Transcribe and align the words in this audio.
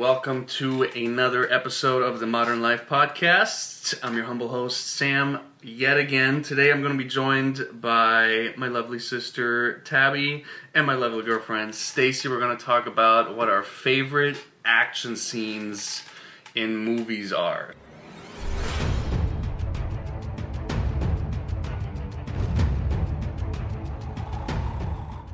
Welcome 0.00 0.46
to 0.46 0.84
another 0.84 1.52
episode 1.52 2.02
of 2.02 2.20
the 2.20 2.26
Modern 2.26 2.62
Life 2.62 2.88
Podcast. 2.88 3.98
I'm 4.02 4.16
your 4.16 4.24
humble 4.24 4.48
host, 4.48 4.94
Sam, 4.94 5.40
yet 5.62 5.98
again. 5.98 6.40
Today 6.40 6.72
I'm 6.72 6.80
going 6.80 6.96
to 6.96 6.98
be 6.98 7.08
joined 7.08 7.66
by 7.82 8.54
my 8.56 8.68
lovely 8.68 8.98
sister, 8.98 9.80
Tabby, 9.80 10.44
and 10.74 10.86
my 10.86 10.94
lovely 10.94 11.22
girlfriend, 11.22 11.74
Stacy. 11.74 12.30
We're 12.30 12.40
going 12.40 12.56
to 12.56 12.64
talk 12.64 12.86
about 12.86 13.36
what 13.36 13.50
our 13.50 13.62
favorite 13.62 14.38
action 14.64 15.16
scenes 15.16 16.02
in 16.54 16.78
movies 16.78 17.30
are. 17.30 17.74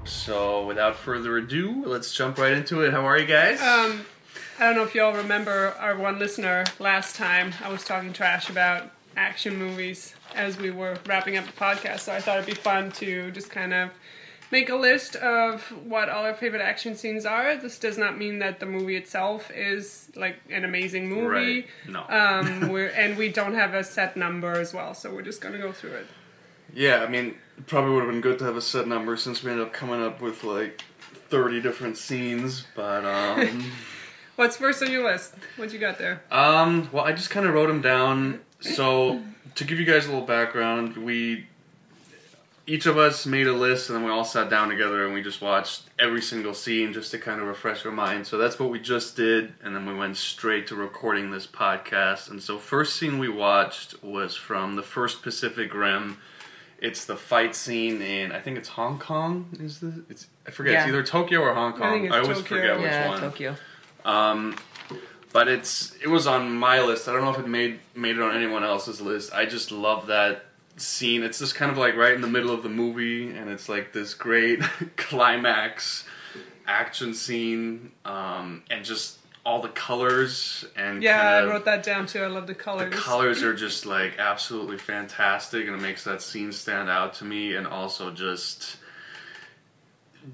So, 0.02 0.66
without 0.66 0.96
further 0.96 1.36
ado, 1.36 1.84
let's 1.86 2.12
jump 2.12 2.38
right 2.38 2.52
into 2.52 2.80
it. 2.80 2.90
How 2.90 3.06
are 3.06 3.16
you 3.16 3.26
guys? 3.26 3.60
Um, 3.62 4.04
I 4.58 4.64
don't 4.64 4.74
know 4.76 4.84
if 4.84 4.94
y'all 4.94 5.14
remember 5.14 5.74
our 5.78 5.98
one 5.98 6.18
listener 6.18 6.64
last 6.78 7.14
time. 7.14 7.52
I 7.62 7.70
was 7.70 7.84
talking 7.84 8.14
trash 8.14 8.48
about 8.48 8.90
action 9.14 9.56
movies 9.56 10.14
as 10.34 10.56
we 10.56 10.70
were 10.70 10.96
wrapping 11.04 11.36
up 11.36 11.44
the 11.44 11.52
podcast, 11.52 12.00
so 12.00 12.12
I 12.12 12.20
thought 12.20 12.38
it'd 12.38 12.46
be 12.46 12.54
fun 12.54 12.90
to 12.92 13.30
just 13.32 13.50
kind 13.50 13.74
of 13.74 13.90
make 14.50 14.70
a 14.70 14.74
list 14.74 15.14
of 15.16 15.62
what 15.86 16.08
all 16.08 16.24
our 16.24 16.32
favorite 16.32 16.62
action 16.62 16.96
scenes 16.96 17.26
are. 17.26 17.56
This 17.56 17.78
does 17.78 17.98
not 17.98 18.16
mean 18.16 18.38
that 18.38 18.58
the 18.58 18.64
movie 18.64 18.96
itself 18.96 19.50
is 19.50 20.10
like 20.16 20.36
an 20.48 20.64
amazing 20.64 21.06
movie. 21.06 21.26
Right. 21.26 21.66
No. 21.86 22.06
Um, 22.08 22.70
we're, 22.70 22.88
and 22.88 23.18
we 23.18 23.28
don't 23.28 23.54
have 23.54 23.74
a 23.74 23.84
set 23.84 24.16
number 24.16 24.52
as 24.52 24.72
well, 24.72 24.94
so 24.94 25.12
we're 25.12 25.20
just 25.20 25.42
gonna 25.42 25.58
go 25.58 25.70
through 25.70 25.92
it. 25.92 26.06
Yeah, 26.72 27.02
I 27.02 27.08
mean, 27.08 27.36
probably 27.66 27.92
would 27.92 28.04
have 28.04 28.10
been 28.10 28.22
good 28.22 28.38
to 28.38 28.46
have 28.46 28.56
a 28.56 28.62
set 28.62 28.88
number 28.88 29.18
since 29.18 29.42
we 29.42 29.50
ended 29.50 29.66
up 29.66 29.74
coming 29.74 30.02
up 30.02 30.22
with 30.22 30.44
like 30.44 30.82
30 31.28 31.60
different 31.60 31.98
scenes, 31.98 32.64
but 32.74 33.04
um 33.04 33.70
What's 34.36 34.56
first 34.56 34.82
on 34.82 34.90
your 34.90 35.04
list? 35.04 35.34
What 35.56 35.72
you 35.72 35.78
got 35.78 35.98
there? 35.98 36.22
um 36.30 36.88
well, 36.92 37.04
I 37.04 37.12
just 37.12 37.30
kind 37.30 37.46
of 37.46 37.54
wrote 37.54 37.68
them 37.68 37.80
down. 37.80 38.40
So, 38.60 39.22
to 39.54 39.64
give 39.64 39.78
you 39.78 39.84
guys 39.84 40.06
a 40.06 40.10
little 40.10 40.26
background, 40.26 40.96
we 40.96 41.46
each 42.66 42.86
of 42.86 42.98
us 42.98 43.26
made 43.26 43.46
a 43.46 43.52
list 43.52 43.88
and 43.88 43.96
then 43.96 44.04
we 44.04 44.10
all 44.10 44.24
sat 44.24 44.50
down 44.50 44.68
together 44.68 45.04
and 45.04 45.14
we 45.14 45.22
just 45.22 45.40
watched 45.40 45.82
every 46.00 46.20
single 46.20 46.52
scene 46.52 46.92
just 46.92 47.12
to 47.12 47.18
kind 47.18 47.40
of 47.40 47.46
refresh 47.46 47.86
our 47.86 47.92
mind. 47.92 48.26
So 48.26 48.38
that's 48.38 48.58
what 48.58 48.70
we 48.70 48.80
just 48.80 49.14
did 49.16 49.54
and 49.62 49.74
then 49.76 49.86
we 49.86 49.94
went 49.94 50.16
straight 50.16 50.66
to 50.68 50.74
recording 50.74 51.30
this 51.30 51.46
podcast. 51.46 52.28
And 52.30 52.42
so 52.42 52.58
first 52.58 52.96
scene 52.96 53.18
we 53.20 53.28
watched 53.28 54.02
was 54.02 54.34
from 54.34 54.74
the 54.74 54.82
first 54.82 55.22
Pacific 55.22 55.72
Rim. 55.72 56.18
It's 56.80 57.04
the 57.04 57.16
fight 57.16 57.54
scene 57.54 58.02
in 58.02 58.32
I 58.32 58.40
think 58.40 58.58
it's 58.58 58.70
Hong 58.70 58.98
Kong. 58.98 59.46
Is 59.60 59.78
the 59.78 60.04
it's 60.10 60.26
I 60.46 60.50
forget 60.50 60.74
it's 60.74 60.82
Yeah. 60.82 60.88
either 60.88 61.02
Tokyo 61.04 61.40
or 61.42 61.54
Hong 61.54 61.72
I 61.74 61.78
Kong. 61.78 61.92
think 61.92 62.06
it's 62.06 62.14
always 62.16 62.38
Tokyo. 62.38 62.56
forget 62.58 62.76
which 62.78 62.90
yeah, 62.90 63.08
one. 63.08 63.20
Tokyo. 63.20 63.56
Um, 64.06 64.56
but 65.32 65.48
it's 65.48 65.94
it 66.02 66.08
was 66.08 66.26
on 66.26 66.56
my 66.56 66.80
list. 66.80 67.08
I 67.08 67.12
don't 67.12 67.22
know 67.22 67.32
if 67.32 67.38
it 67.38 67.48
made 67.48 67.80
made 67.94 68.16
it 68.16 68.22
on 68.22 68.34
anyone 68.34 68.64
else's 68.64 69.02
list. 69.02 69.34
I 69.34 69.44
just 69.44 69.70
love 69.70 70.06
that 70.06 70.46
scene. 70.78 71.22
It's 71.22 71.40
just 71.40 71.54
kind 71.54 71.70
of 71.70 71.76
like 71.76 71.96
right 71.96 72.14
in 72.14 72.22
the 72.22 72.28
middle 72.28 72.52
of 72.52 72.62
the 72.62 72.70
movie, 72.70 73.30
and 73.30 73.50
it's 73.50 73.68
like 73.68 73.92
this 73.92 74.14
great 74.14 74.60
climax 74.96 76.04
action 76.66 77.12
scene, 77.12 77.92
um, 78.04 78.62
and 78.70 78.84
just 78.84 79.18
all 79.44 79.60
the 79.62 79.68
colors 79.68 80.64
and 80.74 81.02
Yeah, 81.04 81.22
I 81.22 81.44
wrote 81.44 81.64
that 81.66 81.84
down 81.84 82.06
too. 82.06 82.22
I 82.22 82.26
love 82.26 82.48
the 82.48 82.54
colors. 82.54 82.90
the 82.90 82.96
colors. 82.96 83.40
colors 83.40 83.42
are 83.44 83.54
just 83.66 83.86
like 83.86 84.18
absolutely 84.18 84.76
fantastic 84.76 85.66
and 85.66 85.76
it 85.76 85.80
makes 85.80 86.02
that 86.02 86.20
scene 86.20 86.50
stand 86.50 86.90
out 86.90 87.14
to 87.14 87.24
me 87.24 87.54
and 87.54 87.64
also 87.64 88.10
just 88.10 88.78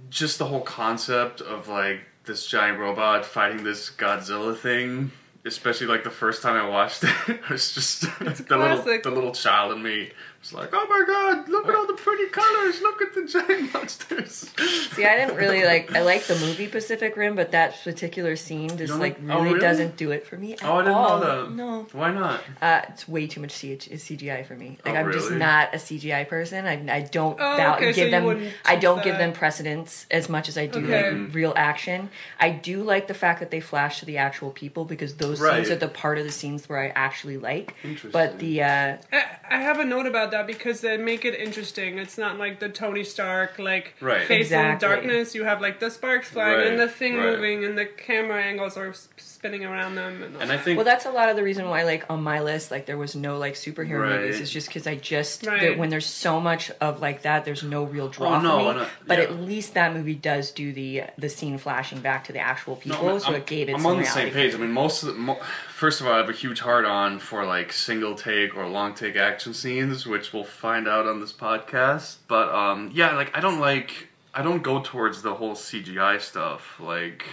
just 0.08 0.38
the 0.38 0.46
whole 0.46 0.62
concept 0.62 1.42
of 1.42 1.68
like 1.68 2.00
this 2.24 2.46
giant 2.46 2.78
robot 2.78 3.24
fighting 3.24 3.64
this 3.64 3.90
Godzilla 3.90 4.56
thing 4.56 5.10
especially 5.44 5.88
like 5.88 6.04
the 6.04 6.10
first 6.10 6.42
time 6.42 6.54
I 6.54 6.68
watched 6.68 7.04
it 7.04 7.10
it 7.28 7.48
was 7.50 7.74
just 7.74 8.02
the 8.02 8.56
little 8.56 8.82
the 8.82 9.10
little 9.10 9.32
child 9.32 9.72
in 9.72 9.82
me 9.82 10.12
was 10.42 10.52
like 10.52 10.70
oh 10.72 10.86
my 10.88 11.04
god 11.06 11.48
look 11.48 11.66
at 11.68 11.74
all 11.74 11.86
the 11.86 11.92
pretty 11.94 12.27
colors 12.30 12.80
look 12.83 13.00
at 13.00 13.14
the 13.14 13.24
giant 13.27 13.72
monsters 13.72 14.50
See, 14.92 15.06
I 15.06 15.17
didn't 15.17 15.36
really 15.36 15.64
like. 15.64 15.94
I 15.94 16.02
like 16.02 16.24
the 16.24 16.34
movie 16.36 16.67
Pacific 16.68 17.17
Rim, 17.17 17.34
but 17.34 17.52
that 17.52 17.83
particular 17.83 18.36
scene 18.36 18.77
just 18.77 18.92
like 18.92 19.00
like- 19.00 19.18
oh, 19.30 19.36
really, 19.39 19.48
really? 19.55 19.61
doesn't 19.61 19.96
do 19.96 20.11
it 20.11 20.27
for 20.27 20.36
me. 20.36 20.52
At 20.55 20.64
oh 20.64 20.74
I 20.77 20.78
didn't 20.83 20.94
all. 20.94 21.20
know 21.20 21.44
that 21.46 21.52
No, 21.52 21.86
why 21.92 22.12
not 22.12 22.40
uh, 22.61 22.83
it's 22.90 23.08
way 23.08 23.27
too 23.27 23.40
much 23.40 23.52
CH- 23.52 23.89
CGI 23.89 24.44
for 24.46 24.55
me. 24.55 24.77
Like 24.84 24.94
Oh, 24.94 24.98
I'm 24.98 25.12
just 25.12 25.30
not 25.30 25.72
a 25.74 25.78
CGI 25.78 26.28
person. 26.28 26.67
I, 26.67 26.94
I 26.94 27.00
don't 27.02 27.38
Oh, 27.40 27.56
val- 27.56 27.77
okay, 27.77 27.92
give 27.92 28.06
you 28.06 28.11
them. 28.11 28.52
I 28.67 28.77
don't 28.77 28.98
choose 28.98 29.05
give 29.05 29.18
them 29.18 29.33
precedence 29.33 30.06
as 30.11 30.28
much 30.28 30.48
as 30.48 30.58
I 30.58 30.67
do 30.67 30.80
Okay. 30.84 31.11
like 31.24 31.34
real 31.34 31.55
action. 31.56 32.11
I 32.38 32.50
do 32.50 32.83
like 32.83 33.06
the 33.08 33.14
fact 33.14 33.40
that 33.40 33.50
they 33.50 33.61
flash 33.61 34.00
to 34.00 34.05
the 34.06 34.18
actual 34.18 34.50
people 34.50 34.84
because 34.84 35.14
those 35.14 35.40
Right. 35.40 35.56
scenes 35.64 35.70
are 35.70 35.77
the 35.77 35.88
part 35.88 36.18
of 36.18 36.24
the 36.24 36.33
scenes 36.33 36.68
where 36.68 36.78
I 36.80 36.88
actually 36.88 37.38
like. 37.38 37.74
Interesting. 37.83 38.11
But 38.11 38.38
the 38.38 38.62
uh, 38.62 38.96
I, 39.12 39.24
I 39.50 39.61
have 39.62 39.78
a 39.78 39.84
note 39.84 40.06
about 40.06 40.31
that 40.32 40.46
because 40.46 40.80
they 40.80 40.96
make 40.96 41.24
it 41.24 41.34
interesting. 41.34 41.98
It's 41.98 42.18
not 42.18 42.38
like 42.38 42.58
the 42.58 42.68
Tony 42.68 43.04
Stark 43.04 43.58
like 43.58 43.94
Right. 44.00 44.26
face 44.26 44.50
in 44.50 44.78
darkness. 44.78 45.34
You 45.34 45.44
have 45.44 45.60
like 45.60 45.78
the 45.80 45.90
sparks 45.90 46.28
flying 46.28 46.58
Right, 46.58 46.66
and 46.66 46.78
the 46.80 46.88
thing 46.88 47.16
right. 47.16 47.30
moving 47.36 47.64
and 47.64 47.78
the 47.78 47.86
camera 47.86 48.42
angles 48.42 48.76
are 48.76 48.92
spinning 49.16 49.64
around 49.64 49.94
them. 49.94 50.22
And, 50.22 50.36
and 50.36 50.52
I 50.52 50.56
think 50.58 50.76
Well, 50.76 50.84
that's 50.84 51.06
a 51.06 51.10
lot 51.10 51.28
of 51.28 51.36
the 51.36 51.42
reason 51.42 51.68
why, 51.68 51.82
like, 51.82 52.04
on 52.10 52.22
my 52.22 52.40
list, 52.40 52.70
like, 52.70 52.86
there 52.86 52.96
was 52.98 53.14
no 53.16 53.38
like 53.38 53.54
superhero 53.54 54.02
Right. 54.02 54.20
movies. 54.20 54.40
It's 54.40 54.50
just 54.50 54.68
because 54.68 54.86
I 54.86 54.96
just 54.96 55.46
Right. 55.46 55.60
there- 55.60 55.76
when 55.76 55.88
there's 55.90 56.06
so 56.06 56.40
much 56.40 56.70
of 56.80 57.00
like 57.00 57.22
that, 57.22 57.44
there's 57.44 57.62
no 57.62 57.84
real 57.84 58.08
draw 58.08 58.36
Oh, 58.36 58.40
no, 58.40 58.58
for 58.72 58.74
me. 58.78 58.80
uh, 58.82 58.86
but 59.06 59.18
yeah. 59.18 59.24
at 59.24 59.34
least 59.40 59.74
that 59.74 59.94
movie 59.94 60.14
does 60.14 60.50
do 60.50 60.72
the 60.72 61.04
the 61.18 61.28
scene 61.28 61.58
flashing 61.58 62.00
back 62.00 62.24
to 62.24 62.32
the 62.32 62.38
actual 62.40 62.76
people, 62.76 63.04
No, 63.06 63.18
so 63.18 63.26
I'm- 63.26 63.34
it 63.36 63.46
gave 63.46 63.68
it 63.68 63.74
I'm 63.74 63.82
some 63.82 63.92
on 63.92 63.98
the 64.00 64.06
same 64.06 64.30
page. 64.32 64.54
I 64.54 64.58
mean, 64.58 64.72
most 64.72 65.02
of 65.02 65.08
the, 65.08 65.14
mo- 65.14 65.40
first 65.82 66.00
of 66.00 66.06
all, 66.06 66.12
I 66.12 66.18
have 66.18 66.28
a 66.28 66.32
huge 66.32 66.60
heart 66.60 66.84
on 66.84 67.18
for 67.18 67.44
like 67.44 67.72
single 67.72 68.14
take 68.14 68.56
or 68.56 68.68
long 68.68 68.94
take 68.94 69.16
action 69.16 69.52
scenes, 69.52 70.06
which 70.06 70.32
we'll 70.32 70.44
find 70.44 70.86
out 70.86 71.08
on 71.08 71.18
this 71.18 71.32
podcast. 71.32 72.18
But 72.28 72.54
um, 72.54 72.92
yeah, 72.94 73.16
like 73.16 73.36
I 73.36 73.40
don't 73.40 73.58
like 73.58 74.06
I 74.32 74.42
don't 74.42 74.62
go 74.62 74.80
towards 74.80 75.22
the 75.22 75.34
whole 75.34 75.56
CGI 75.56 76.20
stuff. 76.20 76.78
Like, 76.78 77.24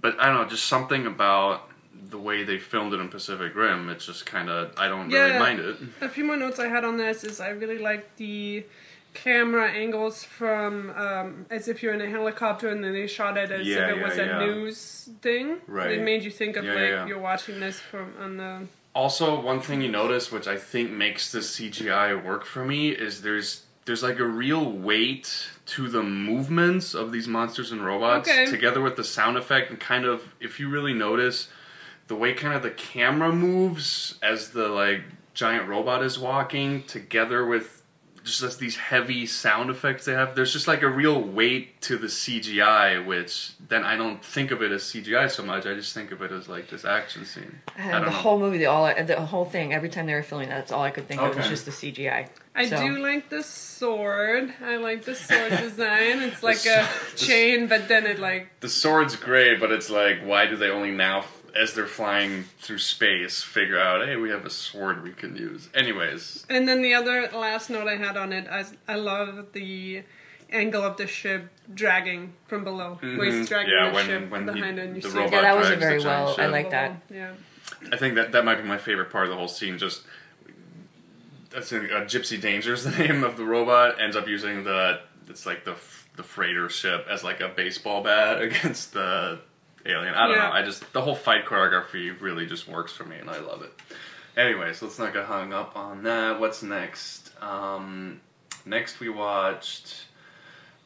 but 0.00 0.14
I 0.20 0.26
don't 0.26 0.42
know, 0.42 0.48
just 0.48 0.66
something 0.66 1.06
about 1.06 1.68
the 2.08 2.18
way 2.18 2.44
they 2.44 2.56
filmed 2.56 2.94
it 2.94 3.00
in 3.00 3.08
Pacific 3.08 3.56
Rim. 3.56 3.88
It's 3.88 4.06
just 4.06 4.26
kind 4.26 4.48
of 4.48 4.72
I 4.78 4.86
don't 4.86 5.10
really 5.10 5.36
mind 5.36 5.58
it. 5.58 5.76
a 6.02 6.08
few 6.08 6.22
more 6.22 6.36
notes 6.36 6.60
I 6.60 6.68
had 6.68 6.84
on 6.84 6.98
this 6.98 7.24
is 7.24 7.40
I 7.40 7.48
really 7.48 7.78
like 7.78 8.14
the 8.14 8.64
camera 9.14 9.70
angles 9.70 10.22
from 10.24 10.90
um, 10.90 11.46
as 11.50 11.68
if 11.68 11.82
you're 11.82 11.94
in 11.94 12.00
a 12.00 12.08
helicopter 12.10 12.68
and 12.68 12.82
then 12.84 12.92
they 12.92 13.06
shot 13.06 13.36
it 13.36 13.50
as 13.50 13.66
Yeah, 13.66 13.88
if 13.90 13.96
it 13.96 14.02
was 14.02 14.16
yeah, 14.16 14.22
a 14.22 14.26
yeah. 14.26 14.46
news 14.46 15.08
thing. 15.22 15.58
Right. 15.66 15.92
It 15.92 16.02
made 16.02 16.22
you 16.24 16.30
think 16.30 16.56
of 16.56 16.64
Yeah, 16.64 16.72
like 16.72 16.80
yeah, 16.80 16.88
yeah. 16.90 17.06
you're 17.06 17.18
watching 17.20 17.60
this 17.60 17.78
from 17.80 18.12
on 18.20 18.36
the 18.36 18.66
Also, 18.94 19.40
one 19.40 19.60
thing 19.60 19.80
you 19.82 19.90
notice, 19.90 20.30
which 20.30 20.46
I 20.46 20.56
think 20.56 20.90
makes 20.90 21.32
the 21.32 21.38
CGI 21.40 22.22
work 22.24 22.44
for 22.44 22.64
me, 22.64 22.90
is 22.90 23.22
there's 23.22 23.62
there's 23.86 24.02
like 24.02 24.18
a 24.18 24.24
real 24.26 24.70
weight 24.70 25.48
to 25.66 25.88
the 25.88 26.02
movements 26.02 26.94
of 26.94 27.12
these 27.12 27.28
monsters 27.28 27.70
and 27.70 27.84
robots, 27.84 28.28
Okay. 28.28 28.46
together 28.50 28.80
with 28.80 28.96
the 28.96 29.04
sound 29.04 29.36
effect, 29.36 29.70
and 29.70 29.78
kind 29.78 30.04
of 30.06 30.34
if 30.40 30.58
you 30.58 30.68
really 30.70 30.94
notice 30.94 31.48
the 32.08 32.14
way 32.16 32.32
kind 32.34 32.54
of 32.54 32.62
the 32.62 32.70
camera 32.70 33.32
moves 33.32 34.18
as 34.22 34.50
the 34.50 34.68
like 34.68 35.02
giant 35.34 35.68
robot 35.68 36.02
is 36.02 36.18
walking, 36.18 36.82
together 36.84 37.44
with 37.46 37.82
just 38.24 38.42
as 38.42 38.56
these 38.56 38.76
heavy 38.76 39.26
sound 39.26 39.68
effects 39.70 40.06
they 40.06 40.12
have. 40.14 40.34
There's 40.34 40.52
just 40.52 40.66
like 40.66 40.82
a 40.82 40.88
real 40.88 41.20
weight 41.20 41.80
to 41.82 41.96
the 41.98 42.06
CGI, 42.08 43.04
which 43.06 43.52
then 43.68 43.84
I 43.84 43.96
don't 43.96 44.24
think 44.24 44.50
of 44.50 44.62
it 44.62 44.72
as 44.72 44.82
CGI 44.82 45.30
so 45.30 45.42
much. 45.42 45.66
I 45.66 45.74
just 45.74 45.92
think 45.92 46.10
of 46.10 46.22
it 46.22 46.32
as 46.32 46.48
like 46.48 46.68
this 46.70 46.84
action 46.84 47.24
scene. 47.26 47.60
Uh, 47.68 47.72
I 47.76 47.82
And 47.82 47.90
don't 47.92 48.00
the 48.06 48.10
know. 48.10 48.16
whole 48.16 48.38
movie, 48.38 48.58
the 48.58 48.66
all 48.66 48.86
the 48.86 49.16
whole 49.26 49.44
thing, 49.44 49.72
every 49.74 49.88
time 49.90 50.06
they 50.06 50.14
were 50.14 50.22
filming 50.22 50.48
that, 50.48 50.56
that's 50.56 50.72
all 50.72 50.82
I 50.82 50.90
could 50.90 51.06
think 51.06 51.20
of 51.20 51.36
was 51.36 51.48
just 51.48 51.66
the 51.66 51.70
CGI. 51.70 52.28
I 52.56 52.66
So- 52.68 52.78
do 52.78 52.98
like 52.98 53.28
the 53.30 53.42
sword. 53.42 54.52
I 54.64 54.76
like 54.76 55.04
the 55.04 55.14
sword 55.14 55.50
design. 55.58 56.22
It's 56.22 56.42
like 56.42 56.62
The 56.62 56.70
a 56.70 56.82
s- 56.82 57.10
the 57.12 57.16
chain, 57.18 57.66
but 57.66 57.88
then 57.88 58.06
it 58.06 58.18
like 58.18 58.48
the 58.60 58.68
sword's 58.68 59.16
great, 59.16 59.60
but 59.60 59.70
it's 59.72 59.90
like, 59.90 60.20
why 60.24 60.46
do 60.46 60.56
they 60.56 60.70
only 60.70 60.92
now, 60.92 61.18
f- 61.18 61.33
as 61.56 61.74
they're 61.74 61.86
flying 61.86 62.44
through 62.58 62.78
space, 62.78 63.42
figure 63.42 63.78
out, 63.78 64.06
hey, 64.06 64.16
we 64.16 64.30
have 64.30 64.44
a 64.44 64.50
sword 64.50 65.02
we 65.02 65.12
can 65.12 65.36
use? 65.36 65.68
Anyways, 65.74 66.44
And 66.48 66.66
then 66.68 66.82
the 66.82 66.94
other 66.94 67.28
last 67.32 67.70
note 67.70 67.86
I 67.88 67.96
had 67.96 68.16
on 68.16 68.32
it, 68.32 68.46
I, 68.50 68.64
I 68.88 68.94
love 68.96 69.52
the 69.52 70.02
angle 70.50 70.82
of 70.82 70.96
the 70.96 71.06
ship 71.06 71.48
dragging 71.72 72.32
from 72.46 72.64
below, 72.64 72.98
where 73.00 73.12
Mhm. 73.16 73.38
he's 73.38 73.48
dragging 73.48 73.72
Yeah, 73.72 73.88
the 73.88 73.94
when- 73.94 74.06
ship 74.06 74.30
when 74.30 74.46
behind 74.46 74.78
it, 74.78 74.86
and 74.86 74.96
you 74.96 75.02
the 75.02 75.10
see 75.10 75.16
robot 75.18 75.32
Yeah, 75.32 75.40
that 75.42 75.56
wasn't 75.56 75.80
drags 75.80 76.02
the 76.02 76.08
very 76.08 76.16
giant 76.18 76.38
well. 76.38 76.46
I 76.46 76.50
like 76.50 76.70
that. 76.70 76.92
Yeah. 77.12 77.32
I 77.92 77.96
think 77.96 78.14
that 78.16 78.32
that 78.32 78.44
might 78.44 78.56
be 78.62 78.68
my 78.68 78.78
favorite 78.78 79.10
part 79.10 79.24
of 79.24 79.30
the 79.30 79.36
whole 79.36 79.48
scene. 79.48 79.78
Just 79.78 80.02
that's 81.50 81.72
uh, 81.72 81.76
Gypsy 82.06 82.40
Danger's 82.40 82.84
the 82.88 82.90
name 82.90 83.24
of 83.24 83.36
the 83.36 83.44
robot. 83.44 84.00
Ends 84.00 84.16
up 84.16 84.28
using 84.28 84.64
the 84.64 85.00
it's 85.28 85.46
like 85.46 85.64
the 85.64 85.74
the 86.16 86.22
freighter 86.22 86.68
ship 86.68 87.06
as 87.10 87.24
like 87.24 87.40
a 87.40 87.48
baseball 87.48 88.02
bat 88.02 88.40
against 88.46 88.92
the 88.92 89.40
alien. 89.86 90.14
I 90.14 90.26
don't 90.26 90.36
Yeah. 90.36 90.48
know. 90.48 90.52
I 90.52 90.62
just 90.62 90.92
the 90.92 91.00
whole 91.02 91.14
fight 91.14 91.44
choreography 91.46 92.18
really 92.20 92.46
just 92.46 92.66
works 92.68 92.92
for 92.92 93.04
me, 93.04 93.16
and 93.16 93.28
I 93.30 93.38
love 93.38 93.62
it. 93.62 93.72
Anyways, 94.36 94.82
let's 94.82 94.98
not 94.98 95.12
get 95.12 95.26
hung 95.26 95.52
up 95.52 95.76
on 95.76 96.02
that. 96.04 96.40
What's 96.40 96.62
next? 96.62 97.30
Um, 97.42 98.20
next 98.66 98.98
we 98.98 99.08
watched 99.08 100.06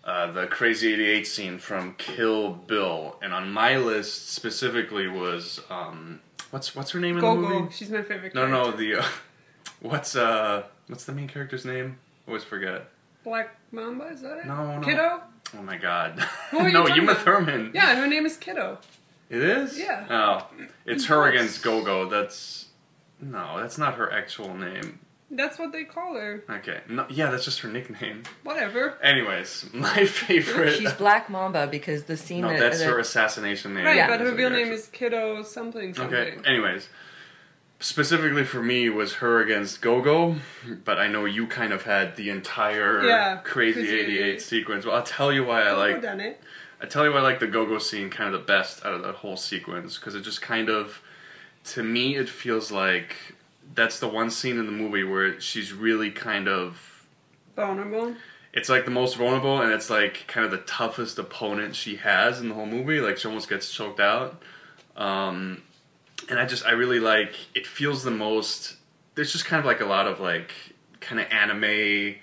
uh, 0.05 0.31
the 0.33 0.47
Crazy 0.47 0.93
88 0.93 1.27
scene 1.27 1.59
from 1.59 1.95
Kill 1.95 2.51
Bill. 2.53 3.17
And 3.23 3.33
on 3.33 3.51
my 3.51 3.77
list 3.79 4.31
specifically 4.31 5.09
was 5.09 5.61
um, 5.71 6.21
what's 6.51 6.75
what's 6.77 6.91
her 6.93 7.01
name 7.01 7.17
in 7.17 7.23
the 7.25 7.35
Gogo. 7.35 7.61
movie? 7.61 7.73
She's 7.75 7.91
my 7.91 8.03
favorite. 8.03 8.35
No, 8.35 8.47
no, 8.47 8.71
the 8.73 8.97
uh, 8.97 9.05
what's 9.81 10.15
uh 10.17 10.65
what's 10.89 11.05
the 11.05 11.13
main 11.13 11.29
character's 11.29 11.65
name? 11.65 11.99
Always 12.27 12.45
forget. 12.45 12.89
Black 13.25 13.57
Mamba. 13.73 14.09
Is 14.09 14.21
that 14.23 14.39
it? 14.39 14.47
No, 14.47 14.79
no. 14.79 14.87
Kiddo. 14.87 15.23
Oh 15.57 15.63
my 15.63 15.77
god. 15.77 16.19
Who 16.51 16.59
are 16.59 16.67
you 16.69 16.73
no, 16.73 16.81
talking 16.87 17.03
Uma 17.03 17.13
about? 17.13 17.25
Thurman. 17.25 17.71
Yeah, 17.75 17.95
her 17.97 18.07
name 18.07 18.27
is 18.27 18.37
Kiddo. 18.37 18.79
It 19.31 19.43
is? 19.43 19.79
Yeah. 19.79 20.07
Oh. 20.11 20.47
It's 20.87 21.07
her 21.07 21.29
against 21.29 21.63
Gogo. 21.63 22.09
That's 22.09 22.67
no, 23.21 23.59
that's 23.61 23.79
not 23.79 23.95
her 23.97 24.13
actual 24.13 24.55
name. 24.55 25.01
That's 25.31 25.59
what 25.59 25.73
they 25.73 25.85
call 25.85 26.15
her. 26.15 26.43
Okay. 26.49 26.81
No, 26.89 27.05
yeah, 27.11 27.31
that's 27.31 27.45
just 27.45 27.61
her 27.61 27.69
nickname. 27.69 28.23
Whatever. 28.45 28.97
Anyways, 29.03 29.69
my 29.75 30.07
favorite 30.07 30.77
She's 30.79 30.93
Black 30.95 31.29
Mamba 31.29 31.67
because 31.67 32.05
the 32.05 32.17
scene 32.17 32.41
No, 32.43 32.49
that, 32.49 32.59
that's 32.59 32.79
that- 32.79 32.87
her 32.87 32.99
assassination 32.99 33.75
name. 33.75 33.85
Right, 33.85 33.97
Yeah. 33.97 34.09
but 34.09 34.21
her 34.21 34.33
real 34.35 34.49
name 34.51 34.73
is 34.73 34.87
Kiddo 34.87 35.43
something 35.43 35.93
something. 35.95 36.15
Okay. 36.19 36.37
Anyways, 36.47 36.89
specifically 37.81 38.45
for 38.45 38.63
me 38.63 38.89
was 38.91 39.15
her 39.15 39.41
against 39.41 39.81
Gogo, 39.81 40.37
but 40.85 40.99
I 40.99 41.07
know 41.09 41.25
you 41.25 41.47
kind 41.47 41.73
of 41.73 41.83
had 41.83 42.17
the 42.17 42.31
entire 42.31 43.05
Yeah, 43.05 43.37
crazy 43.45 43.81
Crazy 43.81 43.99
88 44.01 44.21
88. 44.21 44.43
sequence. 44.43 44.85
Well, 44.87 44.97
I'll 44.97 45.03
tell 45.03 45.33
you 45.33 45.45
why 45.45 45.63
I 45.63 45.73
like 45.73 46.03
done 46.03 46.21
it. 46.21 46.41
I 46.81 46.87
tell 46.87 47.05
you 47.05 47.13
why 47.13 47.19
I 47.19 47.23
like 47.23 47.41
the 47.41 47.47
Go-Go 47.49 47.79
scene 47.79 48.09
kind 48.11 48.33
of 48.35 48.41
the 48.41 48.47
best 48.47 48.85
out 48.87 48.95
of 48.95 49.03
that 49.03 49.17
whole 49.17 49.37
sequence 49.37 49.97
because 49.99 50.15
it 50.15 50.21
just 50.23 50.41
kind 50.43 50.69
of, 50.69 51.01
to 51.65 51.83
me, 51.83 52.17
it 52.17 52.29
feels 52.29 52.71
like 52.71 53.17
that's 53.75 53.99
the 53.99 54.09
one 54.09 54.31
scene 54.31 54.59
in 54.59 54.67
the 54.67 54.73
movie 54.73 55.03
where 55.05 55.41
she's 55.41 55.73
really 55.73 56.11
kind 56.11 56.49
of. 56.49 57.05
Vulnerable. 57.57 58.15
It's 58.53 58.69
like 58.69 58.85
the 58.85 58.91
most 58.93 59.17
vulnerable, 59.17 59.61
and 59.61 59.73
it's 59.73 59.91
like 59.91 60.25
kind 60.29 60.45
of 60.45 60.51
the 60.53 60.59
toughest 60.59 61.19
opponent 61.19 61.75
she 61.77 61.97
has 61.97 62.41
in 62.41 62.49
the 62.49 62.55
whole 62.55 62.67
movie. 62.67 63.01
Like 63.01 63.19
she 63.19 63.27
almost 63.29 63.49
gets 63.49 63.71
choked 63.73 64.01
out, 64.01 64.41
um, 64.97 65.63
and 66.29 66.39
I 66.39 66.47
just 66.47 66.65
I 66.67 66.73
really 66.73 67.01
like. 67.01 67.35
It 67.55 67.67
feels 67.67 68.03
the 68.03 68.11
most. 68.11 68.77
There's 69.15 69.33
just 69.33 69.45
kind 69.45 69.61
of 69.61 69.67
like 69.67 69.81
a 69.81 69.87
lot 69.87 70.07
of 70.07 70.21
like 70.21 70.53
kind 71.01 71.21
of 71.21 71.31
anime 71.31 72.17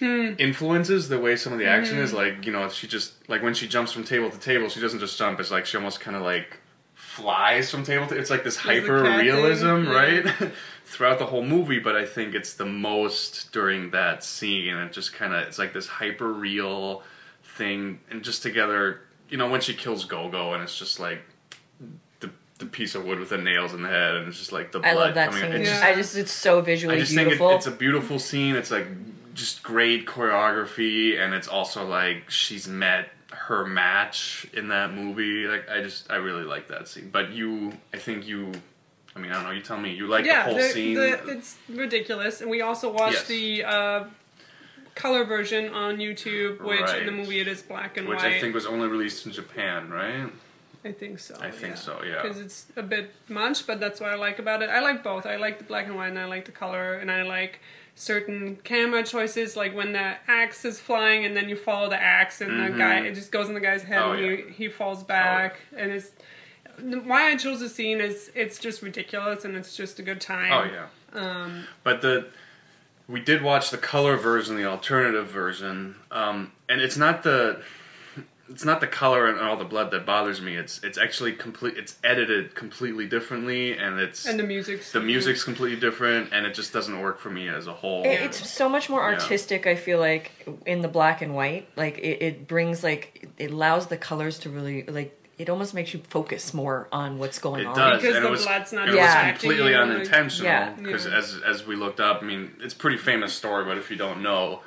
influences 0.00 1.08
the 1.08 1.18
way 1.18 1.34
some 1.34 1.52
of 1.52 1.58
the 1.58 1.66
action 1.66 1.98
is 1.98 2.12
like 2.12 2.46
you 2.46 2.52
know 2.52 2.68
she 2.68 2.86
just 2.86 3.28
like 3.28 3.42
when 3.42 3.52
she 3.52 3.66
jumps 3.66 3.90
from 3.92 4.04
table 4.04 4.30
to 4.30 4.38
table 4.38 4.68
she 4.68 4.80
doesn't 4.80 5.00
just 5.00 5.18
jump 5.18 5.40
it's 5.40 5.50
like 5.50 5.66
she 5.66 5.76
almost 5.76 5.98
kind 5.98 6.16
of 6.16 6.22
like 6.22 6.60
flies 6.94 7.68
from 7.68 7.82
table 7.82 8.06
to 8.06 8.16
it's 8.16 8.30
like 8.30 8.44
this 8.44 8.56
hyper 8.56 9.02
realism 9.02 9.66
thing, 9.66 9.86
right 9.86 10.52
throughout 10.84 11.18
the 11.18 11.26
whole 11.26 11.42
movie 11.42 11.80
but 11.80 11.96
i 11.96 12.06
think 12.06 12.34
it's 12.34 12.54
the 12.54 12.64
most 12.64 13.50
during 13.52 13.90
that 13.90 14.22
scene 14.22 14.68
and 14.68 14.88
it 14.88 14.92
just 14.92 15.12
kind 15.12 15.34
of 15.34 15.42
it's 15.42 15.58
like 15.58 15.72
this 15.72 15.88
hyper 15.88 16.32
real 16.32 17.02
thing 17.42 17.98
and 18.10 18.22
just 18.22 18.40
together 18.42 19.00
you 19.28 19.36
know 19.36 19.48
when 19.48 19.60
she 19.60 19.74
kills 19.74 20.04
gogo 20.04 20.54
and 20.54 20.62
it's 20.62 20.78
just 20.78 21.00
like 21.00 21.22
the 22.58 22.64
the 22.64 22.70
piece 22.70 22.94
of 22.94 23.04
wood 23.04 23.18
with 23.20 23.28
the 23.30 23.38
nails 23.38 23.72
in 23.72 23.82
the 23.82 23.88
head 23.88 24.16
and 24.16 24.28
it's 24.28 24.38
just 24.38 24.50
like 24.52 24.72
the 24.72 24.80
blood 24.80 24.90
I 24.90 24.94
love 24.94 25.14
that 25.14 25.30
coming 25.30 25.42
scene. 25.44 25.52
out. 25.52 25.60
It's 25.60 25.70
just- 25.70 25.82
I 25.84 25.94
just 25.94 26.16
it's 26.16 26.32
so 26.32 26.60
visually 26.60 26.96
I 26.96 26.98
just 27.00 27.14
think 27.14 27.30
it, 27.32 27.40
it's 27.40 27.66
a 27.66 27.70
beautiful 27.70 28.18
scene. 28.18 28.56
It's 28.56 28.70
like 28.70 28.86
just 29.34 29.62
great 29.62 30.04
choreography, 30.06 31.16
and 31.18 31.32
it's 31.34 31.46
also 31.46 31.86
like 31.86 32.28
she's 32.28 32.66
met 32.66 33.10
her 33.30 33.64
match 33.64 34.48
in 34.52 34.68
that 34.68 34.92
movie. 34.92 35.46
Like 35.46 35.68
I 35.70 35.80
just 35.82 36.10
I 36.10 36.16
really 36.16 36.42
like 36.44 36.66
that 36.68 36.88
scene. 36.88 37.10
But 37.12 37.30
you, 37.30 37.72
I 37.94 37.98
think 37.98 38.26
you, 38.26 38.50
I 39.14 39.20
mean 39.20 39.30
I 39.30 39.34
don't 39.34 39.44
know. 39.44 39.50
You 39.52 39.60
tell 39.62 39.78
me. 39.78 39.92
You 39.94 40.08
like 40.08 40.24
yeah, 40.24 40.42
the 40.44 40.50
whole 40.50 40.58
the- 40.58 40.68
scene. 40.70 40.94
the- 40.94 41.28
it's 41.28 41.56
ridiculous. 41.68 42.40
And 42.40 42.50
we 42.50 42.62
also 42.62 42.90
watched 42.92 43.14
Yes. 43.14 43.26
the 43.28 43.64
uh, 43.64 44.04
color 44.96 45.24
version 45.24 45.72
on 45.72 45.98
YouTube, 45.98 46.60
which 46.60 46.90
in 46.94 47.06
the 47.06 47.12
movie 47.12 47.38
it 47.38 47.46
is 47.46 47.62
black 47.62 47.96
and 47.96 48.08
which 48.08 48.16
white. 48.18 48.24
Which 48.26 48.34
I 48.38 48.40
think 48.40 48.54
was 48.54 48.66
only 48.66 48.88
released 48.88 49.24
in 49.26 49.30
Japan, 49.30 49.88
right? 49.90 50.28
I 50.84 50.92
think 50.92 51.18
so. 51.18 51.36
I 51.40 51.50
think 51.50 51.76
so, 51.76 52.02
yeah. 52.04 52.22
Because 52.22 52.38
it's 52.38 52.66
a 52.76 52.82
bit 52.82 53.12
much, 53.28 53.66
but 53.66 53.80
that's 53.80 54.00
what 54.00 54.10
I 54.10 54.14
like 54.14 54.38
about 54.38 54.62
it. 54.62 54.70
I 54.70 54.80
like 54.80 55.02
both. 55.02 55.26
I 55.26 55.36
like 55.36 55.58
the 55.58 55.64
black 55.64 55.86
and 55.86 55.96
white, 55.96 56.08
and 56.08 56.18
I 56.18 56.26
like 56.26 56.44
the 56.44 56.52
color, 56.52 56.94
and 56.94 57.10
I 57.10 57.22
like 57.22 57.60
certain 57.94 58.56
camera 58.62 59.02
choices, 59.02 59.56
like 59.56 59.74
when 59.74 59.92
the 59.92 60.14
axe 60.28 60.64
is 60.64 60.78
flying, 60.78 61.24
and 61.24 61.36
then 61.36 61.48
you 61.48 61.56
follow 61.56 61.90
the 61.90 62.00
axe, 62.00 62.40
and 62.40 62.62
the 62.62 62.78
guy 62.78 63.00
it 63.00 63.14
just 63.14 63.32
goes 63.32 63.48
in 63.48 63.54
the 63.54 63.60
guy's 63.60 63.82
head, 63.82 64.00
Mm-hmm. 64.00 64.10
Oh, 64.10 64.12
and 64.12 64.38
yeah. 64.38 64.44
he 64.46 64.64
he 64.64 64.68
falls 64.68 65.02
back, 65.02 65.56
and 65.76 65.90
it's. 65.90 66.10
Why 66.80 67.32
I 67.32 67.36
chose 67.36 67.58
the 67.58 67.68
scene 67.68 68.00
is 68.00 68.30
it's 68.36 68.56
just 68.60 68.82
ridiculous 68.82 69.44
and 69.44 69.56
it's 69.56 69.76
just 69.76 69.98
a 69.98 70.02
good 70.02 70.20
time. 70.20 70.52
Oh 70.52 70.70
yeah. 70.72 71.20
Um, 71.20 71.64
But 71.82 72.02
the 72.02 72.28
we 73.08 73.20
did 73.20 73.42
watch 73.42 73.70
the 73.70 73.78
color 73.78 74.16
version, 74.16 74.54
the 74.54 74.64
alternative 74.66 75.26
version, 75.26 75.96
um, 76.12 76.52
and 76.68 76.80
it's 76.80 76.96
not 76.96 77.24
the 77.24 77.60
it's 78.50 78.64
not 78.64 78.80
the 78.80 78.86
color 78.86 79.26
and 79.26 79.38
all 79.40 79.56
the 79.56 79.64
blood 79.64 79.90
that 79.90 80.06
bothers 80.06 80.40
me. 80.40 80.56
It's 80.56 80.82
it's 80.82 80.96
actually 80.98 81.32
complete. 81.32 81.76
It's 81.76 81.96
edited 82.02 82.54
completely 82.54 83.06
differently, 83.06 83.76
and 83.76 83.98
it's 84.00 84.26
and 84.26 84.38
the 84.38 84.42
music's 84.44 84.92
the 84.92 85.00
music's 85.00 85.44
completely 85.44 85.78
different, 85.78 86.32
and 86.32 86.46
it 86.46 86.54
just 86.54 86.72
doesn't 86.72 87.00
work 87.00 87.18
for 87.18 87.30
me 87.30 87.48
as 87.48 87.66
a 87.66 87.72
whole. 87.72 88.04
It- 88.04 88.20
It's 88.22 88.48
so 88.50 88.68
much 88.68 88.88
more 88.88 89.00
Yeah. 89.00 89.18
artistic. 89.18 89.66
I 89.66 89.74
feel 89.76 89.98
like 90.00 90.32
in 90.66 90.80
the 90.82 90.88
black 90.88 91.20
and 91.22 91.34
white, 91.34 91.68
like 91.76 91.98
it, 91.98 92.22
it 92.22 92.48
brings 92.48 92.82
like 92.82 93.28
it 93.38 93.50
allows 93.50 93.86
the 93.88 93.96
colors 93.96 94.38
to 94.40 94.50
really 94.50 94.84
like. 94.84 95.14
It 95.38 95.48
almost 95.48 95.72
makes 95.72 95.94
you 95.94 96.00
focus 96.08 96.52
more 96.52 96.88
on 96.90 97.18
what's 97.18 97.38
going 97.38 97.60
It 97.60 97.66
on. 97.68 97.76
does, 97.76 98.02
Because 98.02 98.16
and 98.16 98.24
the 98.24 98.28
it 98.28 98.30
was, 98.32 98.44
blood's 98.44 98.72
not 98.72 98.88
and 98.88 98.96
it 98.96 99.00
was 99.00 99.04
Yeah. 99.04 99.30
completely 99.30 99.56
distracting 99.68 99.90
you, 99.90 99.96
unintentional. 99.98 100.50
Yeah. 100.50 100.70
Because 100.82 101.06
Yeah. 101.06 101.16
as 101.16 101.40
as 101.46 101.64
we 101.66 101.76
looked 101.76 102.00
up, 102.00 102.22
I 102.22 102.24
mean, 102.24 102.56
it's 102.60 102.74
a 102.74 102.76
pretty 102.76 102.96
famous 102.96 103.34
story, 103.34 103.64
but 103.64 103.78
if 103.78 103.88
you 103.88 103.96
don't 103.96 104.20
know, 104.20 104.62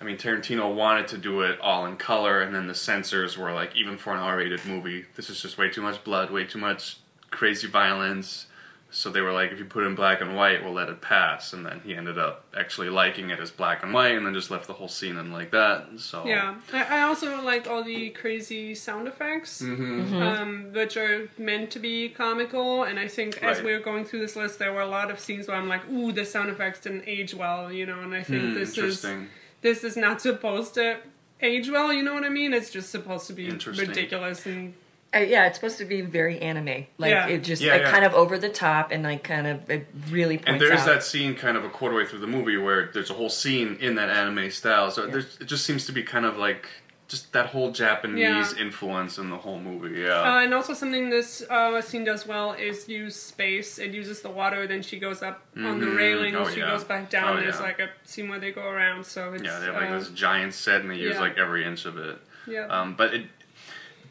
I 0.00 0.04
mean, 0.04 0.16
Tarantino 0.16 0.74
wanted 0.74 1.08
to 1.08 1.18
do 1.18 1.42
it 1.42 1.60
all 1.60 1.84
in 1.86 1.96
color, 1.96 2.40
and 2.40 2.54
then 2.54 2.66
the 2.66 2.74
censors 2.74 3.36
were 3.36 3.52
like, 3.52 3.76
even 3.76 3.98
for 3.98 4.12
an 4.14 4.18
R-rated 4.20 4.64
movie, 4.64 5.04
this 5.14 5.28
is 5.28 5.42
just 5.42 5.58
way 5.58 5.68
too 5.68 5.82
much 5.82 6.02
blood, 6.04 6.30
way 6.30 6.44
too 6.44 6.58
much 6.58 6.96
crazy 7.30 7.68
violence. 7.68 8.46
So 8.92 9.08
they 9.10 9.20
were 9.20 9.30
like, 9.32 9.52
if 9.52 9.58
you 9.60 9.66
put 9.66 9.84
it 9.84 9.86
in 9.86 9.94
black 9.94 10.20
and 10.20 10.34
white, 10.34 10.64
we'll 10.64 10.72
let 10.72 10.88
it 10.88 11.00
pass. 11.00 11.52
And 11.52 11.64
then 11.64 11.80
he 11.84 11.94
ended 11.94 12.18
up 12.18 12.44
actually 12.58 12.88
liking 12.88 13.30
it 13.30 13.38
as 13.38 13.50
black 13.52 13.84
and 13.84 13.92
white, 13.92 14.16
and 14.16 14.26
then 14.26 14.34
just 14.34 14.50
left 14.50 14.66
the 14.66 14.72
whole 14.72 14.88
scene 14.88 15.16
in 15.16 15.30
like 15.32 15.50
that. 15.52 15.86
So 15.98 16.24
Yeah, 16.26 16.56
I, 16.72 16.98
I 16.98 17.02
also 17.02 17.40
like 17.42 17.68
all 17.68 17.84
the 17.84 18.08
crazy 18.10 18.74
sound 18.74 19.06
effects, 19.06 19.62
Mm-hmm. 19.62 20.20
um, 20.22 20.72
which 20.72 20.96
are 20.96 21.28
meant 21.38 21.70
to 21.72 21.78
be 21.78 22.08
comical. 22.08 22.82
And 22.84 22.98
I 22.98 23.06
think 23.06 23.36
as 23.44 23.58
Right. 23.58 23.66
we 23.66 23.72
were 23.74 23.78
going 23.80 24.04
through 24.06 24.20
this 24.20 24.34
list, 24.34 24.58
there 24.58 24.72
were 24.72 24.80
a 24.80 24.88
lot 24.88 25.10
of 25.10 25.20
scenes 25.20 25.46
where 25.46 25.56
I'm 25.58 25.68
like, 25.68 25.88
"Ooh, 25.88 26.10
the 26.10 26.24
sound 26.24 26.48
effects 26.50 26.80
didn't 26.80 27.04
age 27.06 27.32
well," 27.34 27.70
you 27.70 27.86
know. 27.86 28.00
And 28.00 28.12
I 28.14 28.22
think 28.24 28.42
Hmm, 28.48 28.54
this 28.54 28.70
is 28.70 28.78
interesting. 28.78 29.28
This 29.62 29.84
is 29.84 29.96
not 29.96 30.20
supposed 30.20 30.74
to 30.74 30.98
age 31.40 31.68
well. 31.70 31.92
You 31.92 32.02
know 32.02 32.14
what 32.14 32.24
I 32.24 32.28
mean? 32.28 32.52
It's 32.52 32.70
just 32.70 32.90
supposed 32.90 33.26
to 33.28 33.32
be 33.32 33.50
ridiculous 33.50 34.46
and 34.46 34.74
Uh, 35.12 35.18
yeah, 35.18 35.46
it's 35.46 35.56
supposed 35.58 35.78
to 35.78 35.84
be 35.84 36.02
very 36.02 36.38
anime. 36.38 36.86
Like 36.96 37.10
Yeah. 37.10 37.26
it 37.26 37.42
just 37.42 37.60
Yeah, 37.60 37.72
like 37.72 37.82
yeah. 37.82 37.90
kind 37.90 38.04
of 38.04 38.14
over 38.14 38.38
the 38.38 38.48
top 38.48 38.92
and 38.92 39.02
like 39.02 39.24
kind 39.24 39.46
of 39.46 39.68
it 39.68 39.88
really 40.08 40.36
points 40.36 40.48
And 40.50 40.60
there's 40.60 40.80
out. 40.82 40.86
that 40.86 41.02
scene 41.02 41.34
kind 41.34 41.56
of 41.56 41.64
a 41.64 41.68
quarter 41.68 41.96
way 41.96 42.06
through 42.06 42.20
the 42.20 42.28
movie 42.28 42.56
where 42.56 42.90
there's 42.94 43.10
a 43.10 43.14
whole 43.14 43.28
scene 43.30 43.76
in 43.80 43.96
that 43.96 44.08
anime 44.08 44.50
style. 44.52 44.88
So 44.92 45.06
there's, 45.08 45.36
it 45.40 45.46
just 45.46 45.64
seems 45.66 45.84
to 45.86 45.92
be 45.92 46.04
kind 46.04 46.24
of 46.24 46.36
like 46.36 46.68
just 47.10 47.32
that 47.32 47.46
whole 47.46 47.72
Japanese 47.72 48.54
Yeah. 48.54 48.62
influence 48.62 49.18
in 49.18 49.30
the 49.30 49.36
whole 49.36 49.58
movie. 49.58 50.04
Uh, 50.06 50.08
Yeah. 50.22 50.42
and 50.42 50.54
also 50.54 50.72
something 50.74 51.10
this 51.10 51.42
uh, 51.50 51.80
scene 51.82 52.04
does 52.04 52.24
well 52.24 52.52
is 52.52 52.88
use 52.88 53.16
space. 53.16 53.80
It 53.80 53.90
uses 53.92 54.22
the 54.22 54.30
water, 54.30 54.68
then 54.68 54.80
she 54.80 55.00
goes 55.00 55.20
up 55.20 55.42
on 55.56 55.80
the 55.80 55.86
Mhm. 55.86 55.96
railing, 55.96 56.36
Oh, 56.36 56.48
she 56.48 56.60
yeah. 56.60 56.70
goes 56.70 56.84
back 56.84 57.10
down. 57.10 57.36
Oh, 57.36 57.40
There's 57.40 57.56
yeah. 57.56 57.62
like 57.62 57.80
a 57.80 57.88
scene 58.04 58.28
where 58.28 58.38
they 58.38 58.52
go 58.52 58.62
around, 58.68 59.04
so 59.04 59.32
it's 59.34 59.42
yeah, 59.42 59.58
they 59.58 59.66
have 59.66 59.74
like 59.74 59.90
uh, 59.90 59.98
this 59.98 60.08
giant 60.10 60.54
set 60.54 60.82
and 60.82 60.90
they 60.90 60.94
use 60.96 61.18
like 61.18 61.36
every 61.36 61.64
inch 61.64 61.84
of 61.84 61.98
it. 61.98 62.16
yeah. 62.46 62.66
Um, 62.66 62.94
but 62.94 63.12
it, 63.12 63.26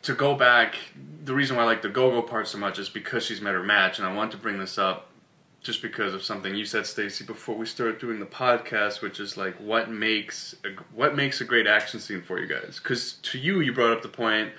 to 0.01 0.13
go 0.13 0.36
back, 0.36 0.75
the 1.24 1.34
reason 1.34 1.56
why 1.56 1.63
I 1.63 1.65
like 1.65 1.82
the 1.82 1.89
go-go 1.89 2.22
part 2.22 2.48
so 2.50 2.58
much 2.58 2.79
is 2.79 2.89
because 2.89 3.25
she's 3.25 3.39
met 3.41 3.53
her 3.53 3.63
match, 3.63 3.98
and 3.98 4.06
I 4.08 4.13
want 4.13 4.32
to 4.32 4.38
bring 4.38 4.58
this 4.60 4.77
up 4.77 5.09
just 5.62 5.82
because 5.82 6.13
of 6.13 6.24
something 6.24 6.56
you 6.56 6.66
said, 6.66 6.86
Stacy, 6.86 7.25
before 7.25 7.56
we 7.56 7.66
started 7.66 8.00
doing 8.00 8.20
the 8.20 8.25
podcast, 8.25 9.01
which 9.01 9.20
is 9.20 9.36
like 9.38 9.56
what 9.58 9.89
makes 9.89 10.56
a, 10.63 10.70
what 10.94 11.16
makes 11.16 11.42
a 11.42 11.46
great 11.46 11.68
action 11.68 12.00
scene 12.00 12.22
for 12.22 12.39
you 12.39 12.48
guys? 12.48 12.80
Because 12.82 13.13
to 13.24 13.38
you, 13.38 13.60
you 13.60 13.74
brought 13.74 13.92
up 13.92 14.01
the 14.01 14.08
point. 14.10 14.51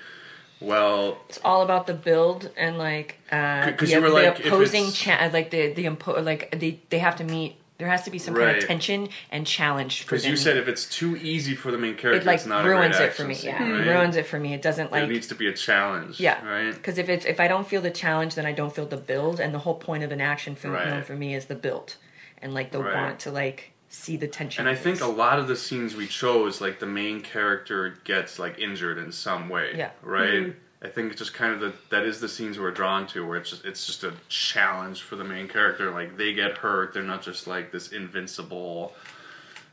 Well, 0.61 1.19
it's 1.31 1.41
all 1.43 1.63
about 1.63 1.87
the 1.87 1.95
build 1.95 2.51
and 2.55 2.77
like 2.77 3.17
uh, 3.33 3.73
the, 3.79 3.87
you 3.87 4.01
were 4.03 4.09
the 4.09 4.15
like, 4.15 4.45
opposing 4.45 4.93
cha- 4.93 5.31
like 5.33 5.51
the 5.51 5.73
the 5.73 5.87
impo- 5.87 6.23
like 6.23 6.59
they 6.59 6.81
they 6.91 6.99
have 6.99 7.17
to 7.17 7.25
meet. 7.25 7.57
There 7.81 7.89
has 7.89 8.03
to 8.03 8.11
be 8.11 8.19
some 8.19 8.35
kind 8.35 8.47
Right. 8.47 8.59
of 8.63 8.69
tension 8.69 9.09
and 9.31 9.47
challenge 9.47 10.03
for 10.03 10.11
because 10.17 10.27
you 10.27 10.37
said 10.37 10.59
if 10.59 10.69
it's 10.69 10.85
too 10.85 11.17
easy 11.17 11.55
for 11.55 11.71
the 11.73 11.79
main 11.79 11.95
character, 11.97 12.21
it 12.21 12.27
like 12.27 12.37
it's 12.37 12.47
not 12.47 12.65
ruins 12.67 12.97
a 12.97 12.99
great 12.99 13.09
it 13.09 13.15
for 13.15 13.23
action 13.23 13.27
me. 13.29 13.35
scene, 13.35 13.51
Yeah, 13.51 13.73
right? 13.73 13.87
ruins 13.87 14.17
it 14.17 14.27
for 14.27 14.39
me. 14.39 14.53
It 14.53 14.61
doesn't 14.61 14.91
There 14.93 15.01
like 15.01 15.09
needs 15.11 15.27
to 15.29 15.35
be 15.35 15.47
a 15.47 15.53
challenge. 15.55 16.21
Yeah, 16.21 16.47
right. 16.47 16.75
Because 16.75 16.99
if 16.99 17.09
it's 17.09 17.25
if 17.25 17.41
I 17.41 17.49
don't 17.49 17.67
feel 17.67 17.81
the 17.81 17.91
challenge, 17.91 18.35
then 18.35 18.45
I 18.45 18.53
don't 18.53 18.75
feel 18.75 18.85
the 18.87 18.99
build, 18.99 19.41
and 19.41 19.55
the 19.55 19.61
whole 19.61 19.77
point 19.77 20.05
of 20.05 20.13
an 20.13 20.21
action 20.21 20.55
film 20.55 20.75
Right. 20.75 21.05
for 21.05 21.17
me 21.17 21.35
is 21.35 21.47
the 21.47 21.55
build, 21.55 21.97
and 22.43 22.53
like 22.53 22.71
the 22.71 22.83
Right. 22.83 22.95
want 22.95 23.19
to 23.21 23.31
like 23.31 23.73
see 23.89 24.19
the 24.19 24.29
tension. 24.29 24.67
And 24.67 24.69
I 24.69 24.79
think 24.79 25.01
a 25.01 25.07
lot 25.07 25.39
of 25.39 25.49
the 25.49 25.57
scenes 25.57 25.97
we 25.97 26.07
chose, 26.07 26.61
like 26.61 26.81
the 26.81 26.87
main 26.87 27.23
character 27.23 27.97
gets 28.05 28.39
like 28.39 28.59
injured 28.59 28.99
in 28.99 29.11
some 29.11 29.49
way. 29.49 29.73
Yeah. 29.75 29.91
Right. 30.03 30.31
Mm-hmm. 30.35 30.51
I 30.83 30.89
think 30.89 31.11
it's 31.13 31.19
just 31.19 31.35
kind 31.35 31.53
of 31.53 31.61
the 31.61 31.73
that 31.91 32.05
is 32.05 32.21
the 32.21 32.29
scenes 32.29 32.59
we're 32.59 32.71
drawn 32.71 33.07
to, 33.09 33.27
where 33.27 33.37
it's 33.39 33.51
just 33.51 33.65
it's 33.65 33.87
just 33.87 34.03
a 34.05 34.15
challenge 34.29 35.03
for 35.03 35.17
the 35.17 35.25
main 35.25 35.47
character. 35.49 35.91
Like 35.91 36.17
they 36.17 36.33
get 36.33 36.59
hurt, 36.59 36.95
they're 36.95 37.03
not 37.03 37.23
just 37.23 37.47
like 37.47 37.71
this 37.73 37.93
invincible. 37.93 38.95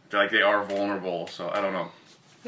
They're 0.09 0.21
like 0.21 0.31
they 0.31 0.41
are 0.41 0.63
vulnerable. 0.65 1.27
So 1.27 1.49
I 1.49 1.61
don't 1.61 1.73
know. 1.73 1.91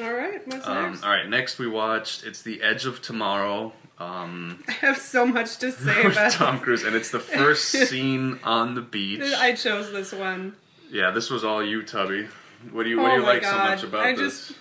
All 0.01 0.13
right, 0.13 0.45
what's 0.47 0.65
Um, 0.67 0.91
next? 0.91 1.03
all 1.03 1.09
right, 1.09 1.27
next 1.27 1.59
we 1.59 1.67
watched 1.67 2.23
it's 2.23 2.41
The 2.41 2.61
Edge 2.61 2.85
of 2.85 3.01
Tomorrow. 3.01 3.73
Um, 3.97 4.63
I 4.69 4.71
have 4.73 4.97
so 4.97 5.25
much 5.25 5.57
to 5.57 5.71
say 5.73 6.03
about 6.05 6.31
Tom 6.31 6.59
Cruise, 6.59 6.83
and 6.83 6.95
it's 6.95 7.11
the 7.11 7.19
first 7.19 7.65
scene 7.89 8.39
on 8.43 8.75
the 8.75 8.81
beach. 8.81 9.21
I 9.37 9.53
chose 9.53 9.91
this 9.91 10.13
one. 10.13 10.55
Yeah, 10.91 11.11
this 11.11 11.29
was 11.29 11.43
all 11.43 11.63
you, 11.63 11.83
Tabby. 11.83 12.27
What 12.71 12.83
do 12.83 12.89
you 12.89 12.97
What 12.99 13.11
oh 13.11 13.15
do 13.15 13.21
you 13.21 13.27
like 13.27 13.41
god! 13.41 13.51
so 13.51 13.57
much 13.57 13.83
about 13.83 14.05
I 14.05 14.13
this? 14.15 14.47
just 14.47 14.59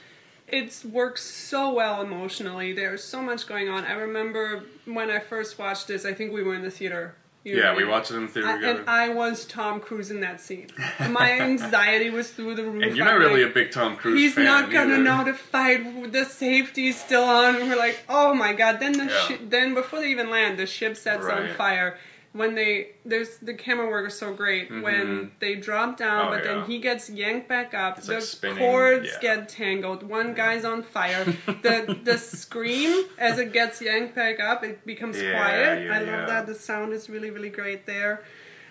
it 0.51 0.83
works 0.91 1.23
so 1.25 1.73
well 1.73 2.03
emotionally. 2.03 2.73
There's 2.73 3.03
so 3.05 3.23
much 3.23 3.47
going 3.47 3.69
on. 3.69 3.85
I 3.85 3.93
remember 3.93 4.65
when 4.85 5.11
I 5.11 5.19
first 5.19 5.59
watched 5.59 5.89
this. 5.89 6.05
I 6.05 6.13
think 6.15 6.33
we 6.33 6.43
were 6.43 6.55
in 6.55 6.63
the 6.63 6.71
theater. 6.71 7.15
You 7.45 7.57
yeah, 7.57 7.75
we 7.75 7.85
watched 7.85 8.11
it 8.11 8.17
in 8.17 8.23
the 8.23 8.29
theater 8.29 8.49
I, 8.49 8.55
together. 8.57 8.81
and 8.81 8.91
I 8.91 9.09
was 9.11 9.45
Tom 9.47 9.81
Cruise 9.81 10.11
in 10.11 10.21
that 10.21 10.41
scene. 10.41 10.67
My 11.09 11.41
anxiety 11.41 12.11
was 12.11 12.31
through 12.31 12.57
the 12.57 12.65
roof. 12.65 12.83
And 12.83 12.97
you're 12.97 13.07
I'm 13.09 13.15
not 13.15 13.21
really 13.27 13.43
like, 13.45 13.53
a 13.53 13.55
big 13.55 13.71
Tom 13.71 13.97
Cruise 13.97 14.21
He's 14.21 14.37
not 14.37 14.71
gonna 14.73 14.95
either. 14.95 15.03
know 15.03 15.25
to 15.25 15.33
fight. 15.35 16.13
The 16.13 16.25
safety's 16.25 17.01
still 17.01 17.23
on. 17.25 17.55
We're 17.69 17.77
like, 17.77 18.01
oh 18.09 18.35
my 18.35 18.53
god! 18.53 18.81
Then 18.81 18.93
the 18.93 19.05
Yeah. 19.05 19.21
shi 19.29 19.37
then 19.49 19.73
before 19.73 20.01
they 20.01 20.09
even 20.11 20.31
land, 20.31 20.59
the 20.59 20.67
ship 20.67 20.97
sets 20.97 21.25
on 21.27 21.49
fire. 21.55 21.97
When 22.35 22.55
they 22.55 22.91
there's 23.07 23.39
the 23.39 23.55
camera 23.55 23.89
work 23.89 24.07
is 24.09 24.19
so 24.19 24.33
great 24.35 24.71
when 24.71 25.33
they 25.41 25.55
drop 25.55 25.97
down, 25.97 26.27
Oh, 26.27 26.31
but 26.31 26.45
yeah. 26.45 26.55
then 26.57 26.65
he 26.67 26.79
gets 26.79 27.09
yanked 27.09 27.49
back 27.49 27.73
up. 27.75 27.99
It's 27.99 28.07
the 28.07 28.49
like 28.51 28.59
cords 28.59 29.09
yeah. 29.15 29.21
get 29.37 29.49
tangled. 29.49 30.03
One 30.03 30.35
guy's 30.35 30.65
on 30.65 30.83
fire. 30.83 31.25
the 31.47 31.99
the 32.05 32.19
scream 32.43 33.07
as 33.19 33.39
it 33.39 33.53
gets 33.53 33.81
yanked 33.81 34.15
back 34.15 34.41
up, 34.41 34.63
it 34.63 34.85
becomes 34.85 35.21
Yeah, 35.21 35.33
quiet. 35.33 35.87
yeah, 35.87 35.95
I 35.95 35.99
love 36.01 36.07
yeah. 36.07 36.27
that. 36.27 36.47
The 36.47 36.55
sound 36.55 36.93
is 36.93 37.09
really 37.09 37.31
really 37.31 37.51
great 37.51 37.87
there. 37.87 38.23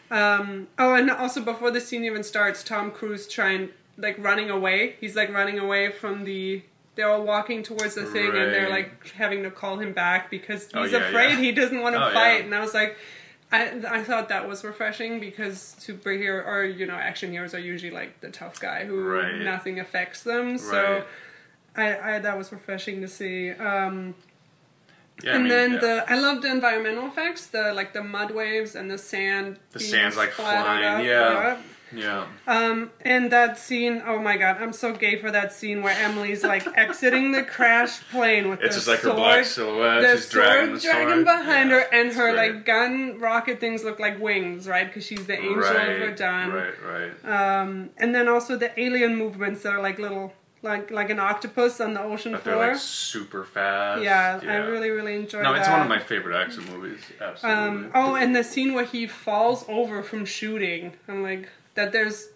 Um, 0.09 0.67
oh, 0.79 0.93
and 0.93 1.09
also 1.11 1.41
before 1.41 1.71
the 1.71 1.81
scene 1.81 2.05
even 2.05 2.23
starts, 2.23 2.63
Tom 2.63 2.91
Cruise 2.91 3.27
trying 3.27 3.69
like 3.97 4.17
running 4.19 4.49
away. 4.49 4.95
He's 5.01 5.15
like 5.15 5.33
running 5.33 5.59
away 5.59 5.91
from 5.91 6.23
the. 6.23 6.61
They're 6.95 7.09
all 7.09 7.23
walking 7.23 7.61
towards 7.61 7.93
the 7.95 8.05
thing, 8.05 8.27
and 8.29 8.51
they're 8.53 8.69
like 8.69 9.09
having 9.11 9.43
to 9.43 9.51
call 9.51 9.77
him 9.77 9.93
back 9.93 10.31
because 10.31 10.63
he's 10.65 10.73
Oh, 10.75 10.83
yeah, 10.85 10.97
afraid 11.09 11.31
yeah. 11.33 11.39
he 11.41 11.51
doesn't 11.51 11.79
want 11.81 11.95
to 11.95 12.03
Oh, 12.07 12.11
fight. 12.13 12.37
yeah. 12.39 12.45
And 12.45 12.55
I 12.55 12.59
was 12.59 12.73
like, 12.73 12.97
I 13.51 13.81
I 13.87 14.03
thought 14.03 14.29
that 14.29 14.47
was 14.47 14.63
refreshing 14.63 15.19
because 15.19 15.75
superhero 15.79 16.45
or 16.45 16.63
you 16.65 16.85
know 16.85 16.95
action 16.95 17.31
heroes 17.31 17.53
are 17.53 17.59
usually 17.59 17.91
like 17.91 18.19
the 18.21 18.29
tough 18.29 18.59
guy 18.59 18.85
who 18.85 19.01
Right. 19.03 19.35
nothing 19.41 19.79
affects 19.79 20.23
them. 20.23 20.57
So. 20.57 20.81
Right. 20.93 21.05
I, 21.79 22.15
I 22.15 22.19
that 22.19 22.35
was 22.37 22.51
refreshing 22.51 23.01
to 23.01 23.07
see. 23.07 23.51
Um, 23.51 24.15
Yeah, 25.23 25.31
I 25.31 25.35
and 25.35 25.43
mean, 25.43 25.49
then 25.53 25.71
yeah. 25.73 25.79
the 25.79 26.05
I 26.11 26.17
love 26.19 26.41
the 26.41 26.49
environmental 26.49 27.05
effects, 27.07 27.45
the 27.47 27.71
like 27.73 27.93
the 27.93 28.03
mud 28.03 28.31
waves 28.31 28.73
and 28.75 28.89
the 28.89 28.97
sand. 28.97 29.59
The 29.71 29.79
sand's, 29.79 30.17
like, 30.17 30.31
flying, 30.31 30.83
up, 30.85 31.03
yeah. 31.03 31.57
Yeah. 31.93 32.27
Um, 32.47 32.91
and 33.05 33.31
that 33.31 33.57
scene, 33.57 34.01
oh 34.05 34.19
my 34.19 34.35
god, 34.37 34.57
I'm 34.61 34.73
so 34.73 34.93
gay 34.93 35.17
for 35.19 35.31
that 35.31 35.53
scene 35.53 35.81
where 35.83 35.95
Emily's 35.97 36.43
like 36.43 36.67
exiting 36.77 37.31
the 37.31 37.43
crash 37.43 38.01
plane 38.09 38.49
with 38.49 38.61
It's 38.61 38.75
the 38.75 38.79
just 38.79 38.87
like 38.87 38.99
sword, 38.99 39.13
her 39.15 39.19
black 39.21 39.45
silhouette. 39.45 40.01
the 40.01 40.15
She's 40.17 40.29
dragging 40.29 40.73
the 40.73 40.79
sword 40.81 40.93
dragging 40.93 41.23
behind 41.23 41.69
Yeah, 41.69 41.79
her, 41.79 41.93
and 41.93 42.11
her 42.13 42.33
like 42.33 42.65
gun 42.65 43.19
rocket 43.19 43.59
things 43.59 43.83
look 43.83 43.99
like 43.99 44.19
wings, 44.19 44.67
right? 44.67 44.87
Because 44.87 45.05
she's 45.05 45.25
the 45.27 45.37
angel 45.37 45.55
right, 45.61 45.89
of 45.89 45.99
Verdun. 45.99 46.51
Right, 46.51 47.13
right. 47.23 47.59
Um, 47.61 47.89
and 47.97 48.13
then 48.13 48.27
also 48.27 48.57
the 48.57 48.77
alien 48.79 49.15
movements 49.15 49.63
that 49.63 49.73
are 49.73 49.81
like 49.81 49.97
little, 49.99 50.33
like 50.63 50.89
like 50.91 51.09
an 51.11 51.19
octopus 51.19 51.79
on 51.79 51.93
the 51.93 52.01
ocean 52.01 52.31
but 52.31 52.43
they're 52.43 52.55
floor. 52.55 52.67
like 52.71 52.77
super 52.79 53.43
fast. 53.45 54.01
yeah, 54.01 54.39
I 54.41 54.55
really 54.55 54.89
really 54.89 55.15
enjoyed 55.15 55.43
No, 55.43 55.53
that. 55.53 55.59
it's 55.59 55.69
one 55.69 55.81
of 55.81 55.87
my 55.87 55.99
favorite 55.99 56.35
action 56.35 56.65
movies. 56.65 56.99
Absolutely. 57.21 57.63
Um, 57.63 57.91
oh, 57.93 58.15
and 58.15 58.35
the 58.35 58.43
scene 58.43 58.73
where 58.73 58.83
he 58.83 59.05
falls 59.07 59.63
over 59.69 60.01
from 60.01 60.25
shooting. 60.25 60.93
I'm 61.07 61.21
like 61.21 61.47
that. 61.77 61.91
There's 61.93 62.27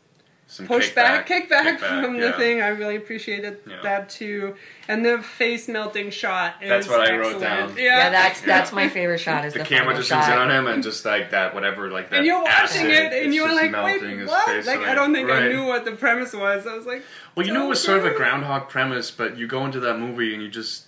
Some 0.48 0.68
pushback, 0.68 1.26
kickback, 1.26 1.48
kickback, 1.48 1.78
kickback, 1.78 2.02
from 2.04 2.16
yeah. 2.16 2.28
the 2.28 2.34
thing. 2.34 2.62
I 2.62 2.70
really 2.70 2.96
appreciated 2.98 3.60
Yeah. 3.66 3.78
that 3.84 4.10
too. 4.10 4.56
And 4.90 5.06
the 5.06 5.20
face 5.22 5.70
melting 5.70 6.10
shot. 6.12 6.56
Is 6.62 6.68
That's 6.70 6.88
what 6.90 7.00
I 7.10 7.16
wrote 7.16 7.36
excellent. 7.42 7.42
down. 7.42 7.78
Yeah, 7.78 7.84
Yeah, 7.84 8.10
that's 8.10 8.42
Yeah. 8.42 8.48
that's 8.48 8.72
my 8.74 8.90
favorite 8.90 9.20
shot. 9.20 9.46
Is 9.46 9.54
The, 9.54 9.60
the, 9.60 9.66
camera 9.66 9.96
just 9.96 10.10
shot. 10.10 10.26
zooms 10.26 10.34
in 10.34 10.40
on 10.40 10.52
him 10.52 10.68
and 10.68 10.84
just 10.84 11.06
like 11.06 11.32
that, 11.32 11.54
whatever, 11.54 11.90
like 11.90 12.10
that. 12.10 12.18
and 12.18 12.26
you're 12.26 12.42
watching 12.44 12.52
acid, 12.92 13.14
it, 13.14 13.24
and 13.24 13.34
you're 13.34 13.54
like, 13.54 13.72
melting 13.72 14.02
wait, 14.10 14.18
his 14.20 14.30
what? 14.30 14.46
face 14.46 14.68
Like, 14.68 14.80
I 14.82 14.94
don't 14.94 15.14
think 15.14 15.30
I 15.30 15.48
knew 15.48 15.66
what 15.66 15.86
the 15.86 15.94
premise 15.94 16.34
was. 16.34 16.68
I 16.68 16.76
was 16.76 16.86
like, 16.86 17.04
Well, 17.36 17.46
you 17.48 17.54
knew 17.54 17.64
it 17.64 17.70
was 17.70 17.82
sort 17.82 18.00
of 18.00 18.06
a 18.06 18.12
groundhog 18.12 18.68
premise, 18.68 19.10
but 19.10 19.38
you 19.38 19.48
go 19.48 19.64
into 19.66 19.80
that 19.80 20.00
movie 20.00 20.34
and 20.34 20.44
you 20.44 20.50
just, 20.50 20.88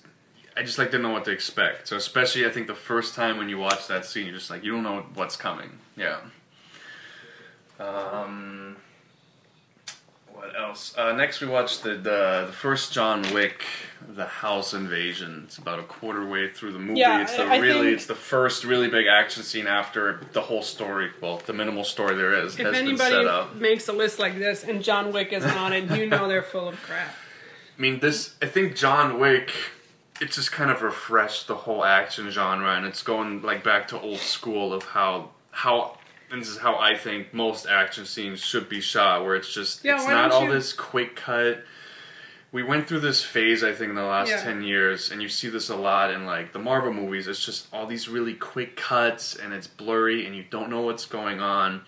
I 0.58 0.64
just 0.64 0.78
like 0.78 0.92
didn't 0.92 1.04
know 1.04 1.12
what 1.12 1.24
to 1.26 1.32
expect. 1.32 1.88
So 1.88 1.96
especially, 1.96 2.46
I 2.46 2.50
think 2.50 2.68
the 2.68 2.76
first 2.76 3.16
time 3.16 3.38
when 3.38 3.48
you 3.48 3.58
watch 3.60 3.88
that 3.88 4.06
scene, 4.06 4.26
you're 4.26 4.36
just 4.36 4.50
like, 4.50 4.64
you 4.66 4.74
don't 4.74 4.84
know 4.84 5.06
what's 5.14 5.38
coming. 5.38 5.80
Yeah. 5.96 6.18
Um. 7.80 8.78
What 10.34 10.60
else? 10.60 10.96
Uh, 10.98 11.14
next, 11.14 11.42
we 11.42 11.48
watched 11.48 11.84
the, 11.84 11.92
the 11.92 12.44
the 12.48 12.54
first 12.54 12.92
John 12.92 13.22
Wick, 13.34 13.64
the 14.16 14.26
house 14.26 14.74
invasion. 14.74 15.44
It's 15.46 15.58
about 15.58 15.80
a 15.80 15.84
quarter 15.84 16.26
way 16.28 16.50
through 16.50 16.74
the 16.74 16.80
movie. 16.80 17.00
Yeah, 17.00 17.22
it's 17.22 17.36
the 17.36 17.44
I- 17.44 17.56
I 17.56 17.58
really, 17.60 17.86
think- 17.88 17.98
it's 17.98 18.06
the 18.08 18.16
first 18.16 18.64
really 18.64 18.90
big 18.90 19.06
action 19.08 19.44
scene 19.44 19.68
after 19.68 20.22
the 20.34 20.42
whole 20.42 20.62
story. 20.64 21.12
Well, 21.22 21.42
the 21.46 21.54
minimal 21.54 21.84
story 21.84 22.16
there 22.16 22.34
is 22.34 22.60
if 22.60 22.66
has 22.66 22.76
been 22.82 22.98
set 22.98 23.12
anybody 23.14 23.28
up. 23.28 23.56
makes 23.56 23.88
a 23.88 23.94
list 23.94 24.20
like 24.20 24.38
this 24.38 24.64
and 24.64 24.84
John 24.84 25.14
Wick 25.14 25.32
isn't 25.32 25.58
on 25.58 25.72
it, 25.72 25.90
you 25.98 26.08
know 26.08 26.28
they're 26.28 26.44
full 26.44 26.68
of 26.68 26.82
crap. 26.82 27.10
I 27.78 27.82
mean, 27.82 28.00
this. 28.00 28.36
I 28.42 28.48
think 28.48 28.76
John 28.76 29.20
Wick. 29.20 29.52
It 30.22 30.32
just 30.32 30.52
kind 30.52 30.70
of 30.72 30.82
refreshed 30.84 31.48
the 31.48 31.56
whole 31.56 31.84
action 31.84 32.30
genre, 32.30 32.76
and 32.76 32.86
it's 32.86 33.02
going 33.04 33.42
like 33.42 33.64
back 33.64 33.88
to 33.90 34.00
old 34.00 34.20
school 34.20 34.74
of 34.74 34.84
how 34.84 35.30
how. 35.52 35.98
And 36.34 36.42
this 36.42 36.50
is 36.50 36.58
how 36.58 36.80
I 36.80 36.98
think 36.98 37.32
most 37.32 37.68
action 37.68 38.06
scenes 38.08 38.40
should 38.44 38.68
be 38.68 38.82
shot, 38.82 39.24
where 39.24 39.36
it's 39.36 39.54
just 39.54 39.86
Yeah, 39.86 39.98
it's 39.98 40.08
not 40.08 40.32
all 40.32 40.46
you- 40.46 40.52
this 40.52 40.74
quick 40.74 41.16
cut. 41.16 41.64
We 42.52 42.64
went 42.64 42.88
through 42.88 43.02
this 43.02 43.24
phase, 43.24 43.64
I 43.64 43.72
think, 43.72 43.90
in 43.92 43.96
the 43.96 44.02
last 44.04 44.30
Yeah. 44.30 44.44
ten 44.44 44.64
years, 44.64 45.12
and 45.12 45.22
you 45.22 45.30
see 45.30 45.48
this 45.50 45.70
a 45.70 45.76
lot 45.76 46.10
in 46.10 46.26
like 46.26 46.52
the 46.52 46.58
Marvel 46.58 46.92
movies. 46.92 47.28
It's 47.28 47.46
just 47.46 47.68
all 47.72 47.86
these 47.86 48.10
really 48.10 48.34
quick 48.34 48.76
cuts, 48.76 49.36
and 49.36 49.54
it's 49.54 49.68
blurry, 49.68 50.26
and 50.26 50.36
you 50.36 50.44
don't 50.50 50.72
know 50.72 50.82
what's 50.82 51.06
going 51.06 51.40
on. 51.40 51.86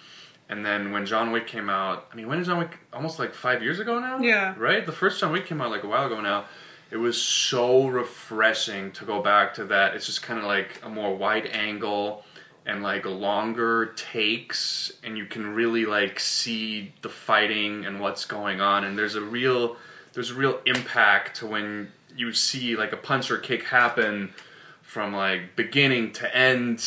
And 0.48 0.64
then 0.64 0.92
when 0.92 1.08
John 1.08 1.32
Wick 1.32 1.48
came 1.48 1.68
out, 1.72 2.08
I 2.14 2.16
mean, 2.16 2.28
when 2.28 2.38
did 2.38 2.46
John 2.46 2.60
Wick? 2.60 2.78
Almost 2.94 3.18
like 3.18 3.34
five 3.34 3.64
years 3.64 3.80
ago 3.80 4.00
now. 4.00 4.20
Yeah. 4.20 4.54
Right. 4.58 4.86
The 4.86 4.92
first 4.92 5.20
John 5.20 5.32
Wick 5.32 5.48
came 5.48 5.60
out 5.60 5.72
like 5.72 5.84
a 5.84 5.88
while 5.88 6.06
ago 6.06 6.22
now. 6.22 6.46
It 6.92 6.98
was 6.98 7.20
so 7.20 7.88
refreshing 7.88 8.92
to 8.92 9.06
go 9.06 9.24
back 9.24 9.56
to 9.56 9.66
that. 9.66 9.96
It's 9.96 10.06
just 10.06 10.22
kind 10.22 10.38
of 10.40 10.46
like 10.46 10.80
a 10.84 10.90
more 10.90 11.16
wide 11.16 11.48
angle 11.48 12.24
and 12.66 12.82
like 12.82 13.06
longer 13.06 13.94
takes, 13.96 14.92
and 15.04 15.18
you 15.18 15.26
can 15.26 15.54
really 15.54 15.86
like 15.86 16.20
see 16.20 16.94
the 17.02 17.10
fighting 17.10 17.86
and 17.86 18.00
what's 18.00 18.26
going 18.26 18.62
on. 18.62 18.84
And 18.84 18.98
there's 18.98 19.16
a 19.16 19.22
real 19.22 19.78
there's 20.14 20.32
a 20.32 20.36
real 20.36 20.60
impact 20.66 21.38
to 21.38 21.46
when 21.46 21.92
you 22.16 22.32
see 22.32 22.76
like 22.76 22.94
a 22.94 22.98
punch 22.98 23.30
or 23.30 23.38
kick 23.38 23.64
happen 23.66 24.34
from 24.82 25.14
like 25.14 25.56
beginning 25.56 26.14
to 26.14 26.36
end 26.38 26.82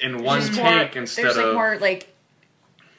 in 0.00 0.22
one 0.24 0.40
take 0.40 0.56
more- 0.64 1.02
instead 1.02 1.24
there's 1.26 1.36
of 1.36 1.44
like 1.44 1.54
more 1.54 1.78
like 1.78 2.08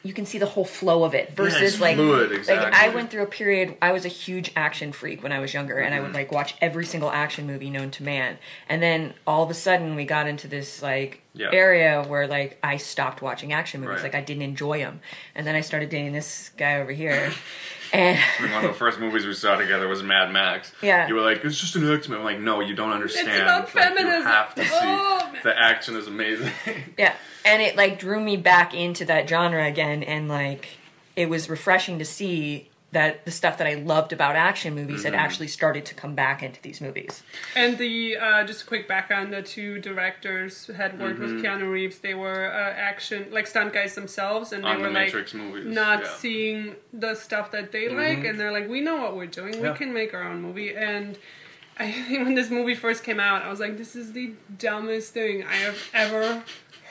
you 0.03 0.13
can 0.13 0.25
see 0.25 0.37
the 0.37 0.45
whole 0.45 0.65
flow 0.65 1.03
of 1.05 1.15
it 1.15 1.33
versus 1.33 1.61
it's 1.61 1.79
like 1.81 1.95
fluid, 1.95 2.29
like 2.29 2.39
exactly. 2.39 2.71
I 2.73 2.89
went 2.89 3.09
through 3.09 3.23
a 3.23 3.27
period 3.27 3.75
I 3.81 3.91
was 3.93 4.05
a 4.05 4.09
huge 4.09 4.51
action 4.55 4.91
freak 4.91 5.23
when 5.23 5.31
I 5.31 5.39
was 5.39 5.53
younger 5.53 5.79
and 5.79 5.93
I 5.93 5.97
Mm-hmm. 5.97 6.05
would 6.07 6.13
like 6.13 6.31
watch 6.31 6.55
every 6.61 6.85
single 6.85 7.09
action 7.09 7.47
movie 7.47 7.69
known 7.71 7.89
to 7.91 8.03
man 8.03 8.37
and 8.69 8.81
then 8.83 9.13
all 9.25 9.43
of 9.43 9.49
a 9.49 9.53
sudden 9.55 9.95
we 9.95 10.05
got 10.05 10.27
into 10.27 10.47
this 10.47 10.81
like 10.83 11.22
Yeah. 11.35 11.49
area 11.51 12.03
where 12.07 12.27
like 12.27 12.59
I 12.63 12.77
stopped 12.77 13.21
watching 13.23 13.53
action 13.53 13.81
movies 13.81 13.95
Right. 13.95 14.03
like 14.03 14.15
I 14.15 14.21
didn't 14.21 14.43
enjoy 14.43 14.79
them 14.79 14.99
and 15.33 15.47
then 15.47 15.55
I 15.55 15.61
started 15.61 15.89
dating 15.89 16.13
this 16.13 16.51
guy 16.57 16.79
over 16.79 16.91
here 16.91 17.33
and 17.93 18.19
one 18.53 18.63
of 18.65 18.71
the 18.71 18.77
first 18.77 18.99
movies 18.99 19.25
we 19.25 19.33
saw 19.33 19.55
together 19.55 19.87
was 19.87 20.03
Mad 20.03 20.31
Max. 20.31 20.71
Yeah. 20.81 21.07
You 21.07 21.15
were 21.15 21.21
like, 21.21 21.43
it's 21.43 21.59
just 21.59 21.75
an 21.75 21.91
action 21.91 22.11
movie. 22.11 22.19
I'm 22.21 22.25
like, 22.35 22.39
no, 22.39 22.59
you 22.59 22.75
don't 22.75 22.91
understand. 22.91 23.29
It's 23.29 23.39
about 23.41 23.61
Like, 23.63 23.69
feminism. 23.85 24.19
You 24.21 24.23
have 24.27 24.55
to 24.55 24.63
see. 24.65 24.69
Oh, 24.79 25.29
man. 25.33 25.41
the 25.43 25.59
action 25.59 25.95
is 25.95 26.07
amazing. 26.07 26.51
Yeah, 26.97 27.15
and 27.45 27.61
it 27.61 27.75
like 27.75 27.97
drew 27.99 28.19
me 28.19 28.37
back 28.37 28.73
into 28.75 29.03
that 29.05 29.27
genre 29.27 29.65
again, 29.65 30.03
and 30.03 30.27
like 30.29 30.67
it 31.15 31.29
was 31.29 31.49
refreshing 31.49 31.97
to 31.99 32.05
see 32.05 32.69
that 32.93 33.25
the 33.25 33.31
stuff 33.31 33.57
that 33.57 33.67
I 33.67 33.73
loved 33.75 34.13
about 34.13 34.35
action 34.35 34.73
movies 34.73 35.03
Mm-hmm. 35.03 35.13
had 35.13 35.25
actually 35.25 35.47
started 35.49 35.83
to 35.85 35.93
come 35.95 36.15
back 36.15 36.41
into 36.41 36.61
these 36.61 36.79
movies. 36.79 37.23
And 37.55 37.77
the 37.77 38.17
uh, 38.17 38.43
just 38.45 38.63
a 38.63 38.65
quick 38.65 38.87
background: 38.87 39.33
the 39.33 39.41
two 39.41 39.79
directors 39.79 40.67
had 40.67 40.99
worked 40.99 41.19
Mm-hmm. 41.19 41.35
with 41.35 41.43
Keanu 41.43 41.71
Reeves. 41.71 41.99
They 41.99 42.13
were 42.13 42.51
uh, 42.51 42.73
action 42.91 43.27
like 43.31 43.47
stunt 43.47 43.73
guys 43.73 43.95
themselves, 43.95 44.51
and 44.53 44.63
they 44.63 44.69
On 44.69 44.77
were 44.81 44.87
the 44.87 44.93
like 44.93 45.07
Matrix 45.07 45.33
movies. 45.33 45.65
not 45.65 45.99
yeah. 46.01 46.05
Mm-hmm. 46.07 46.19
seeing 46.19 46.75
the 46.93 47.15
stuff 47.15 47.51
that 47.51 47.71
they 47.71 47.89
like, 47.89 48.23
and 48.23 48.39
they're 48.39 48.51
like, 48.51 48.69
"We 48.69 48.81
know 48.81 48.97
what 49.01 49.15
we're 49.15 49.27
doing. 49.27 49.55
Yeah. 49.55 49.71
We 49.71 49.77
can 49.77 49.93
make 49.93 50.13
our 50.13 50.23
own 50.23 50.41
movie." 50.41 50.75
And 50.75 51.17
I 51.79 51.91
think 51.91 52.23
when 52.25 52.35
this 52.35 52.49
movie 52.49 52.75
first 52.75 53.03
came 53.03 53.19
out, 53.19 53.41
I 53.43 53.49
was 53.49 53.59
like, 53.59 53.77
"This 53.77 53.95
is 53.95 54.11
the 54.13 54.33
dumbest 54.59 55.13
thing 55.13 55.43
I 55.43 55.55
have 55.55 55.77
ever 55.93 56.43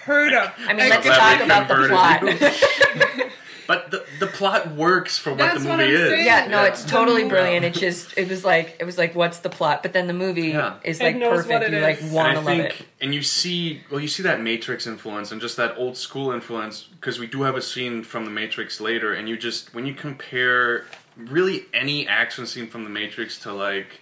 heard 0.05 0.33
of." 0.33 0.51
I 0.67 0.73
mean, 0.73 0.89
Like, 0.91 1.05
let's 1.05 1.17
talk 1.19 1.41
about 1.41 1.69
the 1.69 1.89
plot. 1.89 2.23
you. 3.63 3.69
But 3.69 3.91
the, 3.91 4.05
the 4.21 4.27
plot 4.27 4.73
works 4.73 5.19
for 5.19 5.31
what 5.31 5.39
That's 5.39 5.63
the 5.63 5.69
what 5.69 5.79
movie 5.79 5.97
I'm 5.97 6.03
is. 6.03 6.09
saying. 6.11 6.27
yeah, 6.27 6.47
no, 6.47 6.63
Yeah. 6.63 6.69
it's 6.69 6.85
totally 6.85 7.25
brilliant. 7.29 7.65
It 7.65 7.75
just 7.75 8.17
it 8.19 8.29
was 8.29 8.45
like 8.45 8.77
it 8.81 8.85
was 8.85 8.99
like 8.99 9.15
what's 9.15 9.39
the 9.39 9.51
plot? 9.51 9.83
But 9.83 9.93
then 9.93 10.07
the 10.07 10.13
movie 10.13 10.49
Yeah. 10.49 10.75
is 10.85 11.01
like 11.01 11.19
perfect. 11.21 11.71
You 11.71 11.81
like 11.81 11.99
is. 11.99 12.05
And 12.05 12.13
want 12.13 12.35
to 12.39 12.41
love 12.45 12.59
it. 12.59 12.75
and 13.01 13.15
you 13.15 13.23
see, 13.23 13.81
well, 13.91 14.01
you 14.01 14.09
see 14.09 14.23
that 14.25 14.41
Matrix 14.41 14.87
influence 14.87 15.33
and 15.33 15.41
just 15.41 15.57
that 15.57 15.77
old 15.79 15.97
school 15.97 16.33
influence 16.33 16.83
because 16.83 17.19
we 17.19 17.27
do 17.27 17.43
have 17.43 17.57
a 17.57 17.63
scene 17.63 18.03
from 18.03 18.25
the 18.25 18.31
Matrix 18.31 18.81
later, 18.81 19.13
and 19.15 19.29
you 19.29 19.37
just 19.37 19.75
when 19.75 19.87
you 19.87 19.95
compare 19.95 20.85
really 21.17 21.67
any 21.75 22.07
action 22.09 22.47
scene 22.47 22.67
from 22.69 22.85
the 22.85 22.91
Matrix 22.91 23.39
to 23.41 23.53
like 23.53 24.01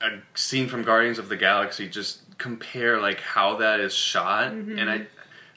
a 0.00 0.18
scene 0.34 0.68
from 0.68 0.82
Guardians 0.82 1.18
of 1.18 1.28
the 1.28 1.36
Galaxy, 1.36 1.88
just 1.88 2.20
compare 2.38 3.00
like 3.00 3.20
how 3.20 3.56
that 3.56 3.80
is 3.80 3.92
shot, 3.92 4.52
mm-hmm. 4.52 4.78
and 4.78 4.88
I 4.90 5.06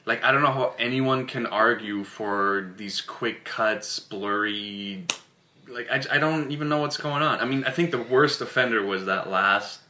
like 0.06 0.22
I 0.24 0.32
don't 0.32 0.42
know 0.42 0.52
how 0.52 0.74
anyone 0.78 1.26
can 1.26 1.46
argue 1.46 2.04
for 2.04 2.72
these 2.76 3.00
quick 3.00 3.44
cuts, 3.44 3.98
blurry. 3.98 5.06
Like 5.68 5.88
I, 5.90 6.02
I 6.16 6.18
don't 6.18 6.50
even 6.52 6.68
know 6.68 6.78
what's 6.78 6.96
going 6.96 7.22
on. 7.22 7.40
I 7.40 7.44
mean, 7.44 7.64
I 7.64 7.70
think 7.70 7.90
the 7.90 8.02
worst 8.02 8.40
offender 8.40 8.84
was 8.84 9.06
that 9.06 9.30
last 9.30 9.80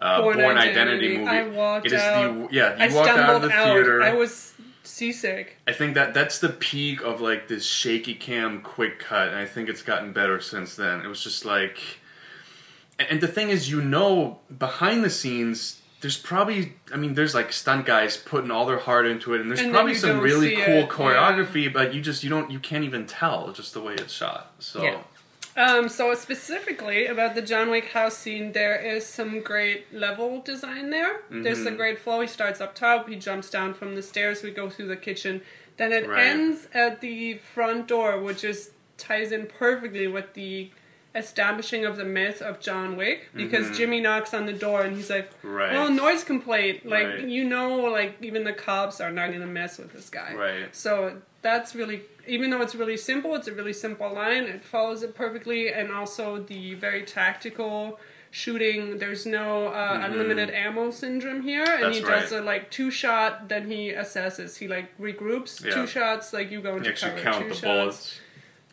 uh, 0.00 0.22
Bourne, 0.22 0.40
Identity, 0.40 1.18
movie. 1.18 1.28
I 1.28 1.48
walked 1.48 1.86
It 1.86 1.92
is 1.92 2.00
out. 2.00 2.50
the 2.50 2.54
yeah. 2.54 2.76
You 2.76 2.92
I 2.92 2.94
walked 2.94 3.08
out 3.10 3.36
of 3.36 3.42
the 3.42 3.52
out. 3.52 3.74
theater. 3.74 4.02
I 4.02 4.14
was 4.14 4.54
seasick. 4.82 5.56
I 5.68 5.72
think 5.72 5.94
that 5.94 6.14
that's 6.14 6.38
the 6.38 6.48
peak 6.48 7.02
of 7.02 7.20
like 7.20 7.48
this 7.48 7.64
shaky 7.66 8.14
cam 8.14 8.62
quick 8.62 8.98
cut, 8.98 9.28
and 9.28 9.36
I 9.36 9.44
think 9.44 9.68
it's 9.68 9.82
gotten 9.82 10.12
better 10.12 10.40
since 10.40 10.74
then. 10.74 11.02
It 11.02 11.06
was 11.06 11.22
just 11.22 11.44
like, 11.44 11.78
and 12.98 13.20
the 13.20 13.28
thing 13.28 13.50
is, 13.50 13.70
you 13.70 13.82
know, 13.82 14.38
behind 14.58 15.04
the 15.04 15.10
scenes, 15.10 15.82
there's 16.00 16.16
probably, 16.16 16.74
I 16.92 16.96
mean, 16.96 17.14
there's 17.14 17.34
like 17.34 17.52
stunt 17.52 17.84
guys 17.86 18.16
putting 18.16 18.50
all 18.50 18.66
their 18.66 18.78
heart 18.78 19.06
into 19.06 19.34
it, 19.34 19.40
and 19.40 19.50
there's 19.50 19.60
And 19.60 19.72
probably 19.72 19.94
some 19.94 20.20
really 20.20 20.56
cool 20.56 20.64
it, 20.64 20.80
yeah. 20.80 20.86
choreography, 20.86 21.72
but 21.72 21.92
you 21.94 22.00
just 22.00 22.22
you 22.24 22.30
don't 22.30 22.50
you 22.50 22.58
can't 22.58 22.84
even 22.84 23.06
tell 23.06 23.52
just 23.52 23.74
the 23.74 23.80
way 23.80 23.94
it's 23.94 24.12
shot. 24.12 24.52
So 24.58 24.82
Yeah. 24.82 25.02
Um, 25.56 25.88
so 25.88 26.14
specifically 26.14 27.06
about 27.06 27.34
the 27.34 27.42
John 27.42 27.70
Wick 27.70 27.86
house 27.90 28.16
scene, 28.16 28.52
there 28.52 28.76
is 28.80 29.04
some 29.04 29.40
great 29.40 29.92
level 29.92 30.40
design 30.40 30.90
there. 30.90 31.22
There's 31.28 31.58
Mm-hmm. 31.58 31.66
a 31.74 31.76
great 31.76 31.98
flow. 31.98 32.20
He 32.20 32.28
starts 32.28 32.60
up 32.60 32.74
top, 32.74 33.08
he 33.08 33.16
jumps 33.16 33.50
down 33.50 33.74
from 33.74 33.94
the 33.96 34.02
stairs, 34.02 34.42
we 34.42 34.52
go 34.52 34.70
through 34.70 34.86
the 34.88 34.96
kitchen. 34.96 35.42
Then 35.76 35.92
it 35.92 36.08
Right. 36.08 36.24
ends 36.26 36.68
at 36.72 37.00
the 37.00 37.38
front 37.54 37.88
door, 37.88 38.20
which 38.20 38.44
is 38.44 38.70
ties 38.96 39.32
in 39.32 39.46
perfectly 39.46 40.06
with 40.06 40.32
the 40.34 40.70
establishing 41.14 41.84
of 41.84 41.96
the 41.96 42.04
myth 42.04 42.40
of 42.40 42.60
John 42.60 42.96
Wick 42.96 43.28
because 43.34 43.76
Jimmy 43.76 44.00
knocks 44.00 44.32
on 44.32 44.46
the 44.46 44.52
door 44.52 44.82
and 44.82 44.96
he's 44.96 45.10
like, 45.10 45.30
Mm-hmm. 45.42 45.48
Right. 45.54 45.74
"Oh, 45.74 45.88
noise 45.88 46.22
complaint!" 46.24 46.86
Like 46.86 47.06
Right. 47.06 47.20
you 47.28 47.44
know, 47.44 47.76
like 47.76 48.16
even 48.22 48.44
the 48.44 48.52
cops 48.52 49.00
are 49.00 49.10
not 49.10 49.32
gonna 49.32 49.46
mess 49.46 49.78
with 49.78 49.92
this 49.92 50.08
guy. 50.10 50.34
Right. 50.34 50.74
So 50.74 51.16
that's 51.42 51.74
really, 51.74 52.02
even 52.26 52.50
though 52.50 52.60
it's 52.62 52.74
really 52.74 52.96
simple, 52.96 53.34
it's 53.34 53.48
a 53.48 53.52
really 53.54 53.72
simple 53.72 54.12
line. 54.12 54.44
It 54.44 54.62
follows 54.64 55.02
it 55.02 55.14
perfectly, 55.14 55.72
and 55.72 55.90
also 55.90 56.42
the 56.42 56.74
very 56.74 57.02
tactical 57.02 57.98
shooting. 58.30 58.98
There's 58.98 59.26
no 59.26 59.68
uh, 59.68 60.02
unlimited 60.04 60.50
ammo 60.50 60.90
syndrome 60.90 61.42
here, 61.42 61.64
and 61.64 61.70
Mm-hmm. 61.70 61.82
That's 61.82 61.96
he 61.96 62.02
does 62.04 62.32
right. 62.32 62.40
a 62.42 62.44
like 62.44 62.70
two 62.70 62.90
shot. 62.90 63.48
Then 63.48 63.68
he 63.68 63.90
assesses. 63.92 64.58
He 64.58 64.68
like 64.68 64.96
regroups. 64.98 65.64
Yeah. 65.64 65.74
Two 65.74 65.86
shots, 65.86 66.32
like 66.32 66.50
you 66.50 66.60
go 66.60 66.72
you 66.72 66.76
into 66.78 66.90
actually 66.90 67.10
cover. 67.12 67.22
count 67.22 67.42
two 67.44 67.48
the 67.48 67.54
shots. 67.54 67.62
bullets, 67.62 68.20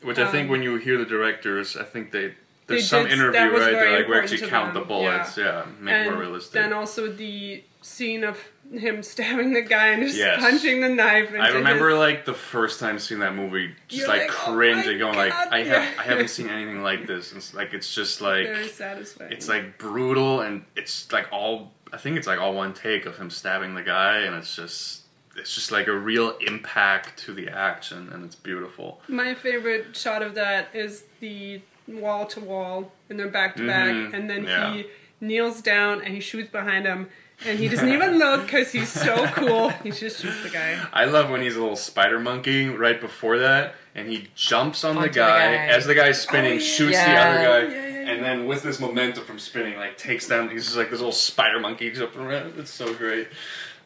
which 0.02 0.20
I 0.20 0.30
think 0.32 0.46
Um, 0.46 0.50
when 0.50 0.64
you 0.64 0.76
hear 0.78 0.98
the 0.98 1.06
directors, 1.06 1.76
I 1.78 1.84
think 1.84 2.12
they. 2.12 2.34
There's 2.68 2.90
some 2.90 3.04
did- 3.04 3.14
interview, 3.14 3.40
right? 3.40 3.52
very 3.52 3.74
They're 3.76 4.00
like, 4.00 4.08
we 4.10 4.18
actually 4.18 4.48
count 4.50 4.74
them, 4.74 4.84
the 4.84 4.88
bullets, 4.88 5.38
yeah, 5.38 5.64
make 5.80 5.96
it 5.96 6.10
more 6.12 6.20
realistic. 6.20 6.52
then 6.52 6.74
also 6.74 7.10
the 7.10 7.64
scene 7.82 8.26
of 8.26 8.38
him 8.74 9.02
stabbing 9.14 9.54
the 9.54 9.62
guy 9.62 9.88
and 9.88 10.04
just 10.04 10.18
Yes. 10.18 10.42
punching 10.42 10.82
the 10.82 10.90
knife. 10.90 11.30
Into 11.30 11.40
I 11.42 11.48
remember 11.52 11.92
his, 11.92 11.98
like 12.00 12.26
the 12.26 12.34
first 12.34 12.82
time 12.82 13.00
seeing 13.00 13.22
that 13.22 13.36
movie, 13.36 13.74
just 13.88 14.10
like, 14.10 14.24
like, 14.24 14.32
"Oh 14.50 14.54
cringing, 14.54 14.98
going 15.00 15.16
like, 15.16 15.32
God." 15.32 15.48
I 15.50 15.64
have 15.64 15.98
I 16.00 16.04
haven't 16.04 16.28
seen 16.38 16.50
anything 16.50 16.84
like 16.84 17.08
this. 17.08 17.32
It's 17.32 17.54
like 17.54 17.74
it's 17.74 17.94
just 17.96 18.20
like 18.20 18.48
very 18.48 18.68
satisfying. 18.68 19.32
it's 19.32 19.48
like 19.48 19.78
brutal 19.78 20.42
and 20.42 20.66
it's 20.76 21.10
like 21.14 21.28
all 21.32 21.72
I 21.94 21.98
think 21.98 22.18
it's 22.18 22.28
like 22.28 22.40
all 22.42 22.54
one 22.54 22.74
take 22.74 23.06
of 23.06 23.18
him 23.18 23.30
stabbing 23.30 23.76
the 23.76 23.82
guy 23.84 24.18
and 24.24 24.36
it's 24.36 24.54
just 24.54 24.97
it's 25.38 25.54
just 25.56 25.72
like 25.72 25.88
a 25.88 25.96
real 25.98 26.38
impact 26.46 27.18
to 27.26 27.34
the 27.34 27.48
action 27.50 28.10
and 28.14 28.26
it's 28.26 28.36
beautiful. 28.36 29.02
My 29.08 29.34
favorite 29.34 29.96
shot 29.96 30.22
of 30.22 30.36
that 30.36 30.70
is 30.74 31.04
the 31.20 31.62
wall 31.88 32.26
to 32.28 32.40
wall, 32.42 32.92
and 33.10 33.18
they're 33.18 33.30
back 33.30 33.56
to 33.56 33.66
back, 33.66 33.90
Mhm, 33.90 34.14
and 34.14 34.30
then 34.30 34.44
yeah. 34.44 34.74
he 34.74 34.86
kneels 35.22 35.62
down 35.62 36.02
and 36.02 36.14
he 36.14 36.20
shoots 36.20 36.50
behind 36.52 36.86
him, 36.86 37.10
and 37.46 37.58
he 37.60 37.70
doesn't 37.70 37.88
even 37.90 38.18
look 38.20 38.42
because 38.46 38.72
he's 38.74 38.90
so 38.90 39.26
cool. 39.28 39.70
He 39.70 39.92
just 39.92 40.22
shoots 40.22 40.44
the 40.44 40.50
guy. 40.50 40.78
I 40.92 41.06
love 41.06 41.30
when 41.30 41.42
he's 41.42 41.56
a 41.56 41.62
little 41.62 41.78
spider 41.78 42.20
monkey 42.20 42.68
right 42.68 43.00
before 43.00 43.38
that, 43.40 43.76
and 43.96 44.10
he 44.10 44.28
jumps 44.36 44.84
on 44.84 44.96
the 44.96 45.02
Onto 45.02 45.14
the 45.14 45.20
guy, 45.20 45.56
guy. 45.56 45.66
as 45.68 45.86
the 45.86 45.96
guy's 45.96 46.22
spinning, 46.22 46.52
Oh, 46.54 46.56
yeah. 46.56 46.60
shoots 46.60 46.94
Yeah. 46.94 47.14
the 47.14 47.20
other 47.20 47.38
guy, 47.68 47.74
Yeah, 47.74 47.82
yeah, 47.88 47.88
yeah. 48.04 48.10
and 48.12 48.24
then 48.24 48.48
with 48.48 48.64
this 48.64 48.80
momentum 48.82 49.24
from 49.24 49.40
spinning, 49.40 49.78
like 49.78 49.98
takes 49.98 50.28
down. 50.28 50.50
He's 50.50 50.66
just 50.66 50.76
like 50.78 50.90
this 50.90 51.00
little 51.00 51.14
spider 51.14 51.60
monkey 51.62 51.90
jumping 51.92 52.22
around. 52.22 52.54
It's 52.60 52.70
so 52.72 52.94
great. 52.94 53.30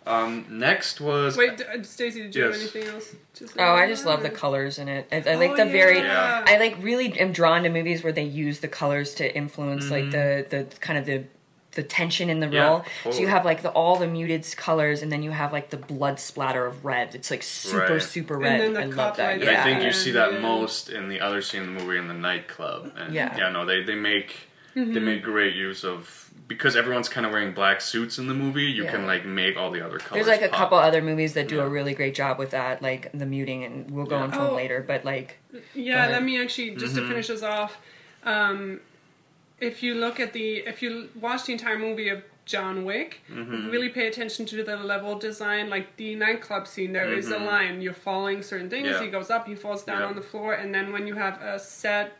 Um, 0.05 0.45
next 0.49 0.99
was 0.99 1.37
Wait, 1.37 1.57
d- 1.57 1.63
uh, 1.63 1.83
Stacey, 1.83 2.23
did 2.23 2.35
you 2.35 2.43
have 2.43 2.55
anything 2.55 2.85
else? 2.87 3.13
to 3.35 3.47
say 3.47 3.53
Oh, 3.59 3.73
I 3.75 3.87
just 3.87 4.03
that, 4.03 4.09
love 4.09 4.23
the 4.23 4.31
colors 4.31 4.79
in 4.79 4.87
it. 4.87 5.07
I, 5.11 5.17
I 5.17 5.35
like 5.35 5.51
Oh, 5.51 5.57
the 5.57 5.65
very. 5.65 5.99
Yeah. 5.99 6.43
I 6.47 6.57
like 6.57 6.75
really 6.81 7.17
am 7.19 7.31
drawn 7.31 7.63
to 7.63 7.69
movies 7.69 8.03
where 8.03 8.11
they 8.11 8.23
use 8.23 8.59
the 8.61 8.67
colors 8.67 9.13
to 9.15 9.35
influence 9.35 9.91
like 9.91 10.09
the 10.11 10.45
the 10.49 10.65
kind 10.79 10.97
of 10.97 11.05
the 11.05 11.25
the 11.73 11.83
tension 11.83 12.29
in 12.29 12.39
the 12.41 12.47
Mm-hmm. 12.47 12.55
Yeah, 12.55 12.67
role. 12.67 12.85
So 13.11 13.19
you 13.21 13.27
have 13.27 13.45
like 13.45 13.61
the 13.61 13.69
all 13.69 13.95
the 13.95 14.07
muted 14.07 14.45
colors, 14.57 15.03
and 15.03 15.11
then 15.11 15.21
you 15.23 15.29
have 15.31 15.53
like 15.53 15.69
the 15.69 15.77
blood 15.77 16.19
splatter 16.19 16.65
of 16.65 16.83
red. 16.83 17.13
It's 17.15 17.29
like 17.29 17.43
super 17.43 17.93
Right. 17.93 18.01
super 18.01 18.33
And 18.35 18.43
red. 18.43 18.59
then 18.61 18.73
the 18.73 18.81
I 18.81 18.85
love 19.05 19.17
that. 19.17 19.23
lights. 19.37 19.43
And 19.43 19.51
Yeah. 19.51 19.61
I 19.61 19.63
think 19.63 19.83
you 19.83 19.91
see 19.93 20.11
that 20.11 20.33
Yeah. 20.33 20.39
most 20.39 20.89
in 20.89 21.09
the 21.09 21.21
other 21.21 21.41
scene 21.43 21.61
in 21.63 21.75
the 21.75 21.81
movie 21.83 21.97
in 21.99 22.07
the 22.07 22.13
nightclub. 22.15 22.91
And 22.97 23.13
Yeah. 23.13 23.37
yeah, 23.37 23.49
no, 23.51 23.65
they 23.65 23.83
they 23.83 23.95
make 23.95 24.35
they 24.73 24.81
Mm-hmm. 24.81 25.05
make 25.05 25.21
great 25.23 25.53
use 25.55 25.83
of 25.85 26.20
because 26.55 26.75
everyone's 26.75 27.07
kind 27.09 27.25
of 27.25 27.31
wearing 27.31 27.53
black 27.53 27.79
suits 27.81 28.17
in 28.17 28.27
the 28.27 28.33
movie. 28.33 28.63
You 28.65 28.83
Yeah. 28.83 28.91
can 28.91 29.05
like 29.05 29.25
make 29.25 29.55
all 29.57 29.71
the 29.71 29.81
other 29.85 29.97
colors. 29.99 30.25
There's 30.25 30.27
like 30.39 30.45
a 30.45 30.49
pop. 30.49 30.57
couple 30.59 30.77
other 30.77 31.01
movies 31.01 31.33
that 31.35 31.47
do 31.47 31.55
Yeah. 31.57 31.63
a 31.63 31.69
really 31.69 31.93
great 31.93 32.13
job 32.15 32.37
with 32.39 32.51
that, 32.51 32.81
like 32.81 33.09
the 33.13 33.25
muting, 33.25 33.63
and 33.63 33.89
we'll 33.91 34.05
go 34.05 34.17
Yeah. 34.17 34.25
into 34.25 34.39
Oh. 34.39 34.45
them 34.47 34.55
later. 34.55 34.83
But 34.85 35.05
like, 35.05 35.37
Yeah, 35.73 36.07
let 36.07 36.23
me 36.23 36.41
actually 36.41 36.71
just 36.71 36.93
Mm-hmm. 36.95 37.03
to 37.03 37.07
finish 37.09 37.27
this 37.27 37.43
off. 37.43 37.77
Um, 38.23 38.81
if 39.59 39.81
you 39.83 39.95
look 39.95 40.19
at 40.19 40.33
the, 40.33 40.57
if 40.59 40.81
you 40.81 41.09
watch 41.19 41.45
the 41.45 41.53
entire 41.53 41.77
movie 41.79 42.09
of 42.09 42.23
John 42.45 42.83
Wick, 42.85 43.21
Mm-hmm. 43.31 43.69
really 43.69 43.89
pay 43.89 44.07
attention 44.07 44.45
to 44.47 44.63
the 44.63 44.75
level 44.77 45.17
design. 45.17 45.69
Like 45.69 45.95
the 45.97 46.15
nightclub 46.15 46.67
scene, 46.67 46.91
there 46.93 47.13
is 47.13 47.29
a 47.31 47.37
line. 47.37 47.81
You're 47.81 47.93
following 47.93 48.41
certain 48.41 48.69
things. 48.69 48.87
Mm-hmm. 48.87 48.95
Yeah. 48.97 49.03
He 49.05 49.11
goes 49.11 49.29
up, 49.29 49.47
he 49.47 49.55
falls 49.55 49.83
down 49.83 50.01
Yeah. 50.01 50.07
on 50.07 50.15
the 50.15 50.21
floor, 50.21 50.53
and 50.53 50.73
then 50.75 50.91
when 50.91 51.07
you 51.07 51.15
have 51.15 51.41
a 51.41 51.59
set, 51.59 52.19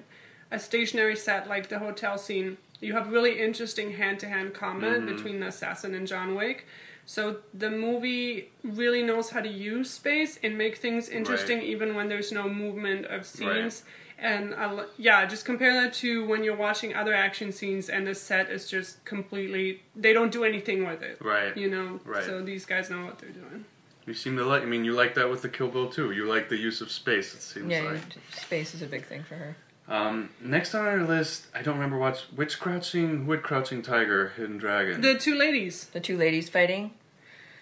a 0.51 0.59
stationary 0.59 1.15
set 1.15 1.47
like 1.49 1.69
the 1.69 1.79
hotel 1.79 2.17
scene, 2.17 2.57
you 2.81 2.93
have 2.93 3.11
really 3.11 3.39
interesting 3.39 3.93
hand-to-hand 3.93 4.53
combat 4.53 4.99
Mm-hmm. 5.01 5.15
between 5.15 5.39
the 5.39 5.47
assassin 5.47 5.95
and 5.95 6.05
John 6.07 6.35
Wick. 6.35 6.65
So 7.05 7.37
the 7.53 7.69
movie 7.69 8.51
really 8.63 9.01
knows 9.03 9.29
how 9.31 9.41
to 9.41 9.49
use 9.49 9.89
space 9.89 10.39
and 10.43 10.57
make 10.57 10.77
things 10.77 11.09
interesting 11.09 11.61
even 11.61 11.95
when 11.95 12.09
there's 12.09 12.31
no 12.31 12.47
movement 12.49 13.05
of 13.07 13.25
scenes. 13.25 13.83
And 14.17 14.53
I 14.53 14.63
l- 14.65 14.85
yeah, 14.97 15.25
just 15.25 15.43
compare 15.45 15.73
that 15.81 15.93
to 15.95 16.25
when 16.27 16.43
you're 16.43 16.55
watching 16.55 16.93
other 16.93 17.13
action 17.13 17.51
scenes 17.51 17.89
and 17.89 18.05
the 18.05 18.13
set 18.13 18.51
is 18.51 18.69
just 18.69 19.03
completely 19.03 19.81
they 19.95 20.13
don't 20.13 20.31
do 20.31 20.43
anything 20.43 20.85
with 20.85 21.01
it. 21.01 21.17
Right. 21.21 21.57
You 21.57 21.69
know. 21.71 21.99
Right. 22.05 22.23
So 22.23 22.43
these 22.43 22.65
guys 22.65 22.89
know 22.91 23.03
what 23.03 23.17
they're 23.17 23.31
doing. 23.31 23.65
You 24.05 24.13
seem 24.13 24.37
to 24.37 24.45
like. 24.45 24.61
I 24.61 24.65
mean, 24.65 24.85
you 24.85 24.93
like 24.93 25.15
that 25.15 25.27
with 25.29 25.41
the 25.41 25.49
Kill 25.49 25.69
Bill 25.69 25.89
too. 25.89 26.11
You 26.11 26.25
like 26.25 26.49
the 26.49 26.57
use 26.57 26.81
of 26.81 26.91
space. 26.91 27.33
It 27.33 27.41
seems 27.41 27.71
yeah, 27.71 27.81
like. 27.81 28.01
space 28.35 28.75
is 28.75 28.83
a 28.83 28.87
big 28.87 29.05
thing 29.05 29.23
for 29.23 29.35
her. 29.35 29.55
Um, 29.91 30.29
next 30.39 30.73
on 30.73 30.85
our 30.85 31.01
list, 31.03 31.47
I 31.53 31.61
don't 31.61 31.73
remember 31.75 31.97
watch 31.97 32.21
which 32.35 32.59
crouching, 32.59 33.27
which 33.27 33.41
crouching 33.43 33.81
tiger, 33.81 34.29
hidden 34.37 34.57
dragon. 34.57 35.01
The 35.01 35.15
two 35.15 35.35
ladies. 35.35 35.85
The 35.87 35.99
two 35.99 36.17
ladies 36.17 36.49
fighting. 36.49 36.91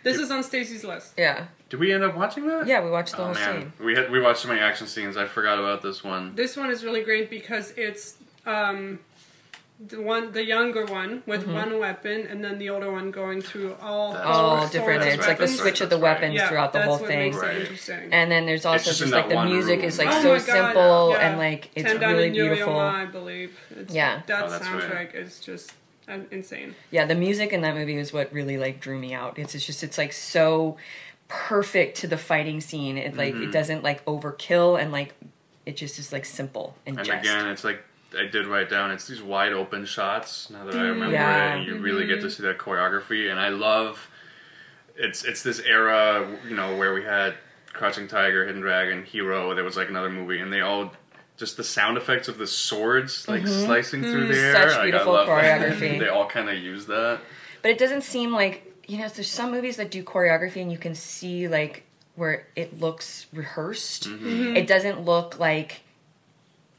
This 0.04 0.18
is 0.18 0.32
on 0.32 0.44
Stacy's 0.44 0.84
list. 0.86 1.13
Yeah, 1.18 1.48
Did 1.70 1.80
we 1.82 1.92
end 1.92 2.04
up 2.04 2.15
watching 2.15 2.48
that? 2.48 2.68
yeah, 2.68 2.82
we 2.84 2.89
watched 2.89 3.15
the 3.18 3.22
Oh 3.22 3.26
whole 3.26 3.34
man, 3.34 3.62
scene. 3.62 3.74
we 3.86 3.96
had 3.96 4.10
we 4.12 4.22
watched 4.22 4.39
so 4.42 4.48
many 4.48 4.62
action 4.62 4.88
scenes. 4.88 5.18
I 5.18 5.26
forgot 5.26 5.60
about 5.60 5.82
this 5.82 6.04
one. 6.04 6.36
This 6.36 6.56
one 6.56 6.70
is 6.70 6.84
really 6.86 7.04
great 7.04 7.30
because 7.30 7.74
it's 7.76 8.15
um, 8.46 9.00
the 9.88 10.02
one, 10.02 10.34
the 10.34 10.44
younger 10.44 10.86
one 10.86 11.24
with 11.26 11.44
Mm-hmm. 11.44 11.54
one 11.54 11.80
weapon, 11.80 12.28
and 12.28 12.44
then 12.44 12.58
the 12.60 12.70
older 12.70 12.92
one 12.92 13.12
going 13.12 13.42
through 13.42 13.76
all 13.82 14.12
That's 14.13 14.26
All 14.26 14.56
right. 14.58 14.72
different. 14.72 15.04
It's 15.04 15.18
right, 15.20 15.28
like 15.30 15.38
the 15.38 15.48
switch 15.48 15.80
right, 15.80 15.82
of 15.82 15.89
the 15.89 15.96
that's 15.96 16.04
right. 16.04 16.13
weapons 16.22 16.36
Yeah, 16.36 16.50
throughout 16.50 16.74
the 16.74 16.82
whole 16.82 16.98
what 17.00 17.08
thing. 17.08 17.32
makes 17.32 17.38
Right. 17.38 17.56
it 17.56 17.62
interesting. 17.62 18.10
And 18.12 18.30
then 18.30 18.46
there's 18.46 18.65
also 18.65 18.89
just 18.89 19.00
just, 19.00 19.12
like 19.13 19.30
the 19.30 19.44
music 19.46 19.78
room. 19.80 19.88
is 19.88 19.98
like 19.98 20.10
Oh 20.10 20.22
so 20.22 20.34
God, 20.34 20.42
simple 20.42 21.10
yeah. 21.12 21.30
and 21.30 21.38
like 21.38 21.70
it's 21.76 21.89
Ten 21.92 22.00
really 22.02 22.30
beautiful. 22.30 22.74
Ma, 22.74 22.89
I 22.89 23.06
believe. 23.06 23.58
It's, 23.76 23.94
Yeah. 23.94 24.22
that 24.28 24.44
Oh, 24.44 24.50
that's 24.50 24.68
right. 24.68 24.84
soundtrack 24.84 25.15
is 25.15 25.39
just 25.39 25.72
uh, 26.10 26.18
insane. 26.30 26.76
Yeah, 26.92 27.06
the 27.06 27.15
music 27.15 27.54
in 27.54 27.62
that 27.62 27.74
movie 27.76 27.96
is 27.96 28.12
what 28.12 28.34
really 28.34 28.58
like 28.58 28.82
drew 28.82 29.00
me 29.00 29.13
out. 29.13 29.39
It's, 29.39 29.56
it's 29.56 29.65
just 29.65 29.82
it's 29.84 29.98
like 29.98 30.12
so 30.12 30.76
perfect 31.30 31.98
to 32.00 32.08
the 32.08 32.18
fighting 32.18 32.60
scene. 32.62 32.98
It 32.98 33.15
like 33.15 33.34
Mm-hmm. 33.34 33.44
it 33.44 33.52
doesn't 33.54 33.84
like 33.84 34.04
overkill 34.06 34.82
and 34.82 34.92
like 34.92 35.13
it 35.65 35.78
just 35.78 36.00
is 36.00 36.12
like 36.12 36.26
simple 36.26 36.76
and, 36.86 36.98
And 36.98 37.06
just. 37.08 37.20
again, 37.24 37.48
it's 37.48 37.63
like 37.63 37.82
I 38.17 38.26
did 38.26 38.48
write 38.48 38.69
down. 38.69 38.91
It's 38.91 39.08
these 39.08 39.22
wide 39.22 39.54
open 39.54 39.86
shots. 39.86 40.50
Now 40.50 40.65
that 40.65 40.76
I 40.76 40.82
remember 40.82 41.13
Yeah. 41.13 41.56
it, 41.56 41.67
you 41.67 41.78
really 41.78 42.08
get 42.08 42.22
to 42.22 42.30
see 42.30 42.43
that 42.43 42.58
choreography. 42.58 43.30
And 43.30 43.39
I 43.39 43.50
love. 43.50 44.10
It's 44.95 45.24
it's 45.24 45.43
this 45.43 45.60
era, 45.62 46.28
you 46.48 46.56
know, 46.56 46.76
where 46.76 46.93
we 46.93 47.04
had 47.04 47.36
Crouching 47.72 48.08
Tiger, 48.08 48.45
Hidden 48.45 48.62
Dragon, 48.62 49.04
Hero. 49.06 49.54
There 49.56 49.63
was 49.63 49.78
like 49.78 49.89
another 49.89 50.10
movie, 50.10 50.39
and 50.41 50.52
they 50.52 50.62
all 50.62 50.91
just 51.38 51.56
the 51.56 51.63
sound 51.63 51.98
effects 51.98 52.28
of 52.28 52.38
the 52.38 52.48
swords 52.48 53.28
like 53.28 53.48
slicing 53.48 54.02
through 54.02 54.28
the 54.28 54.38
air. 54.38 54.54
Mm-hmm. 54.56 54.69
Such 54.69 54.78
like, 54.78 54.84
beautiful 54.84 55.13
that. 55.13 55.28
choreography. 55.28 56.00
they 56.00 56.10
all 56.10 56.28
kind 56.28 56.50
of 56.50 56.58
use 56.58 56.86
that. 56.88 57.22
But 57.62 57.72
it 57.72 57.78
doesn't 57.78 58.02
seem 58.02 58.34
like 58.34 58.74
you 58.88 58.98
know. 58.98 59.08
There's 59.08 59.32
some 59.32 59.52
movies 59.52 59.78
that 59.78 59.91
do 59.91 60.04
choreography 60.04 60.62
and 60.62 60.72
you 60.72 60.78
can 60.78 60.95
see 60.95 61.48
like 61.48 61.84
where 62.15 62.48
it 62.58 62.80
looks 62.80 63.28
rehearsed. 63.32 64.10
Mm-hmm. 64.10 64.58
It 64.58 64.67
doesn't 64.67 65.06
look 65.06 65.39
like 65.39 65.82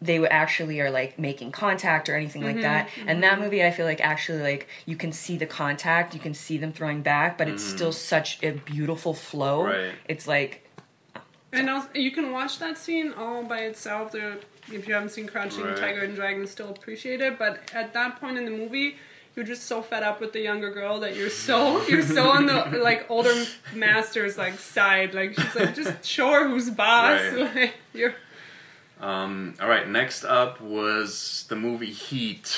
they 0.02 0.26
actually 0.26 0.80
are 0.80 0.90
like 0.90 1.18
making 1.18 1.52
contact 1.52 2.08
or 2.08 2.16
anything 2.16 2.42
like 2.42 2.54
mm-hmm, 2.54 2.62
that. 2.62 2.88
Mm-hmm. 2.88 3.08
And 3.08 3.22
that 3.22 3.38
movie, 3.38 3.64
I 3.64 3.70
feel 3.70 3.86
like 3.86 4.00
actually 4.00 4.42
like 4.42 4.68
you 4.86 4.96
can 4.96 5.12
see 5.12 5.36
the 5.36 5.46
contact, 5.46 6.14
you 6.14 6.20
can 6.20 6.34
see 6.34 6.56
them 6.56 6.72
throwing 6.72 7.02
back, 7.02 7.36
but 7.36 7.48
it's 7.48 7.64
mm. 7.64 7.74
still 7.74 7.92
such 7.92 8.42
a 8.42 8.52
beautiful 8.52 9.12
flow. 9.12 9.64
Right. 9.64 9.92
It's 10.08 10.26
like 10.26 10.66
And 11.52 11.68
also, 11.68 11.88
you 11.94 12.12
can 12.12 12.32
watch 12.32 12.58
that 12.60 12.78
scene 12.78 13.12
all 13.12 13.42
by 13.42 13.60
itself. 13.60 14.12
There, 14.12 14.38
if 14.72 14.88
you 14.88 14.94
haven't 14.94 15.10
seen 15.10 15.26
Crouching 15.26 15.64
Right. 15.64 15.76
Tiger 15.76 16.00
and 16.00 16.14
Dragon, 16.14 16.46
still 16.46 16.70
appreciate 16.70 17.20
it. 17.20 17.38
But 17.38 17.70
at 17.74 17.92
that 17.92 18.18
point 18.20 18.38
in 18.38 18.46
the 18.46 18.50
movie, 18.50 18.96
you're 19.36 19.44
just 19.44 19.64
so 19.64 19.82
fed 19.82 20.02
up 20.02 20.20
with 20.20 20.32
the 20.32 20.40
younger 20.40 20.70
girl 20.70 21.00
that 21.00 21.14
you're 21.14 21.30
so 21.30 21.82
you're 21.88 22.02
so 22.02 22.30
on 22.30 22.46
the 22.46 22.78
like 22.82 23.04
older 23.10 23.44
master's 23.74 24.38
like 24.38 24.58
side. 24.58 25.12
Like 25.12 25.34
she's 25.38 25.54
like, 25.54 25.74
just 25.74 26.04
show 26.04 26.30
her 26.32 26.48
who's 26.48 26.70
boss. 26.70 27.20
Right. 27.20 27.54
Like, 27.54 27.74
you're 27.92 28.14
Um, 29.00 29.54
all 29.60 29.68
right, 29.68 29.88
next 29.88 30.24
up 30.24 30.60
was 30.60 31.46
the 31.48 31.56
movie 31.56 31.90
Heat, 31.90 32.54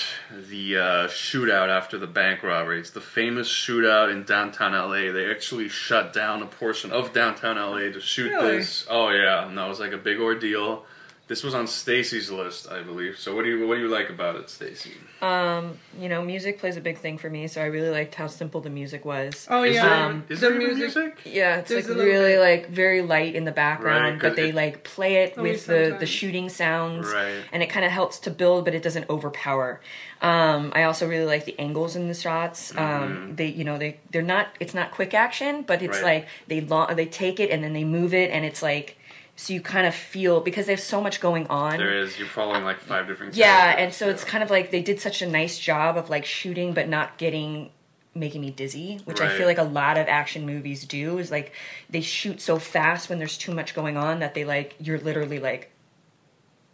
the 0.48 0.76
uh, 0.76 1.06
shootout 1.08 1.68
after 1.68 1.98
the 1.98 2.08
bank 2.08 2.42
robbery. 2.42 2.80
It's 2.80 2.90
the 2.90 3.00
famous 3.00 3.48
shootout 3.48 4.10
in 4.10 4.24
downtown 4.24 4.72
LA. 4.72 5.12
They 5.12 5.30
actually 5.30 5.68
shut 5.68 6.12
down 6.12 6.42
a 6.42 6.46
portion 6.46 6.90
of 6.90 7.12
downtown 7.12 7.56
LA 7.56 7.92
to 7.92 8.00
shoot 8.00 8.30
Really? 8.30 8.58
this. 8.58 8.84
Oh 8.90 9.10
yeah, 9.10 9.46
and 9.46 9.56
that 9.56 9.68
was 9.68 9.78
like 9.78 9.92
a 9.92 9.98
big 9.98 10.18
ordeal. 10.18 10.84
This 11.32 11.42
was 11.42 11.54
on 11.54 11.66
Stacy's 11.66 12.30
list, 12.30 12.70
I 12.70 12.82
believe. 12.82 13.18
So 13.18 13.34
what 13.34 13.46
do 13.46 13.48
you 13.56 13.66
what 13.66 13.76
do 13.76 13.80
you 13.80 13.88
like 13.88 14.10
about 14.10 14.36
it, 14.36 14.50
Stacy? 14.50 14.92
um, 15.22 15.78
you 15.98 16.10
know, 16.10 16.20
music 16.20 16.58
plays 16.58 16.76
a 16.76 16.80
big 16.82 16.98
thing 16.98 17.16
for 17.16 17.30
me, 17.30 17.46
so 17.48 17.62
I 17.62 17.66
really 17.66 17.88
liked 17.88 18.14
how 18.14 18.26
simple 18.26 18.60
the 18.60 18.68
music 18.68 19.06
was. 19.06 19.46
oh 19.48 19.62
Is 19.62 19.76
yeah, 19.76 19.88
there, 19.88 19.94
Um, 20.04 20.24
is 20.28 20.40
the 20.40 20.48
there 20.50 20.60
even 20.60 20.76
music. 20.76 20.94
music? 20.94 21.18
Yeah, 21.24 21.56
it's 21.60 21.70
There's 21.70 21.88
like 21.88 21.96
really 21.96 22.32
bit. 22.34 22.40
like 22.40 22.68
very 22.68 23.00
light 23.00 23.34
in 23.34 23.44
the 23.46 23.50
background, 23.52 24.04
Right, 24.04 24.20
'cause 24.20 24.30
but 24.32 24.36
they 24.36 24.50
it- 24.50 24.54
like 24.54 24.84
play 24.84 25.22
it 25.24 25.38
with 25.38 25.64
the 25.64 25.96
the 25.98 26.04
shooting 26.04 26.50
sounds, 26.50 27.06
Right. 27.10 27.36
and 27.50 27.62
it 27.62 27.70
kind 27.70 27.86
of 27.86 27.92
helps 27.92 28.18
to 28.26 28.30
build, 28.30 28.66
but 28.66 28.74
it 28.74 28.82
doesn't 28.82 29.08
overpower. 29.08 29.80
Um, 30.20 30.70
I 30.74 30.82
also 30.82 31.08
really 31.08 31.24
like 31.34 31.46
the 31.46 31.58
angles 31.58 31.96
in 31.96 32.08
the 32.08 32.14
shots. 32.14 32.76
Um, 32.76 33.36
they, 33.36 33.46
you 33.46 33.64
know, 33.64 33.78
they 33.78 33.96
they're 34.10 34.20
not 34.36 34.48
it's 34.60 34.74
not 34.74 34.90
quick 34.90 35.14
action, 35.14 35.62
but 35.62 35.80
it's 35.80 35.96
Mm-hmm. 35.96 36.04
Right. 36.04 36.20
like 36.24 36.28
they 36.48 36.60
long 36.60 36.94
they 36.94 37.06
take 37.06 37.40
it 37.40 37.48
and 37.50 37.64
then 37.64 37.72
they 37.72 37.84
move 37.84 38.12
it, 38.12 38.30
and 38.30 38.44
it's 38.44 38.62
like 38.62 38.98
so 39.42 39.52
you 39.52 39.60
kind 39.60 39.88
of 39.88 39.94
feel 39.94 40.40
because 40.40 40.66
there's 40.66 40.84
so 40.84 41.00
much 41.00 41.20
going 41.20 41.48
on. 41.48 41.78
There 41.78 41.98
is. 41.98 42.16
You're 42.16 42.28
following 42.28 42.62
like 42.62 42.78
five 42.78 43.08
different. 43.08 43.34
Yeah, 43.34 43.74
and 43.76 43.92
so 43.92 44.08
it's 44.08 44.22
kind 44.22 44.44
of 44.44 44.50
like 44.50 44.70
they 44.70 44.82
did 44.82 45.00
such 45.00 45.20
a 45.20 45.26
nice 45.26 45.58
job 45.58 45.96
of 45.96 46.08
like 46.08 46.24
shooting 46.24 46.72
but 46.72 46.88
not 46.88 47.18
getting 47.18 47.70
making 48.14 48.40
me 48.40 48.50
dizzy, 48.50 49.00
which 49.04 49.20
I 49.20 49.36
feel 49.36 49.46
like 49.46 49.58
a 49.58 49.64
lot 49.64 49.98
of 49.98 50.06
action 50.06 50.46
movies 50.46 50.84
do 50.84 51.18
is 51.18 51.30
like 51.30 51.52
they 51.90 52.02
shoot 52.02 52.40
so 52.40 52.58
fast 52.58 53.08
when 53.08 53.18
there's 53.18 53.36
too 53.36 53.52
much 53.52 53.74
going 53.74 53.96
on 53.96 54.20
that 54.20 54.34
they 54.34 54.44
like 54.44 54.76
you're 54.78 55.00
literally 55.00 55.40
like 55.40 55.72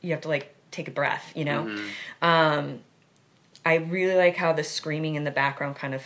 you 0.02 0.10
have 0.10 0.20
to 0.22 0.28
like 0.28 0.54
take 0.70 0.88
a 0.88 0.90
breath, 0.90 1.32
you 1.34 1.46
know. 1.46 1.64
Mm-hmm. 1.64 2.24
Um 2.24 2.80
I 3.64 3.76
really 3.76 4.14
like 4.14 4.36
how 4.36 4.52
the 4.52 4.64
screaming 4.64 5.14
in 5.14 5.24
the 5.24 5.30
background 5.30 5.76
kind 5.76 5.94
of 5.94 6.02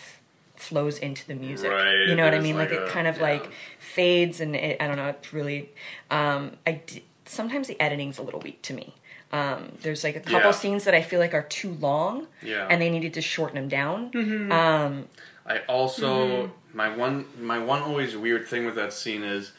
flows 0.63 0.99
into 0.99 1.27
the 1.27 1.35
music. 1.35 1.71
Right, 1.71 2.07
You 2.09 2.15
know 2.15 2.25
what 2.25 2.35
I 2.35 2.41
mean? 2.41 2.57
Like, 2.57 2.71
like 2.71 2.81
it 2.81 2.89
kind 2.89 3.07
of 3.07 3.17
yeah. 3.17 3.23
like 3.23 3.51
fades 3.79 4.41
and 4.41 4.55
it, 4.57 4.81
I 4.81 4.87
don't 4.87 4.97
know, 4.97 5.09
it's 5.09 5.33
really 5.33 5.71
um 6.11 6.53
I 6.67 6.73
d- 6.87 7.05
sometimes 7.27 7.67
the 7.69 7.79
editing's 7.81 8.19
a 8.19 8.23
little 8.23 8.41
weak 8.41 8.63
to 8.63 8.75
me. 8.75 8.95
Um, 9.33 9.73
there's 9.83 10.05
like 10.05 10.15
a 10.17 10.21
couple 10.21 10.51
Yeah. 10.51 10.51
scenes 10.51 10.85
that 10.85 10.95
I 10.95 11.01
feel 11.01 11.19
like 11.19 11.33
are 11.33 11.43
too 11.43 11.73
long, 11.81 12.27
Yeah. 12.43 12.67
and 12.69 12.83
they 12.83 12.91
needed 12.91 13.15
to 13.15 13.23
shorten 13.23 13.55
them 13.57 13.69
down. 13.69 14.11
Mm-hmm. 14.13 14.53
Um, 14.53 15.09
I 15.47 15.59
also 15.61 16.09
Mm-hmm. 16.47 16.77
my 16.77 16.95
one 16.97 17.25
my 17.41 17.59
one 17.59 17.83
always 17.83 18.17
weird 18.17 18.47
thing 18.47 18.67
with 18.67 18.75
that 18.77 18.93
scene 18.93 19.23
is 19.25 19.53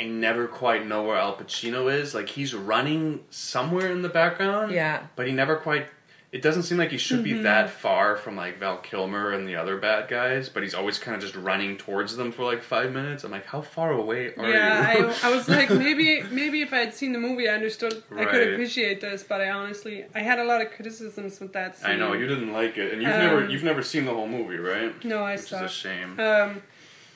I 0.00 0.04
never 0.04 0.46
quite 0.48 0.86
know 0.86 1.02
where 1.04 1.16
Al 1.16 1.36
Pacino 1.36 1.92
is. 1.92 2.14
Like 2.14 2.28
he's 2.30 2.54
running 2.54 3.20
somewhere 3.30 3.90
in 3.92 4.02
the 4.02 4.08
background. 4.08 4.72
Yeah. 4.72 5.06
But 5.16 5.26
he 5.28 5.32
never 5.32 5.56
quite 5.56 5.86
it 6.32 6.42
doesn't 6.42 6.62
seem 6.62 6.78
like 6.78 6.92
he 6.92 6.96
should 6.96 7.18
Mm-hmm. 7.24 7.38
be 7.38 7.42
that 7.42 7.70
far 7.70 8.16
from 8.16 8.36
like 8.36 8.58
Val 8.60 8.78
Kilmer 8.78 9.32
and 9.32 9.48
the 9.48 9.56
other 9.56 9.76
bad 9.78 10.06
guys, 10.08 10.48
but 10.48 10.62
he's 10.62 10.74
always 10.74 10.96
kind 10.98 11.16
of 11.16 11.20
just 11.20 11.34
running 11.34 11.76
towards 11.76 12.14
them 12.16 12.30
for 12.30 12.44
like 12.44 12.62
five 12.62 12.92
minutes. 12.92 13.24
I'm 13.24 13.32
like, 13.32 13.46
how 13.46 13.60
far 13.62 13.90
away 13.92 14.32
are 14.36 14.48
yeah, 14.48 14.96
you? 14.98 15.06
I, 15.08 15.16
I 15.24 15.30
was 15.34 15.48
like, 15.58 15.70
maybe 15.70 16.22
maybe 16.30 16.62
if 16.62 16.72
I 16.72 16.78
had 16.78 16.94
seen 16.94 17.12
the 17.12 17.18
movie, 17.18 17.48
I 17.48 17.54
understood, 17.54 18.02
I 18.16 18.24
could 18.26 18.52
appreciate 18.52 19.00
this. 19.00 19.24
But 19.24 19.40
I 19.40 19.50
honestly, 19.50 20.04
I 20.14 20.20
had 20.20 20.38
a 20.38 20.44
lot 20.44 20.60
of 20.62 20.70
criticisms 20.70 21.40
with 21.40 21.52
that 21.54 21.76
scene. 21.78 21.90
I 21.90 21.96
know 21.96 22.12
you 22.12 22.28
didn't 22.28 22.52
like 22.52 22.78
it, 22.78 22.92
and 22.92 23.02
you've 23.02 23.10
never 23.10 23.42
Um, 23.44 23.50
you've 23.50 23.64
never 23.64 23.82
seen 23.82 24.04
the 24.04 24.14
whole 24.14 24.28
movie, 24.28 24.58
right? 24.58 25.04
No, 25.04 25.24
I 25.24 25.32
Which 25.32 25.42
saw. 25.42 25.64
is 25.64 25.70
a 25.70 25.74
shame. 25.74 26.20
Um, 26.20 26.62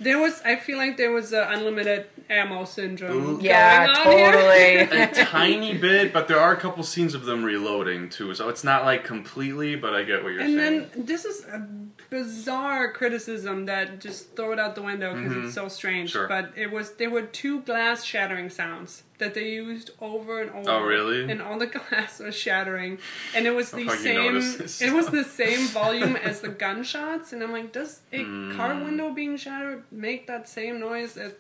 there 0.00 0.18
was, 0.18 0.40
I 0.44 0.57
feel 0.57 0.78
like 0.78 0.96
there 0.96 1.12
was 1.12 1.33
a 1.33 1.48
unlimited 1.50 2.07
ammo 2.28 2.64
syndrome. 2.64 3.37
Ooh. 3.37 3.40
yeah, 3.40 3.87
going 3.87 3.96
on 3.96 4.18
here. 4.18 4.87
totally. 4.87 5.02
a 5.02 5.24
tiny 5.24 5.76
bit, 5.76 6.12
but 6.12 6.28
there 6.28 6.38
are 6.38 6.52
a 6.52 6.57
couple 6.57 6.83
scenes 6.83 7.14
of 7.14 7.24
them 7.24 7.44
reloading 7.44 8.09
too, 8.09 8.35
so 8.35 8.48
it's 8.48 8.64
not 8.64 8.85
like 8.85 9.04
completely. 9.04 9.76
But 9.76 9.94
I 9.94 10.04
get 10.04 10.22
what 10.22 10.33
you're 10.33 10.42
And 10.42 10.59
saying. 10.59 10.83
And 10.83 10.90
then 10.92 11.07
this 11.07 11.24
is 11.24 11.44
a 11.46 11.66
bizarre 12.11 12.92
criticism 12.92 13.66
that 13.66 14.00
just 14.00 14.37
throw 14.37 14.52
it 14.52 14.59
out 14.59 14.74
the 14.74 14.83
window 14.83 15.14
because 15.14 15.44
it's 15.44 15.54
so 15.54 15.68
strange. 15.68 16.11
Mm-hmm. 16.11 16.18
Sure. 16.18 16.28
But 16.28 16.52
it 16.57 16.70
was 16.70 16.94
there 16.94 17.11
were 17.11 17.22
two 17.22 17.61
glass 17.62 18.04
shattering 18.04 18.50
sounds 18.50 19.02
that 19.18 19.35
they 19.35 19.50
used 19.53 19.90
over 20.00 20.40
and 20.42 20.50
over. 20.50 20.70
Oh, 20.70 20.83
really? 20.83 21.31
And 21.31 21.40
all 21.40 21.59
the 21.59 21.66
glass 21.79 22.18
was 22.20 22.35
shattering, 22.37 22.98
and 23.35 23.46
it 23.46 23.53
was 23.55 23.70
the 23.70 23.88
same. 23.88 24.37
It 24.81 24.92
was 24.92 25.09
the 25.09 25.24
same 25.42 25.68
volume 25.68 26.16
as 26.16 26.40
the 26.40 26.48
gunshots, 26.48 27.33
and 27.33 27.42
I'm 27.42 27.53
like, 27.53 27.72
does 27.72 28.00
a 28.12 28.22
Hmm. 28.24 28.57
car 28.57 28.74
window 28.74 29.12
being 29.12 29.37
shattered 29.37 29.85
make 29.90 30.27
that 30.27 30.48
same 30.48 30.81
noise? 30.81 31.16
As, 31.16 31.33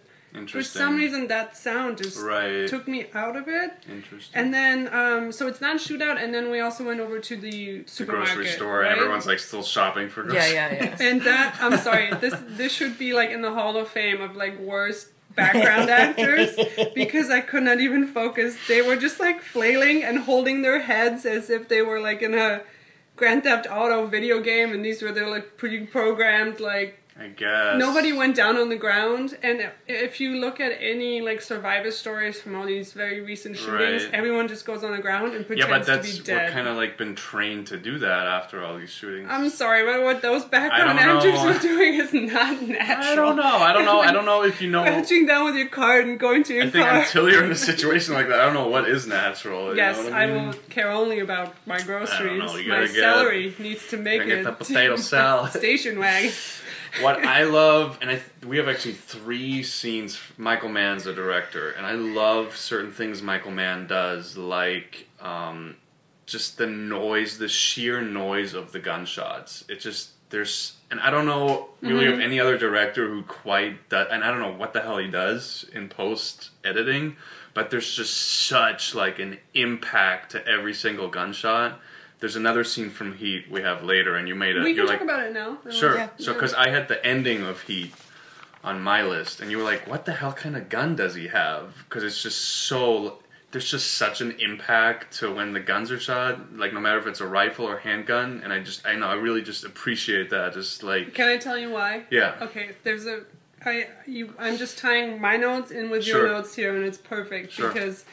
for 0.48 0.62
some 0.64 0.96
reason, 0.96 1.28
that 1.28 1.56
sound 1.56 1.98
just 1.98 2.20
Right. 2.20 2.66
took 2.66 2.88
me 2.88 3.06
out 3.14 3.36
of 3.36 3.46
it. 3.46 3.72
Interesting. 3.88 4.36
And 4.40 4.52
then, 4.52 4.88
um, 4.92 5.30
so 5.30 5.46
it's 5.46 5.60
not 5.60 5.76
shootout, 5.76 6.20
and 6.22 6.34
then 6.34 6.50
we 6.50 6.58
also 6.60 6.84
went 6.84 6.98
over 7.00 7.18
to 7.20 7.36
the 7.36 7.78
the 7.82 7.88
supermarket. 7.88 8.34
grocery 8.34 8.50
store, 8.52 8.80
right? 8.80 8.90
everyone's 8.92 9.26
like 9.26 9.38
still 9.38 9.62
shopping 9.62 10.08
for 10.08 10.22
yeah, 10.22 10.30
groceries. 10.30 10.52
yeah, 10.54 10.74
yeah. 10.74 10.96
And 11.08 11.22
that, 11.22 11.56
I'm 11.60 11.78
sorry, 11.78 12.10
this 12.20 12.34
this 12.48 12.72
should 12.72 12.98
be 12.98 13.12
like 13.12 13.30
in 13.30 13.42
the 13.42 13.52
Hall 13.52 13.76
of 13.76 13.88
Fame 13.88 14.20
of 14.20 14.34
like 14.36 14.58
worst 14.58 15.08
background 15.34 15.90
actors 15.90 16.56
because 16.94 17.30
I 17.30 17.40
could 17.40 17.62
not 17.62 17.80
even 17.80 18.06
focus. 18.06 18.56
They 18.68 18.82
were 18.82 18.96
just 18.96 19.20
like 19.20 19.42
flailing 19.42 20.02
and 20.02 20.18
holding 20.20 20.62
their 20.62 20.80
heads 20.80 21.26
as 21.26 21.50
if 21.50 21.68
they 21.68 21.82
were 21.82 22.00
like 22.00 22.22
in 22.22 22.34
a 22.34 22.62
Grand 23.16 23.44
Theft 23.44 23.66
Auto 23.70 24.06
video 24.06 24.40
game, 24.40 24.72
and 24.72 24.84
these 24.84 25.00
were 25.00 25.12
their 25.12 25.28
like 25.28 25.56
pre-programmed 25.56 26.58
like 26.58 26.98
I 27.16 27.28
guess 27.28 27.78
Nobody 27.78 28.12
went 28.12 28.34
down 28.34 28.56
on 28.56 28.68
the 28.70 28.76
ground, 28.76 29.38
and 29.40 29.70
if 29.86 30.18
you 30.20 30.36
look 30.40 30.58
at 30.58 30.72
any 30.80 31.20
like 31.20 31.40
survivor 31.42 31.92
stories 31.92 32.40
from 32.40 32.56
all 32.56 32.66
these 32.66 32.92
very 32.92 33.20
recent 33.20 33.56
shootings, 33.56 34.04
Right. 34.06 34.12
everyone 34.14 34.48
just 34.48 34.66
goes 34.66 34.82
on 34.82 34.90
the 34.90 34.98
ground 34.98 35.32
and 35.32 35.46
Yeah, 35.48 35.66
but 35.68 35.84
pretends 35.84 35.86
to 35.86 35.92
that's 35.92 36.18
be 36.18 36.24
dead. 36.24 36.48
we're 36.48 36.52
kind 36.52 36.66
of 36.66 36.76
like 36.76 36.98
been 36.98 37.14
trained 37.14 37.68
to 37.68 37.76
do 37.76 37.98
that 37.98 38.26
after 38.26 38.64
all 38.64 38.76
these 38.76 38.90
shootings. 38.90 39.28
I'm 39.30 39.48
sorry, 39.48 39.84
but 39.84 40.02
what 40.02 40.22
those 40.22 40.44
background 40.44 40.98
I 40.98 41.02
actors 41.16 41.34
know. 41.34 41.44
were 41.52 41.58
doing 41.60 41.94
is 41.94 42.12
not 42.12 42.60
natural. 42.60 43.12
I 43.12 43.14
don't 43.14 43.36
know. 43.36 43.42
I 43.44 43.72
don't 43.72 43.84
know. 43.84 44.00
I 44.00 44.10
don't 44.10 44.24
know 44.24 44.42
if 44.42 44.60
you 44.60 44.68
know. 44.68 44.82
I 44.82 44.88
Crouching 44.90 45.24
down 45.26 45.44
with 45.44 45.54
your 45.54 45.68
card 45.68 46.06
and 46.06 46.18
going 46.18 46.42
to 46.42 46.52
your 46.54 46.64
think 46.68 46.84
car. 46.84 46.98
until 47.02 47.30
you're 47.30 47.44
in 47.44 47.52
a 47.52 47.54
situation 47.70 48.14
like 48.14 48.26
that, 48.26 48.40
I 48.40 48.44
don't 48.46 48.54
know 48.54 48.66
what 48.66 48.88
is 48.88 49.06
natural. 49.06 49.70
you 49.70 49.76
yes, 49.76 49.98
know 49.98 50.04
what 50.04 50.12
I, 50.14 50.24
I, 50.24 50.26
mean? 50.26 50.46
will 50.48 50.54
care 50.68 50.90
only 50.90 51.20
about 51.20 51.54
my 51.64 51.80
groceries. 51.80 52.40
know, 52.42 52.56
you 52.56 52.70
my 52.70 52.80
get- 52.86 52.94
celery 52.96 53.54
needs 53.60 53.86
to 53.90 53.98
make 53.98 54.18
Gotta 54.22 54.34
get 54.34 54.44
the 54.44 54.52
potato 54.52 54.96
salad. 55.14 55.52
Station 55.52 56.00
wagon. 56.00 56.32
What 57.00 57.24
I 57.24 57.44
love, 57.44 57.98
and 58.00 58.10
I 58.10 58.14
th- 58.14 58.30
we 58.46 58.56
have 58.58 58.68
actually 58.68 58.94
three 58.94 59.62
scenes. 59.62 60.18
Michael 60.36 60.68
Mann's 60.68 61.04
the 61.04 61.12
director, 61.12 61.70
and 61.70 61.84
I 61.86 61.92
love 61.92 62.56
certain 62.56 62.92
things 62.92 63.22
Michael 63.22 63.50
Mann 63.50 63.86
does, 63.86 64.36
like 64.36 65.08
um, 65.20 65.76
just 66.26 66.56
the 66.58 66.66
noise, 66.66 67.38
the 67.38 67.48
sheer 67.48 68.00
noise 68.02 68.54
of 68.54 68.72
the 68.72 68.78
gunshots. 68.80 69.64
It 69.68 69.80
just 69.80 70.10
there's, 70.30 70.74
and 70.90 71.00
I 71.00 71.10
don't 71.10 71.26
know 71.26 71.68
really 71.80 72.04
Mm-hmm. 72.06 72.14
of 72.14 72.20
any 72.20 72.40
other 72.40 72.56
director 72.58 73.08
who 73.08 73.22
quite 73.22 73.88
does, 73.88 74.08
and 74.10 74.24
I 74.24 74.30
don't 74.30 74.40
know 74.40 74.52
what 74.52 74.72
the 74.72 74.80
hell 74.80 74.98
he 74.98 75.08
does 75.08 75.64
in 75.72 75.88
post 75.88 76.50
editing, 76.64 77.16
but 77.54 77.70
there's 77.70 77.94
just 77.94 78.16
such 78.46 78.94
like 78.94 79.18
an 79.18 79.38
impact 79.54 80.32
to 80.32 80.46
every 80.46 80.74
single 80.74 81.08
gunshot. 81.08 81.78
There's 82.20 82.36
another 82.36 82.64
scene 82.64 82.90
from 82.90 83.14
Heat 83.16 83.50
we 83.50 83.62
have 83.62 83.82
later, 83.82 84.16
and 84.16 84.26
you 84.28 84.34
made 84.34 84.56
it. 84.56 84.62
We 84.62 84.72
you're 84.72 84.84
can 84.84 84.86
like, 84.86 84.98
talk 85.00 85.08
about 85.08 85.26
it 85.26 85.32
now. 85.32 85.58
Oh, 85.66 85.70
sure. 85.70 85.96
Yeah. 85.96 86.08
So, 86.18 86.32
because 86.32 86.54
I 86.54 86.70
had 86.70 86.88
the 86.88 87.04
ending 87.04 87.42
of 87.42 87.62
Heat 87.62 87.92
on 88.62 88.80
my 88.80 89.02
list, 89.02 89.40
and 89.40 89.50
you 89.50 89.58
were 89.58 89.64
like, 89.64 89.86
"What 89.86 90.04
the 90.06 90.12
hell 90.12 90.32
kind 90.32 90.56
of 90.56 90.68
gun 90.68 90.96
does 90.96 91.14
he 91.14 91.26
have?" 91.28 91.84
Because 91.88 92.02
it's 92.02 92.22
just 92.22 92.40
so. 92.40 93.18
There's 93.50 93.70
just 93.70 93.92
such 93.94 94.20
an 94.20 94.32
impact 94.40 95.16
to 95.18 95.32
when 95.32 95.52
the 95.52 95.60
guns 95.60 95.92
are 95.92 96.00
shot, 96.00 96.56
like 96.56 96.72
no 96.72 96.80
matter 96.80 96.98
if 96.98 97.06
it's 97.06 97.20
a 97.20 97.26
rifle 97.26 97.66
or 97.68 97.78
handgun, 97.78 98.40
and 98.42 98.52
I 98.52 98.58
just, 98.58 98.84
I 98.84 98.96
know, 98.96 99.06
I 99.06 99.14
really 99.14 99.42
just 99.42 99.62
appreciate 99.64 100.30
that. 100.30 100.54
Just 100.54 100.82
like, 100.82 101.14
Can 101.14 101.28
I 101.28 101.36
tell 101.36 101.56
you 101.56 101.70
why? 101.70 102.02
yeah, 102.10 102.34
Okay, 102.42 102.70
there's 102.82 103.06
a. 103.06 103.20
I 103.64 103.86
you. 104.06 104.34
I'm 104.40 104.56
just 104.56 104.76
tying 104.78 105.20
my 105.20 105.36
notes 105.36 105.70
in 105.70 105.88
with 105.90 106.04
Sure. 106.04 106.26
your 106.26 106.28
notes 106.34 106.54
here, 106.54 106.74
and 106.74 106.84
it's 106.84 106.98
perfect 106.98 107.52
Sure. 107.52 107.68
because 107.72 108.04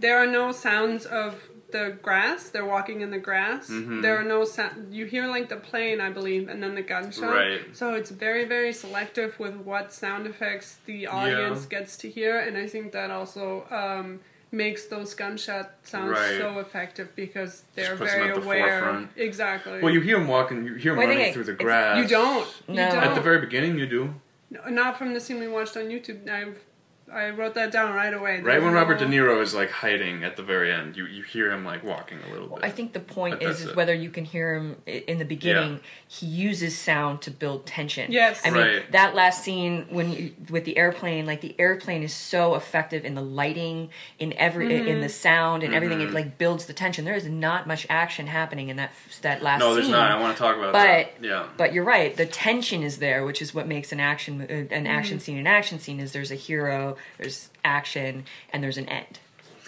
there 0.00 0.18
are 0.18 0.26
no 0.26 0.50
sounds 0.50 1.04
of 1.06 1.49
the 1.72 1.96
grass. 2.02 2.48
They're 2.50 2.64
walking 2.64 3.00
in 3.00 3.10
the 3.10 3.18
grass. 3.18 3.68
Mhm. 3.70 4.02
There 4.02 4.16
are 4.18 4.24
no 4.24 4.44
sound. 4.44 4.92
You 4.94 5.06
hear 5.06 5.26
like 5.26 5.48
the 5.48 5.56
plane, 5.56 6.00
I 6.00 6.10
believe, 6.10 6.48
and 6.48 6.62
then 6.62 6.74
the 6.74 6.82
gunshot. 6.82 7.34
Right. 7.34 7.60
So 7.72 7.94
it's 7.94 8.10
very 8.10 8.44
very 8.44 8.72
selective 8.72 9.38
with 9.38 9.56
what 9.56 9.92
sound 9.92 10.26
effects 10.26 10.78
the 10.86 11.06
audience 11.06 11.66
gets 11.66 11.96
to 11.98 12.08
hear, 12.10 12.38
and 12.38 12.56
I 12.56 12.66
think 12.66 12.92
that 12.92 13.10
also 13.10 13.66
um, 13.70 14.20
makes 14.52 14.86
those 14.86 15.14
gunshot 15.14 15.70
sounds 15.84 16.10
Right. 16.10 16.38
so 16.38 16.58
effective 16.58 17.14
because 17.14 17.62
they're 17.76 17.96
puts 17.96 18.12
very 18.12 18.28
at 18.30 18.34
the 18.34 18.42
aware. 18.42 18.80
forefront. 18.80 19.10
Exactly. 19.16 19.80
Well, 19.80 19.92
you 19.92 20.00
hear 20.00 20.18
them 20.18 20.26
walking. 20.26 20.64
You 20.64 20.74
hear 20.74 20.92
him 20.92 20.98
Well, 20.98 21.06
running 21.08 21.26
it- 21.26 21.34
through 21.34 21.44
the 21.44 21.52
grass. 21.52 21.98
You 22.02 22.08
don't. 22.08 22.48
You 22.68 22.74
No. 22.74 22.90
don't. 22.90 23.04
At 23.04 23.14
the 23.14 23.20
very 23.20 23.40
beginning, 23.40 23.78
you 23.78 23.86
do. 23.86 24.14
No, 24.50 24.60
Not 24.68 24.98
from 24.98 25.14
the 25.14 25.20
scene 25.20 25.38
we 25.38 25.46
watched 25.46 25.76
on 25.76 25.84
YouTube. 25.84 26.28
I 26.28 26.46
I 27.12 27.30
wrote 27.30 27.54
that 27.54 27.72
down 27.72 27.94
right 27.94 28.12
away. 28.14 28.40
Right 28.40 28.62
when 28.62 28.72
Robert 28.72 28.98
De 28.98 29.06
Niro 29.06 29.42
is 29.42 29.52
like 29.54 29.70
hiding 29.70 30.22
at 30.22 30.36
the 30.36 30.42
very 30.42 30.72
end, 30.72 30.96
you 30.96 31.06
you 31.06 31.22
hear 31.22 31.50
him 31.50 31.64
like 31.64 31.82
walking 31.82 32.18
a 32.28 32.32
little 32.32 32.48
bit. 32.48 32.60
I 32.62 32.70
think 32.70 32.92
the 32.92 33.00
point 33.00 33.40
But 33.40 33.42
is, 33.42 33.48
that's 33.48 33.60
is 33.62 33.66
it. 33.70 33.76
whether 33.76 33.94
you 33.94 34.10
can 34.10 34.24
hear 34.24 34.54
him 34.54 34.76
i- 34.86 35.04
in 35.08 35.18
the 35.18 35.24
beginning. 35.24 35.80
He 36.06 36.26
uses 36.26 36.76
sound 36.78 37.22
to 37.22 37.30
build 37.30 37.66
tension. 37.66 38.12
Yes. 38.12 38.40
I 38.44 38.50
mean 38.50 38.60
Right. 38.60 38.92
that 38.92 39.14
last 39.14 39.42
scene 39.44 39.86
when 39.90 40.12
you, 40.12 40.32
with 40.50 40.64
the 40.64 40.76
airplane, 40.76 41.26
like 41.26 41.40
the 41.40 41.54
airplane 41.58 42.02
is 42.02 42.12
so 42.14 42.54
effective 42.54 43.04
in 43.04 43.14
the 43.14 43.22
lighting, 43.22 43.90
in 44.18 44.32
every 44.34 44.88
in 44.88 45.00
the 45.00 45.08
sound, 45.08 45.62
and 45.62 45.74
everything. 45.74 45.98
Mm-hmm. 45.98 46.08
It 46.10 46.14
like 46.14 46.38
builds 46.38 46.66
the 46.66 46.72
tension. 46.72 47.04
There 47.04 47.14
is 47.14 47.26
not 47.26 47.66
much 47.66 47.86
action 47.90 48.26
happening 48.28 48.68
in 48.68 48.76
that 48.76 48.92
that 49.22 49.42
last. 49.42 49.60
Scene. 49.60 49.68
No, 49.68 49.74
there's 49.74 49.86
scene. 49.86 49.92
not. 49.92 50.10
I 50.10 50.20
want 50.20 50.36
to 50.36 50.42
talk 50.42 50.56
about 50.56 50.72
But 50.72 50.84
that. 50.86 51.12
Yeah. 51.20 51.46
but 51.56 51.72
you're 51.72 51.84
right. 51.84 52.16
The 52.16 52.26
tension 52.26 52.82
is 52.82 52.98
there, 52.98 53.24
which 53.24 53.42
is 53.42 53.52
what 53.54 53.66
makes 53.66 53.90
an 53.92 53.98
action 54.00 54.42
uh, 54.42 54.74
an 54.74 54.86
action 54.86 55.18
scene 55.18 55.38
an 55.38 55.46
action 55.46 55.80
scene. 55.80 55.98
Is 55.98 56.12
there's 56.12 56.30
a 56.30 56.34
hero, 56.36 56.96
there's 57.18 57.50
action, 57.64 58.24
and 58.52 58.62
there's 58.62 58.78
an 58.78 58.88
end. 58.88 59.18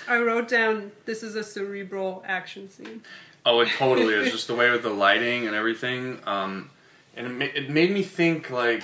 I 0.08 0.18
wrote 0.18 0.48
down 0.48 0.92
this 1.04 1.22
is 1.22 1.36
a 1.36 1.44
cerebral 1.44 2.22
action 2.26 2.70
scene. 2.70 3.02
Oh, 3.44 3.60
it 3.60 3.68
totally 3.70 4.14
is. 4.14 4.32
Just 4.32 4.46
the 4.46 4.54
way 4.54 4.70
with 4.70 4.82
the 4.82 4.90
lighting 4.90 5.46
and 5.46 5.54
everything. 5.54 6.20
Um, 6.26 6.70
and 7.16 7.26
it, 7.26 7.30
ma- 7.30 7.60
it 7.60 7.70
made 7.70 7.90
me 7.90 8.02
think 8.02 8.50
like 8.50 8.82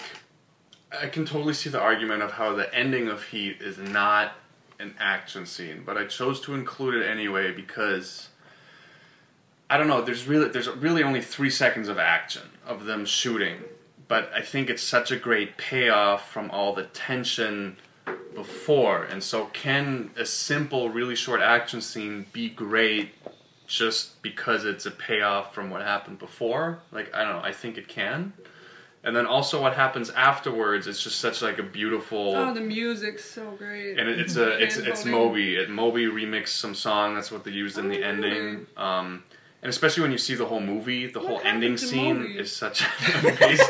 I 0.91 1.09
can 1.09 1.25
totally 1.27 1.55
see 1.55 1.71
the 1.71 1.81
argument 1.81 2.23
of 2.23 2.33
how 2.33 2.55
the 2.55 2.73
ending 2.75 3.09
of 3.09 3.25
Heat 3.25 3.61
is 3.61 3.79
not 3.79 4.33
an 4.79 4.95
action 4.99 5.45
scene, 5.47 5.83
but 5.85 5.97
I 5.97 6.07
chose 6.07 6.41
to 6.43 6.55
include 6.55 7.03
it 7.03 7.07
anyway 7.07 7.53
because 7.53 8.29
I 9.69 9.77
don't 9.77 9.89
know. 9.89 10.03
There's 10.03 10.27
really 10.27 10.49
there's 10.49 10.69
really 10.69 11.03
only 11.03 11.21
three 11.21 11.51
seconds 11.51 11.89
of 11.89 11.99
action 11.99 12.43
of 12.67 12.85
them 12.85 13.05
shooting, 13.05 13.59
but 14.07 14.31
I 14.35 14.43
think 14.43 14.71
it's 14.71 14.83
such 14.83 15.11
a 15.11 15.17
great 15.17 15.57
payoff 15.57 16.31
from 16.31 16.51
all 16.51 16.75
the 16.75 16.85
tension 16.85 17.77
before, 18.35 19.05
and 19.05 19.23
so 19.23 19.47
can 19.47 20.11
a 20.17 20.25
simple, 20.27 20.91
really 20.91 21.15
short 21.17 21.41
action 21.41 21.81
scene 21.81 22.27
be 22.33 22.49
great 22.49 23.11
just 23.67 24.23
because 24.23 24.65
it's 24.65 24.87
a 24.87 24.91
payoff 24.91 25.55
from 25.55 25.71
what 25.71 25.83
happened 25.83 26.19
before? 26.19 26.81
Like 26.93 27.15
I 27.15 27.25
don't 27.25 27.37
know. 27.37 27.43
I 27.43 27.53
think 27.53 27.77
it 27.79 27.89
can. 27.89 28.33
And 29.05 29.15
then 29.15 29.27
also 29.27 29.63
what 29.63 29.75
happens 29.75 30.11
afterwards 30.11 30.87
is 30.87 31.03
just 31.03 31.21
such 31.21 31.41
like 31.41 31.59
a 31.59 31.63
beautiful 31.63 32.35
Oh, 32.37 32.53
the 32.53 32.61
music's 32.61 33.25
so 33.25 33.53
great. 33.53 33.99
and 33.99 34.09
it, 34.09 34.19
it's 34.21 34.37
a 34.37 34.59
it's 34.63 34.77
it's 34.77 35.05
Moby. 35.05 35.57
It 35.57 35.71
Moby 35.71 36.07
remixed 36.07 36.49
some 36.49 36.75
song. 36.75 37.15
That's 37.15 37.31
what 37.31 37.45
they 37.45 37.53
used 37.53 37.79
in 37.79 37.89
the 37.89 38.03
Oh, 38.03 38.07
ending. 38.09 38.67
Um, 38.77 39.23
and 39.63 39.71
especially 39.71 40.03
when 40.03 40.13
you 40.13 40.19
see 40.19 40.35
the 40.35 40.47
whole 40.47 40.61
movie, 40.61 41.07
the 41.07 41.19
What 41.21 41.29
whole 41.29 41.41
ending 41.45 41.77
scene 41.77 42.19
Moby? 42.23 42.39
is 42.39 42.53
such 42.55 42.83
amazing. 43.23 43.67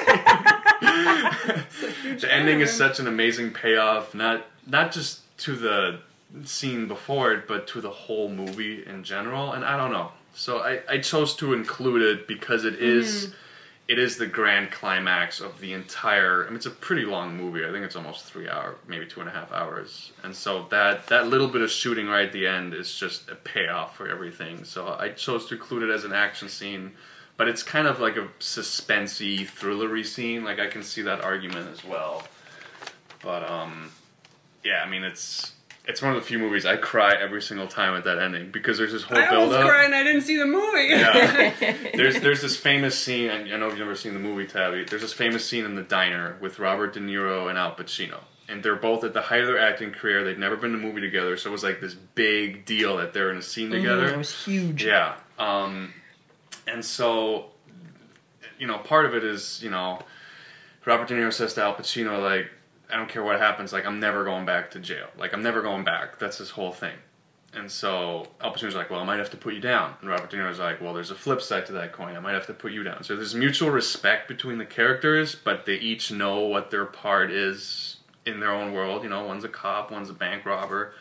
The 2.20 2.28
ending 2.30 2.60
is 2.60 2.72
such 2.72 2.98
an 3.00 3.06
amazing 3.06 3.52
payoff. 3.52 4.14
Not 4.14 4.46
not 4.66 4.92
just 4.92 5.20
to 5.38 5.56
the 5.56 6.00
scene 6.44 6.88
before 6.88 7.32
it, 7.32 7.48
but 7.48 7.66
to 7.68 7.80
the 7.80 7.90
whole 7.90 8.28
movie 8.28 8.84
in 8.86 9.02
general. 9.04 9.52
And 9.52 9.64
I 9.64 9.76
don't 9.76 9.92
know. 9.92 10.12
So 10.34 10.58
I, 10.58 10.80
I 10.88 10.98
chose 10.98 11.34
to 11.36 11.52
include 11.54 12.02
it 12.02 12.28
because 12.28 12.64
it 12.64 12.74
is- 12.74 13.26
mm-hmm. 13.26 13.34
it 13.88 13.98
is 13.98 14.18
the 14.18 14.26
grand 14.26 14.70
climax 14.70 15.40
of 15.40 15.60
the 15.60 15.72
entire. 15.72 16.44
I 16.44 16.48
mean, 16.48 16.56
it's 16.56 16.66
a 16.66 16.70
pretty 16.70 17.04
long 17.06 17.36
movie. 17.36 17.64
I 17.64 17.72
think 17.72 17.84
it's 17.84 17.96
almost 17.96 18.26
three 18.26 18.48
hour, 18.48 18.76
maybe 18.86 19.06
two 19.06 19.20
and 19.20 19.28
a 19.28 19.32
half 19.32 19.50
hours. 19.52 20.12
And 20.22 20.36
so 20.36 20.66
that 20.70 21.06
that 21.06 21.28
little 21.28 21.48
bit 21.48 21.62
of 21.62 21.70
shooting 21.70 22.06
right 22.06 22.26
at 22.26 22.32
the 22.32 22.46
end 22.46 22.74
is 22.74 22.94
just 22.94 23.28
a 23.30 23.34
payoff 23.34 23.96
for 23.96 24.06
everything. 24.08 24.64
So 24.64 24.94
I 24.98 25.08
chose 25.10 25.46
to 25.46 25.54
include 25.54 25.84
it 25.88 25.90
as 25.90 26.04
an 26.04 26.12
action 26.12 26.48
scene, 26.48 26.92
but 27.38 27.48
it's 27.48 27.62
kind 27.62 27.86
of 27.86 28.00
like 28.00 28.16
a 28.18 28.28
suspensey, 28.40 29.46
thrillery 29.46 30.04
scene. 30.04 30.44
Like 30.44 30.58
I 30.58 30.66
can 30.66 30.82
see 30.82 31.00
that 31.02 31.22
argument 31.22 31.70
as 31.72 31.82
well. 31.82 32.24
But 33.22 33.48
um, 33.48 33.90
yeah, 34.62 34.82
I 34.84 34.90
mean 34.90 35.04
it's. 35.04 35.54
It's 35.86 36.02
one 36.02 36.14
of 36.14 36.20
the 36.20 36.26
few 36.26 36.38
movies 36.38 36.66
I 36.66 36.76
cry 36.76 37.14
every 37.18 37.40
single 37.40 37.66
time 37.66 37.96
at 37.96 38.04
that 38.04 38.18
ending 38.18 38.50
because 38.50 38.76
there's 38.76 38.92
this 38.92 39.04
whole 39.04 39.16
I 39.16 39.30
build 39.30 39.44
almost 39.44 39.58
up. 39.60 39.70
cried 39.70 39.86
and 39.86 39.94
I 39.94 40.02
didn't 40.02 40.20
see 40.20 40.36
the 40.36 40.44
movie. 40.44 40.88
Yeah. 40.88 41.54
there's 41.94 42.20
there's 42.20 42.42
this 42.42 42.58
famous 42.58 42.98
scene. 42.98 43.30
and 43.30 43.50
I 43.50 43.56
know 43.56 43.68
you've 43.68 43.78
never 43.78 43.94
seen 43.94 44.12
the 44.12 44.20
movie, 44.20 44.46
Tabby. 44.46 44.84
There's 44.84 45.00
this 45.00 45.14
famous 45.14 45.46
scene 45.46 45.64
in 45.64 45.76
the 45.76 45.82
diner 45.82 46.36
with 46.42 46.58
Robert 46.58 46.92
De 46.92 47.00
Niro 47.00 47.48
and 47.48 47.56
Al 47.56 47.74
Pacino, 47.74 48.18
and 48.50 48.62
they're 48.62 48.76
both 48.76 49.02
at 49.02 49.14
the 49.14 49.22
height 49.22 49.40
of 49.40 49.46
their 49.46 49.58
acting 49.58 49.90
career. 49.92 50.24
They'd 50.24 50.38
never 50.38 50.56
been 50.56 50.74
in 50.74 50.80
a 50.80 50.82
movie 50.86 51.00
together, 51.00 51.38
so 51.38 51.48
it 51.48 51.52
was 51.52 51.62
like 51.64 51.80
this 51.80 51.94
big 51.94 52.66
deal 52.66 52.98
that 52.98 53.14
they're 53.14 53.30
in 53.30 53.38
a 53.38 53.42
scene 53.42 53.70
together. 53.70 54.10
It 54.10 54.18
was 54.18 54.44
huge. 54.44 54.84
Yeah. 54.84 55.14
Um, 55.38 55.94
and 56.68 56.84
so, 56.84 57.46
you 58.58 58.66
know, 58.66 58.78
part 58.78 59.06
of 59.06 59.14
it 59.14 59.24
is, 59.24 59.62
you 59.62 59.70
know, 59.70 60.00
Robert 60.84 61.08
De 61.08 61.14
Niro 61.14 61.32
says 61.32 61.54
to 61.54 61.62
Al 61.62 61.74
Pacino, 61.74 62.22
like, 62.22 62.50
I 62.90 62.96
don't 62.96 63.08
care 63.08 63.22
what 63.22 63.38
happens, 63.38 63.72
like, 63.72 63.86
I'm 63.86 64.00
never 64.00 64.24
going 64.24 64.46
back 64.46 64.70
to 64.72 64.78
jail. 64.78 65.08
Like, 65.18 65.34
I'm 65.34 65.42
never 65.42 65.60
going 65.60 65.84
back. 65.84 66.18
That's 66.18 66.38
his 66.38 66.50
whole 66.50 66.72
thing. 66.72 66.94
And 67.54 67.70
so 67.70 68.26
Al 68.40 68.52
Pacino's 68.52 68.74
like, 68.74 68.90
well, 68.90 69.00
I 69.00 69.04
might 69.04 69.18
have 69.18 69.30
to 69.30 69.36
put 69.36 69.54
you 69.54 69.60
down. 69.60 69.94
And 70.00 70.10
Robert 70.10 70.30
De 70.30 70.36
Niro's 70.36 70.58
like, 70.58 70.80
well, 70.80 70.92
there's 70.94 71.10
a 71.10 71.14
flip 71.14 71.40
side 71.40 71.66
to 71.66 71.72
that 71.72 71.92
coin. 71.92 72.16
I 72.16 72.20
might 72.20 72.34
have 72.34 72.46
to 72.46 72.54
put 72.54 72.72
you 72.72 72.82
down. 72.82 73.02
So 73.02 73.16
there's 73.16 73.34
mutual 73.34 73.70
respect 73.70 74.28
between 74.28 74.58
the 74.58 74.66
characters, 74.66 75.34
but 75.34 75.64
they 75.64 75.76
each 75.76 76.12
know 76.12 76.40
what 76.40 76.70
their 76.70 76.84
part 76.84 77.30
is 77.30 77.96
in 78.26 78.40
their 78.40 78.52
own 78.52 78.72
world. 78.72 79.02
You 79.02 79.08
know, 79.08 79.24
one's 79.24 79.44
a 79.44 79.48
cop, 79.48 79.90
one's 79.90 80.10
a 80.10 80.14
bank 80.14 80.44
robber 80.44 80.92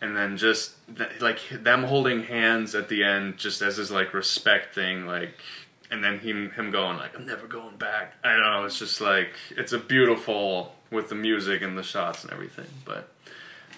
and 0.00 0.16
then 0.16 0.36
just 0.36 0.74
th- 0.96 1.20
like 1.20 1.40
them 1.50 1.82
holding 1.84 2.22
hands 2.22 2.74
at 2.74 2.88
the 2.88 3.02
end 3.02 3.36
just 3.36 3.62
as 3.62 3.76
his 3.76 3.90
like 3.90 4.14
respect 4.14 4.74
thing 4.74 5.06
like 5.06 5.34
and 5.90 6.02
then 6.04 6.18
him 6.18 6.50
him 6.50 6.70
going 6.70 6.96
like 6.96 7.14
i'm 7.16 7.26
never 7.26 7.46
going 7.46 7.76
back. 7.76 8.14
I 8.22 8.32
don't 8.32 8.42
know 8.42 8.64
it's 8.64 8.78
just 8.78 9.00
like 9.00 9.30
it's 9.50 9.72
a 9.72 9.78
beautiful 9.78 10.74
with 10.90 11.08
the 11.08 11.14
music 11.14 11.62
and 11.62 11.76
the 11.76 11.82
shots 11.82 12.24
and 12.24 12.32
everything 12.32 12.68
but 12.84 13.12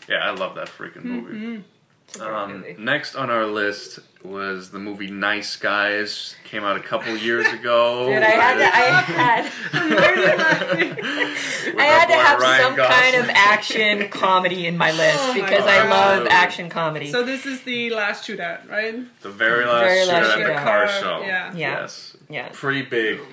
yeah 0.09 0.19
i 0.19 0.31
love 0.31 0.55
that 0.57 0.69
freaking 0.69 1.05
movie. 1.05 1.39
Great 1.39 1.65
um, 2.21 2.65
next 2.79 3.15
on 3.15 3.31
our 3.31 3.47
list 3.47 4.01
was 4.25 4.71
the 4.71 4.79
movie 4.79 5.11
Nice 5.11 5.57
Guys. 5.57 6.35
Came 6.45 6.65
out 6.65 6.77
a 6.77 6.81
couple 6.81 7.17
years 7.17 7.47
ago. 7.53 8.07
Dude, 8.13 8.23
I 8.23 8.31
had 8.31 8.59
to, 8.59 8.65
I 8.65 8.81
had, 8.81 9.53
I 11.79 11.85
had 11.85 12.07
to 12.07 12.15
have 12.15 12.41
Ryan 12.41 12.63
some 12.63 12.77
Gosling. 12.77 13.01
kind 13.01 13.17
of 13.17 13.29
action 13.31 14.09
comedy 14.11 14.67
in 14.67 14.77
my 14.77 14.91
list 14.93 15.19
Oh 15.21 15.35
my 15.35 15.41
because 15.41 15.65
I 15.67 15.89
love 15.89 16.27
action 16.31 16.69
comedy. 16.69 17.11
So 17.11 17.23
this 17.23 17.47
is 17.47 17.63
the 17.63 17.91
last 17.91 18.27
shootout, 18.29 18.69
right? 18.69 18.97
The 19.23 19.31
very 19.31 19.65
last, 19.65 19.85
Very 19.85 20.07
last 20.07 20.37
shootout 20.37 20.41
at 20.43 20.47
the 20.49 20.55
car 20.55 20.87
Car, 20.87 21.01
show. 21.01 21.21
yeah. 21.23 21.53
Yeah. 21.55 21.81
Yes. 21.83 22.17
yeah. 22.29 22.49
Pretty 22.53 22.83
big 22.83 23.21
Oh 23.21 23.27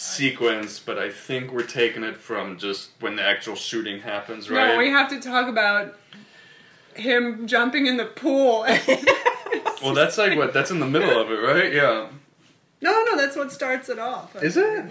sequence, 0.00 0.78
but 0.78 0.96
I 0.96 1.10
think 1.10 1.50
we're 1.52 1.64
taking 1.66 2.04
it 2.04 2.16
from 2.16 2.56
just 2.56 2.90
when 3.00 3.16
the 3.16 3.22
actual 3.24 3.56
shooting 3.56 4.00
happens, 4.00 4.48
right? 4.48 4.74
No, 4.74 4.78
we 4.78 4.90
have 4.90 5.08
to 5.10 5.18
talk 5.20 5.48
about 5.48 5.96
him 6.98 7.46
jumping 7.46 7.86
in 7.86 7.96
the 7.96 8.04
pool. 8.04 8.60
well, 9.82 9.94
that's 9.94 10.18
like 10.18 10.36
what? 10.36 10.52
That's 10.52 10.70
in 10.70 10.80
the 10.80 10.86
middle 10.86 11.20
of 11.20 11.30
it, 11.30 11.36
right? 11.36 11.72
Yeah. 11.72 12.08
no, 12.80 13.04
no, 13.04 13.16
that's 13.16 13.36
what 13.36 13.52
starts 13.52 13.88
it 13.88 13.98
off. 13.98 14.36
Is 14.42 14.56
it? 14.56 14.86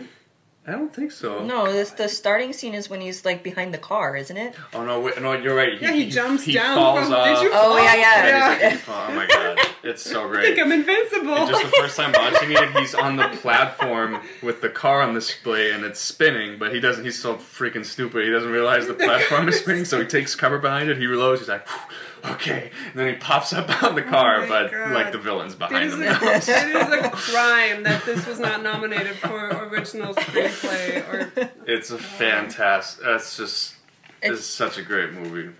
I 0.67 0.71
don't 0.71 0.93
think 0.93 1.13
so. 1.13 1.45
No, 1.45 1.71
this 1.71 1.91
the 1.91 2.09
starting 2.09 2.51
scene 2.51 2.73
is 2.73 2.89
when 2.89 2.99
he's 2.99 3.23
like 3.23 3.41
behind 3.41 3.73
the 3.73 3.77
car, 3.77 4.17
isn't 4.17 4.35
it? 4.35 4.53
Oh 4.73 4.83
no! 4.83 4.99
Wait, 4.99 5.21
no, 5.21 5.31
you're 5.31 5.55
right. 5.55 5.79
Yeah, 5.81 5.93
he 5.93 6.09
jumps 6.09 6.43
he 6.43 6.53
down 6.53 6.75
falls 6.75 7.05
from. 7.05 7.13
off. 7.13 7.25
Did 7.25 7.41
you? 7.43 7.51
Oh, 7.53 7.69
fall? 7.69 7.83
yeah, 7.83 7.95
yeah. 7.95 8.59
yeah. 8.59 8.79
Oh 8.89 9.13
my 9.15 9.25
god, 9.27 9.57
it's 9.83 10.01
so 10.01 10.27
great. 10.27 10.39
I 10.39 10.41
great. 10.41 10.55
think 10.55 10.65
I'm 10.65 10.71
invincible. 10.73 11.35
And 11.35 11.49
just 11.49 11.63
the 11.63 11.71
first 11.77 11.95
time 11.95 12.11
watching 12.11 12.51
it, 12.51 12.69
he's 12.79 12.93
on 12.93 13.15
the 13.15 13.29
platform 13.41 14.19
with 14.43 14.59
the 14.59 14.67
car 14.69 15.01
on 15.01 15.13
the 15.13 15.21
display 15.21 15.71
and 15.71 15.85
it's 15.85 16.01
spinning, 16.01 16.59
but 16.59 16.73
he 16.73 16.81
doesn't. 16.81 17.05
He's 17.05 17.17
so 17.17 17.35
freaking 17.35 17.85
stupid. 17.85 18.25
He 18.25 18.29
doesn't 18.29 18.51
realize 18.51 18.87
the 18.87 18.93
platform 18.93 19.47
is 19.47 19.59
spinning, 19.59 19.85
so 19.85 20.01
he 20.01 20.05
takes 20.05 20.35
cover 20.35 20.59
behind 20.59 20.89
it. 20.89 20.97
He 20.97 21.05
reloads. 21.05 21.39
He's 21.39 21.47
like, 21.47 21.65
"Whew, 21.65 21.95
okay, 22.25 22.71
and 22.91 22.93
then 22.99 23.13
he 23.13 23.19
pops 23.19 23.53
up 23.53 23.83
on 23.83 23.95
the 23.95 24.05
oh 24.05 24.09
car, 24.09 24.43
Oh 24.43 24.47
but 24.47 24.71
God. 24.71 24.91
like 24.93 25.11
the 25.11 25.17
villain's 25.17 25.55
behind 25.55 25.85
is, 25.85 25.93
him. 25.93 26.01
a, 26.03 26.05
it 26.05 26.47
is 26.47 27.05
a 27.05 27.09
crime 27.11 27.83
that 27.83 28.03
this 28.05 28.25
was 28.25 28.39
not 28.39 28.61
nominated 28.63 29.15
for 29.17 29.47
original 29.67 30.13
screenplay 30.15 31.07
or 31.07 31.49
It's 31.65 31.91
a 31.91 31.97
fantastic. 31.97 33.03
That's 33.03 33.37
just. 33.37 33.75
It's, 34.21 34.45
such 34.45 34.77
a 34.79 34.81
great 34.81 35.13
movie. 35.13 35.53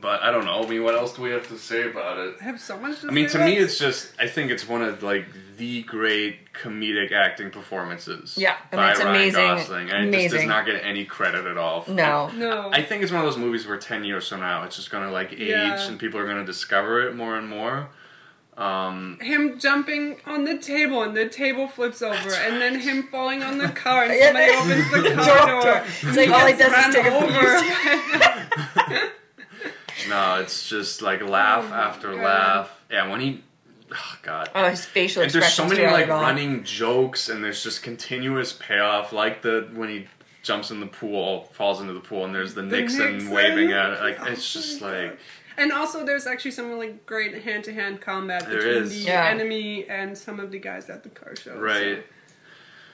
But 0.00 0.22
I 0.22 0.30
don't 0.30 0.44
know. 0.44 0.62
I 0.64 0.68
mean, 0.68 0.82
what 0.82 0.94
else 0.94 1.14
do 1.14 1.22
we 1.22 1.30
have 1.30 1.46
to 1.48 1.56
say 1.58 1.88
about 1.88 2.18
it? 2.18 2.36
I 2.40 2.44
have 2.44 2.60
so 2.60 2.76
much 2.78 3.00
to 3.00 3.08
I 3.08 3.10
mean, 3.10 3.28
say 3.28 3.38
to 3.38 3.44
me, 3.44 3.56
it's 3.56 3.78
just. 3.78 4.12
I 4.18 4.26
think 4.26 4.50
it's 4.50 4.68
one 4.68 4.82
of 4.82 5.02
like 5.02 5.26
the 5.56 5.82
great 5.84 6.52
comedic 6.52 7.12
acting 7.12 7.50
performances. 7.50 8.36
Yeah, 8.36 8.56
I 8.72 8.76
mean, 8.76 8.84
by 8.84 8.90
it's 8.90 9.00
Ryan 9.00 9.14
amazing, 9.16 9.40
Gosling, 9.40 9.90
and 9.90 10.14
it 10.14 10.22
just 10.22 10.34
does 10.34 10.44
not 10.46 10.66
get 10.66 10.84
any 10.84 11.04
credit 11.04 11.46
at 11.46 11.56
all. 11.56 11.84
No. 11.88 12.28
No. 12.34 12.70
I 12.72 12.82
think 12.82 13.02
it's 13.02 13.12
one 13.12 13.20
of 13.20 13.26
those 13.26 13.38
movies 13.38 13.66
where 13.66 13.78
ten 13.78 14.04
years 14.04 14.28
from 14.28 14.40
now, 14.40 14.64
it's 14.64 14.76
just 14.76 14.90
gonna 14.90 15.10
like 15.12 15.32
age, 15.32 15.48
Yeah. 15.48 15.80
and 15.88 15.98
people 15.98 16.18
are 16.20 16.26
gonna 16.26 16.44
discover 16.44 17.06
it 17.08 17.14
more 17.14 17.36
and 17.36 17.48
more. 17.48 17.88
Um, 18.56 19.18
him 19.20 19.58
jumping 19.58 20.16
on 20.26 20.44
the 20.44 20.56
table 20.58 21.02
and 21.02 21.16
the 21.16 21.28
table 21.28 21.66
flips 21.66 22.02
over, 22.02 22.14
That's 22.14 22.36
and 22.36 22.60
then 22.60 22.78
him 22.78 23.04
falling 23.04 23.42
on 23.42 23.58
the 23.58 23.68
car 23.70 24.04
and 24.04 24.14
Yeah, 24.14 24.26
somebody 24.26 24.52
opens 24.52 24.90
the 24.92 25.14
car 25.24 25.46
door. 25.46 25.62
door. 25.62 25.84
It's 26.02 26.16
like 26.16 26.30
all 26.30 26.46
he 26.46 26.52
does 26.52 26.60
is 26.60 26.72
Run 26.72 26.92
take 26.92 27.06
a 27.06 27.14
over. 29.00 29.10
no, 30.08 30.36
No, 30.36 30.40
it's 30.42 30.68
just 30.68 31.02
like 31.02 31.22
oh 31.22 31.26
laugh 31.26 31.66
Oh 31.70 31.74
after 31.74 32.12
God. 32.14 32.22
laugh. 32.24 32.80
Yeah, 32.90 33.10
when 33.10 33.20
he, 33.20 33.42
oh 33.92 34.18
god. 34.22 34.50
Oh, 34.54 34.68
his 34.68 34.84
facial 34.84 35.22
and 35.22 35.30
there's 35.30 35.52
so 35.52 35.66
many 35.66 35.84
like 35.86 36.06
it 36.06 36.10
running 36.10 36.64
jokes, 36.64 37.28
and 37.28 37.42
there's 37.42 37.62
just 37.62 37.82
continuous 37.82 38.52
payoff, 38.52 39.12
like 39.12 39.42
the 39.42 39.68
when 39.74 39.88
he 39.88 40.06
jumps 40.42 40.70
in 40.70 40.80
the 40.80 40.86
pool, 40.86 41.44
falls 41.52 41.80
into 41.80 41.92
the 41.94 42.00
pool, 42.00 42.24
and 42.24 42.34
there's 42.34 42.54
the, 42.54 42.62
Nixon, 42.62 43.12
Nixon. 43.14 43.30
waving 43.30 43.72
at 43.72 43.94
it. 43.94 44.00
Like 44.00 44.20
Oh 44.20 44.26
it's 44.26 44.52
just 44.52 44.80
like 44.82 45.10
God. 45.10 45.18
And 45.56 45.70
also, 45.72 46.04
there's 46.04 46.26
actually 46.26 46.50
some 46.50 46.68
really 46.68 46.96
great 47.06 47.44
hand-to-hand 47.44 48.00
combat 48.00 48.44
There 48.48 48.56
between 48.58 48.82
is. 48.82 48.90
the 48.90 48.96
Yeah. 49.10 49.26
enemy 49.28 49.88
and 49.88 50.18
some 50.18 50.40
of 50.40 50.50
the 50.50 50.58
guys 50.58 50.90
at 50.90 51.04
the 51.04 51.08
car 51.10 51.36
show. 51.36 51.56
right. 51.56 52.04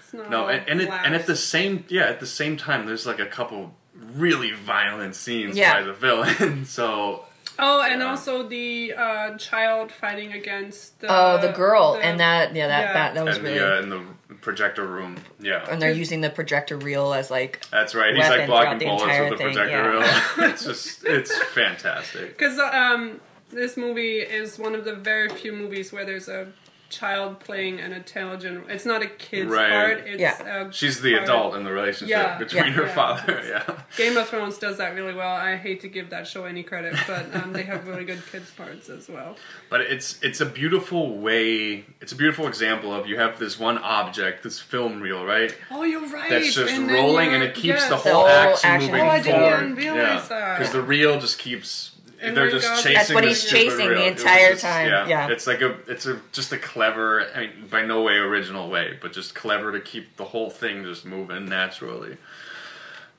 it's 0.05 0.13
not 0.13 0.29
No, 0.29 0.47
and 0.49 0.69
and, 0.69 0.81
it, 0.83 0.91
and 0.91 1.15
at 1.15 1.27
the 1.27 1.37
same 1.37 1.85
yeah, 1.89 2.03
at 2.05 2.21
the 2.21 2.27
same 2.27 2.59
time, 2.59 2.85
there's 2.87 3.07
like 3.07 3.19
a 3.19 3.25
couple 3.27 3.75
really 4.15 4.53
violent 4.53 5.15
scenes 5.15 5.57
Yeah. 5.57 5.75
by 5.75 5.83
the 5.83 5.93
villain. 5.93 6.65
so 6.65 7.25
Oh, 7.63 7.83
and 7.83 8.01
Yeah. 8.01 8.09
also 8.11 8.49
the 8.49 8.95
uh, 8.97 9.37
child 9.37 9.93
fighting 9.93 10.33
against 10.33 10.99
the 11.01 11.09
Oh, 11.11 11.39
the 11.39 11.53
girl, 11.53 11.95
the- 11.95 12.05
and 12.05 12.19
that 12.21 12.55
yeah, 12.55 12.69
that 12.69 12.81
yeah. 12.81 12.93
that, 12.95 13.15
that 13.15 13.25
was 13.25 13.37
and 13.37 13.45
really. 13.47 13.59
the 13.59 13.77
uh, 13.77 13.83
in 13.83 13.91
the 13.91 14.03
projector 14.41 14.87
room, 14.87 15.17
yeah. 15.41 15.67
and 15.69 15.83
they're 15.83 15.93
using 15.93 16.23
the 16.23 16.31
projector 16.31 16.79
reel 16.79 17.13
as 17.13 17.31
like 17.31 17.61
That's 17.71 17.95
right. 17.95 18.15
He's 18.17 18.27
like 18.29 18.47
blocking 18.47 18.79
bullets 18.89 19.05
with 19.19 19.31
the 19.31 19.37
thing, 19.37 19.53
projector 19.53 19.71
yeah. 19.71 19.87
reel. 19.87 20.03
it's 20.51 20.65
just 20.65 21.05
it's 21.05 21.37
fantastic. 21.49 22.39
Because 22.39 22.59
um, 22.59 23.21
this 23.51 23.77
movie 23.77 24.21
is 24.21 24.59
one 24.59 24.75
of 24.75 24.85
the 24.87 24.95
very 24.95 25.29
few 25.29 25.53
movies 25.53 25.93
where 25.93 26.07
there's 26.07 26.29
a 26.29 26.47
child 26.91 27.41
playing 27.41 27.81
an 27.81 27.93
intelligent. 27.93 28.65
It's 28.69 28.85
not 28.85 29.01
a 29.03 29.07
kid's 29.07 29.51
Right. 29.51 29.71
part. 29.71 29.99
It's 30.07 30.21
Yeah. 30.21 30.67
a 30.69 30.73
She's 30.73 31.01
the 31.01 31.13
part. 31.13 31.25
adult 31.25 31.55
in 31.57 31.65
the 31.65 31.73
relationship 31.73 32.09
Yeah. 32.09 32.37
between 32.39 32.65
Yeah. 32.67 32.71
her 32.73 32.87
Yeah. 32.87 32.95
father. 32.95 33.43
Yeah. 33.49 33.75
Game 33.97 34.17
of 34.17 34.29
Thrones 34.29 34.59
does 34.59 34.77
that 34.79 34.95
really 34.95 35.15
well. 35.15 35.35
I 35.35 35.57
hate 35.57 35.81
to 35.81 35.89
give 35.89 36.11
that 36.11 36.27
show 36.27 36.45
any 36.45 36.63
credit, 36.63 36.95
but 37.07 37.35
um, 37.35 37.53
they 37.53 37.63
have 37.63 37.87
really 37.89 38.05
good 38.05 38.23
kids 38.31 38.51
parts 38.51 38.89
as 38.89 39.09
well. 39.09 39.37
But 39.71 39.83
it's 39.83 40.19
it's 40.23 40.41
a 40.41 40.47
beautiful 40.47 41.17
way. 41.19 41.85
It's 42.01 42.13
a 42.13 42.17
beautiful 42.17 42.47
example 42.49 42.93
of 42.95 43.07
you 43.07 43.17
have 43.19 43.39
this 43.39 43.59
one 43.59 43.79
object, 43.79 44.43
this 44.43 44.61
film 44.61 45.01
reel, 45.01 45.25
right? 45.25 45.57
Oh, 45.71 45.85
you're 45.85 46.07
right. 46.09 46.29
That's 46.31 46.55
just 46.55 46.73
And 46.73 46.91
rolling, 46.91 47.33
and 47.35 47.43
it 47.43 47.55
keeps 47.55 47.67
yes. 47.81 47.85
the 47.89 47.91
The 47.91 47.97
whole 47.97 48.27
whole 48.27 48.29
action, 48.29 48.71
action 48.71 48.91
moving 48.91 49.07
Oh, 49.07 49.11
I 49.11 49.21
didn't 49.23 49.41
forward. 49.41 49.55
even 49.63 49.75
realize 49.77 50.29
that. 50.29 50.59
because 50.59 50.73
the 50.73 50.83
reel 50.83 51.21
just 51.21 51.39
keeps. 51.39 51.90
And 52.23 52.37
they're 52.37 52.51
just 52.51 52.67
God. 52.69 52.77
chasing. 52.77 52.95
That's 52.95 53.13
what 53.15 53.25
he's 53.25 53.41
stupid 53.41 53.57
chasing 53.65 53.79
the 53.79 53.89
reel. 53.91 54.03
It 54.03 54.13
was 54.15 54.21
entire 54.23 54.51
just- 54.51 54.63
time, 54.63 54.89
Yeah. 54.89 55.07
yeah. 55.09 55.29
it's 55.29 55.47
like 55.47 55.61
a 55.63 55.77
it's 55.89 56.07
a 56.07 56.21
just 56.33 56.53
a 56.53 56.59
clever, 56.59 57.27
I 57.35 57.41
mean, 57.41 57.67
by 57.71 57.83
no 57.83 58.03
way 58.03 58.15
original 58.15 58.69
way, 58.69 58.99
but 59.01 59.13
just 59.13 59.35
clever 59.35 59.73
to 59.73 59.81
keep 59.81 60.17
the 60.17 60.25
whole 60.25 60.51
thing 60.51 60.85
just 60.85 61.05
moving 61.07 61.47
naturally. 61.49 62.17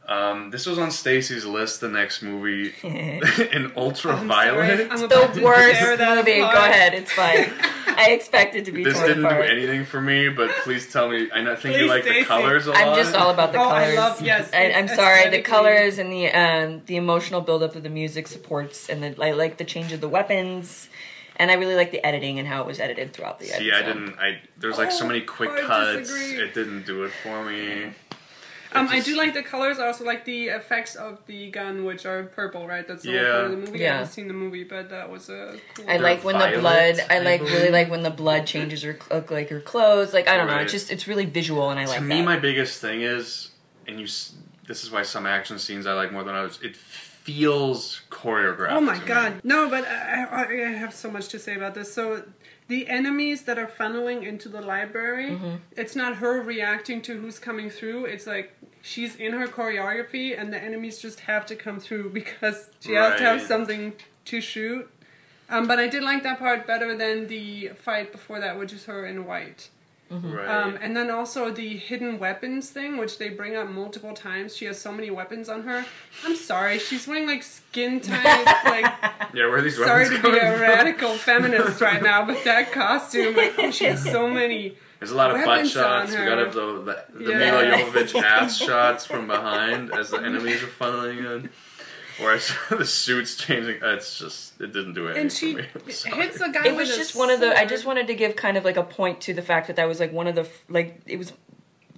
Um, 0.08 0.50
this 0.50 0.66
was 0.66 0.78
on 0.80 0.92
Stacy's 0.92 1.46
list. 1.46 1.80
The 1.80 1.88
next 1.88 2.22
movie, 2.22 2.74
in 2.84 3.68
I'm 3.68 3.74
Ultraviolet. 3.78 4.88
I'm 4.92 5.00
the 5.08 5.42
worst 5.44 5.80
tear 5.80 5.96
that 5.96 6.18
movie. 6.18 6.40
Go 6.40 6.48
ahead, 6.50 6.94
it's 6.94 7.12
fine. 7.12 7.52
I 7.94 8.12
expected 8.12 8.66
to 8.66 8.72
be 8.72 8.84
This 8.84 8.98
didn't 9.00 9.24
apart. 9.26 9.46
do 9.46 9.52
anything 9.52 9.86
for 9.86 10.02
me, 10.02 10.30
but 10.30 10.50
please 10.64 10.92
tell 10.92 11.10
me. 11.10 11.30
I 11.34 11.42
know- 11.42 11.56
think 11.56 11.76
you 11.78 11.84
Please, 11.84 11.90
like 11.90 12.04
the 12.04 12.24
colors 12.24 12.66
a 12.68 12.72
lot. 12.72 12.80
I'm 12.80 12.96
just 12.96 13.16
all 13.16 13.30
about 13.30 13.52
the 13.52 13.60
Oh, 13.60 13.70
I 13.70 13.82
colors. 13.84 13.96
love- 13.98 14.22
yes, 14.22 14.50
I, 14.54 14.72
I'm 14.72 14.88
sorry. 14.88 15.30
The 15.30 15.42
colors 15.42 15.98
and 16.00 16.12
the 16.12 16.28
um, 16.32 16.82
the 16.88 16.96
emotional 16.98 17.42
buildup 17.42 17.76
of 17.76 17.84
the 17.84 17.90
music 17.90 18.28
supports, 18.28 18.90
and 18.90 19.04
the, 19.04 19.24
I 19.24 19.32
like 19.32 19.58
the 19.58 19.66
change 19.66 19.92
of 19.94 20.02
the 20.02 20.10
weapons, 20.10 20.90
and 21.36 21.52
I 21.52 21.56
really 21.56 21.76
like 21.76 21.92
the 21.92 22.04
editing 22.06 22.40
and 22.40 22.48
how 22.48 22.62
it 22.62 22.68
was 22.68 22.80
edited 22.80 23.14
throughout 23.14 23.40
the. 23.40 23.46
See, 23.46 23.72
I 23.72 23.82
didn't. 23.84 24.16
I 24.20 24.42
there's 24.58 24.78
like 24.80 24.92
so 24.92 25.06
Oh, 25.06 25.08
many 25.08 25.22
quick 25.22 25.52
I 25.52 25.62
cuts. 25.62 26.10
disagree. 26.10 26.42
It 26.44 26.54
didn't 26.54 26.86
do 26.86 27.04
it 27.04 27.12
for 27.24 27.44
me. 27.46 27.92
Um, 28.74 28.86
It 28.88 28.92
I 28.92 29.00
do 29.02 29.18
like 29.18 29.34
the 29.34 29.44
colors. 29.44 29.80
I 29.80 29.88
also 29.88 30.06
like 30.06 30.24
the 30.26 30.48
effects 30.48 30.96
of 30.96 31.20
the 31.26 31.50
gun, 31.52 31.84
which 31.84 32.06
are 32.06 32.24
purple, 32.24 32.68
right? 32.68 32.88
That's 32.88 33.04
the 33.04 33.12
whole 33.12 33.32
part 33.32 33.46
of 33.46 33.52
the 33.52 33.58
movie. 33.58 33.88
I 33.88 33.94
haven't 33.94 34.12
seen 34.12 34.28
the 34.28 34.34
movie, 34.34 34.64
but 34.64 34.90
that 34.90 35.10
was 35.10 35.30
a 35.30 35.58
cool. 35.76 35.86
I 35.90 35.94
They're 35.98 36.00
like 36.02 36.24
when 36.24 36.38
the 36.40 36.60
blood. 36.60 37.00
I 37.10 37.16
I 37.16 37.20
like 37.20 37.42
really 37.42 37.70
like 37.70 37.90
when 37.90 38.04
the 38.04 38.10
blood 38.10 38.46
changes 38.48 38.82
her 38.84 38.98
like 39.30 39.50
her 39.50 39.60
clothes. 39.62 40.14
Like 40.14 40.28
I 40.28 40.38
don't 40.38 40.48
know. 40.48 40.58
It's 40.58 40.72
just 40.72 40.92
it's 40.92 41.08
really 41.08 41.26
visual, 41.26 41.70
and 41.70 41.80
I 41.80 41.86
like 41.86 41.98
to 41.98 42.04
me, 42.04 42.18
that. 42.18 42.26
my 42.26 42.40
biggest 42.40 42.80
thing 42.82 43.02
is, 43.02 43.50
and 43.88 44.00
you. 44.00 44.08
This 44.68 44.84
is 44.84 44.92
why 44.92 45.02
some 45.04 45.26
action 45.26 45.60
scenes 45.60 45.86
I 45.86 45.94
like 45.94 46.14
more 46.14 46.24
than 46.24 46.34
others. 46.36 46.60
It 46.64 46.78
feels 46.78 48.02
choreographed. 48.10 48.72
Oh 48.72 48.82
my 48.82 48.96
to 48.96 49.02
me. 49.02 49.08
god! 49.08 49.42
No, 49.44 49.70
but 49.70 49.86
I, 49.86 50.24
I, 50.24 50.44
I 50.44 50.72
have 50.72 50.94
so 50.94 51.12
much 51.12 51.28
to 51.30 51.40
say 51.40 51.56
about 51.56 51.74
this. 51.76 51.94
So 51.94 52.24
the 52.74 52.88
enemies 53.00 53.40
that 53.48 53.58
are 53.64 53.72
funneling 53.82 54.20
into 54.32 54.48
the 54.56 54.62
library, 54.74 55.30
Mm-hmm. 55.32 55.56
it's 55.82 55.96
not 56.02 56.12
her 56.24 56.36
reacting 56.54 57.00
to 57.08 57.12
who's 57.22 57.38
coming 57.48 57.70
through. 57.78 58.00
It's 58.14 58.26
like 58.36 58.48
she's 58.92 59.14
in 59.26 59.32
her 59.40 59.48
choreography, 59.60 60.28
and 60.40 60.46
the 60.54 60.62
enemies 60.70 60.96
just 61.08 61.20
have 61.32 61.44
to 61.52 61.56
come 61.66 61.80
through 61.86 62.10
because 62.22 62.60
she 62.80 62.94
has 62.94 63.18
to 63.20 63.24
have 63.32 63.42
something 63.54 63.84
to 64.32 64.38
shoot. 64.42 64.84
Um, 65.54 65.68
but 65.68 65.78
I 65.80 65.88
did 65.94 66.02
like 66.12 66.24
that 66.24 66.40
part 66.40 66.66
better 66.66 66.96
than 67.04 67.28
the 67.28 67.48
fight 67.88 68.08
before 68.14 68.40
that, 68.40 68.58
which 68.58 68.72
is 68.78 68.86
her 68.86 69.06
in 69.06 69.26
white. 69.26 69.70
Right. 70.12 70.46
Um, 70.48 70.78
and 70.82 70.96
then 70.96 71.10
also 71.10 71.52
the 71.52 71.78
hidden 71.78 72.20
weapons 72.20 72.70
thing, 72.70 72.98
which 72.98 73.18
they 73.18 73.30
bring 73.30 73.56
up 73.56 73.70
multiple 73.70 74.14
times. 74.14 74.56
She 74.58 74.66
has 74.66 74.78
so 74.80 74.92
many 74.92 75.10
weapons 75.10 75.48
on 75.48 75.64
her. 75.64 75.86
I'm 76.26 76.36
sorry, 76.36 76.80
she's 76.80 77.08
wearing 77.08 77.28
like 77.28 77.44
skin 77.44 78.02
tight. 78.02 78.44
like, 78.66 78.94
yeah, 79.34 79.46
where 79.48 79.58
are 79.58 79.62
these 79.62 79.78
sorry 79.78 80.06
to 80.10 80.22
be 80.22 80.38
a 80.38 80.52
from? 80.52 80.62
radical 80.62 81.14
feminist 81.18 81.80
right 81.80 82.04
now, 82.04 82.26
but 82.26 82.44
that 82.44 82.72
costume, 82.74 83.36
like, 83.38 83.72
she 83.74 83.86
has 83.86 84.04
so 84.04 84.28
many. 84.30 84.76
There's 85.00 85.12
a 85.12 85.16
lot 85.16 85.32
of 85.32 85.44
butt 85.46 85.68
shots. 85.68 86.12
We 86.12 86.18
got 86.18 86.52
the 86.52 86.84
the, 86.84 87.06
the 87.24 87.32
Yeah. 87.32 87.38
Milla 87.38 87.64
Jovovich 87.64 88.22
ass 88.22 88.58
shots 88.58 89.06
from 89.06 89.28
behind 89.28 89.92
as 89.94 90.10
the 90.12 90.18
enemies 90.18 90.62
are 90.62 90.68
funneling 90.68 91.20
in. 91.44 91.50
Whereas 92.22 92.52
the 92.70 92.86
suits 92.86 93.36
changing, 93.36 93.80
it's 93.82 94.20
just 94.20 94.60
it 94.62 94.74
didn't 94.74 94.94
do 94.94 95.06
anything 95.06 95.22
And 95.22 95.32
she 95.32 95.54
for 95.54 95.80
me. 95.80 95.94
Hits 96.24 96.38
the 96.40 96.50
guy 96.50 96.68
it 96.68 96.76
was 96.76 96.90
with 96.90 96.98
a 96.98 97.00
just 97.00 97.16
one 97.16 97.30
of 97.30 97.40
the. 97.40 97.58
I 97.58 97.66
just 97.66 97.86
wanted 97.86 98.08
to 98.08 98.14
give 98.16 98.36
kind 98.36 98.58
of 98.58 98.66
like 98.66 98.78
a 98.78 98.84
point 98.84 99.22
to 99.22 99.34
the 99.34 99.42
fact 99.42 99.68
that 99.68 99.76
that 99.78 99.88
was 99.88 100.00
like 100.00 100.12
one 100.12 100.28
of 100.28 100.36
the 100.36 100.48
like 100.70 101.02
it 101.06 101.18
was. 101.18 101.34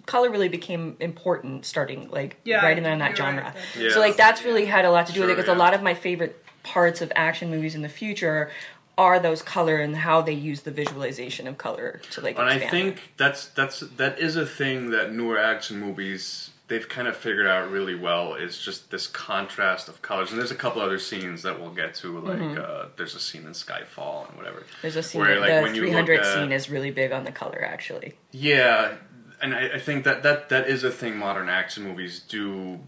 Color 0.05 0.31
really 0.31 0.49
became 0.49 0.97
important 0.99 1.65
starting 1.65 2.09
like 2.09 2.35
Yeah, 2.43 2.65
right 2.65 2.77
in 2.77 2.83
there 2.83 2.91
in 2.91 2.99
that 2.99 3.15
genre. 3.15 3.43
right, 3.43 3.55
Yeah. 3.79 3.89
So 3.91 4.01
like 4.01 4.17
that's 4.17 4.43
really 4.43 4.65
had 4.65 4.83
a 4.83 4.91
lot 4.91 5.07
to 5.07 5.13
do 5.13 5.21
with 5.21 5.29
it 5.29 5.37
because 5.37 5.47
yeah. 5.47 5.55
a 5.55 5.63
lot 5.65 5.73
of 5.73 5.81
my 5.81 5.93
favorite 5.93 6.43
parts 6.63 7.01
of 7.01 7.11
action 7.15 7.49
movies 7.49 7.73
in 7.73 7.83
the 7.83 7.89
future 7.89 8.51
are 8.97 9.17
those 9.19 9.41
color 9.41 9.77
and 9.77 9.95
how 9.95 10.21
they 10.21 10.33
use 10.33 10.61
the 10.61 10.71
visualization 10.71 11.47
of 11.47 11.57
color 11.57 12.01
to 12.11 12.19
like. 12.21 12.37
And 12.37 12.49
I 12.49 12.59
think 12.59 12.97
it. 12.97 13.01
that's 13.15 13.47
that's 13.47 13.79
that 13.79 14.19
is 14.19 14.35
a 14.35 14.45
thing 14.45 14.89
that 14.91 15.13
newer 15.13 15.39
action 15.39 15.79
movies 15.79 16.51
they've 16.69 16.87
kind 16.87 17.07
of 17.07 17.15
figured 17.17 17.45
out 17.45 17.69
really 17.69 17.93
well 17.95 18.35
is 18.35 18.57
just 18.57 18.89
this 18.89 19.05
contrast 19.07 19.89
of 19.89 20.01
colors. 20.01 20.31
And 20.31 20.39
there's 20.39 20.51
a 20.51 20.55
couple 20.55 20.81
other 20.81 20.97
scenes 20.97 21.41
that 21.43 21.59
we'll 21.59 21.71
get 21.73 21.93
to, 21.95 22.19
like 22.19 22.39
Mm-hmm. 22.39 22.61
uh, 22.63 22.85
there's 22.95 23.15
a 23.15 23.19
scene 23.19 23.45
in 23.45 23.51
Skyfall 23.51 24.29
and 24.29 24.37
whatever. 24.37 24.63
there's 24.81 24.95
a 24.95 25.03
scene. 25.03 25.21
where, 25.21 25.39
like, 25.39 25.49
the 25.53 25.61
when 25.61 25.75
you 25.75 25.81
300 25.81 26.19
at- 26.21 26.25
scene 26.25 26.51
is 26.51 26.69
really 26.69 26.91
big 26.91 27.11
on 27.11 27.25
the 27.25 27.31
color 27.31 27.63
actually. 27.63 28.13
Yeah, 28.31 28.95
and 29.41 29.53
I, 29.53 29.73
I 29.75 29.79
think 29.79 30.05
that, 30.05 30.23
that 30.23 30.49
that 30.49 30.67
is 30.69 30.83
a 30.85 30.91
thing 30.91 31.17
modern 31.17 31.49
action 31.49 31.83
movies 31.83 32.21
do 32.21 32.79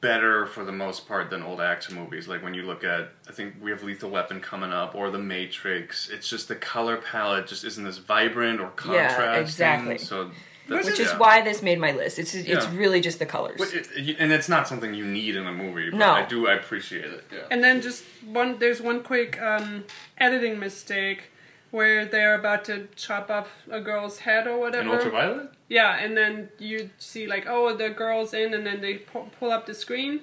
better 0.00 0.46
for 0.46 0.64
the 0.64 0.72
most 0.72 1.08
part 1.08 1.30
than 1.30 1.42
old 1.42 1.60
action 1.62 1.94
movies. 1.96 2.28
Like 2.28 2.42
when 2.42 2.52
you 2.54 2.62
look 2.62 2.84
at, 2.84 3.08
I 3.28 3.32
think 3.32 3.54
we 3.60 3.70
have 3.70 3.82
Lethal 3.82 4.10
Weapon 4.10 4.40
coming 4.40 4.70
up 4.70 4.94
or 4.94 5.10
The 5.10 5.18
Matrix. 5.18 6.08
It's 6.10 6.28
just 6.28 6.46
the 6.46 6.56
color 6.56 6.98
palette 6.98 7.46
just 7.46 7.64
isn't 7.64 7.86
as 7.86 7.98
vibrant 7.98 8.60
or 8.60 8.64
Yeah, 8.64 9.08
contrasting. 9.08 9.42
exactly. 9.42 9.98
So 9.98 10.30
that's, 10.68 10.86
Which 10.86 11.00
is 11.00 11.10
yeah. 11.10 11.18
why 11.18 11.40
this 11.42 11.62
made 11.62 11.78
my 11.78 11.92
list. 11.92 12.18
It's 12.18 12.34
it's 12.34 12.48
Yeah. 12.48 12.70
really 12.76 13.00
just 13.00 13.18
the 13.18 13.26
colors. 13.26 13.56
But 13.58 13.74
it- 13.74 13.88
it- 13.96 14.16
and 14.18 14.32
it's 14.32 14.48
not 14.48 14.66
something 14.68 14.94
you 14.94 15.04
need 15.04 15.36
in 15.36 15.46
a 15.46 15.52
movie. 15.52 15.90
But 15.90 15.98
No. 15.98 16.12
I 16.12 16.22
do. 16.24 16.46
I 16.48 16.54
appreciate 16.54 17.04
it. 17.04 17.24
Yeah. 17.32 17.40
And 17.50 17.62
then 17.62 17.80
just 17.82 18.04
one, 18.24 18.58
there's 18.58 18.80
one 18.80 19.02
quick 19.02 19.40
um, 19.42 19.84
editing 20.18 20.58
mistake 20.58 21.24
where 21.70 22.04
they're 22.04 22.34
about 22.34 22.64
to 22.66 22.86
chop 22.96 23.30
off 23.30 23.48
a 23.70 23.80
girl's 23.80 24.20
head 24.20 24.46
or 24.46 24.52
In 24.54 24.60
whatever. 24.60 24.90
Ultraviolet. 24.94 25.48
Yeah, 25.68 25.96
and 25.96 26.16
then 26.16 26.50
you 26.58 26.90
see 26.98 27.26
like, 27.26 27.46
oh, 27.48 27.74
the 27.74 27.90
girl's 27.90 28.32
in, 28.32 28.54
and 28.54 28.64
then 28.64 28.80
they 28.80 28.94
pull 28.94 29.50
up 29.50 29.66
the 29.66 29.74
screen, 29.74 30.20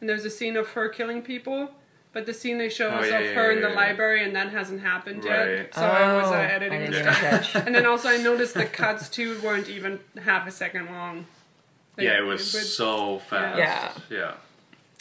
and 0.00 0.08
there's 0.08 0.24
a 0.24 0.30
scene 0.30 0.56
of 0.56 0.68
her 0.70 0.88
killing 0.88 1.20
people, 1.22 1.72
but 2.12 2.26
the 2.26 2.34
scene 2.34 2.58
they 2.58 2.68
show 2.68 2.88
Oh, 2.90 3.00
is 3.00 3.10
yeah, 3.10 3.18
of 3.18 3.24
yeah, 3.26 3.32
her 3.32 3.50
in 3.52 3.60
the 3.60 3.68
yeah. 3.68 3.74
library, 3.74 4.24
and 4.24 4.34
that 4.36 4.50
hasn't 4.50 4.80
happened 4.80 5.24
Right. 5.24 5.48
yet. 5.50 5.74
So 5.74 5.82
it 5.86 6.14
was 6.16 6.28
Oh, 6.28 6.32
I 6.34 6.44
editing 6.46 6.80
didn't 6.80 7.04
mistake. 7.06 7.18
even 7.22 7.40
catch. 7.40 7.54
and 7.66 7.74
then 7.74 7.86
also 7.86 8.08
I 8.08 8.16
noticed 8.18 8.54
the 8.54 8.64
cuts 8.66 9.08
too 9.08 9.40
weren't 9.42 9.68
even 9.68 10.00
half 10.22 10.46
a 10.46 10.50
second 10.50 10.86
long. 10.86 11.26
Like, 11.96 12.06
Yeah, 12.06 12.18
it 12.18 12.22
was 12.24 12.52
but- 12.52 12.62
so 12.62 13.18
fast. 13.18 13.58
Yeah. 13.58 13.92
Yeah. 14.10 14.32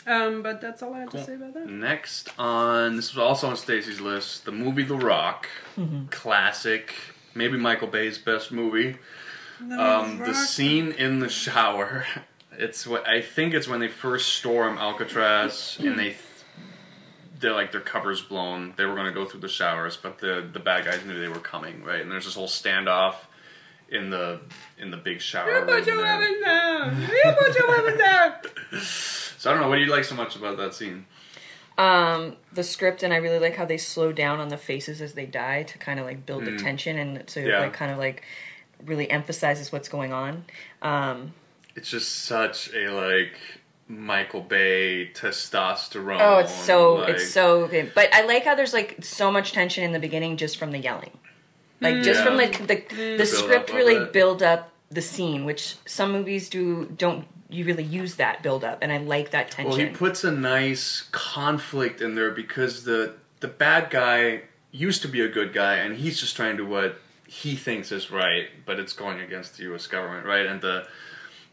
Um, 0.05 0.41
but 0.41 0.61
that's 0.61 0.81
all 0.81 0.93
I 0.93 0.99
have 1.01 1.09
Cool. 1.09 1.19
to 1.19 1.25
say 1.27 1.35
about 1.35 1.53
that. 1.53 1.67
Next 1.67 2.29
on 2.39 2.95
this 2.95 3.13
was 3.13 3.21
also 3.21 3.47
on 3.49 3.57
Stacy's 3.57 3.99
list, 3.99 4.45
the 4.45 4.51
movie 4.53 4.83
The 4.83 4.95
Rock, 4.95 5.47
classic, 6.11 6.93
maybe 7.35 7.57
Michael 7.57 7.87
Bay's 7.87 8.17
best 8.17 8.51
movie. 8.51 8.97
Um, 9.59 10.19
the 10.19 10.33
scene 10.33 10.91
in 10.91 11.19
the 11.19 11.29
shower. 11.29 12.05
It's 12.59 12.87
what 12.87 13.07
I 13.07 13.21
think 13.21 13.53
it's 13.53 13.67
when 13.67 13.79
they 13.81 13.87
first 13.87 14.29
storm 14.33 14.79
Alcatraz 14.79 15.77
and 15.79 15.99
they 15.99 16.13
they're 17.39 17.53
like 17.53 17.71
their 17.71 17.81
covers 17.81 18.21
blown. 18.21 18.73
They 18.77 18.85
were 18.85 18.95
going 18.95 19.07
to 19.07 19.11
go 19.13 19.25
through 19.25 19.41
the 19.41 19.49
showers, 19.49 19.97
but 19.97 20.19
the 20.19 20.47
the 20.51 20.59
bad 20.59 20.85
guys 20.85 21.03
knew 21.05 21.19
they 21.19 21.27
were 21.27 21.39
coming, 21.39 21.83
right? 21.83 22.01
And 22.01 22.11
there's 22.11 22.25
this 22.25 22.35
whole 22.35 22.47
standoff 22.47 23.15
in 23.89 24.09
the 24.09 24.39
in 24.77 24.91
the 24.91 24.97
big 24.97 25.21
shower. 25.21 25.49
You 25.59 25.65
put 25.65 25.85
room 25.85 25.85
your 25.87 26.01
weapons 26.05 26.43
down. 26.43 27.01
You 27.01 27.33
put 27.39 27.55
your 27.57 27.67
weapons 27.67 27.99
down. 27.99 28.33
So 29.39 29.51
I 29.51 29.53
don't 29.53 29.61
know. 29.61 29.69
What 29.69 29.75
do 29.75 29.83
you 29.83 29.91
like 29.91 30.03
so 30.03 30.15
much 30.15 30.35
about 30.35 30.57
that 30.57 30.73
scene? 30.73 31.05
um, 31.77 32.35
the 32.53 32.63
script, 32.63 33.03
and 33.03 33.13
I 33.13 33.17
really 33.17 33.37
like 33.37 33.55
how 33.55 33.65
they 33.65 33.77
slow 33.77 34.11
down 34.11 34.39
on 34.39 34.49
the 34.49 34.57
faces 34.57 34.99
as 34.99 35.13
they 35.13 35.27
die 35.27 35.61
to 35.61 35.77
kind 35.77 35.99
of 35.99 36.07
like 36.07 36.25
build 36.25 36.45
the 36.45 36.57
tension 36.57 36.97
and 36.97 37.27
to 37.27 37.39
Mm. 37.41 37.47
Yeah. 37.47 37.59
like 37.59 37.73
kind 37.73 37.91
of 37.91 37.99
like 37.99 38.23
really 38.83 39.09
emphasizes 39.11 39.71
what's 39.71 39.89
going 39.89 40.11
on. 40.11 40.45
Um, 40.81 41.33
It's 41.75 41.89
just 41.91 42.25
such 42.25 42.73
a 42.73 42.89
like 42.89 43.37
Michael 43.87 44.41
Bay 44.41 45.09
testosterone. 45.13 46.19
oh, 46.19 46.39
it's 46.39 46.53
so 46.53 46.95
like- 46.95 47.09
it's 47.09 47.31
so 47.31 47.67
good. 47.67 47.91
But 47.95 48.13
I 48.13 48.25
like 48.25 48.43
how 48.43 48.55
there's 48.55 48.73
like 48.73 49.03
so 49.03 49.31
much 49.31 49.53
tension 49.53 49.83
in 49.83 49.91
the 49.91 49.99
beginning 49.99 50.37
just 50.37 50.57
from 50.57 50.71
the 50.71 50.77
yelling, 50.77 51.17
like 51.79 52.03
just 52.03 52.21
from 52.23 52.37
like 52.37 52.67
the 52.67 52.77
mm. 52.77 52.89
the 52.89 53.17
Build 53.17 53.21
up 53.21 53.27
script 53.27 53.73
really 53.73 53.95
it. 53.95 54.13
build 54.13 54.43
up 54.43 54.71
the 54.89 55.01
scene, 55.01 55.45
which 55.45 55.75
some 55.85 56.11
movies 56.11 56.49
do 56.49 56.85
don't. 56.97 57.25
You 57.49 57.63
really 57.63 57.83
use 57.83 58.15
that 58.15 58.43
build 58.43 58.65
up, 58.65 58.79
and 58.81 58.91
I 58.91 58.97
like 58.97 59.31
that 59.31 59.51
tension. 59.51 59.69
Well, 59.69 59.79
he 59.79 59.85
puts 59.93 60.25
a 60.25 60.31
nice 60.31 61.07
conflict 61.13 62.01
in 62.01 62.15
there 62.15 62.31
because 62.31 62.83
the 62.83 63.15
the 63.39 63.47
bad 63.47 63.89
guy 63.89 64.41
used 64.71 65.01
to 65.03 65.07
be 65.07 65.21
a 65.21 65.29
good 65.29 65.53
guy, 65.53 65.75
and 65.75 65.95
he's 65.95 66.19
just 66.19 66.35
trying 66.35 66.57
to 66.57 66.63
do 66.63 66.69
what 66.69 66.99
he 67.25 67.55
thinks 67.55 67.91
is 67.91 68.11
right, 68.11 68.47
but 68.65 68.79
it's 68.79 68.93
going 68.93 69.19
against 69.19 69.57
the 69.57 69.63
U.S. 69.63 69.87
government, 69.87 70.25
right? 70.25 70.45
And 70.45 70.61
the 70.61 70.87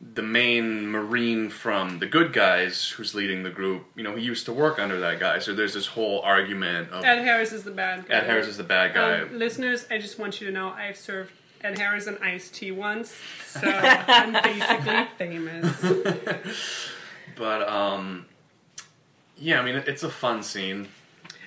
the 0.01 0.23
main 0.23 0.87
marine 0.89 1.49
from 1.51 1.99
the 1.99 2.07
good 2.07 2.33
guys 2.33 2.89
who's 2.89 3.15
leading 3.15 3.43
the 3.43 3.51
group, 3.51 3.87
you 3.95 4.03
know, 4.03 4.17
he 4.17 4.25
used 4.25 4.47
to 4.47 4.53
work 4.53 4.79
under 4.79 5.01
that 5.01 5.19
guy. 5.19 5.39
So 5.39 5.55
there's 5.55 5.75
this 5.75 5.87
whole 5.87 6.21
argument 6.21 6.91
of 6.91 7.05
Ed 7.05 7.23
Harris 7.23 7.53
is 7.53 7.65
the 7.65 7.71
bad 7.71 8.07
guy. 8.07 8.15
Ed 8.15 8.25
Harris 8.25 8.47
is 8.47 8.57
the 8.57 8.65
bad 8.65 8.95
guy. 8.95 9.21
Um, 9.21 9.39
listeners, 9.39 9.87
I 9.91 9.99
just 9.99 10.19
want 10.19 10.41
you 10.41 10.47
to 10.47 10.53
know 10.53 10.71
I've 10.71 10.97
served 10.97 11.33
Ed 11.63 11.79
Harris 11.79 12.07
an 12.07 12.19
iced 12.19 12.55
tea 12.55 12.73
once, 12.73 13.15
so 13.47 13.61
I'm 13.71 14.33
basically 14.43 15.07
famous. 15.17 16.89
but 17.37 17.69
um, 17.69 18.27
yeah, 19.39 19.61
I 19.61 19.65
mean, 19.65 19.77
it's 19.77 20.03
a 20.03 20.11
fun 20.11 20.43
scene. 20.43 20.89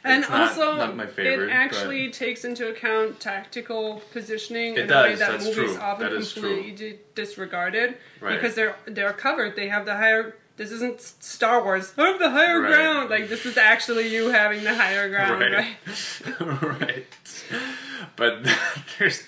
And 0.10 0.22
not- 0.22 0.32
also, 0.58 0.76
not 0.94 1.12
favorite, 1.12 1.50
it 1.50 1.52
actually 1.52 2.10
takes 2.12 2.44
into 2.46 2.68
account 2.70 3.20
tactical 3.20 4.02
positioning 4.12 4.74
It 4.76 4.86
in 4.86 4.92
a 4.92 5.02
way 5.02 5.16
that 5.16 5.40
movies 5.40 5.54
true, 5.56 5.78
often 5.78 6.10
completely 6.10 6.72
di- 6.72 7.00
disregarded 7.16 7.98
Right. 8.20 8.36
because 8.36 8.56
they're 8.56 8.76
they're 8.86 9.14
covered. 9.14 9.56
They 9.56 9.68
have 9.70 9.86
the 9.86 9.96
higher. 9.96 10.36
This 10.58 10.72
isn't 10.72 11.00
Star 11.02 11.64
Wars. 11.64 11.94
I 12.00 12.08
have 12.08 12.20
the 12.20 12.32
higher 12.32 12.60
Right. 12.62 12.72
ground. 12.74 13.10
Like 13.12 13.30
this 13.30 13.46
is 13.46 13.58
actually 13.58 14.08
you 14.08 14.30
having 14.30 14.64
the 14.64 14.74
higher 14.74 15.08
ground, 15.10 15.40
Right. 15.40 15.54
right? 15.54 16.62
right. 16.82 17.06
But 18.16 18.48
there's 18.98 19.24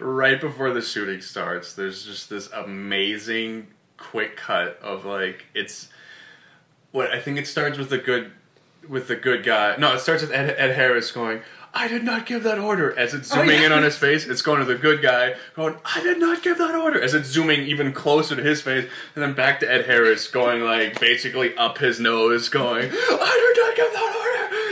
right 0.00 0.40
before 0.40 0.72
the 0.72 0.82
shooting 0.82 1.20
starts, 1.20 1.74
there's 1.74 2.04
just 2.04 2.28
this 2.30 2.50
amazing 2.52 3.68
quick 3.96 4.36
cut 4.36 4.78
of 4.82 5.04
like 5.04 5.46
it's 5.54 5.88
what 6.90 7.10
I 7.12 7.20
think 7.20 7.38
it 7.38 7.46
starts 7.46 7.78
with 7.78 7.92
a 7.92 7.98
good 7.98 8.32
with 8.88 9.08
the 9.08 9.16
good 9.16 9.44
guy. 9.44 9.76
No, 9.76 9.94
it 9.94 10.00
starts 10.00 10.22
with 10.22 10.32
Ed, 10.32 10.54
Ed 10.58 10.74
Harris 10.74 11.10
going, 11.10 11.42
"I 11.74 11.88
did 11.88 12.04
not 12.04 12.26
give 12.26 12.42
that 12.42 12.58
order." 12.58 12.96
As 12.98 13.14
it's 13.14 13.30
oh, 13.32 13.36
zooming 13.36 13.60
yeah. 13.60 13.66
in 13.66 13.72
on 13.72 13.82
his 13.82 13.96
face, 13.96 14.26
it's 14.26 14.42
going 14.42 14.60
to 14.60 14.64
the 14.64 14.74
good 14.74 15.02
guy 15.02 15.34
going, 15.54 15.76
"I 15.84 16.02
did 16.02 16.18
not 16.18 16.42
give 16.42 16.58
that 16.58 16.74
order." 16.74 17.00
As 17.00 17.14
it's 17.14 17.28
zooming 17.28 17.62
even 17.62 17.92
closer 17.92 18.36
to 18.36 18.42
his 18.42 18.62
face, 18.62 18.88
and 19.14 19.22
then 19.22 19.34
back 19.34 19.60
to 19.60 19.70
Ed 19.70 19.86
Harris 19.86 20.28
going 20.28 20.62
like 20.62 21.00
basically 21.00 21.56
up 21.56 21.78
his 21.78 22.00
nose, 22.00 22.48
going, 22.48 22.90
"I 22.92 23.54
did 23.54 23.62
not 23.62 23.76
give 23.76 23.92
that 23.92 24.16
order." 24.16 24.22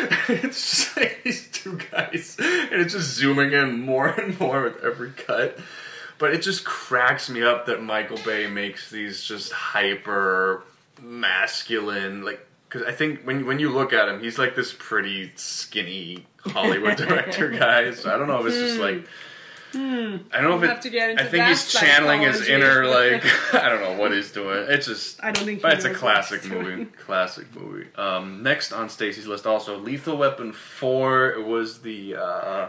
it's 0.46 0.84
just 0.84 0.96
like 0.96 1.22
these 1.24 1.48
two 1.50 1.78
guys, 1.90 2.36
and 2.38 2.80
it's 2.80 2.94
just 2.94 3.14
zooming 3.14 3.52
in 3.52 3.80
more 3.80 4.08
and 4.08 4.38
more 4.38 4.62
with 4.62 4.82
every 4.82 5.10
cut. 5.10 5.58
But 6.18 6.34
it 6.34 6.42
just 6.42 6.64
cracks 6.66 7.30
me 7.30 7.42
up 7.42 7.66
that 7.66 7.82
Michael 7.82 8.18
Bay 8.18 8.46
makes 8.46 8.90
these 8.90 9.22
just 9.22 9.52
hyper 9.52 10.62
masculine, 11.00 12.24
like 12.24 12.46
because 12.70 12.86
I 12.86 12.92
think 12.92 13.22
when 13.24 13.44
when 13.46 13.58
you 13.58 13.68
look 13.70 13.92
at 13.92 14.08
him, 14.08 14.20
he's 14.20 14.38
like 14.38 14.54
this 14.54 14.72
pretty 14.78 15.32
skinny 15.34 16.24
Hollywood 16.46 16.96
director 17.08 17.50
guy. 17.50 17.92
So 17.94 18.14
I 18.14 18.16
don't 18.16 18.28
know 18.28 18.40
if 18.40 18.46
it's 18.46 18.56
just 18.56 18.78
like. 18.78 19.06
I 19.72 19.76
don't 19.78 20.32
know 20.42 20.48
We'll 20.48 20.56
if 20.58 20.62
it. 20.64 20.68
have 20.70 20.80
to 20.80 20.90
get 20.90 21.10
into 21.10 21.22
I 21.22 21.26
think 21.28 21.44
he's 21.46 21.72
channeling 21.72 22.22
his 22.22 22.48
inner 22.48 22.86
like 22.86 23.24
I 23.54 23.68
don't 23.68 23.80
know 23.80 23.92
what 23.96 24.10
he's 24.12 24.32
doing. 24.32 24.66
It's 24.68 24.86
just 24.86 25.22
I 25.22 25.30
don't 25.30 25.44
think. 25.44 25.62
but 25.62 25.74
it's 25.74 25.84
a 25.84 25.94
classic 25.94 26.44
movie. 26.44 26.86
Classic 26.86 27.46
movie. 27.54 27.86
Um, 27.94 28.42
next 28.42 28.72
on 28.72 28.88
Stacy's 28.88 29.28
list, 29.28 29.46
also 29.46 29.78
Lethal 29.78 30.16
Weapon 30.16 30.52
Four. 30.52 31.30
It 31.30 31.46
was 31.46 31.82
the 31.82 32.16
uh, 32.16 32.68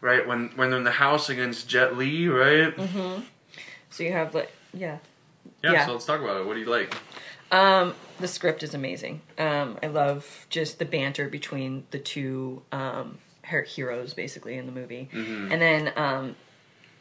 right 0.00 0.26
when 0.26 0.48
when 0.56 0.70
they're 0.70 0.78
in 0.78 0.84
the 0.84 0.90
house 0.92 1.28
against 1.28 1.68
Jet 1.68 1.94
Li, 1.98 2.26
right? 2.26 2.74
Mm-hmm. 2.74 3.22
so 3.90 4.02
you 4.02 4.12
have 4.12 4.34
like 4.34 4.50
yeah. 4.72 4.96
Yeah, 5.62 5.72
Yeah. 5.72 5.86
So 5.86 5.92
let's 5.92 6.06
talk 6.06 6.22
about 6.22 6.38
it. 6.40 6.46
What 6.46 6.54
do 6.54 6.60
you 6.60 6.66
like? 6.70 6.96
Um, 7.50 7.94
the 8.22 8.28
script 8.28 8.62
is 8.62 8.72
amazing. 8.72 9.20
Um, 9.36 9.78
I 9.82 9.88
love 9.88 10.46
just 10.48 10.78
the 10.78 10.86
banter 10.86 11.28
between 11.28 11.84
the 11.90 11.98
two 11.98 12.62
um, 12.72 13.18
her- 13.42 13.62
heroes, 13.62 14.14
basically 14.14 14.56
in 14.56 14.64
the 14.64 14.72
movie. 14.72 15.10
And 15.12 15.60
then 15.60 15.92
um, 15.96 16.36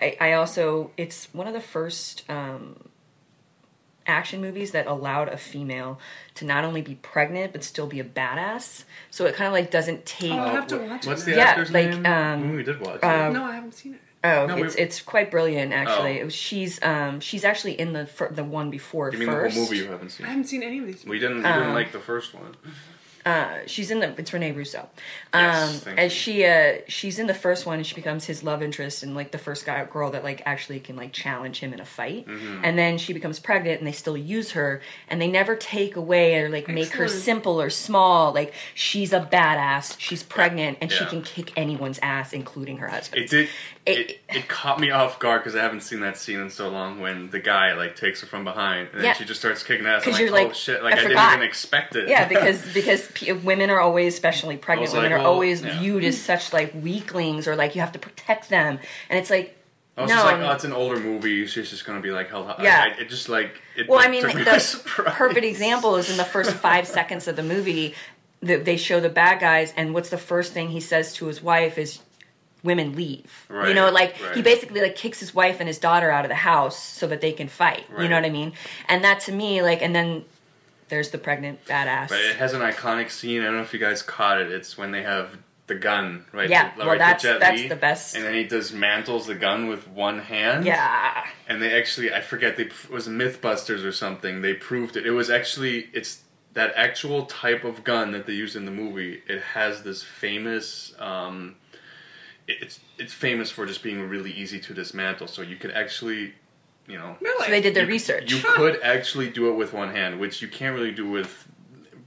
I, 0.02 0.18
I 0.20 0.34
also 0.34 0.92
it's 0.98 1.34
one 1.34 1.48
of 1.48 1.54
the 1.54 1.62
first 1.62 2.30
um, 2.30 2.90
action 4.08 4.42
movies 4.42 4.72
that 4.72 4.88
allowed 4.88 5.30
a 5.30 5.38
female 5.38 6.00
to 6.36 6.44
not 6.46 6.64
only 6.66 6.82
be 6.82 6.96
pregnant 6.96 7.54
but 7.54 7.64
still 7.64 7.88
be 7.88 8.00
a 8.00 8.04
badass. 8.04 8.84
So 9.12 9.26
it 9.26 9.36
kind 9.36 9.48
of 9.48 9.54
like 9.54 9.72
doesn't 9.72 10.06
take. 10.06 10.32
Oh, 10.34 10.38
I'll 10.40 10.50
have 10.56 10.68
to 10.68 10.78
what- 10.78 10.90
watch 10.90 11.08
What's 11.08 11.22
it. 11.24 11.26
the. 11.32 11.32
Yeah, 11.38 11.44
actor's 11.46 11.72
like, 11.72 11.90
name? 11.90 12.06
um, 12.06 12.52
Ooh, 12.52 12.56
we 12.58 12.64
did 12.64 12.80
watch. 12.82 13.04
uh, 13.04 13.28
it. 13.30 13.34
No, 13.34 13.44
I 13.46 13.56
haven't 13.56 13.74
seen 13.74 13.94
it. 13.94 14.02
Oh, 14.24 14.46
No, 14.46 14.56
we- 14.56 14.64
it's 14.64 14.76
it's 14.76 15.02
quite 15.02 15.32
brilliant 15.32 15.74
actually. 15.74 16.22
Oh. 16.22 16.30
She's 16.30 16.82
um 16.84 17.20
she's 17.20 17.44
actually 17.44 17.80
in 17.80 17.94
the 17.94 18.06
fir- 18.06 18.30
the 18.32 18.44
one 18.44 18.70
before 18.70 19.12
You 19.12 19.18
mean 19.18 19.28
first. 19.30 19.56
the 19.56 19.62
whole 19.62 19.70
movie 19.70 19.84
you 19.84 19.90
haven't 19.92 20.10
seen? 20.10 20.26
I 20.26 20.30
haven't 20.30 20.46
seen 20.46 20.62
any 20.64 20.78
of 20.80 20.86
these. 20.86 21.04
We 21.06 21.18
didn't. 21.20 21.38
We 21.38 21.44
didn't 21.44 21.64
Um, 21.64 21.74
like 21.74 21.92
the 21.92 22.00
first 22.00 22.34
one. 22.36 22.56
Uh, 23.26 23.60
she's 23.68 23.92
in 23.92 24.00
the 24.00 24.14
it's 24.18 24.34
Renee 24.34 24.52
Russo. 24.52 24.90
Yes, 25.34 25.86
Um, 25.86 25.94
as 25.98 26.12
you. 26.12 26.18
she 26.20 26.46
uh 26.46 26.78
she's 26.88 27.20
in 27.20 27.28
the 27.28 27.34
first 27.34 27.66
one 27.66 27.78
and 27.78 27.86
she 27.86 27.94
becomes 27.96 28.26
his 28.26 28.44
love 28.44 28.64
interest 28.64 29.04
and 29.04 29.14
like 29.16 29.32
the 29.32 29.38
first 29.38 29.66
guy 29.66 29.84
girl 29.86 30.10
that 30.12 30.24
like 30.24 30.42
actually 30.46 30.80
can 30.80 30.96
like 30.96 31.14
challenge 31.14 31.60
him 31.60 31.74
in 31.74 31.80
a 31.80 31.86
fight. 31.86 32.28
Mm-hmm. 32.28 32.62
And 32.64 32.78
then 32.80 32.98
she 32.98 33.14
becomes 33.14 33.40
pregnant 33.40 33.80
and 33.80 33.88
they 33.88 33.92
still 33.92 34.18
use 34.18 34.52
her 34.52 34.82
and 35.08 35.22
they 35.22 35.28
never 35.28 35.56
take 35.56 35.96
away 35.96 36.40
or 36.40 36.50
like 36.50 36.68
make 36.68 36.90
her 36.94 37.08
simple 37.08 37.62
or 37.62 37.70
small. 37.70 38.34
Like 38.34 38.54
she's 38.74 39.14
a 39.14 39.20
badass. 39.22 39.96
She's 40.00 40.24
pregnant 40.24 40.80
and 40.82 40.92
she 40.92 41.06
can 41.06 41.22
kick 41.22 41.52
anyone's 41.58 42.00
ass, 42.02 42.34
including 42.34 42.78
her 42.78 42.88
husband. 42.88 43.24
It 43.24 43.30
did. 43.30 43.44
It- 43.44 43.50
It, 43.84 44.20
it, 44.30 44.48
caught 44.48 44.80
me 44.80 44.92
off 44.92 45.18
guard 45.18 45.42
because 45.42 45.56
I 45.56 45.62
haven't 45.64 45.82
seen 45.82 46.02
that 46.02 46.16
scene 46.16 46.40
in 46.40 46.52
so 46.52 46.70
long. 46.70 47.00
When 47.00 47.32
the 47.32 47.40
guy 47.40 47.74
like 47.74 47.96
takes 47.96 48.22
her 48.22 48.28
from 48.28 48.44
behind 48.44 48.90
and 48.90 49.00
then 49.00 49.06
Yeah. 49.06 49.14
she 49.14 49.26
just 49.26 49.40
starts 49.40 49.64
kicking 49.64 49.88
ass. 49.88 50.04
I'm 50.06 50.12
'Cause 50.12 50.14
like, 50.14 50.22
you're 50.22 50.30
oh 50.40 50.44
like, 50.44 50.54
shit! 50.54 50.84
Like 50.84 50.94
I 50.94 51.00
I, 51.00 51.02
didn't 51.08 51.34
even 51.34 51.42
expect 51.42 51.96
it. 51.96 52.08
Yeah, 52.08 52.28
because 52.28 52.62
because 52.76 53.08
women 53.44 53.70
are 53.70 53.80
always, 53.80 54.14
especially 54.14 54.58
pregnant 54.58 54.92
women, 54.94 55.12
like, 55.12 55.20
are 55.20 55.24
well, 55.24 55.34
always 55.34 55.62
yeah. 55.62 55.80
viewed 55.80 56.04
as 56.04 56.20
such 56.20 56.54
like 56.54 56.74
weaklings 56.74 57.48
or 57.48 57.56
like 57.56 57.76
you 57.76 57.82
have 57.82 57.92
to 57.94 58.00
protect 58.00 58.50
them, 58.50 58.80
and 59.10 59.20
it's 59.20 59.30
like 59.30 59.58
I 59.98 60.02
was 60.04 60.10
no. 60.10 60.16
just 60.16 60.26
like, 60.26 60.42
oh, 60.42 60.52
it's 60.52 60.64
an 60.64 60.74
older 60.74 61.00
movie. 61.00 61.46
She's 61.46 61.70
just 61.70 61.86
gonna 61.86 62.00
be 62.00 62.12
like, 62.12 62.30
hell. 62.30 62.48
I- 62.58 62.64
Yeah. 62.64 62.94
I, 62.98 63.02
it 63.02 63.10
just 63.10 63.30
like. 63.30 63.62
It, 63.76 63.90
Well, 63.90 63.98
like, 63.98 64.08
I 64.08 64.12
mean, 64.12 64.26
me 64.26 64.34
the 64.34 64.82
perfect 64.86 65.46
example 65.46 65.98
is 65.98 66.10
in 66.10 66.18
the 66.18 66.24
first 66.24 66.52
five 66.52 66.88
seconds 66.98 67.28
of 67.28 67.36
the 67.36 67.44
movie. 67.44 67.96
That 68.44 68.66
they 68.66 68.76
show 68.76 69.00
the 69.00 69.10
bad 69.10 69.40
guys, 69.40 69.72
and 69.78 69.94
what's 69.94 70.10
the 70.10 70.18
first 70.18 70.52
thing 70.52 70.70
he 70.70 70.80
says 70.80 71.14
to 71.14 71.28
his 71.28 71.44
wife 71.44 71.78
is, 71.78 72.00
"Women 72.64 72.96
leave." 72.96 73.46
You 73.52 73.76
know, 73.76 73.92
like 73.92 74.16
he 74.34 74.42
basically 74.42 74.82
like 74.82 74.96
kicks 74.96 75.20
his 75.20 75.36
wife 75.36 75.58
and 75.60 75.68
his 75.68 75.78
daughter 75.78 76.10
out 76.10 76.26
of 76.26 76.30
the 76.30 76.36
house 76.36 76.82
so 76.82 77.06
that 77.06 77.22
they 77.22 77.34
can 77.34 77.48
fight. 77.48 77.86
You 78.00 78.08
know 78.08 78.16
what 78.16 78.26
I 78.26 78.32
mean? 78.32 78.54
And 78.88 79.04
that 79.04 79.20
to 79.22 79.32
me, 79.32 79.62
like, 79.62 79.84
and 79.84 79.94
then 79.94 80.26
there's 80.92 81.10
the 81.10 81.18
pregnant 81.18 81.66
badass. 81.66 82.10
But 82.10 82.20
it 82.20 82.36
has 82.36 82.54
an 82.54 82.62
iconic 82.62 83.10
scene. 83.10 83.42
I 83.42 83.46
don't 83.46 83.56
know 83.56 83.62
if 83.64 83.74
you 83.74 83.80
guys 83.80 84.04
caught 84.04 84.40
it. 84.40 84.52
It's 84.52 84.78
when 84.78 84.92
they 84.92 85.02
have 85.02 85.38
the 85.68 85.74
gun, 85.76 86.26
right? 86.34 86.50
Yeah, 86.50 86.70
to- 86.72 86.78
well, 86.80 86.88
right 86.90 87.00
that's- 87.00 87.40
that's 87.40 87.68
the 87.70 87.76
best. 87.76 88.16
And 88.16 88.24
then 88.26 88.34
he 88.34 88.46
dismantles 88.46 89.26
the 89.26 89.36
gun 89.36 89.68
with 89.68 89.88
one 89.88 90.20
hand. 90.20 90.66
yeah. 90.66 91.26
and 91.48 91.62
they 91.62 91.74
actually 91.78 92.14
I 92.14 92.22
forget 92.22 92.58
they 92.58 92.66
it 92.66 92.90
was 92.92 93.08
MythBusters 93.08 93.84
or 93.84 93.92
something. 93.92 94.42
They 94.42 94.54
proved 94.54 94.96
it. 94.98 95.06
It 95.08 95.12
was 95.12 95.30
actually 95.32 95.90
it's 95.94 96.22
that 96.54 96.74
actual 96.76 97.26
type 97.26 97.64
of 97.64 97.84
gun 97.86 98.12
that 98.12 98.26
they 98.28 98.34
used 98.34 98.56
in 98.58 98.66
the 98.66 98.72
movie. 98.72 99.24
It 99.28 99.42
has 99.54 99.84
this 99.84 100.04
famous. 100.04 100.94
Um, 101.00 101.56
it's 102.48 102.80
it's 102.98 103.14
famous 103.14 103.50
for 103.50 103.66
just 103.66 103.82
being 103.84 104.02
really 104.10 104.32
easy 104.32 104.60
to 104.60 104.74
dismantle. 104.74 105.28
So 105.28 105.42
you 105.42 105.56
could 105.56 105.72
actually, 105.72 106.34
you 106.92 106.98
know, 106.98 107.16
Really? 107.22 107.46
So 107.46 107.52
they 107.52 107.62
did 107.62 107.74
their 107.74 107.86
you, 107.86 107.90
research. 107.90 108.32
You 108.32 108.42
could 108.42 108.82
actually 108.84 109.30
do 109.30 109.50
it 109.50 109.54
with 109.56 109.74
one 109.74 109.90
hand, 109.92 110.20
which 110.20 110.42
you 110.42 110.48
can't 110.48 110.76
really 110.76 110.92
do 110.92 111.10
with 111.10 111.48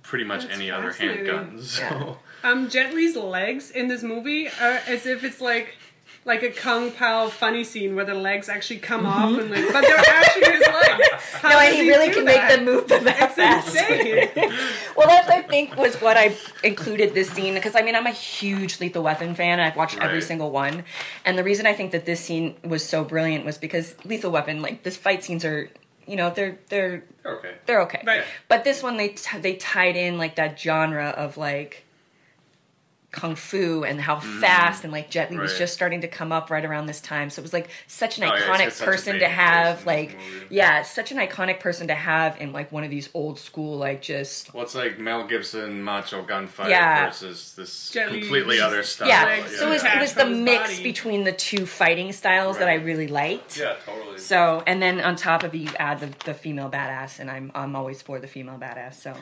pretty 0.03 0.25
much 0.25 0.43
That's 0.43 0.55
any 0.55 0.71
other 0.71 0.93
fascinating. 0.93 1.27
handguns. 1.27 1.61
So. 1.65 1.83
Yeah. 1.83 2.15
Um, 2.51 2.69
Jet 2.69 2.93
Li's 2.95 3.17
legs 3.17 3.71
in 3.71 3.89
this 3.89 4.03
movie 4.03 4.49
are 4.49 4.81
as 4.87 5.07
if 5.07 5.25
it's 5.25 5.41
like 5.41 5.77
like 6.27 6.43
a 6.43 6.51
Kung 6.51 6.91
Pow 6.91 7.29
funny 7.29 7.65
scene 7.65 7.95
where 7.95 8.05
the 8.07 8.15
legs 8.15 8.49
actually 8.49 8.79
come 8.81 9.05
off 9.05 9.39
and 9.39 9.51
like, 9.51 9.71
but 9.73 9.83
they're 9.83 9.97
actually 9.99 10.45
his 10.53 10.61
legs. 10.67 11.09
How 11.35 11.51
Mm-hmm. 11.51 11.51
no, 11.51 11.59
and 11.59 11.69
does 11.69 11.77
he 11.81 11.89
really 11.91 12.15
can 12.15 12.25
that? 12.25 12.49
make 12.49 12.57
them 12.57 12.65
move 12.65 12.89
them 12.89 13.05
that 13.05 13.23
It's 13.23 13.35
fast. 13.35 13.69
insane. 13.69 14.31
well, 14.97 15.07
that 15.09 15.29
I 15.29 15.43
think 15.43 15.77
was 15.77 15.97
what 16.01 16.17
I 16.17 16.35
included 16.63 17.13
this 17.13 17.31
scene 17.31 17.55
because 17.55 17.77
I 17.77 17.83
mean 17.83 17.95
I'm 17.95 18.07
a 18.07 18.11
huge 18.13 18.81
Lethal 18.81 19.03
Weapon 19.03 19.35
fan. 19.35 19.61
I've 19.61 19.77
watched 19.77 19.99
every 20.01 20.23
single 20.23 20.51
one, 20.51 20.85
and 21.27 21.37
the 21.37 21.45
reason 21.45 21.67
I 21.67 21.75
think 21.75 21.93
that 21.93 22.07
this 22.07 22.21
scene 22.21 22.57
was 22.65 22.83
so 22.89 23.05
brilliant 23.05 23.45
was 23.45 23.59
because 23.59 23.95
Lethal 24.05 24.31
Weapon, 24.31 24.63
like 24.63 24.83
this 24.83 24.97
fight 24.97 25.23
scenes 25.23 25.45
are 25.45 25.69
you 26.07 26.17
know 26.17 26.31
they're 26.31 26.59
they're 26.71 27.05
Okay. 27.27 27.55
they're 27.67 27.83
okay. 27.83 28.03
Right. 28.07 28.25
But 28.49 28.65
this 28.65 28.83
one 28.83 28.97
they 28.97 29.09
t- 29.09 29.39
they 29.39 29.57
tied 29.57 29.97
in 29.97 30.17
like 30.19 30.37
that 30.37 30.59
genre 30.59 31.09
of 31.11 31.37
like 31.37 31.85
kung 33.15 33.35
fu 33.37 33.85
and 33.85 34.01
how 34.01 34.19
fast 34.21 34.85
and 34.85 34.93
like 34.93 35.09
Jet 35.09 35.31
Li 35.31 35.39
was 35.39 35.53
Mm. 35.55 35.59
Just 35.59 35.75
starting 35.75 36.01
to 36.03 36.09
come 36.09 36.33
up 36.33 36.51
right 36.51 36.65
around 36.65 36.87
this 36.87 37.01
time. 37.01 37.31
So 37.31 37.41
it 37.41 37.45
was 37.45 37.53
like 37.53 37.69
such 37.87 38.19
an 38.19 38.25
Oh, 38.25 38.31
iconic 38.33 38.65
got 38.65 38.73
such 38.73 38.85
person 38.87 39.19
to 39.21 39.29
have 39.29 39.81
in 39.81 39.87
like 39.87 40.19
yeah, 40.51 40.83
such 40.83 41.13
an 41.13 41.19
iconic 41.19 41.61
person 41.61 41.87
to 41.89 41.95
have 41.95 42.41
in 42.41 42.53
like 42.53 42.73
one 42.73 42.83
of 42.85 42.91
these 42.91 43.09
old 43.15 43.39
school 43.39 43.79
like 43.79 44.03
just 44.03 44.53
Well, 44.53 44.63
it's 44.65 44.75
like 44.75 44.99
Mel 44.99 45.27
Gibson 45.27 45.83
macho 45.83 46.25
gunfight 46.25 46.69
Yeah. 46.71 47.07
versus 47.07 47.55
this 47.57 47.91
Jet 47.91 48.09
completely 48.11 48.61
other 48.61 48.83
stuff. 48.83 49.09
yeah. 49.09 49.25
like, 49.25 49.49
so 49.49 49.69
it 49.69 49.71
was, 49.71 49.85
it 49.85 50.01
was 50.01 50.15
the 50.15 50.27
mix 50.27 50.71
body. 50.73 50.83
between 50.83 51.25
the 51.25 51.33
two 51.33 51.67
fighting 51.67 52.13
styles 52.13 52.59
that 52.59 52.69
I 52.69 52.75
really 52.75 53.07
liked. 53.09 53.57
Yeah, 53.59 53.77
totally. 53.87 54.19
So 54.19 54.63
and 54.67 54.83
then 54.83 55.01
on 55.01 55.15
top 55.17 55.43
of 55.45 55.55
it, 55.55 55.59
you 55.59 55.71
add 55.79 56.01
the, 56.01 56.11
the 56.25 56.35
female 56.35 56.69
badass, 56.71 57.21
and 57.21 57.31
I'm 57.31 57.53
I'm 57.55 57.77
always 57.77 58.03
for 58.03 58.19
the 58.19 58.27
female 58.27 58.59
badass. 58.59 58.95
So 58.95 59.15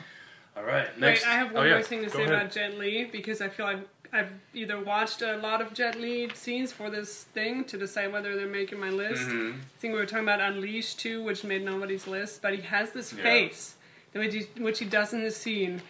All 0.55 0.63
right. 0.63 0.87
Next. 0.99 1.23
Wait, 1.23 1.29
I 1.29 1.35
have 1.35 1.51
one 1.51 1.63
oh, 1.63 1.67
yeah. 1.67 1.73
more 1.75 1.83
thing 1.83 1.99
to 2.03 2.07
Go 2.07 2.13
say 2.13 2.23
ahead. 2.23 2.33
about 2.33 2.51
Jet 2.51 2.77
Li 2.77 3.05
because 3.11 3.41
I 3.41 3.49
feel 3.49 3.65
like 3.65 3.79
I've 4.11 4.29
either 4.53 4.79
watched 4.79 5.21
a 5.23 5.37
lot 5.37 5.61
of 5.61 5.73
Jet 5.73 5.99
Li 5.99 6.29
scenes 6.35 6.71
for 6.71 6.89
this 6.91 7.23
thing 7.23 7.63
to 7.65 7.77
decide 7.77 8.11
whether 8.11 8.35
they're 8.35 8.47
making 8.47 8.79
my 8.79 8.89
list. 8.89 9.23
Mm-hmm. 9.23 9.57
I 9.59 9.79
think 9.79 9.93
we 9.93 9.99
were 9.99 10.05
talking 10.05 10.25
about 10.25 10.39
Unleashed 10.39 10.99
too, 10.99 11.23
which 11.23 11.43
made 11.43 11.63
nobody's 11.65 12.05
list, 12.05 12.41
but 12.41 12.53
he 12.53 12.61
has 12.61 12.91
this 12.91 13.11
Yeah. 13.13 13.23
face, 13.23 13.75
which 14.13 14.33
he, 14.33 14.61
which 14.61 14.77
he 14.79 14.85
does 14.85 15.13
in 15.13 15.23
the 15.23 15.31
scene. 15.31 15.81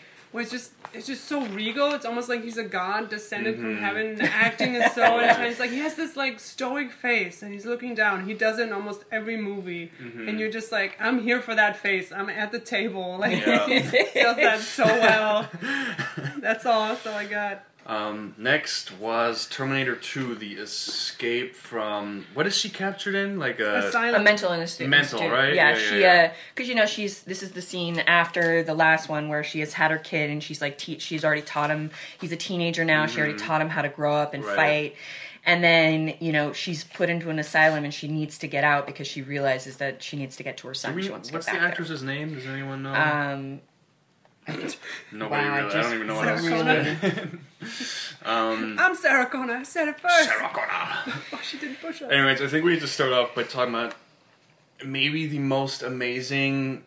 It's 0.42 0.52
just 0.52 0.72
it's 0.94 1.08
just 1.08 1.26
so 1.26 1.46
regal. 1.48 1.94
It's 1.94 2.06
almost 2.06 2.28
like 2.30 2.44
he's 2.44 2.58
a 2.58 2.64
god 2.64 3.10
descended 3.10 3.56
from 3.56 3.76
Mm-hmm. 3.76 3.84
heaven. 3.84 4.16
The 4.16 4.26
acting 4.32 4.76
is 4.76 4.92
so 4.94 5.20
intense. 5.28 5.60
Like 5.60 5.72
he 5.72 5.80
has 5.80 5.96
this 5.96 6.16
like 6.16 6.40
stoic 6.40 6.92
face, 6.92 7.42
and 7.44 7.54
he's 7.54 7.66
looking 7.66 7.94
down. 7.96 8.26
He 8.28 8.34
does 8.34 8.60
it 8.60 8.64
in 8.68 8.74
almost 8.74 9.04
every 9.12 9.38
movie, 9.38 9.92
Mm-hmm. 10.02 10.28
and 10.28 10.40
you're 10.40 10.52
just 10.52 10.72
like, 10.72 10.98
I'm 11.00 11.22
here 11.22 11.42
for 11.42 11.54
that 11.56 11.78
face. 11.78 12.12
I'm 12.12 12.30
at 12.30 12.52
the 12.52 12.60
table. 12.60 13.18
Like 13.24 13.46
Yeah. 13.46 13.68
he 13.68 13.80
does 14.22 14.36
that 14.38 14.60
so 14.60 14.86
well. 14.86 15.50
That's 16.40 16.66
all. 16.66 16.88
That's 16.90 17.06
all 17.08 17.14
I 17.16 17.26
got. 17.26 17.64
Um, 17.86 18.34
next 18.38 18.98
was 18.98 19.46
Terminator 19.48 19.96
2: 19.96 20.36
The 20.36 20.54
Escape 20.54 21.56
from 21.56 22.26
what 22.34 22.48
is 22.48 22.56
she 22.58 22.70
captured 22.70 23.16
in? 23.16 23.40
Like 23.40 23.60
a 23.60 23.88
Asylum. 23.88 24.22
a 24.22 24.24
mental 24.24 24.52
institute. 24.54 24.90
Mental, 24.90 25.20
institute. 25.20 25.38
right? 25.38 25.54
Yeah, 25.54 25.70
Yeah, 25.72 25.76
yeah, 25.78 25.90
she 25.90 26.02
yeah. 26.02 26.30
uh, 26.32 26.34
because 26.56 26.70
you 26.70 26.76
know 26.76 26.86
she's 26.86 27.24
this 27.24 27.44
is 27.44 27.52
the 27.52 27.62
scene 27.62 28.00
after 28.00 28.64
the 28.64 28.74
last 28.74 29.10
one 29.10 29.28
where 29.30 29.44
she 29.44 29.60
has 29.60 29.74
had 29.74 29.92
her 29.92 29.98
kid 29.98 30.30
and 30.30 30.42
she's 30.42 30.62
like 30.62 30.78
te- 30.78 31.00
she's 31.00 31.26
already 31.26 31.42
taught 31.42 31.70
him. 31.70 31.92
He's 32.22 32.32
a 32.32 32.38
teenager 32.38 32.86
now. 32.86 33.06
She 33.06 33.20
already 33.20 33.38
taught 33.38 33.62
him 33.62 33.70
how 33.70 33.82
to 33.82 33.90
grow 33.90 34.16
up 34.16 34.34
and 34.34 34.44
Mm-hmm. 34.44 34.58
Right. 34.58 34.92
fight. 34.92 34.96
And 35.46 35.62
then 35.62 36.16
you 36.22 36.32
know 36.32 36.54
she's 36.54 36.86
put 36.86 37.10
into 37.10 37.30
an 37.30 37.38
asylum 37.38 37.84
and 37.84 37.94
she 37.94 38.08
needs 38.08 38.38
to 38.40 38.48
get 38.48 38.64
out 38.64 38.86
because 38.88 39.08
she 39.08 39.22
realizes 39.22 39.76
that 39.78 40.02
she 40.02 40.16
needs 40.16 40.38
to 40.38 40.44
get 40.44 40.56
to 40.58 40.68
her 40.70 40.74
son. 40.74 40.96
We- 40.96 41.04
she 41.04 41.10
wants 41.10 41.28
to 41.30 41.34
what's 41.34 41.48
get 41.48 41.56
the 41.56 41.60
back 41.60 41.70
actress's 41.72 42.02
name? 42.02 42.34
Does 42.34 42.46
anyone 42.46 42.82
know? 42.84 42.94
Um, 42.94 43.60
Nobody 45.12 45.46
wow, 45.48 45.54
I 45.54 45.58
really. 45.60 45.70
I 45.70 45.74
just- 45.74 45.90
don't 45.90 45.94
even 45.96 46.08
know 46.08 46.16
what 46.16 46.28
else. 46.28 46.48
Connor. 46.50 47.30
Um, 48.26 48.78
I'm 48.80 48.96
Sarah 48.96 49.26
Connor. 49.26 49.56
I 49.56 49.64
said 49.64 49.88
it 49.90 50.00
first. 50.00 50.26
Sarah 50.30 50.50
Connor. 50.54 51.18
Oh, 51.34 51.40
she 51.44 51.58
didn't 51.58 51.80
push 51.82 52.02
up. 52.02 52.12
Anyways, 52.12 52.42
I 52.42 52.48
think 52.48 52.64
we 52.66 52.72
need 52.74 52.82
to 52.82 52.88
start 52.88 53.12
off 53.14 53.36
by 53.36 53.44
talking 53.44 53.74
about 53.74 53.96
maybe 54.86 55.28
the 55.28 55.40
most 55.40 55.82
amazing 55.84 56.84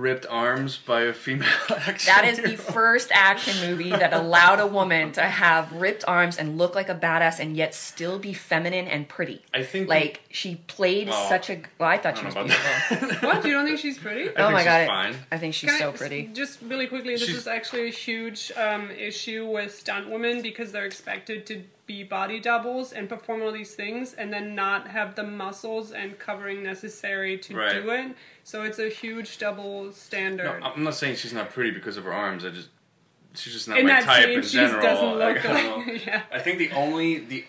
ripped 0.00 0.26
arms 0.28 0.76
by 0.76 1.02
a 1.02 1.12
female 1.12 1.48
actor. 1.70 2.06
that 2.06 2.24
is 2.26 2.38
the 2.38 2.56
first 2.56 3.10
action 3.12 3.54
movie 3.68 3.90
that 3.90 4.12
allowed 4.12 4.60
a 4.60 4.66
woman 4.66 5.12
to 5.12 5.22
have 5.22 5.72
ripped 5.72 6.04
arms 6.06 6.38
and 6.38 6.58
look 6.58 6.74
like 6.74 6.88
a 6.88 6.94
badass 6.94 7.38
and 7.40 7.56
yet 7.56 7.74
still 7.74 8.18
be 8.18 8.32
feminine 8.32 8.86
and 8.88 9.08
pretty. 9.08 9.42
I 9.54 9.62
think 9.62 9.88
Like 9.88 10.20
she 10.30 10.56
played 10.66 11.08
Well, 11.08 11.28
such 11.28 11.50
a. 11.50 11.62
Well, 11.78 11.88
I 11.88 11.98
thought 11.98 12.14
I 12.16 12.20
she 12.20 12.24
was 12.26 12.34
don't 12.34 12.48
know 12.48 12.54
about 12.54 12.88
beautiful. 13.00 13.28
What? 13.28 13.44
You 13.44 13.52
don't 13.52 13.66
think 13.66 13.78
she's 13.78 13.98
pretty? 13.98 14.28
I 14.28 14.32
oh 14.32 14.46
think 14.46 14.52
my 14.52 14.58
she's 14.60 14.64
god, 14.66 14.86
fine. 14.88 15.16
I 15.32 15.38
think 15.38 15.54
she's 15.54 15.70
Can 15.70 15.76
I- 15.76 15.84
so 15.84 15.92
pretty. 15.92 16.30
Just 16.32 16.60
really 16.62 16.86
quickly, 16.86 17.14
this 17.14 17.24
She's- 17.26 17.38
is 17.38 17.46
actually 17.46 17.86
a 17.88 17.90
huge 17.92 18.52
um, 18.56 18.90
issue 18.90 19.46
with 19.46 19.74
stunt 19.74 20.10
women 20.10 20.42
because 20.42 20.72
they're 20.72 20.86
expected 20.86 21.46
to 21.46 21.62
be 21.86 22.02
body 22.02 22.40
doubles 22.40 22.92
and 22.92 23.08
perform 23.08 23.42
all 23.42 23.52
these 23.52 23.74
things 23.74 24.12
and 24.14 24.32
then 24.32 24.54
not 24.54 24.88
have 24.88 25.14
the 25.14 25.22
muscles 25.22 25.92
and 25.92 26.18
covering 26.18 26.62
necessary 26.62 27.38
to 27.38 27.54
Right. 27.56 27.82
do 27.82 27.90
it. 27.90 28.16
So 28.42 28.62
it's 28.64 28.78
a 28.78 28.88
huge 28.88 29.38
double 29.38 29.92
standard. 29.92 30.60
No, 30.60 30.66
I'm 30.66 30.82
not 30.84 30.94
saying 30.94 31.16
she's 31.16 31.32
not 31.32 31.50
pretty 31.50 31.70
because 31.70 31.96
of 31.96 32.04
her 32.04 32.12
arms. 32.12 32.44
I 32.44 32.50
just 32.50 32.68
she's 33.34 33.52
just 33.52 33.68
not 33.68 33.78
In 33.78 33.86
my 33.86 34.00
type 34.00 34.24
scene, 34.24 34.38
in 34.38 34.42
general. 34.42 35.16
Like, 35.16 35.44
I 35.44 35.76
like. 35.76 36.06
yeah. 36.06 36.22
I 36.32 36.38
think 36.40 36.58
the 36.58 36.72
only 36.72 37.18
the 37.18 37.44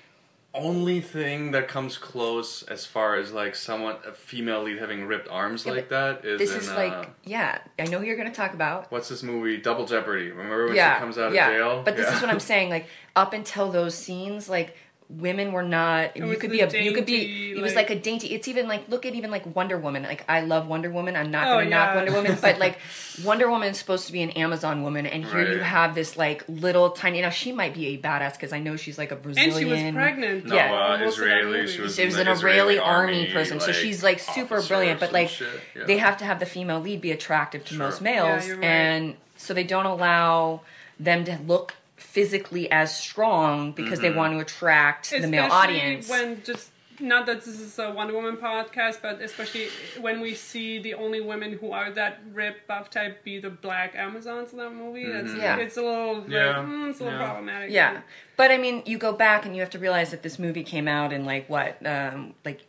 only 0.54 1.02
thing 1.02 1.52
that 1.52 1.68
comes 1.68 1.98
close 1.98 2.64
as 2.64 2.86
far 2.86 3.16
as 3.16 3.32
like 3.32 3.56
somewhat 3.56 4.04
a 4.08 4.12
female 4.12 4.64
lead 4.64 4.80
having 4.80 5.06
ripped 5.06 5.28
arms 5.28 5.66
Yeah, 5.66 5.74
like 5.74 5.90
that 5.90 6.26
is 6.26 6.40
This 6.40 6.52
in, 6.54 6.58
is 6.62 6.70
uh, 6.70 6.76
like, 6.76 7.10
yeah, 7.24 7.60
I 7.78 7.84
know 7.86 8.00
who 8.00 8.06
you're 8.06 8.16
to 8.30 8.34
talk 8.34 8.54
about. 8.54 8.92
what's 8.92 9.10
this 9.10 9.22
movie 9.24 9.58
Double 9.58 9.86
Jeopardy? 9.86 10.32
Remember 10.32 10.66
when 10.68 10.76
yeah, 10.76 10.96
she 10.96 11.00
comes 11.00 11.18
out 11.18 11.34
yeah. 11.34 11.50
of 11.50 11.54
jail? 11.54 11.82
But 11.84 11.96
this 11.96 12.08
Yeah. 12.08 12.16
is 12.16 12.22
what 12.22 12.32
I'm 12.32 12.40
saying. 12.40 12.70
Like 12.70 12.88
up 13.16 13.34
until 13.34 13.72
those 13.72 13.94
scenes, 13.96 14.50
like 14.50 14.76
women 15.10 15.54
were 15.54 15.64
not. 15.64 16.18
you 16.18 16.26
was 16.26 16.38
could 16.38 16.52
be 16.52 16.60
a. 16.60 16.70
you 16.70 16.92
could 16.92 17.06
be. 17.06 17.18
dainty, 17.20 17.52
It 17.54 17.62
was 17.62 17.76
like- 17.76 17.90
like 17.90 17.98
a 17.98 18.02
dainty. 18.02 18.28
It's 18.36 18.48
even 18.50 18.68
like 18.68 18.90
look 18.90 19.06
at 19.06 19.16
even 19.16 19.32
like 19.32 19.56
Wonder 19.56 19.78
Woman. 19.78 20.04
Like 20.04 20.26
I 20.28 20.42
love 20.42 20.68
Wonder 20.68 20.90
Woman. 20.90 21.16
I'm 21.16 21.32
not 21.32 21.48
Oh, 21.48 21.54
going 21.56 21.66
to 21.66 21.70
knock 21.72 21.90
yeah. 21.92 21.96
Wonder 21.96 22.12
Woman, 22.12 22.38
but 22.42 22.58
like 22.66 22.78
Wonder 23.24 23.50
Woman 23.50 23.70
is 23.70 23.78
supposed 23.78 24.06
to 24.08 24.12
be 24.12 24.22
an 24.22 24.32
Amazon 24.32 24.84
woman, 24.84 25.06
and 25.06 25.24
here 25.24 25.50
you 25.52 25.60
have 25.60 25.96
this 25.96 26.18
like 26.18 26.44
little 26.50 26.90
tiny. 26.92 27.22
Now 27.22 27.30
she 27.30 27.52
might 27.54 27.74
be 27.74 27.88
a 27.88 27.98
badass 27.98 28.34
because 28.34 28.52
I 28.52 28.60
know 28.60 28.76
she's 28.76 28.98
like 28.98 29.12
a 29.12 29.16
brazilian 29.16 29.52
And 29.52 29.60
she 29.60 29.66
was 29.66 29.94
pregnant. 29.94 30.46
No, 30.46 30.56
Yeah. 30.56 30.74
uh, 30.74 30.98
Most 30.98 31.18
of 31.20 31.24
that 31.26 31.38
Israeli. 31.40 31.68
She 31.68 31.82
was, 31.82 31.96
She 31.96 32.06
was 32.06 32.18
an 32.18 32.26
the 32.26 32.32
Israeli 32.34 32.78
army 32.78 33.28
person, 33.32 33.60
so 33.62 33.72
she's 33.72 34.04
like 34.04 34.20
super 34.20 34.62
brilliant. 34.62 35.00
But 35.00 35.14
like. 35.14 35.32
Yeah. 35.40 35.86
they 35.86 35.98
have 36.00 36.18
to 36.18 36.26
have 36.26 36.40
the 36.40 36.46
female 36.46 36.80
lead 36.80 37.00
be 37.02 37.12
attractive 37.12 37.64
to 37.66 37.76
Sure. 37.76 37.86
most 37.86 38.02
males, 38.02 38.48
Yeah, 38.48 38.54
right. 38.56 38.64
and 38.64 39.16
so 39.38 39.54
they 39.54 39.64
don't 39.64 39.86
allow 39.86 40.62
them 41.00 41.24
to 41.26 41.38
look 41.46 41.76
physically 42.18 42.66
as 42.72 42.90
strong 43.08 43.72
because 43.74 44.00
Mm-hmm. 44.00 44.02
they 44.14 44.18
want 44.22 44.34
to 44.34 44.40
attract 44.40 45.12
the 45.12 45.28
male 45.28 45.46
Especially 45.46 45.76
audience. 45.78 46.10
When 46.10 46.42
just 46.44 46.72
not 47.00 47.28
that 47.28 47.40
this 47.46 47.60
is 47.60 47.78
a 47.78 47.92
Wonder 47.92 48.14
Woman 48.20 48.38
podcast, 48.38 48.98
but 49.04 49.22
especially 49.22 49.68
when 50.02 50.20
we 50.20 50.34
see 50.34 50.80
the 50.88 50.96
only 50.96 51.22
women 51.22 51.50
who 51.60 51.72
are 51.72 51.92
that 51.92 52.14
ripped 52.34 52.64
buff 52.68 52.90
type 52.90 53.24
be 53.24 53.38
the 53.40 53.52
black 53.52 53.94
Amazons 53.96 54.52
in 54.52 54.58
that 54.58 54.74
movie. 54.74 55.06
That's 55.16 55.32
Yeah. 55.36 55.58
it's 55.58 55.78
a 55.78 55.84
little 55.84 56.16
like, 56.22 56.32
mm, 56.32 56.90
it's 56.90 57.00
a 57.00 57.04
little 57.04 57.20
Yeah. 57.20 57.26
problematic. 57.28 57.70
yeah, 57.72 58.02
but 58.36 58.50
I 58.50 58.58
mean, 58.58 58.82
you 58.92 58.98
go 58.98 59.14
back 59.14 59.46
and 59.46 59.56
you 59.56 59.62
have 59.62 59.70
to 59.78 59.80
realize 59.88 60.10
that 60.10 60.24
this 60.24 60.40
movie 60.40 60.64
came 60.64 60.88
out 60.88 61.14
in 61.14 61.24
like 61.34 61.48
what, 61.56 61.72
um, 61.86 62.34
like 62.44 62.62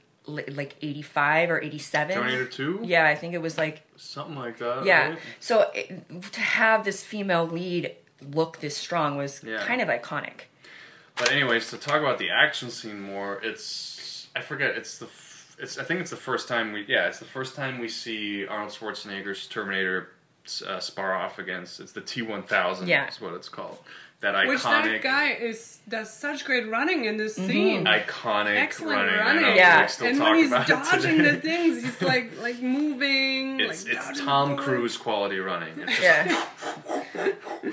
like 0.63 0.75
eighty 0.83 1.01
five 1.01 1.49
or 1.51 1.59
eighty 1.67 1.79
seven. 1.79 2.15
Terminator 2.15 2.45
Two. 2.45 2.81
Yeah, 2.85 3.07
I 3.07 3.15
think 3.15 3.33
it 3.33 3.41
was 3.49 3.57
like 3.57 3.77
something 3.97 4.37
like 4.37 4.59
that. 4.59 4.85
Yeah. 4.85 5.09
right? 5.09 5.19
So 5.41 5.71
it, 5.75 5.89
to 6.39 6.41
have 6.43 6.85
this 6.85 7.03
female 7.03 7.47
lead 7.47 7.95
look 8.21 8.61
this 8.61 8.77
strong 8.77 9.17
was 9.17 9.43
Yeah. 9.45 9.65
kind 9.65 9.81
of 9.81 9.89
iconic. 9.89 10.43
But 11.17 11.33
anyways, 11.33 11.71
to 11.71 11.79
talk 11.79 12.01
about 12.01 12.19
the 12.19 12.31
action 12.31 12.71
scene 12.71 13.01
more, 13.01 13.41
it's 13.43 14.29
I 14.37 14.41
forget. 14.41 14.77
It's 14.77 14.99
the 14.99 15.07
f- 15.07 15.57
it's 15.59 15.79
I 15.79 15.85
think 15.85 16.01
it's 16.01 16.11
the 16.11 16.17
first 16.17 16.47
time 16.49 16.73
we 16.73 16.85
yeah 16.87 17.07
it's 17.09 17.19
the 17.19 17.25
first 17.25 17.57
time 17.57 17.79
we 17.81 17.89
see 17.89 18.47
Arnold 18.47 18.71
Schwarzenegger's 18.73 19.47
Terminator 19.49 20.11
uh, 20.67 20.79
spar 20.81 21.15
off 21.15 21.39
against 21.39 21.81
it's 21.81 21.93
the 21.93 22.01
T 22.01 22.23
one 22.23 22.43
thousand. 22.45 22.89
Yeah. 22.89 23.09
is 23.09 23.21
what 23.21 23.35
it's 23.35 23.49
called. 23.49 23.79
That 24.21 24.35
iconic 24.35 24.49
Which 24.49 24.63
that 24.65 25.01
guy 25.03 25.31
is 25.35 25.79
does 25.89 26.13
such 26.13 26.45
great 26.45 26.69
running 26.69 27.05
in 27.05 27.19
this 27.19 27.39
mm-hmm. 27.39 27.49
scene. 27.49 27.85
iconic 27.85 28.57
Excellent 28.57 28.97
running. 28.97 29.15
running. 29.15 29.45
I 29.45 29.49
know, 29.51 29.55
Yeah. 29.55 29.87
still 29.87 30.09
and 30.09 30.19
talk 30.19 30.31
when 30.31 30.39
he's 30.39 30.49
about 30.49 30.67
dodging 30.67 31.23
the 31.23 31.37
things, 31.37 31.85
he's 31.85 32.03
like 32.03 32.33
like 32.41 32.61
moving. 32.61 33.61
It's 33.61 33.85
like 33.85 33.95
it's 33.95 34.21
Tom 34.21 34.57
Cruise 34.57 34.97
quality 34.97 35.39
running. 35.39 35.73
It's 35.79 36.01
just 36.01 36.03
Yeah. 36.03 37.33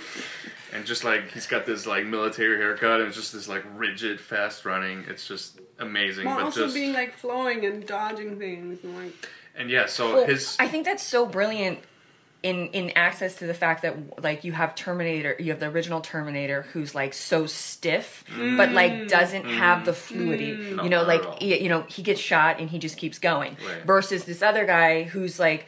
and 0.74 0.86
just 0.86 1.04
like 1.04 1.32
he's 1.32 1.48
got 1.48 1.66
this 1.66 1.88
like 1.88 2.06
military 2.06 2.58
haircut 2.58 3.00
and 3.00 3.08
it's 3.08 3.18
just 3.18 3.34
this 3.34 3.48
like 3.48 3.64
rigid 3.76 4.22
fast 4.22 4.66
running. 4.66 5.04
It's 5.08 5.28
just 5.28 5.60
amazing. 5.80 6.26
While 6.26 6.36
but 6.36 6.46
also 6.46 6.66
just 6.66 6.76
being 6.76 6.94
like 6.94 7.14
flowing 7.18 7.66
and 7.66 7.88
dodging 7.88 8.38
things 8.38 8.84
and 8.84 8.96
like 8.96 9.30
and 9.56 9.72
yeah, 9.72 9.88
so 9.88 10.14
Well, 10.14 10.26
his 10.28 10.58
I 10.60 10.68
think 10.68 10.86
that's 10.86 11.04
so 11.04 11.26
brilliant 11.26 11.80
in 12.46 12.68
in 12.68 12.92
access 12.96 13.36
to 13.38 13.48
the 13.48 13.54
fact 13.56 13.82
that 13.82 14.24
like 14.24 14.44
you 14.44 14.52
have 14.52 14.76
Terminator, 14.76 15.36
you 15.40 15.50
have 15.52 15.60
the 15.60 15.66
original 15.68 16.00
Terminator 16.00 16.62
who's 16.74 16.94
like 16.94 17.14
so 17.14 17.48
stiff, 17.48 18.24
but 18.58 18.72
like 18.72 19.08
doesn't 19.08 19.46
have 19.46 19.84
the 19.84 19.94
fluidity. 19.94 20.56
Mm. 20.56 20.84
You 20.84 20.90
know, 20.90 21.04
not 21.04 21.08
like 21.08 21.40
he, 21.42 21.62
you 21.64 21.70
know 21.70 21.82
he 21.88 22.04
gets 22.04 22.22
shot 22.22 22.60
and 22.60 22.70
he 22.70 22.78
just 22.78 22.98
keeps 22.98 23.18
going. 23.20 23.58
Right. 23.68 23.84
Versus 23.84 24.26
this 24.26 24.42
other 24.42 24.66
guy 24.66 25.04
who's 25.04 25.40
like. 25.40 25.66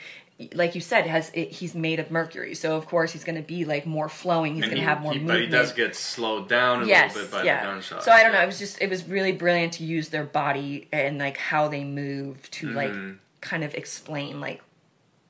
Like 0.53 0.75
you 0.75 0.82
said, 0.82 1.07
has 1.07 1.32
it, 1.34 1.49
he's 1.49 1.73
made 1.73 1.99
of 1.99 2.11
mercury, 2.11 2.53
so 2.53 2.78
of 2.78 2.86
course 2.86 3.11
he's 3.11 3.23
going 3.23 3.38
to 3.38 3.41
be 3.41 3.65
like 3.65 3.88
more 3.88 4.07
flowing. 4.07 4.53
He's 4.53 4.65
going 4.65 4.75
to 4.75 4.82
he- 4.82 4.86
have 4.86 5.01
more 5.01 5.13
he- 5.13 5.17
movement. 5.17 5.39
But 5.39 5.45
he 5.45 5.49
does 5.49 5.73
get 5.73 5.95
slowed 5.95 6.47
down 6.47 6.84
a 6.84 6.86
yes, 6.86 7.15
little 7.15 7.32
bit 7.32 7.38
by 7.39 7.43
yeah. 7.43 7.61
the 7.65 7.71
gunshot. 7.71 8.03
So 8.03 8.11
I 8.11 8.21
don't 8.21 8.34
know. 8.34 8.41
It 8.43 8.45
was 8.45 8.59
just 8.59 8.80
it 8.80 8.88
was 8.88 9.03
really 9.07 9.32
brilliant 9.32 9.73
to 9.80 9.84
use 9.84 10.09
their 10.09 10.25
body 10.25 10.89
and 10.91 11.17
like 11.17 11.38
how 11.38 11.69
they 11.69 11.84
move 11.84 12.51
to 12.51 12.67
Mm-hmm. 12.67 12.75
like 12.75 13.15
kind 13.41 13.63
of 13.63 13.73
explain 13.73 14.39
like 14.39 14.61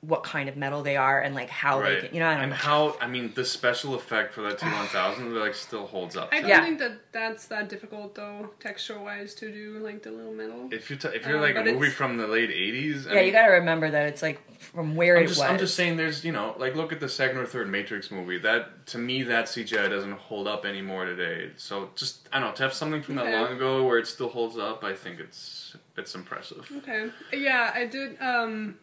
what 0.01 0.23
kind 0.23 0.47
of 0.47 0.55
metal 0.55 0.83
they 0.83 0.95
are 0.95 1.19
and 1.19 1.33
like 1.33 1.49
how 1.49 1.79
Right. 1.81 2.01
they 2.01 2.07
can, 2.07 2.13
you 2.15 2.19
know 2.21 2.27
I 2.27 2.33
don't 2.35 2.43
and 2.43 2.49
know. 2.51 2.55
how 2.57 2.97
I 3.01 3.07
mean 3.07 3.31
the 3.33 3.43
special 3.43 3.95
effect 3.95 4.31
for 4.33 4.41
that 4.43 4.59
T 4.59 4.65
one 4.67 4.85
thousand 4.87 5.33
like 5.33 5.55
still 5.55 5.87
holds 5.87 6.15
up. 6.15 6.29
I 6.31 6.39
don't 6.41 6.49
Yeah. 6.49 6.63
think 6.63 6.77
that 6.79 7.11
that's 7.11 7.45
that 7.47 7.67
difficult 7.67 8.13
though, 8.13 8.51
texture 8.59 8.99
wise, 8.99 9.33
to 9.35 9.51
do 9.51 9.79
like 9.79 10.03
the 10.03 10.11
little 10.11 10.33
metal. 10.33 10.69
If 10.71 10.89
you 10.91 10.97
t- 10.97 11.07
if 11.09 11.25
you're 11.25 11.37
Um, 11.37 11.41
like 11.41 11.55
a 11.55 11.63
movie 11.73 11.89
from 11.89 12.17
the 12.17 12.27
late 12.27 12.51
eighties, 12.51 13.07
yeah, 13.11 13.21
you 13.21 13.31
got 13.31 13.47
to 13.47 13.53
remember 13.53 13.89
that 13.89 14.07
it's 14.07 14.21
like 14.21 14.39
from 14.59 14.95
where 14.95 15.17
I'm 15.17 15.23
it 15.23 15.27
just, 15.27 15.39
was. 15.39 15.49
I'm 15.49 15.57
just 15.59 15.75
saying, 15.75 15.97
there's 15.97 16.23
you 16.23 16.31
know, 16.31 16.55
like 16.59 16.75
look 16.75 16.91
at 16.93 16.99
the 16.99 17.09
second 17.09 17.37
or 17.37 17.45
third 17.47 17.67
Matrix 17.69 18.11
movie. 18.11 18.37
That 18.37 18.85
to 18.87 18.99
me, 18.99 19.23
that 19.23 19.45
CGI 19.45 19.89
doesn't 19.89 20.13
hold 20.13 20.47
up 20.47 20.63
anymore 20.65 21.05
today. 21.05 21.51
So 21.57 21.89
just 21.95 22.29
I 22.31 22.39
don't 22.39 22.49
know 22.49 22.55
to 22.55 22.63
have 22.63 22.73
something 22.73 23.01
from 23.01 23.15
that 23.15 23.25
Okay. 23.25 23.35
long 23.39 23.53
ago 23.53 23.83
where 23.83 23.97
it 23.97 24.05
still 24.07 24.29
holds 24.29 24.57
up. 24.59 24.83
I 24.83 24.93
think 24.93 25.19
it's 25.19 25.75
it's 25.97 26.13
impressive. 26.13 26.69
Okay. 26.77 27.09
Yeah, 27.33 27.71
I 27.73 27.85
did. 27.85 28.21
Um, 28.21 28.77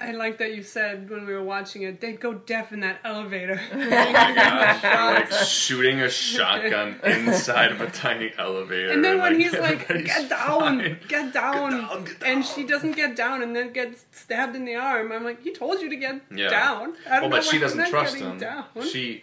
I 0.00 0.12
like 0.12 0.38
that 0.38 0.54
you 0.54 0.62
said 0.62 1.10
when 1.10 1.26
we 1.26 1.34
were 1.34 1.42
watching 1.42 1.82
it, 1.82 2.00
they'd 2.00 2.18
go 2.18 2.32
deaf 2.32 2.72
in 2.72 2.80
that 2.80 3.00
elevator. 3.04 3.56
Gosh, 3.70 3.70
they're, 4.82 5.04
like 5.14 5.30
shooting 5.30 6.00
a 6.00 6.08
shotgun 6.08 6.98
inside 7.04 7.70
of 7.72 7.80
a 7.82 7.90
tiny 7.90 8.32
elevator. 8.38 8.92
And 8.92 9.04
then 9.04 9.18
when 9.20 9.38
he's 9.38 9.52
like, 9.52 9.86
"Get 9.88 10.28
down, 10.30 10.98
get 11.08 11.32
down,", 11.34 11.70
down, 11.72 12.04
get 12.04 12.22
and 12.24 12.44
she 12.44 12.64
doesn't 12.64 12.92
get 12.92 13.14
down, 13.14 13.42
and 13.42 13.54
then 13.54 13.72
gets 13.72 14.06
stabbed 14.12 14.56
in 14.56 14.64
the 14.64 14.74
arm, 14.76 15.12
I'm 15.12 15.22
like, 15.24 15.42
"He 15.42 15.52
told 15.52 15.80
you 15.82 15.90
to 15.90 15.96
get 15.96 16.20
Yeah. 16.34 16.48
down." 16.48 16.94
I 17.06 17.20
Well, 17.20 17.20
don't 17.20 17.30
know 17.30 17.36
but 17.36 17.44
why 17.44 17.50
she 17.52 17.58
doesn't 17.58 17.88
trust 17.88 18.16
him. 18.16 18.38
Down. 18.38 18.64
She, 18.90 19.22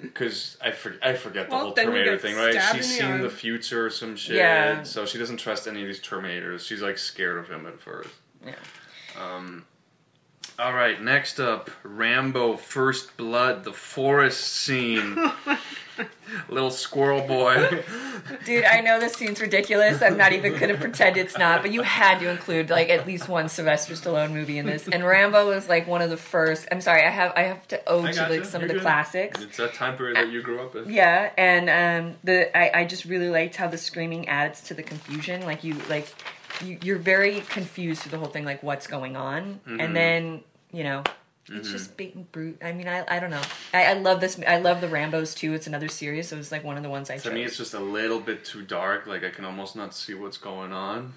because 0.00 0.56
I, 0.62 0.70
for, 0.70 0.94
I 1.02 1.12
forget 1.14 1.48
the 1.50 1.54
Well, 1.54 1.64
whole 1.66 1.72
Terminator 1.74 2.16
thing, 2.18 2.34
right? 2.36 2.54
She's 2.54 2.70
in 2.72 2.78
the 2.78 2.82
seen 2.82 3.04
arm. 3.12 3.20
the 3.22 3.30
future 3.30 3.86
or 3.86 3.90
some 3.90 4.16
shit, 4.16 4.36
Yeah. 4.36 4.82
so 4.84 5.04
she 5.06 5.18
doesn't 5.18 5.36
trust 5.36 5.68
any 5.68 5.82
of 5.82 5.86
these 5.86 6.00
Terminators. 6.00 6.66
She's 6.66 6.80
like 6.82 6.96
scared 6.98 7.36
of 7.38 7.48
him 7.48 7.66
at 7.66 7.78
first. 7.78 8.08
Yeah. 8.44 8.54
Um, 9.20 9.64
all 10.58 10.72
right, 10.72 11.00
next 11.02 11.40
up, 11.40 11.70
Rambo: 11.82 12.56
First 12.56 13.16
Blood, 13.16 13.64
the 13.64 13.72
forest 13.72 14.40
scene. 14.44 15.16
Little 16.48 16.70
squirrel 16.72 17.20
boy. 17.26 17.82
Dude, 18.44 18.64
I 18.64 18.80
know 18.80 18.98
this 18.98 19.12
scene's 19.12 19.40
ridiculous. 19.40 20.02
I'm 20.02 20.16
not 20.16 20.32
even 20.32 20.58
gonna 20.58 20.76
pretend 20.76 21.16
it's 21.16 21.38
not, 21.38 21.62
but 21.62 21.72
you 21.72 21.82
had 21.82 22.18
to 22.18 22.28
include 22.28 22.70
like 22.70 22.88
at 22.88 23.06
least 23.06 23.28
one 23.28 23.48
Sylvester 23.48 23.94
Stallone 23.94 24.32
movie 24.32 24.58
in 24.58 24.66
this. 24.66 24.88
And 24.88 25.04
Rambo 25.04 25.46
was 25.48 25.68
like 25.68 25.86
one 25.86 26.02
of 26.02 26.10
the 26.10 26.16
first. 26.16 26.66
I'm 26.72 26.80
sorry, 26.80 27.04
I 27.04 27.10
have 27.10 27.32
I 27.36 27.42
have 27.42 27.68
to 27.68 27.80
owe 27.88 28.02
I 28.02 28.10
to 28.10 28.16
gotcha. 28.18 28.32
like 28.32 28.44
some 28.44 28.62
You're 28.62 28.66
of 28.66 28.68
the 28.68 28.74
good. 28.74 28.82
classics. 28.82 29.40
It's 29.42 29.56
that 29.58 29.74
time 29.74 29.96
period 29.96 30.16
that 30.16 30.30
you 30.30 30.42
grew 30.42 30.60
up 30.60 30.74
in. 30.74 30.90
Yeah, 30.92 31.30
and 31.36 31.70
um, 31.70 32.16
the 32.24 32.56
I, 32.56 32.80
I 32.80 32.84
just 32.86 33.04
really 33.04 33.28
liked 33.28 33.54
how 33.54 33.68
the 33.68 33.78
screaming 33.78 34.28
adds 34.28 34.62
to 34.62 34.74
the 34.74 34.82
confusion. 34.82 35.42
Like 35.44 35.62
you 35.62 35.74
like 35.88 36.12
you, 36.62 36.78
you're 36.82 36.98
very 36.98 37.40
confused 37.42 38.02
through 38.02 38.10
the 38.12 38.18
whole 38.18 38.28
thing, 38.28 38.44
like 38.44 38.62
what's 38.62 38.86
going 38.86 39.16
on, 39.16 39.60
Mhm. 39.66 39.80
and 39.82 39.96
then 39.96 40.44
you 40.72 40.84
know. 40.84 41.02
It's 41.46 41.68
Mhm. 41.68 41.72
just 41.72 41.96
bait 41.98 42.14
and 42.14 42.32
brute. 42.32 42.56
I 42.64 42.72
mean, 42.72 42.88
I, 42.88 43.04
I 43.06 43.20
don't 43.20 43.28
know. 43.28 43.42
I, 43.74 43.84
I 43.84 43.92
love 43.92 44.22
this. 44.22 44.40
I 44.48 44.56
love 44.60 44.80
the 44.80 44.88
Rambo's 44.88 45.34
too. 45.34 45.52
It's 45.52 45.66
another 45.66 45.88
series, 45.88 46.28
so 46.28 46.38
was 46.38 46.50
like 46.50 46.64
one 46.64 46.78
of 46.78 46.82
the 46.82 46.88
ones 46.88 47.10
I 47.10 47.18
To 47.18 47.24
chose. 47.24 47.32
me, 47.34 47.42
it's 47.42 47.58
just 47.58 47.74
a 47.74 47.80
little 47.80 48.18
bit 48.18 48.46
too 48.46 48.62
dark. 48.62 49.06
Like 49.06 49.22
I 49.24 49.28
can 49.28 49.44
almost 49.44 49.76
not 49.76 49.94
see 49.94 50.14
what's 50.14 50.38
going 50.38 50.72
on. 50.72 51.12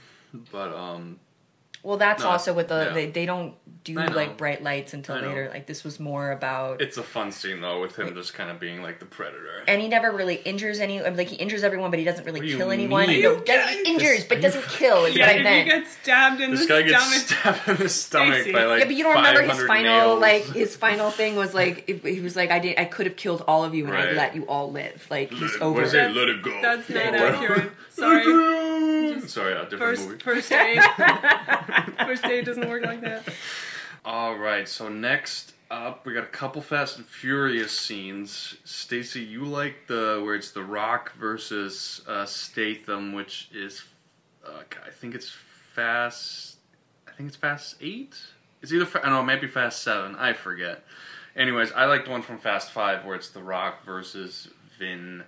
But 0.51 0.73
um, 0.73 1.21
Well, 1.87 1.95
that's 1.97 2.21
No, 2.21 2.31
also 2.31 2.53
with 2.53 2.67
the 2.67 2.87
yeah. 2.87 2.93
they, 2.93 3.05
they 3.11 3.25
don't 3.25 3.53
do 3.85 3.93
like 3.95 4.35
bright 4.35 4.61
lights 4.61 4.93
until 4.93 5.15
later. 5.15 5.49
Like 5.53 5.65
this 5.67 5.85
was 5.85 5.97
more 6.01 6.33
about 6.33 6.81
it's 6.81 6.97
a 6.97 7.03
fun 7.03 7.31
scene 7.31 7.61
though, 7.61 7.79
with 7.79 7.97
him 7.97 8.13
just 8.13 8.33
kind 8.33 8.49
of 8.51 8.59
being 8.59 8.81
like 8.81 8.99
the 8.99 9.05
predator. 9.05 9.63
and 9.69 9.81
he 9.81 9.87
never 9.87 10.11
really 10.11 10.35
injures 10.35 10.81
any 10.81 11.01
like 11.01 11.29
he 11.29 11.37
injures 11.37 11.63
everyone, 11.63 11.89
but 11.89 11.97
he 11.99 12.03
doesn't 12.03 12.25
really 12.25 12.41
What 12.41 12.45
do 12.45 12.51
you 12.51 12.57
kill 12.57 12.71
anyone. 12.71 13.07
mean? 13.07 13.21
No, 13.23 13.31
You 13.37 13.43
does- 13.45 13.69
he 13.69 13.75
guys- 13.77 13.85
injures, 13.85 14.23
but 14.25 14.41
doesn't 14.41 14.67
kill. 14.67 15.05
Is 15.05 15.15
yeah, 15.15 15.27
what 15.27 15.35
I 15.39 15.43
meant. 15.43 15.67
you 15.67 15.71
get 15.71 15.87
stabbed 15.87 16.41
in 16.41 16.51
This 16.51 16.61
the 16.63 16.67
guy 16.67 16.81
gets 16.81 17.01
stomach, 17.05 17.27
stabbed 17.55 17.69
in 17.69 17.75
the 17.77 17.89
stomach 17.89 18.51
by 18.51 18.63
like 18.65 18.79
yeah, 18.81 18.85
but 18.87 18.95
you 18.95 19.03
don't 19.05 19.15
remember 19.15 19.43
his 19.43 19.63
final 19.65 20.07
nails. 20.17 20.21
like 20.21 20.43
his 20.63 20.75
final 20.75 21.09
thing 21.09 21.37
was 21.37 21.53
like 21.53 21.85
if, 21.87 22.03
he 22.03 22.19
was 22.19 22.35
like 22.35 22.51
I 22.51 22.59
did 22.59 22.77
I 22.77 22.83
could 22.83 23.05
have 23.05 23.15
killed 23.15 23.45
all 23.47 23.63
of 23.63 23.73
you 23.73 23.85
and 23.87 23.95
I 23.95 24.11
let 24.11 24.35
you 24.35 24.43
all 24.47 24.69
live. 24.69 25.07
Like 25.09 25.31
he's 25.31 25.53
Let- 25.53 25.61
over. 25.61 25.75
What 25.79 25.83
is 25.85 25.93
it. 25.93 26.03
it? 26.11 26.13
Let 26.13 26.27
it 26.27 26.41
go. 26.43 26.59
that's 26.61 26.89
not 26.89 27.13
accurate. 27.15 27.71
Sorry. 27.91 28.23
Sorry, 29.27 29.53
a 29.53 29.63
different 29.63 29.79
First, 29.79 30.07
movie. 30.07 30.19
first 30.19 30.51
aid. 30.51 30.79
first 32.05 32.25
aid 32.25 32.45
doesn't 32.45 32.67
work 32.67 32.83
like 32.83 33.01
that. 33.01 33.23
All 34.05 34.37
right, 34.37 34.67
so 34.67 34.89
next 34.89 35.53
up, 35.69 36.05
we 36.05 36.13
got 36.13 36.23
a 36.23 36.27
couple 36.27 36.61
Fast 36.61 36.97
and 36.97 37.05
Furious 37.05 37.77
scenes. 37.77 38.55
Stacy, 38.63 39.21
you 39.21 39.43
like 39.43 39.87
the 39.87 40.21
where 40.23 40.35
it's 40.35 40.51
The 40.51 40.63
Rock 40.63 41.13
versus 41.15 42.01
uh, 42.07 42.25
Statham, 42.25 43.13
which 43.13 43.49
is, 43.53 43.83
uh, 44.45 44.63
I 44.85 44.91
think 44.91 45.15
it's 45.15 45.29
Fast. 45.73 46.57
I 47.07 47.11
think 47.11 47.27
it's 47.27 47.37
Fast 47.37 47.75
Eight. 47.81 48.15
It's 48.61 48.71
either 48.71 48.87
I 49.03 49.09
know 49.09 49.19
it 49.19 49.23
might 49.23 49.41
be 49.41 49.47
Fast 49.47 49.83
Seven. 49.83 50.15
I 50.15 50.33
forget. 50.33 50.83
Anyways, 51.35 51.71
I 51.73 51.85
like 51.85 52.05
the 52.05 52.11
one 52.11 52.21
from 52.21 52.37
Fast 52.37 52.71
Five 52.71 53.05
where 53.05 53.15
it's 53.15 53.29
The 53.29 53.43
Rock 53.43 53.85
versus 53.85 54.49
Vin 54.79 55.23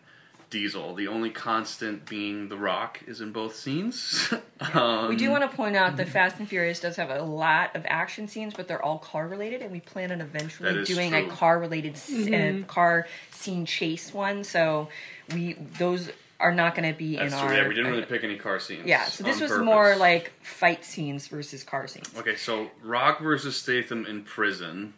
Diesel. 0.49 0.95
The 0.95 1.07
only 1.07 1.29
constant 1.29 2.05
being 2.07 2.49
The 2.49 2.57
Rock 2.57 3.01
is 3.07 3.21
in 3.21 3.31
both 3.31 3.55
scenes. 3.55 4.31
um, 4.73 5.09
We 5.09 5.15
do 5.15 5.29
want 5.29 5.49
to 5.49 5.55
point 5.55 5.75
out 5.75 5.97
that 5.97 6.09
Fast 6.09 6.39
and 6.39 6.47
Furious 6.47 6.79
does 6.79 6.95
have 6.97 7.09
a 7.09 7.21
lot 7.21 7.75
of 7.75 7.85
action 7.87 8.27
scenes, 8.27 8.53
but 8.55 8.67
they're 8.67 8.83
all 8.83 8.97
car 8.99 9.27
related, 9.27 9.61
and 9.61 9.71
we 9.71 9.79
plan 9.79 10.11
on 10.11 10.21
eventually 10.21 10.83
doing 10.83 11.11
true. 11.11 11.25
a 11.25 11.27
car 11.29 11.59
related 11.59 11.93
Mm-hmm. 11.93 12.63
uh, 12.63 12.65
car 12.65 13.07
scene 13.31 13.65
chase 13.65 14.13
one. 14.13 14.43
So 14.43 14.89
we 15.33 15.53
those 15.77 16.09
are 16.39 16.53
not 16.53 16.75
going 16.75 16.91
to 16.91 16.97
be 16.97 17.17
That's 17.17 17.33
in 17.33 17.39
true. 17.39 17.47
our. 17.49 17.53
Yeah, 17.53 17.67
we 17.67 17.73
didn't 17.75 17.91
really 17.91 18.05
pick 18.05 18.23
any 18.23 18.37
car 18.37 18.59
scenes. 18.59 18.85
Yeah, 18.85 19.05
so 19.05 19.23
this 19.23 19.41
was 19.41 19.51
purpose. 19.51 19.65
more 19.65 19.95
like 19.97 20.31
fight 20.41 20.85
scenes 20.85 21.27
versus 21.27 21.63
car 21.63 21.87
scenes 21.87 22.09
Okay, 22.17 22.35
so 22.35 22.69
Rock 22.83 23.19
versus 23.21 23.55
Statham 23.57 24.05
in 24.05 24.23
prison. 24.23 24.93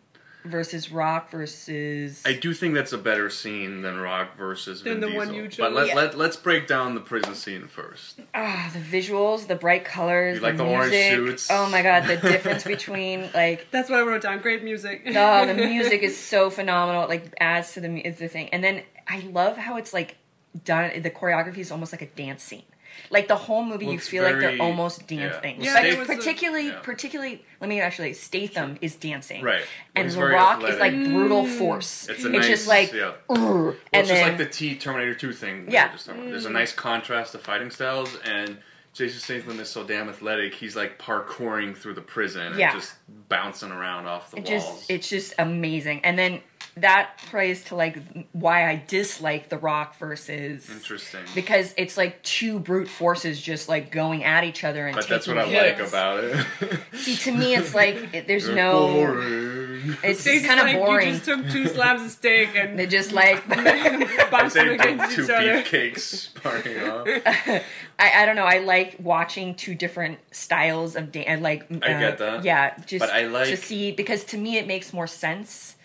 Versus 0.45 0.91
Rock 0.91 1.29
versus. 1.31 2.21
I 2.25 2.33
do 2.33 2.53
think 2.53 2.73
that's 2.73 2.93
a 2.93 2.97
better 2.97 3.29
scene 3.29 3.81
than 3.81 3.99
Rock 3.99 4.37
versus 4.37 4.81
Than 4.83 4.93
Vin 4.93 5.01
the 5.01 5.07
Diesel. 5.07 5.25
one 5.27 5.33
you 5.35 5.49
But 5.57 5.73
let, 5.73 5.87
Yeah. 5.87 5.95
let, 5.95 6.17
let's 6.17 6.35
break 6.37 6.67
down 6.67 6.95
the 6.95 7.01
prison 7.01 7.35
scene 7.35 7.67
first. 7.67 8.19
ah, 8.33 8.69
the 8.73 8.79
visuals, 8.79 9.47
the 9.47 9.55
bright 9.55 9.85
colors, 9.85 10.37
You 10.37 10.41
like 10.41 10.57
the 10.57 10.63
the 10.63 10.69
orange 10.69 10.91
music. 10.91 11.11
suits? 11.15 11.47
Oh 11.51 11.69
my 11.69 11.81
god, 11.81 12.07
the 12.07 12.17
difference 12.17 12.63
between 12.75 13.29
like 13.33 13.67
That's 13.71 13.89
what 13.89 13.99
I 13.99 14.03
wrote 14.03 14.21
down. 14.23 14.39
Great 14.39 14.63
music. 14.63 15.03
Oh, 15.07 15.45
the 15.45 15.53
music 15.67 16.01
is 16.03 16.17
so 16.17 16.49
phenomenal. 16.49 17.03
It 17.03 17.09
like 17.09 17.33
adds 17.39 17.73
to 17.73 17.79
the 17.81 17.89
mu- 17.89 18.03
the 18.03 18.27
thing, 18.27 18.49
and 18.49 18.63
then 18.63 18.83
I 19.07 19.19
love 19.31 19.57
how 19.57 19.77
it's 19.77 19.93
like 19.93 20.17
done. 20.65 21.01
The 21.01 21.09
choreography 21.11 21.59
is 21.59 21.71
almost 21.71 21.91
like 21.93 22.01
a 22.01 22.07
dance 22.07 22.43
scene. 22.43 22.63
Like 23.09 23.27
the 23.27 23.35
whole 23.35 23.65
movie, 23.65 23.85
you 23.85 23.91
Looks 23.91 24.07
feel 24.07 24.23
like 24.23 24.39
they're 24.39 24.61
almost 24.61 25.07
dancing. 25.07 25.61
Yeah, 25.61 25.73
But 25.73 25.83
there 25.83 25.99
was 25.99 26.09
a- 26.09 26.15
particularly, 26.15 26.67
yeah. 26.67 26.79
particularly, 26.81 27.43
let 27.59 27.69
me 27.69 27.81
actually. 27.81 28.13
Statham 28.13 28.77
is 28.81 28.95
dancing, 28.95 29.43
Right. 29.43 29.63
And 29.95 30.05
He's 30.05 30.15
The 30.15 30.21
very 30.21 30.33
Rock 30.33 30.63
is 30.63 30.79
like 30.79 30.93
brutal 30.93 31.43
mm. 31.43 31.57
force. 31.57 32.07
It's 32.07 32.23
a 32.23 32.29
nice, 32.29 32.47
just 32.47 32.67
like, 32.67 32.93
yeah. 32.93 33.13
Well, 33.27 33.69
and 33.69 33.75
it's 33.93 34.09
then 34.09 34.17
just 34.17 34.21
like 34.21 34.37
the 34.37 34.45
T 34.45 34.75
Terminator 34.75 35.13
2 35.13 35.33
thing. 35.33 35.67
Yeah. 35.69 35.91
just. 35.91 36.09
Uh, 36.09 36.13
there's 36.13 36.45
a 36.45 36.49
mm. 36.49 36.53
nice 36.53 36.73
contrast 36.73 37.35
of 37.35 37.41
fighting 37.41 37.69
styles, 37.69 38.17
and 38.25 38.57
Jason 38.93 39.19
Statham 39.19 39.59
is 39.59 39.69
so 39.69 39.83
damn 39.83 40.09
athletic. 40.09 40.53
He's 40.53 40.75
like 40.75 40.99
parkouring 40.99 41.75
through 41.75 41.93
the 41.93 42.01
prison 42.01 42.57
Yeah. 42.57 42.71
and 42.71 42.81
just 42.81 42.95
bouncing 43.29 43.71
around 43.71 44.07
off 44.07 44.31
the 44.31 44.37
it 44.37 44.49
walls. 44.49 44.77
just 44.77 44.91
it's 44.91 45.09
just 45.09 45.33
amazing. 45.39 46.01
And 46.03 46.19
then 46.19 46.41
that 46.77 47.17
plays 47.29 47.65
to 47.65 47.75
like 47.75 47.97
why 48.31 48.69
I 48.69 48.81
dislike 48.87 49.49
The 49.49 49.57
Rock 49.57 49.97
versus 49.97 50.69
Interesting. 50.69 51.19
because 51.35 51.73
it's 51.77 51.97
like 51.97 52.21
two 52.23 52.59
brute 52.59 52.87
forces 52.87 53.41
just 53.41 53.67
like 53.67 53.91
going 53.91 54.23
at 54.23 54.43
each 54.45 54.63
other 54.63 54.87
and 54.87 54.95
But 54.95 55.07
that's 55.07 55.25
taking 55.25 55.37
what 55.41 55.53
I 55.53 55.67
like 55.69 55.79
about 55.79 56.23
it. 56.23 56.45
See, 56.93 57.15
to 57.17 57.31
me, 57.33 57.55
it's 57.55 57.75
like 57.75 58.13
it, 58.13 58.27
there's 58.27 58.47
You're 58.47 58.55
no. 58.55 58.87
boring. 58.93 59.95
It's 60.03 60.21
Stacey's 60.21 60.45
kind 60.47 60.59
of 60.59 60.65
like, 60.67 60.77
boring. 60.77 61.07
You 61.07 61.13
just 61.15 61.25
took 61.25 61.49
two 61.49 61.67
slabs 61.67 62.03
of 62.03 62.11
steak 62.11 62.55
and 62.55 62.77
They 62.79 62.85
just 62.87 63.11
like 63.11 63.45
bounced 64.31 64.55
them 64.55 64.69
against 64.69 65.15
two 65.15 65.23
each 65.23 65.29
other. 65.29 65.61
beefcakes 65.63 65.99
sparking 65.99 66.79
off. 66.83 67.07
I, 67.99 68.23
I 68.23 68.25
don't 68.25 68.35
know. 68.35 68.45
I 68.45 68.59
like 68.59 68.95
watching 68.99 69.55
two 69.55 69.75
different 69.75 70.19
styles 70.31 70.95
of 70.95 71.11
dance. 71.11 71.41
Like 71.41 71.63
uh, 71.71 71.79
I 71.83 71.87
get 71.99 72.17
that. 72.19 72.43
Yeah, 72.43 72.77
just 72.85 72.99
But 73.01 73.09
I 73.09 73.27
like- 73.27 73.47
to 73.47 73.57
see 73.57 73.91
because 73.91 74.23
to 74.25 74.37
me 74.37 74.57
it 74.57 74.67
makes 74.67 74.93
more 74.93 75.07
sense 75.07 75.75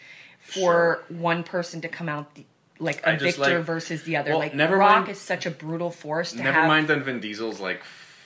for 0.47 1.03
one 1.09 1.43
person 1.43 1.81
to 1.83 1.89
come 1.89 2.09
out 2.09 2.35
the, 2.35 2.45
like 2.79 3.01
a 3.03 3.11
I 3.11 3.17
victor 3.17 3.57
like- 3.59 3.65
versus 3.65 4.03
the 4.05 4.17
other. 4.17 4.31
well, 4.31 4.39
like 4.39 4.55
never 4.55 4.77
Rock 4.77 4.99
mind- 5.07 5.09
is 5.11 5.21
such 5.21 5.47
a 5.47 5.51
brutal 5.51 5.91
force 5.91 6.33
to 6.33 6.39
Never 6.39 6.53
have. 6.61 6.69
mind 6.69 6.89
that 6.89 6.99
Vin 7.05 7.21
Diesel's 7.21 7.59
like 7.61 7.83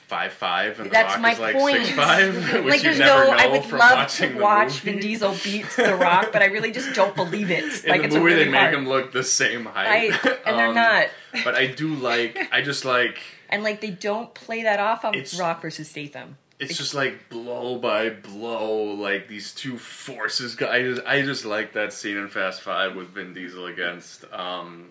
five 0.08 0.32
five 0.32 0.78
and 0.80 0.86
The 0.86 0.90
That's 0.90 1.12
Rock 1.14 1.20
my 1.22 1.32
is 1.32 1.38
like 1.38 1.54
point. 1.56 1.84
six 1.84 1.90
five, 1.96 2.34
which 2.52 2.64
like 2.64 2.74
you 2.78 2.82
there's 2.82 2.98
never 2.98 3.24
no, 3.26 3.30
know 3.30 3.36
I 3.38 3.46
would 3.46 3.70
love 3.72 4.10
to 4.16 4.38
watch. 4.40 4.80
Vin 4.80 4.98
Diesel 4.98 5.34
beat 5.44 5.66
The 5.76 5.94
Rock, 5.96 6.30
but 6.32 6.42
I 6.42 6.46
really 6.46 6.72
just 6.72 6.94
don't 6.94 7.14
believe 7.14 7.50
it. 7.50 7.84
In 7.84 7.90
like 7.90 8.00
the 8.00 8.06
it's 8.06 8.14
movie, 8.14 8.26
really 8.26 8.44
they 8.44 8.50
make 8.50 8.60
hard. 8.60 8.74
them 8.74 8.88
look 8.88 9.12
the 9.12 9.22
same 9.22 9.66
height, 9.66 10.12
I, 10.24 10.38
and 10.46 10.58
they're 10.58 10.66
Um, 10.68 10.74
not. 10.74 11.06
But 11.44 11.54
I 11.54 11.66
do 11.66 11.94
like. 11.94 12.48
I 12.52 12.60
just 12.62 12.84
like. 12.84 13.18
And 13.52 13.64
like 13.64 13.80
they 13.80 13.90
don't 13.90 14.32
play 14.32 14.62
that 14.62 14.78
off 14.78 15.04
on 15.04 15.12
Rock 15.36 15.60
versus 15.62 15.88
Statham. 15.88 16.36
It's 16.60 16.76
just 16.76 16.94
like 16.94 17.28
blow 17.30 17.78
by 17.78 18.10
blow, 18.10 18.82
like 18.94 19.28
these 19.28 19.54
two 19.54 19.78
forces. 19.78 20.60
I 20.62 20.82
just, 20.82 21.02
I 21.06 21.22
just 21.22 21.44
like 21.44 21.72
that 21.72 21.92
scene 21.92 22.16
in 22.16 22.28
Fast 22.28 22.60
Five 22.62 22.94
with 22.94 23.08
Vin 23.08 23.32
Diesel 23.32 23.66
against, 23.66 24.24
um, 24.32 24.90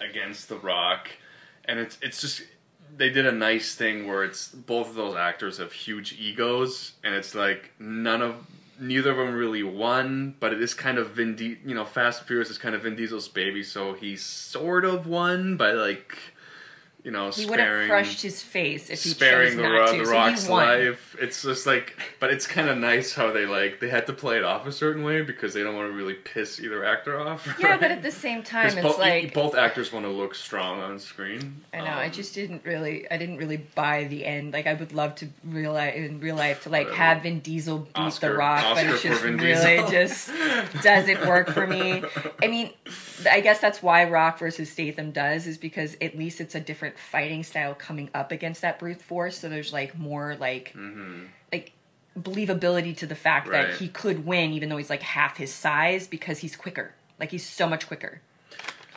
against 0.00 0.48
The 0.48 0.56
Rock, 0.56 1.08
and 1.64 1.78
it's 1.78 1.98
it's 2.00 2.20
just 2.20 2.42
they 2.96 3.10
did 3.10 3.26
a 3.26 3.32
nice 3.32 3.74
thing 3.74 4.06
where 4.06 4.22
it's 4.22 4.48
both 4.48 4.88
of 4.90 4.94
those 4.94 5.16
actors 5.16 5.58
have 5.58 5.72
huge 5.72 6.16
egos, 6.18 6.92
and 7.02 7.14
it's 7.14 7.34
like 7.34 7.72
none 7.78 8.22
of 8.22 8.46
neither 8.78 9.10
of 9.10 9.16
them 9.16 9.34
really 9.34 9.62
won, 9.62 10.34
but 10.40 10.52
it 10.52 10.62
is 10.62 10.74
kind 10.74 10.98
of 10.98 11.10
Vin. 11.10 11.36
Di- 11.36 11.58
you 11.64 11.74
know, 11.74 11.84
Fast 11.84 12.20
and 12.20 12.28
Furious 12.28 12.50
is 12.50 12.58
kind 12.58 12.74
of 12.74 12.82
Vin 12.82 12.96
Diesel's 12.96 13.28
baby, 13.28 13.62
so 13.62 13.94
he 13.94 14.16
sort 14.16 14.84
of 14.84 15.06
won 15.06 15.56
by 15.56 15.72
like, 15.72 16.16
you 17.04 17.10
know, 17.10 17.30
He 17.30 17.44
would 17.44 17.60
have 17.60 17.86
crushed 17.86 18.22
his 18.22 18.42
face 18.42 18.88
if 18.88 19.02
he 19.02 19.10
sparing 19.10 19.48
chose 19.50 19.56
the, 19.58 19.62
not 19.62 19.90
to. 19.92 19.98
the 19.98 20.04
so 20.06 20.10
Rock's 20.12 20.48
life. 20.48 21.16
It's 21.20 21.42
just 21.42 21.66
like, 21.66 21.96
but 22.18 22.30
it's 22.30 22.46
kind 22.46 22.68
of 22.70 22.78
nice 22.78 23.12
how 23.14 23.30
they 23.30 23.44
like 23.44 23.78
they 23.78 23.90
had 23.90 24.06
to 24.06 24.12
play 24.14 24.38
it 24.38 24.42
off 24.44 24.66
a 24.66 24.72
certain 24.72 25.04
way 25.04 25.20
because 25.20 25.52
they 25.52 25.62
don't 25.62 25.76
want 25.76 25.90
to 25.90 25.94
really 25.96 26.14
piss 26.14 26.58
either 26.60 26.82
actor 26.84 27.20
off. 27.20 27.46
Yeah, 27.60 27.68
right? 27.72 27.80
but 27.80 27.90
at 27.90 28.02
the 28.02 28.10
same 28.10 28.42
time, 28.54 28.66
it's 28.68 28.74
both, 28.76 28.98
like 28.98 29.34
both 29.34 29.54
actors 29.54 29.92
want 29.92 30.06
to 30.06 30.10
look 30.10 30.34
strong 30.34 30.80
on 30.80 30.98
screen. 30.98 31.62
I 31.74 31.78
know. 31.78 31.84
I 31.84 32.06
Um, 32.06 32.12
just 32.12 32.34
didn't 32.34 32.64
really. 32.64 33.08
I 33.10 33.18
didn't 33.18 33.36
really 33.36 33.58
buy 33.58 34.04
the 34.04 34.24
end. 34.24 34.54
Like 34.54 34.66
I 34.66 34.72
would 34.72 34.92
love 34.92 35.14
to 35.16 35.28
real 35.44 35.76
in 35.76 36.20
real 36.20 36.36
life 36.36 36.62
to 36.62 36.70
like 36.70 36.90
have 36.92 37.22
Vin 37.22 37.40
Diesel 37.40 37.80
beat 37.80 37.90
Oscar- 37.96 38.30
The 38.30 38.36
Rock, 38.38 38.64
Oscar 38.64 38.86
but 38.86 38.94
it 38.94 39.02
just 39.02 39.22
Vin 39.22 39.36
really 39.36 39.90
just 39.90 40.30
doesn't 40.82 41.26
work 41.28 41.50
for 41.50 41.66
me. 41.66 42.02
I 42.42 42.46
mean, 42.46 42.72
I 43.30 43.40
guess 43.40 43.60
that's 43.60 43.82
why 43.82 44.04
Rock 44.04 44.38
versus 44.38 44.70
Statham 44.70 45.10
does 45.12 45.46
is 45.46 45.56
because 45.58 45.96
at 46.00 46.16
least 46.18 46.40
it's 46.40 46.54
a 46.54 46.60
different 46.60 46.98
fighting 46.98 47.42
style 47.44 47.74
coming 47.74 48.10
up 48.14 48.32
against 48.32 48.62
that 48.62 48.78
brute 48.78 49.00
force. 49.02 49.38
So 49.38 49.48
there's 49.48 49.72
like 49.72 49.96
more 49.98 50.36
like 50.40 50.74
like 51.52 51.72
believability 52.18 52.96
to 52.98 53.06
the 53.06 53.14
fact 53.14 53.46
Mm-hmm. 53.46 53.54
Right. 53.56 53.68
that 53.70 53.78
he 53.78 53.88
could 53.88 54.24
win 54.26 54.52
even 54.52 54.68
though 54.68 54.76
he's 54.76 54.90
like 54.90 55.02
half 55.02 55.36
his 55.36 55.52
size 55.52 56.06
because 56.06 56.38
he's 56.38 56.56
quicker. 56.56 56.94
Like 57.20 57.30
he's 57.30 57.46
so 57.46 57.68
much 57.68 57.86
quicker. 57.86 58.20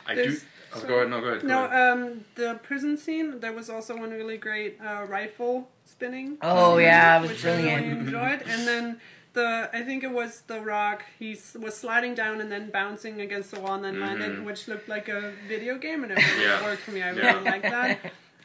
I 0.06 0.14
do. 0.14 0.22
There's- 0.22 0.44
Oh, 0.74 0.82
go 0.86 0.96
ahead. 0.96 1.08
No, 1.08 1.20
go 1.22 1.28
ahead. 1.28 1.40
go 1.40 1.48
No, 1.48 1.64
ahead. 1.64 1.92
um, 1.98 2.24
the 2.34 2.60
prison 2.62 2.98
scene. 2.98 3.40
There 3.40 3.54
was 3.54 3.70
also 3.70 3.96
one 3.96 4.10
really 4.10 4.36
great 4.36 4.78
uh, 4.84 5.06
rifle 5.08 5.66
spinning. 5.86 6.36
Oh 6.42 6.76
yeah, 6.76 7.16
it 7.18 7.22
was 7.22 7.30
which 7.30 7.46
I 7.46 7.48
really 7.56 7.62
brilliant. 7.62 8.00
enjoyed. 8.02 8.42
And 8.46 8.68
then 8.68 9.00
the 9.40 9.70
I 9.72 9.82
think 9.88 10.00
it 10.08 10.12
was 10.20 10.42
the 10.52 10.60
Rock. 10.60 10.98
He 11.18 11.30
was 11.64 11.74
sliding 11.76 12.14
down 12.14 12.40
and 12.42 12.50
then 12.54 12.70
bouncing 12.70 13.20
against 13.26 13.48
the 13.52 13.60
wall 13.60 13.74
and 13.74 13.84
then 13.84 13.94
mm-hmm. 13.94 14.04
landed, 14.20 14.44
which 14.44 14.68
looked 14.68 14.88
like 14.88 15.08
a 15.08 15.32
video 15.52 15.78
game, 15.86 16.00
and 16.04 16.12
it 16.12 16.18
really 16.28 16.44
Yeah. 16.44 16.62
worked 16.68 16.82
for 16.82 16.92
me. 16.96 17.02
I 17.02 17.12
Yeah. 17.12 17.26
really 17.32 17.44
liked 17.52 17.70
that. 17.78 17.98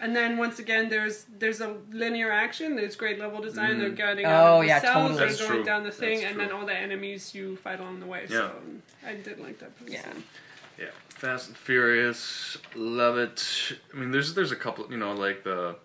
And 0.04 0.16
then 0.20 0.38
once 0.38 0.58
again, 0.60 0.90
there's 0.90 1.18
there's 1.42 1.62
a 1.62 1.72
linear 1.92 2.32
action. 2.46 2.76
There's 2.76 2.96
great 2.96 3.20
level 3.20 3.40
design. 3.50 3.80
They're 3.80 3.90
mm. 3.98 4.06
getting 4.06 4.26
out 4.26 4.48
Oh, 4.48 4.56
of 4.58 4.62
the 4.62 4.68
yeah, 4.68 4.82
cells. 4.82 5.12
totally. 5.12 5.18
They're 5.20 5.38
going 5.48 5.58
true. 5.58 5.64
down 5.72 5.84
the 5.84 5.92
thing, 6.04 6.20
That's 6.20 6.32
and 6.32 6.40
then 6.42 6.52
all 6.52 6.66
the 6.66 6.78
enemies 6.88 7.34
you 7.36 7.56
fight 7.66 7.80
along 7.80 8.00
the 8.00 8.10
way. 8.14 8.22
Yeah. 8.30 8.38
So 8.38 8.52
I 9.06 9.14
did 9.28 9.38
like 9.40 9.58
that. 9.60 9.72
prison 9.78 10.00
Yeah. 10.06 10.22
Yeah, 10.86 10.92
Fast 11.10 11.50
and 11.50 11.58
Furious, 11.58 12.58
love 12.76 13.18
it. 13.18 13.40
I 13.94 13.98
mean, 14.00 14.12
there's 14.12 14.34
there's 14.34 14.52
a 14.52 14.56
couple, 14.66 14.82
you 14.90 14.98
know, 14.98 15.14
like 15.14 15.44
the 15.44 15.76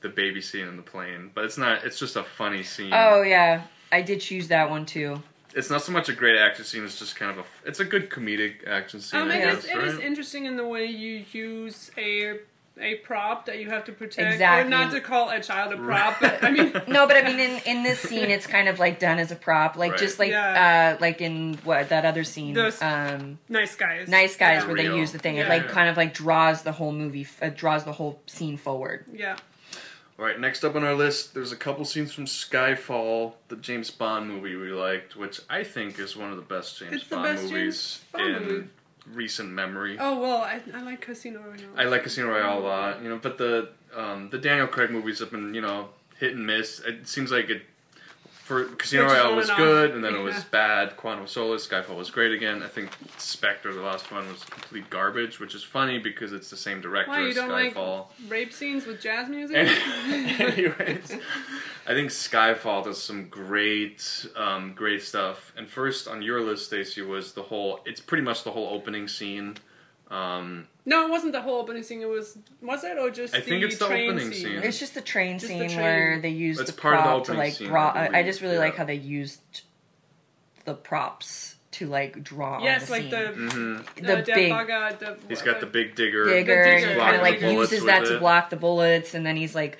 the 0.00 0.08
baby 0.08 0.40
scene 0.40 0.66
in 0.66 0.76
the 0.76 0.82
plane, 0.82 1.30
but 1.34 1.44
it's 1.44 1.58
not. 1.58 1.84
It's 1.84 1.98
just 1.98 2.16
a 2.16 2.24
funny 2.24 2.62
scene. 2.62 2.92
Oh 2.92 3.20
yeah, 3.22 3.62
I 3.92 4.02
did 4.02 4.20
choose 4.20 4.48
that 4.48 4.70
one 4.70 4.86
too. 4.86 5.22
It's 5.54 5.68
not 5.68 5.82
so 5.82 5.90
much 5.92 6.08
a 6.08 6.12
great 6.12 6.36
action 6.38 6.64
scene. 6.64 6.84
It's 6.84 6.98
just 6.98 7.16
kind 7.16 7.32
of 7.32 7.38
a. 7.38 7.68
It's 7.68 7.80
a 7.80 7.84
good 7.84 8.08
comedic 8.08 8.66
action 8.68 9.00
scene. 9.00 9.20
Um, 9.20 9.30
I 9.30 9.36
it, 9.36 9.40
guess, 9.44 9.64
is, 9.64 9.70
it 9.70 9.76
right? 9.76 9.84
is 9.88 9.98
interesting 9.98 10.44
in 10.44 10.56
the 10.56 10.66
way 10.66 10.86
you 10.86 11.24
use 11.32 11.90
a 11.98 12.38
a 12.80 12.94
prop 12.98 13.44
that 13.46 13.58
you 13.58 13.68
have 13.68 13.84
to 13.84 13.92
protect, 13.92 14.32
Exactly. 14.32 14.66
or 14.66 14.70
not 14.70 14.90
to 14.92 15.00
call 15.00 15.28
a 15.28 15.40
child 15.42 15.70
a 15.72 15.76
prop, 15.76 16.18
but 16.18 16.42
I 16.42 16.50
mean, 16.50 16.72
No, 16.88 17.06
but 17.06 17.16
I 17.16 17.22
mean, 17.22 17.38
in, 17.38 17.60
in 17.66 17.82
this 17.82 17.98
scene, 17.98 18.30
it's 18.30 18.46
kind 18.46 18.68
of 18.68 18.78
like 18.78 18.98
done 18.98 19.18
as 19.18 19.30
a 19.30 19.36
prop, 19.36 19.76
like 19.76 19.90
Right. 19.92 20.00
just 20.00 20.18
like 20.18 20.30
Yeah. 20.30 20.94
uh, 20.96 20.98
like 21.00 21.20
in 21.20 21.58
what 21.64 21.90
that 21.90 22.06
other 22.06 22.24
scene, 22.24 22.54
Those- 22.54 22.80
um, 22.80 23.38
nice 23.50 23.74
guys. 23.76 24.08
Nice 24.08 24.36
Guys, 24.36 24.62
Yeah. 24.62 24.66
where 24.68 24.76
they 24.76 24.88
Real. 24.88 24.96
use 24.98 25.12
the 25.12 25.18
thing. 25.18 25.36
It 25.36 25.40
Yeah. 25.40 25.48
like 25.48 25.68
kind 25.68 25.90
of 25.90 25.98
like 25.98 26.14
draws 26.14 26.62
the 26.62 26.72
whole 26.72 26.92
movie, 26.92 27.22
f- 27.22 27.42
uh, 27.42 27.50
draws 27.50 27.84
the 27.84 27.92
whole 27.92 28.22
scene 28.26 28.56
forward. 28.56 29.04
Yeah. 29.12 29.36
All 30.20 30.26
right, 30.26 30.38
next 30.38 30.64
up 30.64 30.74
on 30.76 30.84
our 30.84 30.92
list, 30.94 31.32
there's 31.32 31.50
a 31.50 31.56
couple 31.56 31.82
scenes 31.86 32.12
from 32.12 32.26
Skyfall, 32.26 33.32
the 33.48 33.56
James 33.56 33.90
Bond 33.90 34.28
movie 34.28 34.54
we 34.54 34.70
liked, 34.70 35.16
which 35.16 35.40
I 35.48 35.64
think 35.64 35.98
is 35.98 36.14
one 36.14 36.30
of 36.30 36.36
the 36.36 36.42
best 36.42 36.78
James 36.78 36.92
It's 36.92 37.04
Bond 37.04 37.22
best 37.22 37.44
movies 37.44 37.54
James 37.54 38.04
Bond 38.12 38.36
in 38.36 38.42
movie. 38.42 38.68
recent 39.14 39.48
memory. 39.50 39.96
Oh 39.98 40.20
well, 40.20 40.42
I, 40.42 40.60
I 40.74 40.82
like 40.82 41.00
Casino 41.00 41.40
Royale. 41.40 41.70
I 41.74 41.84
like 41.84 42.02
Casino 42.02 42.28
Royale 42.28 42.58
a 42.58 42.60
lot, 42.60 43.02
you 43.02 43.08
know, 43.08 43.16
but 43.16 43.38
the 43.38 43.70
um, 43.96 44.28
the 44.28 44.36
Daniel 44.36 44.66
Craig 44.66 44.90
movies 44.90 45.20
have 45.20 45.30
been, 45.30 45.54
you 45.54 45.62
know, 45.62 45.88
hit 46.18 46.34
and 46.34 46.46
miss. 46.46 46.80
It 46.80 47.08
seems 47.08 47.32
like 47.32 47.48
it 47.48 47.62
for 48.50 48.64
Casino 48.64 49.04
Royale 49.04 49.36
was 49.36 49.48
and 49.48 49.58
good, 49.58 49.94
and 49.94 50.02
then 50.02 50.12
it 50.12 50.22
was 50.22 50.42
bad. 50.42 50.96
Quantum 50.96 51.22
of 51.22 51.30
Solace, 51.30 51.68
Skyfall 51.68 51.96
was 51.96 52.10
great 52.10 52.32
again. 52.32 52.64
I 52.64 52.66
think 52.66 52.90
Spectre, 53.16 53.72
the 53.72 53.80
last 53.80 54.10
one, 54.10 54.26
was 54.26 54.42
complete 54.42 54.90
garbage, 54.90 55.38
which 55.38 55.54
is 55.54 55.62
funny 55.62 56.00
because 56.00 56.32
it's 56.32 56.50
the 56.50 56.56
same 56.56 56.80
director 56.80 57.12
Why 57.12 57.20
you 57.20 57.28
as 57.28 57.36
don't 57.36 57.48
like 57.48 57.74
Skyfall. 57.74 58.06
rape 58.26 58.52
scenes 58.52 58.86
with 58.86 59.00
jazz 59.00 59.28
music? 59.28 59.56
Anyways, 60.08 61.16
I 61.86 61.94
think 61.94 62.10
Skyfall 62.10 62.82
does 62.82 63.00
some 63.00 63.28
great, 63.28 64.26
um, 64.34 64.72
great 64.74 65.04
stuff. 65.04 65.52
And 65.56 65.68
first 65.68 66.08
on 66.08 66.20
your 66.20 66.40
list, 66.40 66.66
Stacy, 66.66 67.02
was 67.02 67.34
the 67.34 67.42
whole. 67.42 67.78
It's 67.86 68.00
pretty 68.00 68.24
much 68.24 68.42
the 68.42 68.50
whole 68.50 68.74
opening 68.74 69.06
scene. 69.06 69.58
Um, 70.10 70.66
no, 70.84 71.06
it 71.06 71.10
wasn't 71.10 71.32
the 71.32 71.42
whole 71.42 71.60
opening 71.60 71.82
scene. 71.82 72.00
It 72.00 72.08
was 72.08 72.38
was 72.62 72.84
it 72.84 72.98
or 72.98 73.10
just 73.10 73.34
I 73.34 73.40
the 73.40 73.44
think 73.46 73.64
it's 73.64 73.78
the 73.78 73.86
train 73.86 74.10
opening 74.10 74.32
scene. 74.32 74.58
It's 74.62 74.78
just 74.78 74.94
the 74.94 75.00
train 75.00 75.38
Just 75.38 75.52
the 75.52 75.58
scene 75.58 75.68
train. 75.68 75.80
where 75.80 76.20
they 76.20 76.30
used 76.30 76.60
That's 76.60 76.70
the 76.72 76.80
part 76.80 76.96
of 76.96 77.04
the 77.04 77.10
prop 77.10 77.24
to 77.26 77.34
like 77.34 77.52
scene, 77.54 77.68
draw. 77.68 77.90
I 77.90 78.18
I, 78.18 78.22
just 78.22 78.40
really 78.40 78.58
like 78.58 78.76
how 78.76 78.84
they 78.84 78.94
used 78.94 79.40
the 80.64 80.74
props 80.74 81.56
to 81.72 81.86
like 81.86 82.22
draw. 82.22 82.62
Yes, 82.62 82.86
the 82.86 82.92
like 82.92 83.02
scene. 83.02 83.10
the 83.10 83.16
mhm. 83.16 83.96
the 83.96 84.18
uh, 84.18 84.24
big 84.24 84.50
Baga, 84.50 84.96
the, 84.98 85.18
He's 85.28 85.42
got 85.42 85.60
the 85.60 85.66
big 85.66 85.94
digger. 85.94 86.24
digger, 86.24 86.64
digger. 86.64 86.88
he 86.90 86.96
kind 86.96 87.16
of 87.16 87.22
like 87.22 87.40
uses 87.40 87.80
with 87.80 87.86
that 87.86 88.06
to 88.06 88.18
block 88.18 88.50
the 88.50 88.56
bullets, 88.56 89.14
and 89.14 89.24
then 89.24 89.36
he's 89.36 89.54
like, 89.54 89.78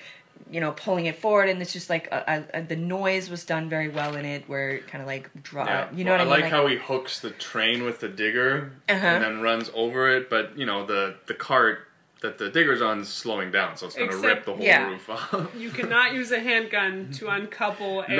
you 0.51 0.59
know, 0.59 0.71
pulling 0.73 1.05
it 1.05 1.15
forward, 1.17 1.47
and 1.49 1.61
it's 1.61 1.73
just 1.73 1.89
like 1.89 2.07
a, 2.11 2.45
a, 2.53 2.59
a- 2.59 2.61
the 2.63 2.75
noise 2.75 3.29
was 3.29 3.45
done 3.45 3.69
very 3.69 3.87
well 3.89 4.15
in 4.15 4.25
it, 4.25 4.47
where 4.49 4.71
it 4.71 4.87
kind 4.87 5.01
of 5.01 5.07
like 5.07 5.29
draw. 5.41 5.65
Yeah. 5.65 5.87
You 5.93 6.03
know 6.03 6.11
what 6.11 6.19
I, 6.19 6.23
I 6.23 6.25
mean? 6.25 6.41
like 6.41 6.51
how 6.51 6.67
he 6.67 6.75
hooks 6.75 7.19
the 7.21 7.29
train 7.31 7.83
with 7.83 7.99
the 8.01 8.09
digger 8.09 8.73
Uh-huh. 8.89 9.05
and 9.05 9.23
then 9.23 9.41
runs 9.41 9.71
over 9.73 10.09
it, 10.15 10.29
but 10.29 10.57
you 10.57 10.65
know 10.65 10.85
the 10.85 11.15
the 11.27 11.33
cart 11.33 11.87
that 12.21 12.37
the 12.37 12.49
digger's 12.51 12.83
on 12.83 12.99
is 12.99 13.09
slowing 13.09 13.49
down, 13.49 13.75
so 13.75 13.87
it's 13.87 13.95
going 13.95 14.11
to 14.11 14.17
rip 14.17 14.45
the 14.45 14.53
whole 14.53 14.63
Yeah. 14.63 14.87
roof 14.89 15.09
off. 15.09 15.49
You 15.57 15.71
cannot 15.71 16.13
use 16.13 16.31
a 16.31 16.39
handgun 16.39 17.09
to 17.13 17.27
uncouple 17.29 18.01
a. 18.07 18.15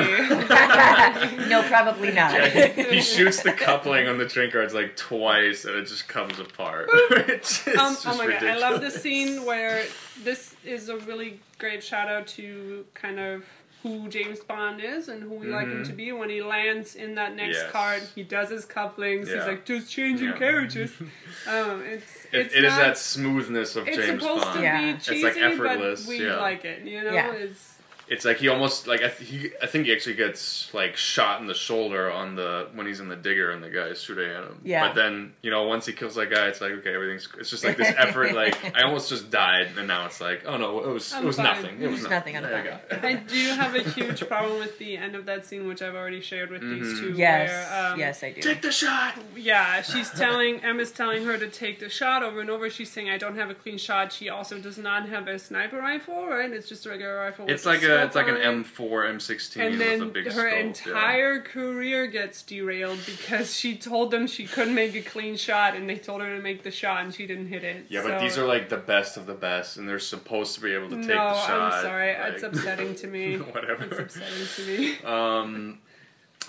no, 1.48 1.62
probably 1.68 2.12
not. 2.12 2.34
he 2.50 3.00
shoots 3.02 3.44
the 3.44 3.52
coupling 3.52 4.08
on 4.08 4.18
the 4.18 4.28
train 4.28 4.50
cards 4.52 4.74
like 4.74 4.96
twice, 4.96 5.66
and 5.66 5.76
it 5.76 5.86
just 5.86 6.08
comes 6.08 6.40
apart. 6.40 6.88
it's 7.12 7.64
just, 7.64 7.78
Um, 7.78 7.94
just 7.94 8.08
oh 8.08 8.18
my 8.18 8.26
ridiculous. 8.26 8.60
god, 8.60 8.64
I 8.66 8.72
love 8.72 8.82
the 8.82 8.90
scene 8.92 9.46
where 9.46 9.84
this 10.24 10.56
is 10.66 10.90
a 10.90 10.98
really 10.98 11.40
great 11.62 11.84
shout 11.84 12.10
out 12.10 12.28
to 12.28 12.86
kind 12.94 13.20
of 13.20 13.46
who 13.84 14.08
James 14.10 14.40
Bond 14.42 14.80
is 14.80 15.08
and 15.08 15.24
who 15.24 15.34
we 15.36 15.48
like 15.48 15.68
him 15.68 15.84
to 15.86 15.94
be. 15.94 16.12
When 16.12 16.30
he 16.30 16.42
lands 16.44 16.96
in 16.96 17.16
that 17.16 17.36
next 17.36 17.58
Mm-hmm. 17.58 17.66
Yes. 17.66 17.72
card, 17.72 18.04
he 18.14 18.24
does 18.24 18.50
his 18.50 18.66
couplings. 18.66 19.28
He's 19.28 19.38
like 19.46 19.66
just 19.66 19.90
changing 19.92 20.28
Yeah. 20.30 20.38
characters. 20.38 20.92
Um, 21.48 21.82
it's 21.84 22.26
It, 22.32 22.40
it's 22.42 22.54
it 22.54 22.64
is 22.66 22.72
not, 22.72 22.80
that 22.82 22.98
smoothness 22.98 23.76
of 23.76 23.88
It's 23.88 23.98
James 23.98 24.22
supposed 24.22 24.44
Bond. 24.44 24.58
to 24.58 24.64
Yeah. 24.64 24.82
be 24.82 24.90
It's, 24.92 25.10
like, 25.24 25.38
effortless, 25.38 26.02
but 26.06 26.10
we 26.10 26.24
yeah. 26.26 26.36
like 26.36 26.64
it. 26.66 26.84
You 26.86 27.04
know, 27.04 27.12
Yeah. 27.14 27.32
it's 27.34 27.71
It's 28.12 28.26
like 28.26 28.38
he 28.40 28.50
almost 28.50 28.88
like 28.88 29.02
I, 29.02 29.08
th- 29.08 29.30
he, 29.30 29.50
I 29.64 29.68
think 29.68 29.86
he 29.86 29.94
actually 29.94 30.16
gets 30.16 30.72
like 30.74 30.98
shot 30.98 31.40
in 31.40 31.48
the 31.48 31.54
shoulder 31.54 32.12
on 32.12 32.36
the 32.36 32.68
when 32.74 32.86
he's 32.86 33.00
in 33.00 33.08
the 33.08 33.16
digger 33.16 33.52
and 33.52 33.64
the 33.64 33.70
guy's 33.70 34.02
shooting 34.04 34.30
at 34.30 34.44
him. 34.44 34.60
Yeah. 34.66 34.86
But 34.86 34.96
then 34.96 35.32
you 35.42 35.50
know 35.50 35.64
once 35.64 35.86
he 35.86 35.94
kills 35.94 36.16
that 36.16 36.30
guy, 36.30 36.48
it's 36.48 36.60
like 36.60 36.72
okay, 36.72 36.94
everything's. 36.94 37.30
It's 37.40 37.50
just 37.50 37.64
like 37.64 37.78
this 37.78 37.94
effort. 37.98 38.34
like 38.36 38.76
I 38.76 38.82
almost 38.84 39.08
just 39.08 39.30
died, 39.32 39.70
and 39.78 39.88
now 39.88 40.06
it's 40.08 40.20
like 40.20 40.44
oh 40.46 40.58
no, 40.58 40.80
it 40.84 40.90
was 40.90 41.14
I'm 41.14 41.24
it 41.24 41.28
was 41.28 41.38
fine. 41.38 41.46
nothing. 41.46 41.76
It 41.78 41.84
It 41.86 41.88
was 41.88 42.02
was 42.02 42.10
nothing, 42.10 42.36
I'm 42.36 42.44
There. 42.44 42.82
I 43.02 43.14
do 43.28 43.46
have 43.54 43.76
a 43.76 43.82
huge 43.82 44.28
problem 44.28 44.60
with 44.60 44.78
the 44.78 44.98
end 44.98 45.16
of 45.16 45.26
that 45.28 45.46
scene, 45.46 45.66
which 45.66 45.82
I've 45.82 45.96
already 45.96 46.20
shared 46.20 46.50
with 46.52 46.62
these 46.62 47.00
two. 47.00 47.14
Yes, 47.14 47.50
where, 47.50 47.92
um, 47.94 47.98
yes, 48.00 48.24
I 48.24 48.32
do. 48.34 48.42
Take 48.42 48.62
the 48.62 48.74
shot. 48.74 49.16
Yeah, 49.38 49.82
she's 49.84 50.10
telling 50.10 50.60
Emma's 50.66 50.92
telling 50.92 51.24
her 51.24 51.38
to 51.38 51.48
take 51.48 51.80
the 51.80 51.88
shot 51.88 52.24
over 52.24 52.42
and 52.42 52.50
over. 52.50 52.70
She's 52.70 52.92
saying, 52.92 53.10
"I 53.10 53.18
don't 53.18 53.38
have 53.38 53.50
a 53.50 53.56
clean 53.56 53.78
shot." 53.78 54.12
She 54.12 54.28
also 54.28 54.60
does 54.60 54.78
not 54.78 55.08
have 55.08 55.30
a 55.30 55.40
sniper 55.40 55.78
rifle, 55.78 56.28
right? 56.28 56.52
It's 56.52 56.68
just 56.68 56.86
a 56.86 56.90
regular 56.90 57.16
rifle. 57.16 57.46
with 57.46 57.54
It's 57.56 57.66
like 57.66 57.84
a 57.84 58.01
scope 58.02 58.08
it's 58.08 58.16
like 58.16 58.28
an. 58.28 58.38
M 58.38 58.64
four 58.64 59.06
M 59.06 59.20
sixteen 59.20 59.64
And 59.64 59.78
with 59.78 59.82
a 59.88 59.98
then 59.98 60.10
big 60.12 60.26
her 60.26 60.32
scope. 60.32 60.44
yeah. 60.54 60.60
entire 60.60 61.40
career 61.42 62.08
gets 62.08 62.42
derailed 62.44 63.00
because 63.06 63.56
she 63.56 63.76
told 63.78 64.12
them 64.12 64.28
she 64.28 64.46
couldn't 64.46 64.76
make 64.76 64.96
a 64.96 65.02
clean 65.02 65.36
shot, 65.36 65.76
and 65.76 65.90
they 65.90 65.98
told 65.98 66.22
her 66.22 66.36
to 66.36 66.42
make 66.42 66.64
the 66.64 66.72
shot, 66.72 67.04
and 67.04 67.14
she 67.14 67.26
didn't 67.26 67.48
hit 67.48 67.64
it. 67.64 67.86
Yeah, 67.90 68.04
but 68.04 68.20
these 68.20 68.38
are 68.38 68.46
like 68.46 68.70
the 68.70 68.78
best 68.78 69.18
of 69.18 69.26
the 69.26 69.34
best, 69.34 69.78
and 69.78 69.88
they're 69.88 70.00
supposed 70.00 70.56
to 70.56 70.62
be 70.62 70.74
able 70.74 70.90
to 70.90 70.98
take 70.98 71.08
no, 71.08 71.16
the 71.16 71.46
shot. 71.48 71.74
I'm 71.74 71.82
sorry. 71.84 72.14
like- 72.14 72.34
it's 72.34 72.44
upsetting 72.44 72.96
to 72.96 73.08
me. 73.08 73.38
Whatever. 73.38 73.84
It's 73.84 74.16
upsetting 74.18 74.48
to 74.56 74.80
me. 74.80 74.98
Um, 75.04 75.80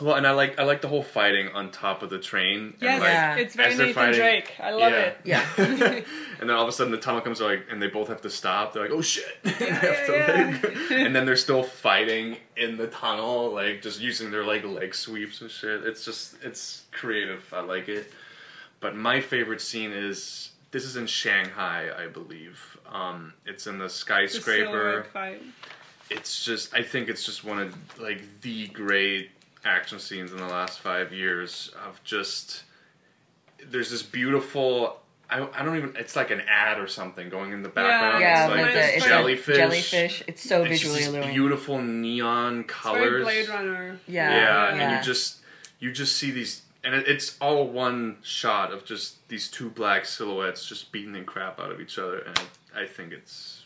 well, 0.00 0.14
and 0.14 0.26
I 0.26 0.32
like 0.32 0.58
I 0.58 0.64
like 0.64 0.80
the 0.80 0.88
whole 0.88 1.02
fighting 1.02 1.48
on 1.48 1.70
top 1.70 2.02
of 2.02 2.10
the 2.10 2.18
train. 2.18 2.74
Yes, 2.80 2.92
and 2.94 3.00
like, 3.02 3.12
Yeah. 3.12 3.36
it's 3.36 3.54
very 3.54 3.74
Nathan 3.76 3.94
fighting- 3.94 4.20
Drake. 4.20 4.54
I 4.60 4.70
love 4.70 4.92
yeah. 4.92 4.98
it. 5.00 5.16
Yeah. 5.24 5.46
and 6.40 6.48
then 6.48 6.50
all 6.50 6.62
of 6.62 6.68
a 6.68 6.72
sudden 6.72 6.90
the 6.92 6.98
tunnel 6.98 7.20
comes 7.20 7.40
like, 7.40 7.66
and 7.70 7.80
they 7.80 7.88
both 7.88 8.08
have 8.08 8.22
to 8.22 8.30
stop. 8.30 8.72
They're 8.72 8.82
like, 8.82 8.90
"Oh 8.92 9.02
shit!" 9.02 9.24
And 9.44 9.54
they 9.58 9.70
have 9.70 9.82
yeah, 9.82 10.06
to, 10.06 10.12
yeah. 10.12 10.58
like- 10.62 10.90
and 10.92 11.14
then 11.14 11.26
they're 11.26 11.36
still 11.36 11.62
fighting 11.62 12.36
in 12.56 12.76
the 12.76 12.86
tunnel, 12.88 13.52
like 13.52 13.82
just 13.82 14.00
using 14.00 14.30
their 14.30 14.44
like 14.44 14.64
leg 14.64 14.94
sweeps 14.94 15.40
and 15.40 15.50
shit. 15.50 15.84
It's 15.84 16.04
just 16.04 16.36
it's 16.42 16.82
creative. 16.90 17.44
I 17.52 17.60
like 17.60 17.88
it. 17.88 18.12
But 18.80 18.96
my 18.96 19.20
favorite 19.20 19.60
scene 19.60 19.92
is 19.92 20.50
this 20.72 20.84
is 20.84 20.96
in 20.96 21.06
Shanghai, 21.06 21.90
I 21.96 22.06
believe. 22.08 22.78
Um, 22.90 23.34
it's 23.46 23.66
in 23.66 23.78
the 23.78 23.84
The 23.84 23.90
skyscraper. 23.90 24.64
silhouette 24.72 25.06
fight. 25.12 25.42
It's 26.10 26.44
just, 26.44 26.74
I 26.74 26.82
think 26.82 27.08
it's 27.08 27.24
just 27.24 27.42
one 27.44 27.58
of 27.58 27.74
like 28.00 28.22
the 28.42 28.66
great 28.68 29.30
action 29.64 29.98
scenes 29.98 30.32
in 30.32 30.38
the 30.38 30.46
last 30.46 30.80
five 30.80 31.12
years 31.12 31.70
of 31.86 32.02
just. 32.04 32.64
There's 33.64 33.90
this 33.90 34.02
beautiful. 34.02 34.98
I, 35.30 35.48
I 35.54 35.62
don't 35.64 35.76
even. 35.76 35.94
It's 35.96 36.16
like 36.16 36.30
an 36.30 36.42
ad 36.48 36.78
or 36.78 36.86
something 36.86 37.28
going 37.30 37.52
in 37.52 37.62
the 37.62 37.68
background. 37.68 38.20
Yeah, 38.20 38.44
it's 38.46 38.50
like 38.54 38.64
with 38.64 38.74
the- 38.74 38.80
this 38.80 38.96
it's 38.96 39.04
a 39.04 39.08
jellyfish. 39.08 39.56
jellyfish. 39.56 40.22
It's 40.26 40.42
so 40.48 40.62
It's 40.64 40.70
just 40.70 40.82
visually 40.82 40.98
these 40.98 41.08
alluring. 41.08 41.28
beautiful 41.34 41.78
neon 41.80 42.60
It's 42.60 42.72
colors. 42.72 43.02
very 43.02 43.22
Blade 43.22 43.48
Runner. 43.48 43.98
Yeah, 44.06 44.30
yeah, 44.30 44.36
yeah. 44.74 44.82
and 44.84 44.96
you 44.98 45.02
just 45.04 45.38
you 45.78 45.92
just 45.92 46.16
see 46.16 46.30
these 46.32 46.62
and 46.84 46.94
it, 46.94 47.06
it's 47.08 47.36
all 47.40 47.68
one 47.68 48.16
shot 48.22 48.72
of 48.72 48.84
just 48.84 49.26
these 49.28 49.48
two 49.48 49.70
black 49.70 50.04
silhouettes 50.04 50.66
just 50.66 50.90
beating 50.92 51.12
the 51.12 51.22
crap 51.22 51.60
out 51.60 51.70
of 51.70 51.80
each 51.80 51.96
other 51.98 52.18
and 52.18 52.38
I, 52.74 52.82
I 52.82 52.86
think 52.86 53.12
it's 53.12 53.64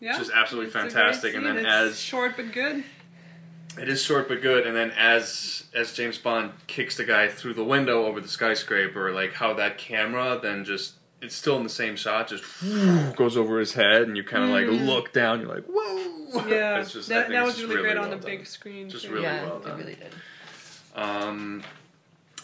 Yeah, 0.00 0.16
Just 0.18 0.30
absolutely 0.34 0.66
It's 0.66 0.76
a 0.76 0.80
great 0.80 0.92
fantastic, 0.92 1.34
and 1.34 1.44
then 1.46 1.56
It's 1.56 1.66
as- 1.66 1.98
short 2.00 2.36
but 2.36 2.52
good. 2.52 2.84
It 3.78 3.88
is 3.88 4.02
short 4.02 4.28
but 4.28 4.42
good 4.42 4.66
and 4.66 4.74
then 4.76 4.90
as 4.92 5.64
as 5.74 5.92
James 5.92 6.18
Bond 6.18 6.52
kicks 6.66 6.96
the 6.96 7.04
guy 7.04 7.28
through 7.28 7.54
the 7.54 7.64
window 7.64 8.04
over 8.06 8.20
the 8.20 8.28
skyscraper 8.28 9.12
like 9.12 9.32
how 9.34 9.54
that 9.54 9.78
camera 9.78 10.38
then 10.42 10.64
just 10.64 10.94
it's 11.20 11.34
still 11.34 11.56
in 11.56 11.62
the 11.64 11.68
same 11.68 11.96
shot 11.96 12.28
just 12.28 12.44
goes 13.16 13.36
over 13.36 13.58
his 13.58 13.72
head 13.74 14.02
and 14.02 14.16
you 14.16 14.22
kind 14.24 14.44
of 14.44 14.50
like 14.50 14.66
look 14.86 15.12
down 15.12 15.40
you're 15.40 15.52
like 15.54 15.64
whoa 15.68 16.46
Yeah, 16.48 16.78
It's 16.80 16.92
just- 16.92 17.08
that, 17.08 17.28
that 17.30 17.44
was 17.44 17.62
really, 17.62 17.82
great 17.82 17.96
on 17.96 18.08
well 18.08 18.10
the 18.10 18.16
done. 18.16 18.24
big 18.36 18.46
screen. 18.46 18.88
Just 18.90 19.06
too. 19.06 19.12
really 19.12 19.24
yeah, 19.24 19.44
well 19.46 19.62
it 19.66 19.74
really 19.74 19.94
did. 19.96 20.12
Um. 20.94 21.62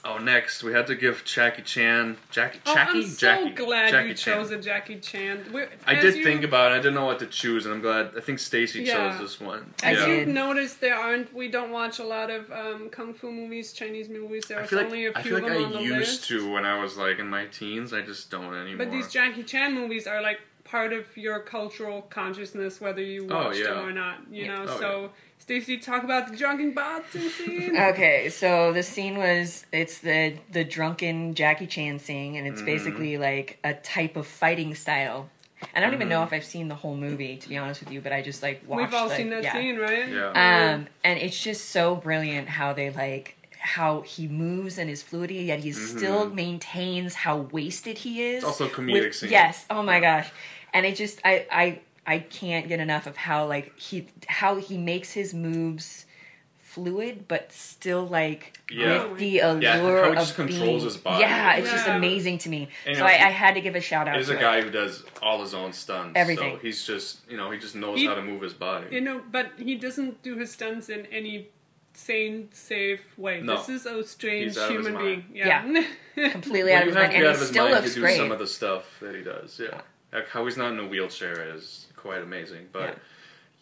Oh, 0.07 0.19
next 0.19 0.63
we 0.63 0.73
had 0.73 0.87
to 0.89 0.95
give 0.95 1.25
Jackie 1.25 1.63
Chan. 1.63 2.19
Jackie. 2.31 2.61
Oh, 2.67 2.75
Jackie. 2.75 2.99
I'm 2.99 3.09
so 3.09 3.27
Jackie. 3.27 3.51
glad 3.55 3.91
Jackie 3.91 4.09
you 4.09 4.15
Chan. 4.15 4.35
chose 4.35 4.51
a 4.51 4.59
Jackie 4.59 5.01
Chan. 5.01 5.47
We're, 5.51 5.69
I 5.87 5.95
did 5.95 6.17
you- 6.17 6.23
think 6.25 6.45
about 6.45 6.73
it. 6.73 6.75
I 6.75 6.79
didn't 6.79 6.95
know 6.95 7.07
what 7.07 7.19
to 7.21 7.27
choose, 7.27 7.65
and 7.65 7.75
I'm 7.75 7.81
glad. 7.81 8.11
I 8.17 8.21
think 8.21 8.39
Stacy 8.39 8.83
Yeah. 8.83 9.11
chose 9.13 9.21
this 9.21 9.41
one. 9.41 9.73
As 9.83 9.99
yeah. 9.99 10.07
you've 10.07 10.29
noticed, 10.29 10.83
there 10.83 10.95
aren't. 10.95 11.33
We 11.33 11.49
don't 11.49 11.71
watch 11.71 12.01
a 12.01 12.05
lot 12.05 12.29
of 12.31 12.51
um, 12.53 12.91
kung 12.91 13.15
fu 13.15 13.33
movies, 13.33 13.73
Chinese 13.73 14.11
movies. 14.11 14.51
I 14.51 14.57
There's 14.57 14.73
like 14.73 14.87
only 14.87 15.07
a 15.07 15.13
few 15.15 15.23
feel 15.23 15.37
of 15.37 15.43
like 15.45 15.53
them 15.53 15.63
I 15.63 15.65
on 15.67 15.73
the 15.73 15.81
used 15.83 15.99
list. 15.99 16.29
to 16.29 16.53
when 16.53 16.67
I 16.67 16.79
was 16.83 16.99
like 16.99 17.19
in 17.19 17.29
my 17.31 17.47
teens. 17.47 17.95
I 17.95 18.03
just 18.03 18.31
don't 18.31 18.55
anymore. 18.55 18.85
But 18.85 18.93
these 18.93 19.11
Jackie 19.11 19.43
Chan 19.43 19.73
movies 19.73 20.07
are 20.07 20.21
like 20.21 20.41
part 20.65 20.93
of 20.93 21.05
your 21.17 21.41
cultural 21.41 22.03
consciousness, 22.03 22.81
whether 22.81 23.01
you 23.03 23.27
Oh, 23.31 23.53
yeah. 23.53 23.75
them 23.75 23.87
or 23.89 23.93
not. 23.93 24.19
You 24.31 24.45
Yeah. 24.45 24.55
know. 24.57 24.65
Oh, 24.69 24.79
so, 24.81 25.11
Stacey, 25.45 25.77
talk 25.77 26.05
about 26.05 26.31
the 26.31 26.35
drunken 26.39 26.73
boxing 26.73 27.29
scene. 27.29 27.77
Okay, 27.77 28.31
so 28.31 28.73
the 28.73 28.83
scene 28.83 29.19
was 29.19 29.67
it's 29.73 29.99
the 29.99 30.39
the 30.51 30.65
drunken 30.65 31.35
Jackie 31.35 31.67
Chan 31.67 31.99
scene, 31.99 32.35
and 32.35 32.47
it's 32.47 32.57
Mm-hmm. 32.63 32.67
basically 32.67 33.19
like 33.19 33.59
a 33.63 33.75
type 33.75 34.17
of 34.17 34.27
fighting 34.27 34.75
style. 34.75 35.29
And 35.75 35.85
I 35.85 35.87
don't 35.87 35.93
even 35.95 36.09
know 36.09 36.21
Mm-hmm. 36.21 36.35
if 36.35 36.41
I've 36.41 36.45
seen 36.47 36.69
the 36.69 36.75
whole 36.75 36.97
movie, 36.97 37.37
to 37.37 37.47
be 37.49 37.59
honest 37.59 37.81
with 37.81 37.93
you, 37.93 38.01
but 38.01 38.11
I 38.11 38.23
just 38.23 38.43
like 38.43 38.63
watched. 38.67 38.91
We've 38.93 38.95
all 38.95 39.09
like, 39.09 39.19
seen 39.19 39.29
that 39.31 39.43
yeah. 39.43 39.53
scene, 39.53 39.77
right? 39.79 40.09
Yeah. 40.09 40.29
Um, 40.75 40.87
and 41.05 41.19
it's 41.19 41.39
just 41.43 41.67
so 41.69 41.95
brilliant 41.97 42.49
how 42.49 42.73
they 42.73 42.89
like 42.89 43.37
how 43.59 44.01
he 44.01 44.27
moves 44.27 44.79
and 44.79 44.89
his 44.89 45.03
fluidity, 45.03 45.45
yet 45.45 45.59
he 45.61 45.73
still 45.73 46.31
maintains 46.31 47.13
how 47.17 47.37
wasted 47.53 47.99
he 47.99 48.23
is. 48.23 48.43
Mm-hmm. 48.45 48.51
It's 48.51 48.61
also 48.61 48.69
comedic 48.75 49.03
with- 49.09 49.15
scene. 49.17 49.31
Yes. 49.31 49.67
Oh 49.69 49.83
my 49.83 50.01
gosh. 50.01 50.31
And 50.73 50.87
it 50.87 50.97
just 50.97 51.21
I 51.23 51.47
I 51.53 51.81
I 52.07 52.19
can't 52.19 52.69
get 52.69 52.81
enough 52.81 53.07
of 53.07 53.17
how 53.17 53.47
like 53.47 53.79
he 53.79 54.07
how 54.29 54.57
he 54.57 54.77
makes 54.79 55.13
his 55.13 55.33
moves 55.35 56.07
fluid 56.63 57.27
but 57.29 57.53
still 57.53 58.07
like 58.07 58.59
Yeah. 58.71 59.07
with 59.07 59.19
the 59.21 59.39
allure 59.39 59.63
Yeah, 59.63 59.79
how 59.81 60.03
he 60.05 60.09
of 60.11 60.15
just 60.17 60.35
controls 60.35 60.61
being, 60.61 60.81
his 60.81 60.97
body. 60.97 61.21
Yeah, 61.23 61.55
it's 61.57 61.71
just 61.71 61.87
amazing 61.87 62.39
to 62.39 62.49
me. 62.49 62.69
And, 62.85 62.97
so 62.97 63.03
you 63.05 63.09
I, 63.11 63.13
I 63.13 63.31
had 63.31 63.55
to 63.55 63.61
give 63.61 63.77
a 63.77 63.81
shout 63.81 64.09
out 64.09 64.17
He's 64.17 64.27
to 64.27 64.33
a 64.35 64.37
it. 64.37 64.41
guy 64.41 64.61
who 64.61 64.71
does 64.71 65.05
all 65.23 65.41
his 65.41 65.55
own 65.55 65.73
stunts. 65.73 66.13
Everything. 66.17 66.57
So 66.57 66.59
he's 66.61 66.85
just 66.85 67.21
you 67.31 67.37
know 67.37 67.51
he 67.51 67.59
just 67.59 67.77
knows 67.77 67.99
He- 67.99 68.07
how 68.07 68.15
to 68.17 68.23
move 68.23 68.43
his 68.43 68.55
body. 68.55 68.87
You 68.91 69.01
know, 69.01 69.23
but 69.31 69.53
he 69.57 69.77
doesn't 69.77 70.23
do 70.23 70.37
his 70.37 70.51
stunts 70.53 70.89
in 70.89 71.07
any 71.07 71.49
sane, 71.93 72.49
safe 72.53 73.01
way. 73.17 73.41
No. 73.41 73.57
This 73.57 73.69
is 73.69 73.87
a 73.87 74.03
strange 74.03 74.47
He's 74.47 74.59
out 74.59 74.69
of 74.71 74.77
his 74.77 74.87
human 74.87 74.95
mind. 74.95 75.25
being. 75.33 75.47
Yeah. 75.47 75.85
completely 76.33 76.73
Well, 76.73 76.83
out 76.83 76.89
of 76.89 76.89
you 76.89 76.95
his 76.95 76.95
have 76.95 76.95
mind, 76.95 76.95
to 76.95 77.03
and 77.05 77.11
be 77.13 77.17
out 77.17 77.21
he 77.23 77.27
of 77.35 77.39
his 77.39 77.49
still 77.49 77.65
mind 77.65 77.75
looks 77.77 77.89
to 77.91 77.95
do 77.95 78.01
great. 78.01 78.17
some 78.17 78.33
of 78.33 78.39
the 78.41 78.47
stuff 78.49 78.85
that 79.01 79.15
he 79.15 79.23
does. 79.23 79.61
Yeah, 79.63 79.81
like 80.13 80.29
how 80.29 80.45
he's 80.45 80.57
not 80.57 80.73
in 80.73 80.81
a 80.81 80.87
wheelchair 80.89 81.55
is 81.55 81.84
quite 82.05 82.23
amazing. 82.23 82.69
But 82.71 82.99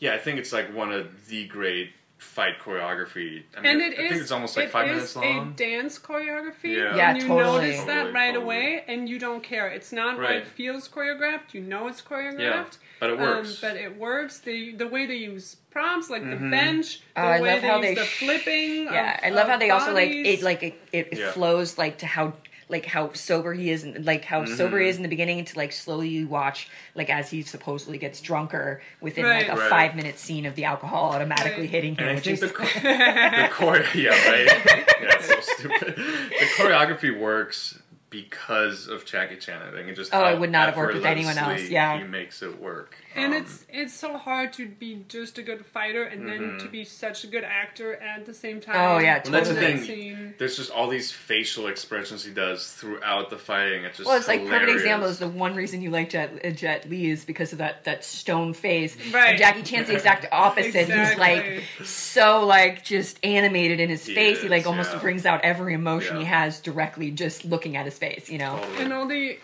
yeah, 0.01 0.15
I 0.15 0.19
think 0.19 0.39
it's 0.41 0.53
like 0.53 0.75
one 0.75 0.93
of 0.93 1.29
the 1.29 1.47
great 1.47 1.91
fight 2.19 2.55
choreography. 2.65 3.43
I 3.57 3.61
mean, 3.61 3.71
and 3.73 3.81
it 3.81 3.99
I 3.99 4.03
is. 4.03 4.09
think 4.11 4.23
it's 4.23 4.31
almost 4.33 4.57
like 4.57 4.67
it 4.67 4.71
five 4.73 4.89
is 4.89 4.95
minutes 4.95 5.17
a 5.17 5.21
long. 5.21 5.53
dance 5.55 5.99
choreography. 5.99 6.77
Yeah. 6.77 6.97
Yeah, 6.97 7.11
and 7.11 7.23
you 7.23 7.29
totally. 7.29 7.69
notice 7.69 7.79
that 7.85 7.87
Totally, 7.95 8.13
right 8.13 8.35
totally. 8.35 8.45
away, 8.45 8.85
and 8.89 9.09
you 9.09 9.19
don't 9.19 9.43
care. 9.43 9.69
It's 9.69 9.93
not 9.93 10.17
what 10.17 10.25
Right. 10.25 10.37
it 10.39 10.47
feels 10.49 10.89
choreographed. 10.89 11.53
You 11.55 11.61
know 11.63 11.87
it's 11.89 12.03
choreographed. 12.03 12.41
Yeah, 12.41 12.65
but 13.01 13.11
it 13.11 13.19
works. 13.19 13.63
Um, 13.63 13.69
but 13.71 13.77
it 13.77 13.97
works. 13.97 14.39
The 14.41 14.73
the 14.73 14.87
way 14.89 15.07
they 15.07 15.17
use 15.17 15.57
prompts, 15.71 16.11
like 16.11 16.23
Mm-hmm. 16.23 16.45
the 16.45 16.51
bench, 16.51 17.01
the 17.15 17.23
Oh, 17.23 17.25
I 17.25 17.41
way 17.41 17.53
love 17.53 17.63
they 17.63 17.69
how 17.69 17.77
use 17.79 17.87
they 17.87 17.95
the 17.95 18.05
sh- 18.05 18.19
flipping. 18.19 18.85
Yeah, 18.85 19.19
of- 19.19 19.25
I 19.25 19.29
love 19.31 19.47
how 19.49 19.55
of 19.55 19.61
they 19.61 19.71
also 19.71 19.93
like 19.95 20.11
it. 20.11 20.43
Like 20.43 20.63
it, 20.63 20.75
it, 20.93 21.09
it 21.13 21.19
Yeah. 21.19 21.31
flows 21.33 21.79
like 21.79 21.99
to 21.99 22.07
how 22.07 22.35
like 22.73 22.87
how 22.87 23.13
sober 23.13 23.53
he 23.55 23.71
is, 23.71 23.85
and 23.85 24.05
like 24.05 24.25
how 24.25 24.45
sober 24.45 24.77
Mm-hmm. 24.77 24.83
he 24.85 24.89
is 24.89 24.97
in 24.97 25.03
the 25.05 25.09
beginning 25.09 25.45
to 25.45 25.57
like 25.57 25.71
slowly 25.71 26.25
watch 26.25 26.69
like 26.97 27.09
as 27.11 27.31
he 27.31 27.43
supposedly 27.43 27.99
gets 27.99 28.21
drunker 28.21 28.83
within 29.01 29.25
Right. 29.25 29.47
like 29.47 29.57
a 29.57 29.61
Right. 29.61 29.71
five 29.71 29.95
minute 29.95 30.19
scene 30.19 30.47
of 30.47 30.57
the 30.57 30.65
alcohol 30.65 31.11
automatically 31.13 31.63
Right. 31.63 31.71
hitting 31.71 31.95
him. 31.95 32.09
And 32.09 32.11
I 32.11 32.15
which 32.17 32.25
think 32.25 32.41
the, 32.41 32.47
is- 32.65 32.83
the 32.83 33.51
chore, 33.57 33.85
yeah, 33.95 34.11
right. 34.31 34.87
Yeah, 35.01 35.21
so 35.21 35.41
stupid. 35.41 35.95
The 35.97 36.47
choreography 36.57 37.17
works 37.17 37.79
because 38.13 38.87
of 38.87 39.05
Jackie 39.05 39.37
Chan. 39.37 39.61
I 39.61 39.73
think 39.73 39.89
it 39.89 39.97
just 39.97 40.15
Oh, 40.15 40.27
it 40.27 40.39
would 40.39 40.53
not 40.53 40.67
have 40.69 40.77
worked 40.77 40.95
with 40.95 41.05
anyone 41.07 41.37
else, 41.39 41.63
yeah. 41.69 41.99
he 41.99 42.05
makes 42.05 42.43
it 42.43 42.61
work. 42.61 42.95
And 43.17 43.35
Um, 43.35 43.43
it's 43.43 43.67
it's 43.69 43.93
so 43.95 44.17
hard 44.17 44.53
to 44.55 44.67
be 44.69 45.05
just 45.09 45.37
a 45.39 45.43
good 45.43 45.67
fighter 45.67 46.05
and 46.05 46.27
then 46.29 46.59
to 46.61 46.69
be 46.69 46.85
such 46.85 47.25
a 47.25 47.27
good 47.27 47.45
actor 47.45 47.95
at 47.97 48.25
the 48.27 48.33
same 48.35 48.61
time. 48.61 48.77
Oh, 48.77 48.99
yeah, 48.99 49.21
Well, 49.25 49.33
that's 49.33 49.49
the 49.49 49.55
thing. 49.55 49.83
scene. 49.83 50.35
there's 50.39 50.57
just 50.57 50.71
all 50.71 50.89
these 50.89 51.11
facial 51.11 51.67
expressions 51.67 52.25
he 52.25 52.33
does 52.33 52.71
throughout 52.73 53.29
the 53.31 53.39
fighting. 53.39 53.85
It's 53.85 53.97
just 53.99 54.09
well, 54.09 54.17
it's 54.19 54.29
like 54.29 54.41
perfect 54.41 54.61
hilarious. 54.61 54.83
example 54.83 55.09
is 55.09 55.19
the 55.19 55.29
one 55.29 55.55
reason 55.55 55.83
you 55.83 55.91
like 55.91 56.11
Jet, 56.11 56.31
uh, 56.45 56.51
Jet 56.51 56.89
Li 56.89 57.11
is 57.11 57.25
because 57.25 57.53
of 57.53 57.59
that 57.59 57.85
that 57.85 58.05
stone 58.05 58.53
face. 58.55 58.97
Right. 59.13 59.31
And 59.31 59.39
Jackie 59.39 59.63
Chan's 59.63 59.89
the 59.89 59.95
exact 59.95 60.27
opposite. 60.33 60.75
exactly. 60.89 60.99
He's 61.03 61.19
like 61.19 61.87
so 61.87 62.45
like 62.47 62.85
just 62.85 63.19
animated 63.25 63.81
in 63.81 63.89
his 63.91 64.05
He 64.07 64.15
face. 64.15 64.43
he 64.43 64.49
like 64.49 64.67
almost 64.67 64.93
yeah. 64.93 64.99
brings 65.01 65.25
out 65.27 65.41
every 65.43 65.75
emotion 65.75 66.19
he 66.19 66.25
has 66.25 66.61
directly 66.61 67.11
just 67.11 67.45
looking 67.45 67.77
at 67.77 67.85
his 67.85 67.99
face. 68.03 68.29
You 68.29 68.39
know. 68.39 68.57
Totally. 68.59 68.83
And 68.83 68.93
all 68.93 69.07
the 69.07 69.39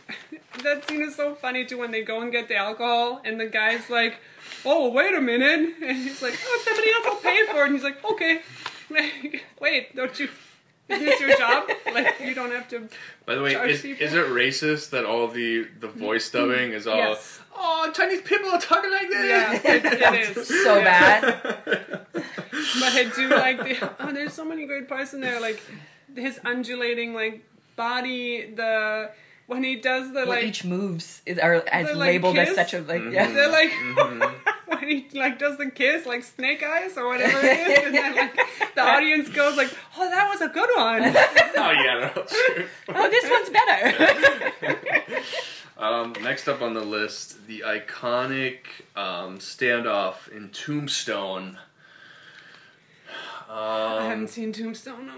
that 0.65 0.89
scene 0.89 1.03
is 1.03 1.15
so 1.15 1.35
funny 1.35 1.65
too 1.65 1.79
when 1.79 1.93
they 1.93 2.03
go 2.03 2.21
and 2.23 2.33
get 2.33 2.49
the 2.49 2.57
alcohol 2.57 3.21
and 3.25 3.39
the 3.39 3.47
guy's 3.47 3.89
like, 3.89 4.17
"Oh, 4.65 4.91
wait 4.91 5.15
a 5.15 5.21
minute," 5.21 5.75
and 5.89 5.97
he's 5.97 6.21
like, 6.21 6.37
"Oh, 6.45 6.63
somebody 6.65 6.91
else 6.95 7.05
will 7.07 7.23
pay 7.31 7.47
for 7.47 7.63
it," 7.63 7.67
and 7.67 7.75
he's 7.75 7.85
like, 7.85 8.05
"Okay." 8.13 8.41
Wait, 9.61 9.95
don't 9.95 10.19
you? 10.19 10.29
Is 10.89 11.01
this 11.01 11.21
your 11.21 11.37
job? 11.37 11.69
Like, 11.93 12.21
you 12.21 12.35
don't 12.35 12.53
have 12.53 12.69
to. 12.69 12.89
By 13.27 13.35
the 13.35 13.43
way, 13.43 13.55
is, 13.55 13.85
is 13.85 14.15
it 14.15 14.27
racist 14.27 14.91
that 14.91 15.05
all 15.05 15.29
the 15.29 15.67
the 15.81 15.89
voice 15.89 16.29
mm-hmm. 16.31 16.49
dubbing 16.51 16.73
is 16.73 16.87
all? 16.87 16.97
Yes. 16.97 17.41
Oh, 17.55 17.91
Chinese 17.95 18.23
people 18.23 18.51
are 18.51 18.61
talking 18.61 18.91
like 18.91 19.09
this. 19.09 19.27
Yeah, 19.29 19.75
it, 19.75 19.85
it 19.85 20.37
is 20.39 20.49
So 20.65 20.79
Yeah. 20.79 20.85
bad. 20.85 21.41
But 22.13 22.93
I 23.01 23.11
do 23.15 23.29
like 23.31 23.59
the. 23.65 23.93
Oh, 24.01 24.13
there's 24.13 24.33
so 24.33 24.45
many 24.45 24.67
great 24.67 24.89
parts 24.89 25.13
in 25.13 25.21
there. 25.21 25.41
Like 25.41 25.61
his 26.15 26.41
undulating 26.45 27.15
like 27.15 27.45
body. 27.79 28.53
The 28.55 29.11
when 29.47 29.65
he 29.65 29.77
does 29.77 30.09
the 30.13 30.21
Well, 30.27 30.37
like. 30.37 30.45
each 30.45 30.63
moves 30.65 31.23
is, 31.25 31.39
are 31.39 31.55
as 31.73 31.87
The, 31.89 31.95
like, 31.95 32.09
labeled 32.09 32.37
as 32.37 32.55
such 32.55 32.75
a 32.75 32.81
like 32.83 33.01
Mm-hmm. 33.01 33.13
yeah. 33.15 33.33
They're 33.33 33.49
like 33.61 33.73
when 34.67 34.89
he 34.91 35.09
like 35.15 35.39
does 35.39 35.57
the 35.57 35.71
kiss 35.71 36.05
like 36.05 36.23
snake 36.23 36.63
eyes 36.63 36.99
or 36.99 37.07
whatever 37.09 37.39
it 37.41 37.57
is, 37.69 37.87
and 37.87 37.95
then 37.95 38.15
like 38.15 38.35
the 38.75 38.83
audience 38.83 39.29
goes 39.31 39.57
like, 39.57 39.71
"Oh, 39.97 40.09
that 40.11 40.29
was 40.29 40.41
a 40.43 40.49
good 40.59 40.71
one." 40.77 41.03
oh 41.65 41.73
yeah, 41.85 41.95
no, 42.15 42.23
true. 42.25 42.67
Oh, 42.95 43.09
this 43.09 43.27
one's 43.35 43.51
better. 43.59 45.23
Um, 45.79 46.13
next 46.25 46.49
up 46.49 46.61
on 46.61 46.75
the 46.75 46.81
list, 46.83 47.47
the 47.47 47.61
iconic 47.65 48.59
um, 48.97 49.39
standoff 49.39 50.29
in 50.37 50.49
Tombstone. 50.51 51.57
I 53.49 53.97
Um, 53.99 54.09
haven't 54.11 54.29
seen 54.29 54.53
Tombstone. 54.53 55.07
No. 55.07 55.13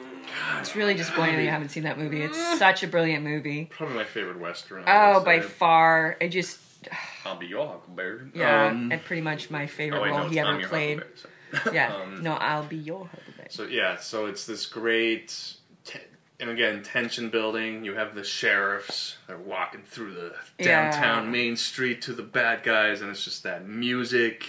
it's 0.60 0.76
really 0.76 0.94
disappointing 0.94 1.36
that 1.36 1.42
you 1.42 1.50
haven't 1.50 1.70
seen 1.70 1.82
that 1.82 1.98
movie. 1.98 2.22
It's 2.22 2.38
such 2.58 2.82
a 2.82 2.86
brilliant 2.86 3.24
movie. 3.24 3.66
probably 3.70 3.96
my 3.96 4.04
favorite 4.04 4.38
western. 4.38 4.84
I 4.86 5.10
Oh, 5.10 5.14
would 5.16 5.24
by 5.24 5.40
say. 5.40 5.46
far, 5.46 6.16
it 6.20 6.28
just 6.28 6.60
I'll 7.24 7.36
be 7.36 7.46
your 7.46 7.66
Huckleberry. 7.66 8.30
yeah, 8.34 8.66
Um, 8.68 8.92
and 8.92 9.04
pretty 9.04 9.22
much 9.22 9.50
my 9.50 9.66
favorite 9.66 9.98
oh 9.98 10.02
wait, 10.02 10.10
role 10.10 10.18
no, 10.20 10.24
it's 10.26 10.34
he 10.34 10.40
I'm 10.40 10.46
ever 10.48 10.60
Your 10.60 10.68
played. 10.68 10.98
Huckleberry, 10.98 11.18
sorry. 11.18 11.74
Yeah, 11.74 11.94
Um, 11.96 12.22
no, 12.22 12.34
I'll 12.34 12.64
be 12.64 12.76
your 12.76 13.06
Huckleberry. 13.06 13.48
So 13.50 13.64
yeah, 13.64 13.96
so 13.98 14.26
it's 14.26 14.46
this 14.46 14.66
great, 14.66 15.54
te- 15.84 15.98
and 16.38 16.48
again, 16.50 16.82
tension 16.84 17.28
building. 17.30 17.84
You 17.84 17.94
have 17.96 18.14
the 18.14 18.22
sheriffs. 18.24 19.16
They're 19.26 19.36
walking 19.36 19.82
through 19.82 20.14
the 20.14 20.34
Yeah. 20.60 20.90
downtown 20.92 21.32
main 21.32 21.56
street 21.56 22.00
to 22.02 22.12
the 22.12 22.22
bad 22.22 22.62
guys, 22.62 23.00
and 23.02 23.10
it's 23.10 23.24
just 23.24 23.42
that 23.42 23.66
music. 23.66 24.46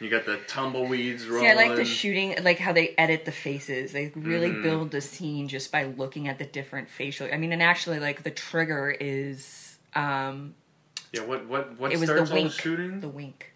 You 0.00 0.08
got 0.08 0.26
the 0.26 0.36
tumbleweeds 0.46 1.26
rolling. 1.26 1.44
See, 1.44 1.50
I 1.50 1.54
like 1.54 1.74
the 1.76 1.84
shooting, 1.84 2.36
like 2.44 2.58
how 2.58 2.72
they 2.72 2.94
edit 2.96 3.24
the 3.24 3.32
faces. 3.32 3.92
They 3.92 4.12
really 4.14 4.50
Mm-hmm. 4.50 4.62
build 4.62 4.90
the 4.92 5.00
scene 5.00 5.48
just 5.48 5.72
by 5.72 5.84
looking 5.84 6.28
at 6.28 6.38
the 6.38 6.44
different 6.44 6.88
facial. 6.88 7.28
I 7.32 7.36
mean, 7.36 7.52
and 7.52 7.62
actually, 7.62 7.98
like 7.98 8.22
the 8.22 8.30
trigger 8.30 8.90
is 8.90 9.76
um 9.94 10.54
Yeah, 11.12 11.22
what 11.22 11.46
what 11.46 11.78
what 11.80 11.92
it 11.92 11.98
was 11.98 12.08
the 12.08 12.28
wink. 12.32 12.52
the 12.52 12.60
shooting? 12.62 13.00
The 13.00 13.08
wink. 13.08 13.52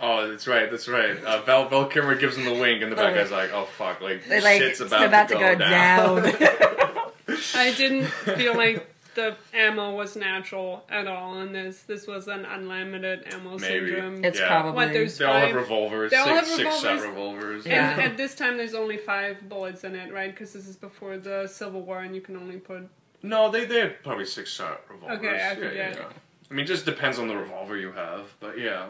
Oh, 0.00 0.30
that's 0.30 0.46
right, 0.46 0.70
that's 0.70 0.86
right. 0.88 1.22
Uh, 1.24 1.42
Val 1.42 1.68
Val 1.68 1.86
Kilmer 1.86 2.14
gives 2.14 2.36
him 2.36 2.44
the 2.44 2.54
wink, 2.54 2.82
and 2.82 2.90
the 2.92 2.96
bad 2.96 3.14
guy's 3.16 3.32
like, 3.32 3.52
"Oh 3.52 3.64
fuck!" 3.64 4.00
Like, 4.00 4.24
They're 4.28 4.40
like 4.40 4.60
shit's 4.60 4.80
it's 4.80 4.90
about, 4.92 5.06
about, 5.06 5.28
to, 5.28 5.34
to 5.34 5.40
go, 5.40 5.54
down. 5.56 6.18
I 7.54 7.72
didn't 7.76 8.06
feel 8.06 8.56
like 8.56 8.86
the 9.18 9.36
ammo 9.52 9.94
was 9.94 10.16
natural 10.16 10.84
at 10.88 11.06
all 11.06 11.40
in 11.40 11.52
this. 11.52 11.82
This 11.82 12.06
was 12.06 12.28
an 12.28 12.44
unlimited 12.44 13.26
ammo 13.34 13.58
Maybe. 13.58 13.90
syndrome. 13.90 14.24
it's 14.24 14.38
Yeah. 14.38 14.46
probably 14.48 14.72
What, 14.72 14.92
there's- 14.92 15.18
They 15.18 15.24
all 15.24 15.40
have 15.46 15.54
revolvers, 15.54 16.10
They 16.12 16.16
all 16.16 16.26
six, 16.26 16.36
have 16.48 16.56
six 16.56 16.80
shot 16.80 17.00
revolvers. 17.02 17.04
revolvers. 17.06 17.66
Yeah. 17.66 17.90
And 17.92 18.00
at 18.02 18.16
this 18.16 18.34
time, 18.34 18.56
there's 18.56 18.74
only 18.74 18.96
five 18.96 19.48
bullets 19.48 19.82
in 19.84 19.94
it, 19.94 20.12
right? 20.12 20.30
Because 20.30 20.52
this 20.52 20.66
is 20.68 20.76
before 20.76 21.18
the 21.18 21.46
Civil 21.46 21.82
War, 21.82 22.00
and 22.00 22.14
you 22.14 22.20
can 22.20 22.36
only 22.36 22.58
put. 22.58 22.88
No, 23.22 23.50
they 23.50 23.64
they 23.64 23.80
have 23.80 24.02
probably 24.04 24.24
six 24.26 24.50
shot 24.52 24.82
revolvers. 24.88 25.18
Okay, 25.18 25.28
I 25.28 25.32
yeah, 25.36 25.54
forget. 25.54 25.96
yeah. 25.96 26.04
I 26.50 26.54
mean, 26.54 26.66
just 26.66 26.84
depends 26.86 27.18
on 27.18 27.26
the 27.28 27.36
revolver 27.36 27.76
you 27.76 27.92
have, 27.92 28.32
but 28.40 28.58
yeah, 28.58 28.86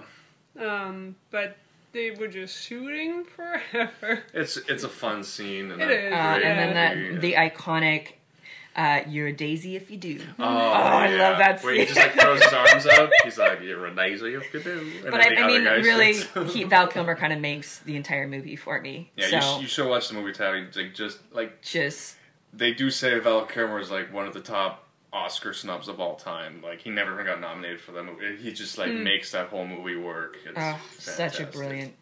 Um, 0.61 1.16
but 1.31 1.57
they 1.93 2.11
were 2.11 2.29
just 2.29 2.62
shooting 2.62 3.24
forever. 3.37 4.22
it's 4.35 4.57
it's 4.57 4.85
a 4.85 4.89
fun 4.89 5.24
scene. 5.24 5.70
And 5.72 5.81
It 5.83 5.91
a 5.91 6.07
is, 6.09 6.12
uh, 6.12 6.16
and 6.16 6.59
then 6.59 6.72
great- 6.97 7.12
that 7.14 7.20
the 7.22 7.33
iconic 7.35 8.12
uh, 8.79 9.01
"You're 9.09 9.26
a 9.26 9.33
daisy 9.33 9.76
if 9.76 9.91
you 9.91 9.97
do." 9.97 10.20
Oh, 10.39 10.45
I 10.45 11.09
yeah. 11.09 11.29
love 11.29 11.39
that 11.39 11.61
Scene. 11.61 11.66
Where 11.66 11.74
he 11.74 11.85
just 11.85 11.97
like 11.97 12.12
throws 12.12 12.43
his 12.43 12.53
arms 12.53 12.87
up. 12.87 13.11
He's 13.24 13.37
like, 13.37 13.61
"You're 13.61 13.87
a 13.87 13.95
daisy 13.95 14.35
if 14.35 14.55
you 14.55 14.61
do." 14.61 14.93
And 15.03 15.11
But 15.11 15.20
I, 15.20 15.35
I 15.35 15.47
mean, 15.47 15.64
really, 15.64 16.14
he, 16.47 16.64
Val 16.64 16.87
Kilmer 16.87 17.16
kind 17.16 17.33
of 17.33 17.41
makes 17.41 17.81
the 17.81 17.97
entire 17.97 18.29
movie 18.29 18.57
for 18.57 18.81
me. 18.81 19.11
Yeah, 19.16 19.26
so 19.26 19.37
you, 19.37 19.43
sh- 19.43 19.62
you 19.62 19.68
should 19.68 19.89
watch 19.89 20.09
the 20.09 20.14
movie, 20.14 20.33
Tabby. 20.33 20.66
Like, 20.74 20.95
just 20.95 21.18
like 21.33 21.61
just 21.61 22.16
they 22.53 22.72
do 22.72 22.91
say 22.91 23.18
Val 23.18 23.45
Kilmer 23.45 23.81
is 23.81 23.91
like 23.91 24.14
one 24.14 24.26
of 24.26 24.33
the 24.33 24.41
top 24.41 24.85
Oscar 25.12 25.53
snubs 25.53 25.89
of 25.89 26.01
all 26.01 26.16
time. 26.16 26.62
Like 26.62 26.81
he 26.81 26.91
never 26.91 27.14
even 27.14 27.26
got 27.26 27.41
nominated 27.41 27.81
for 27.81 27.93
that 27.93 28.05
movie. 28.05 28.37
He 28.37 28.53
just 28.53 28.79
like 28.79 28.93
makes 28.93 29.33
that 29.33 29.49
whole 29.49 29.66
movie 29.66 29.97
work. 29.97 30.37
It's 30.45 30.57
oh, 30.57 30.81
such 30.99 31.41
a 31.41 31.47
brilliant. 31.47 31.95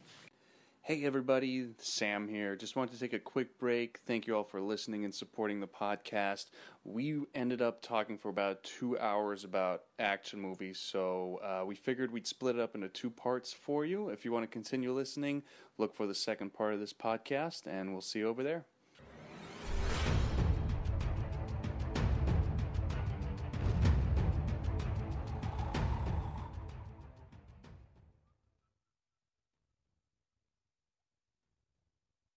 Hey 0.87 1.05
everybody, 1.05 1.71
Sam 1.79 2.29
here. 2.29 2.55
Just 2.55 2.77
wanted 2.77 2.93
to 2.93 3.01
take 3.01 3.13
a 3.13 3.19
quick 3.19 3.59
break. 3.59 3.99
Thank 4.07 4.29
you 4.29 4.37
all 4.37 4.45
for 4.45 4.61
listening 4.61 5.05
and 5.05 5.13
supporting 5.13 5.59
the 5.59 5.67
podcast. 5.67 6.47
We 6.85 7.23
ended 7.35 7.61
up 7.61 7.83
talking 7.83 8.17
for 8.17 8.29
about 8.29 8.63
two 8.63 8.97
hours 8.97 9.43
about 9.43 9.83
action 9.99 10.41
movies, 10.41 10.79
so 10.79 11.41
uh, 11.43 11.65
we 11.67 11.75
figured 11.75 12.13
we'd 12.13 12.29
split 12.29 12.55
it 12.55 12.63
up 12.63 12.77
into 12.77 12.87
two 12.87 13.11
parts 13.11 13.53
for 13.53 13.85
you. 13.85 14.11
If 14.11 14.25
you 14.25 14.31
want 14.31 14.45
to 14.45 14.47
continue 14.47 14.93
listening, 14.93 15.43
look 15.77 15.93
for 15.93 16.07
the 16.07 16.15
second 16.15 16.55
part 16.55 16.73
of 16.73 16.79
this 16.79 16.93
podcast, 16.93 17.67
and 17.67 17.91
we'll 17.91 18.01
see 18.01 18.21
you 18.21 18.29
over 18.29 18.45
there. 18.45 18.67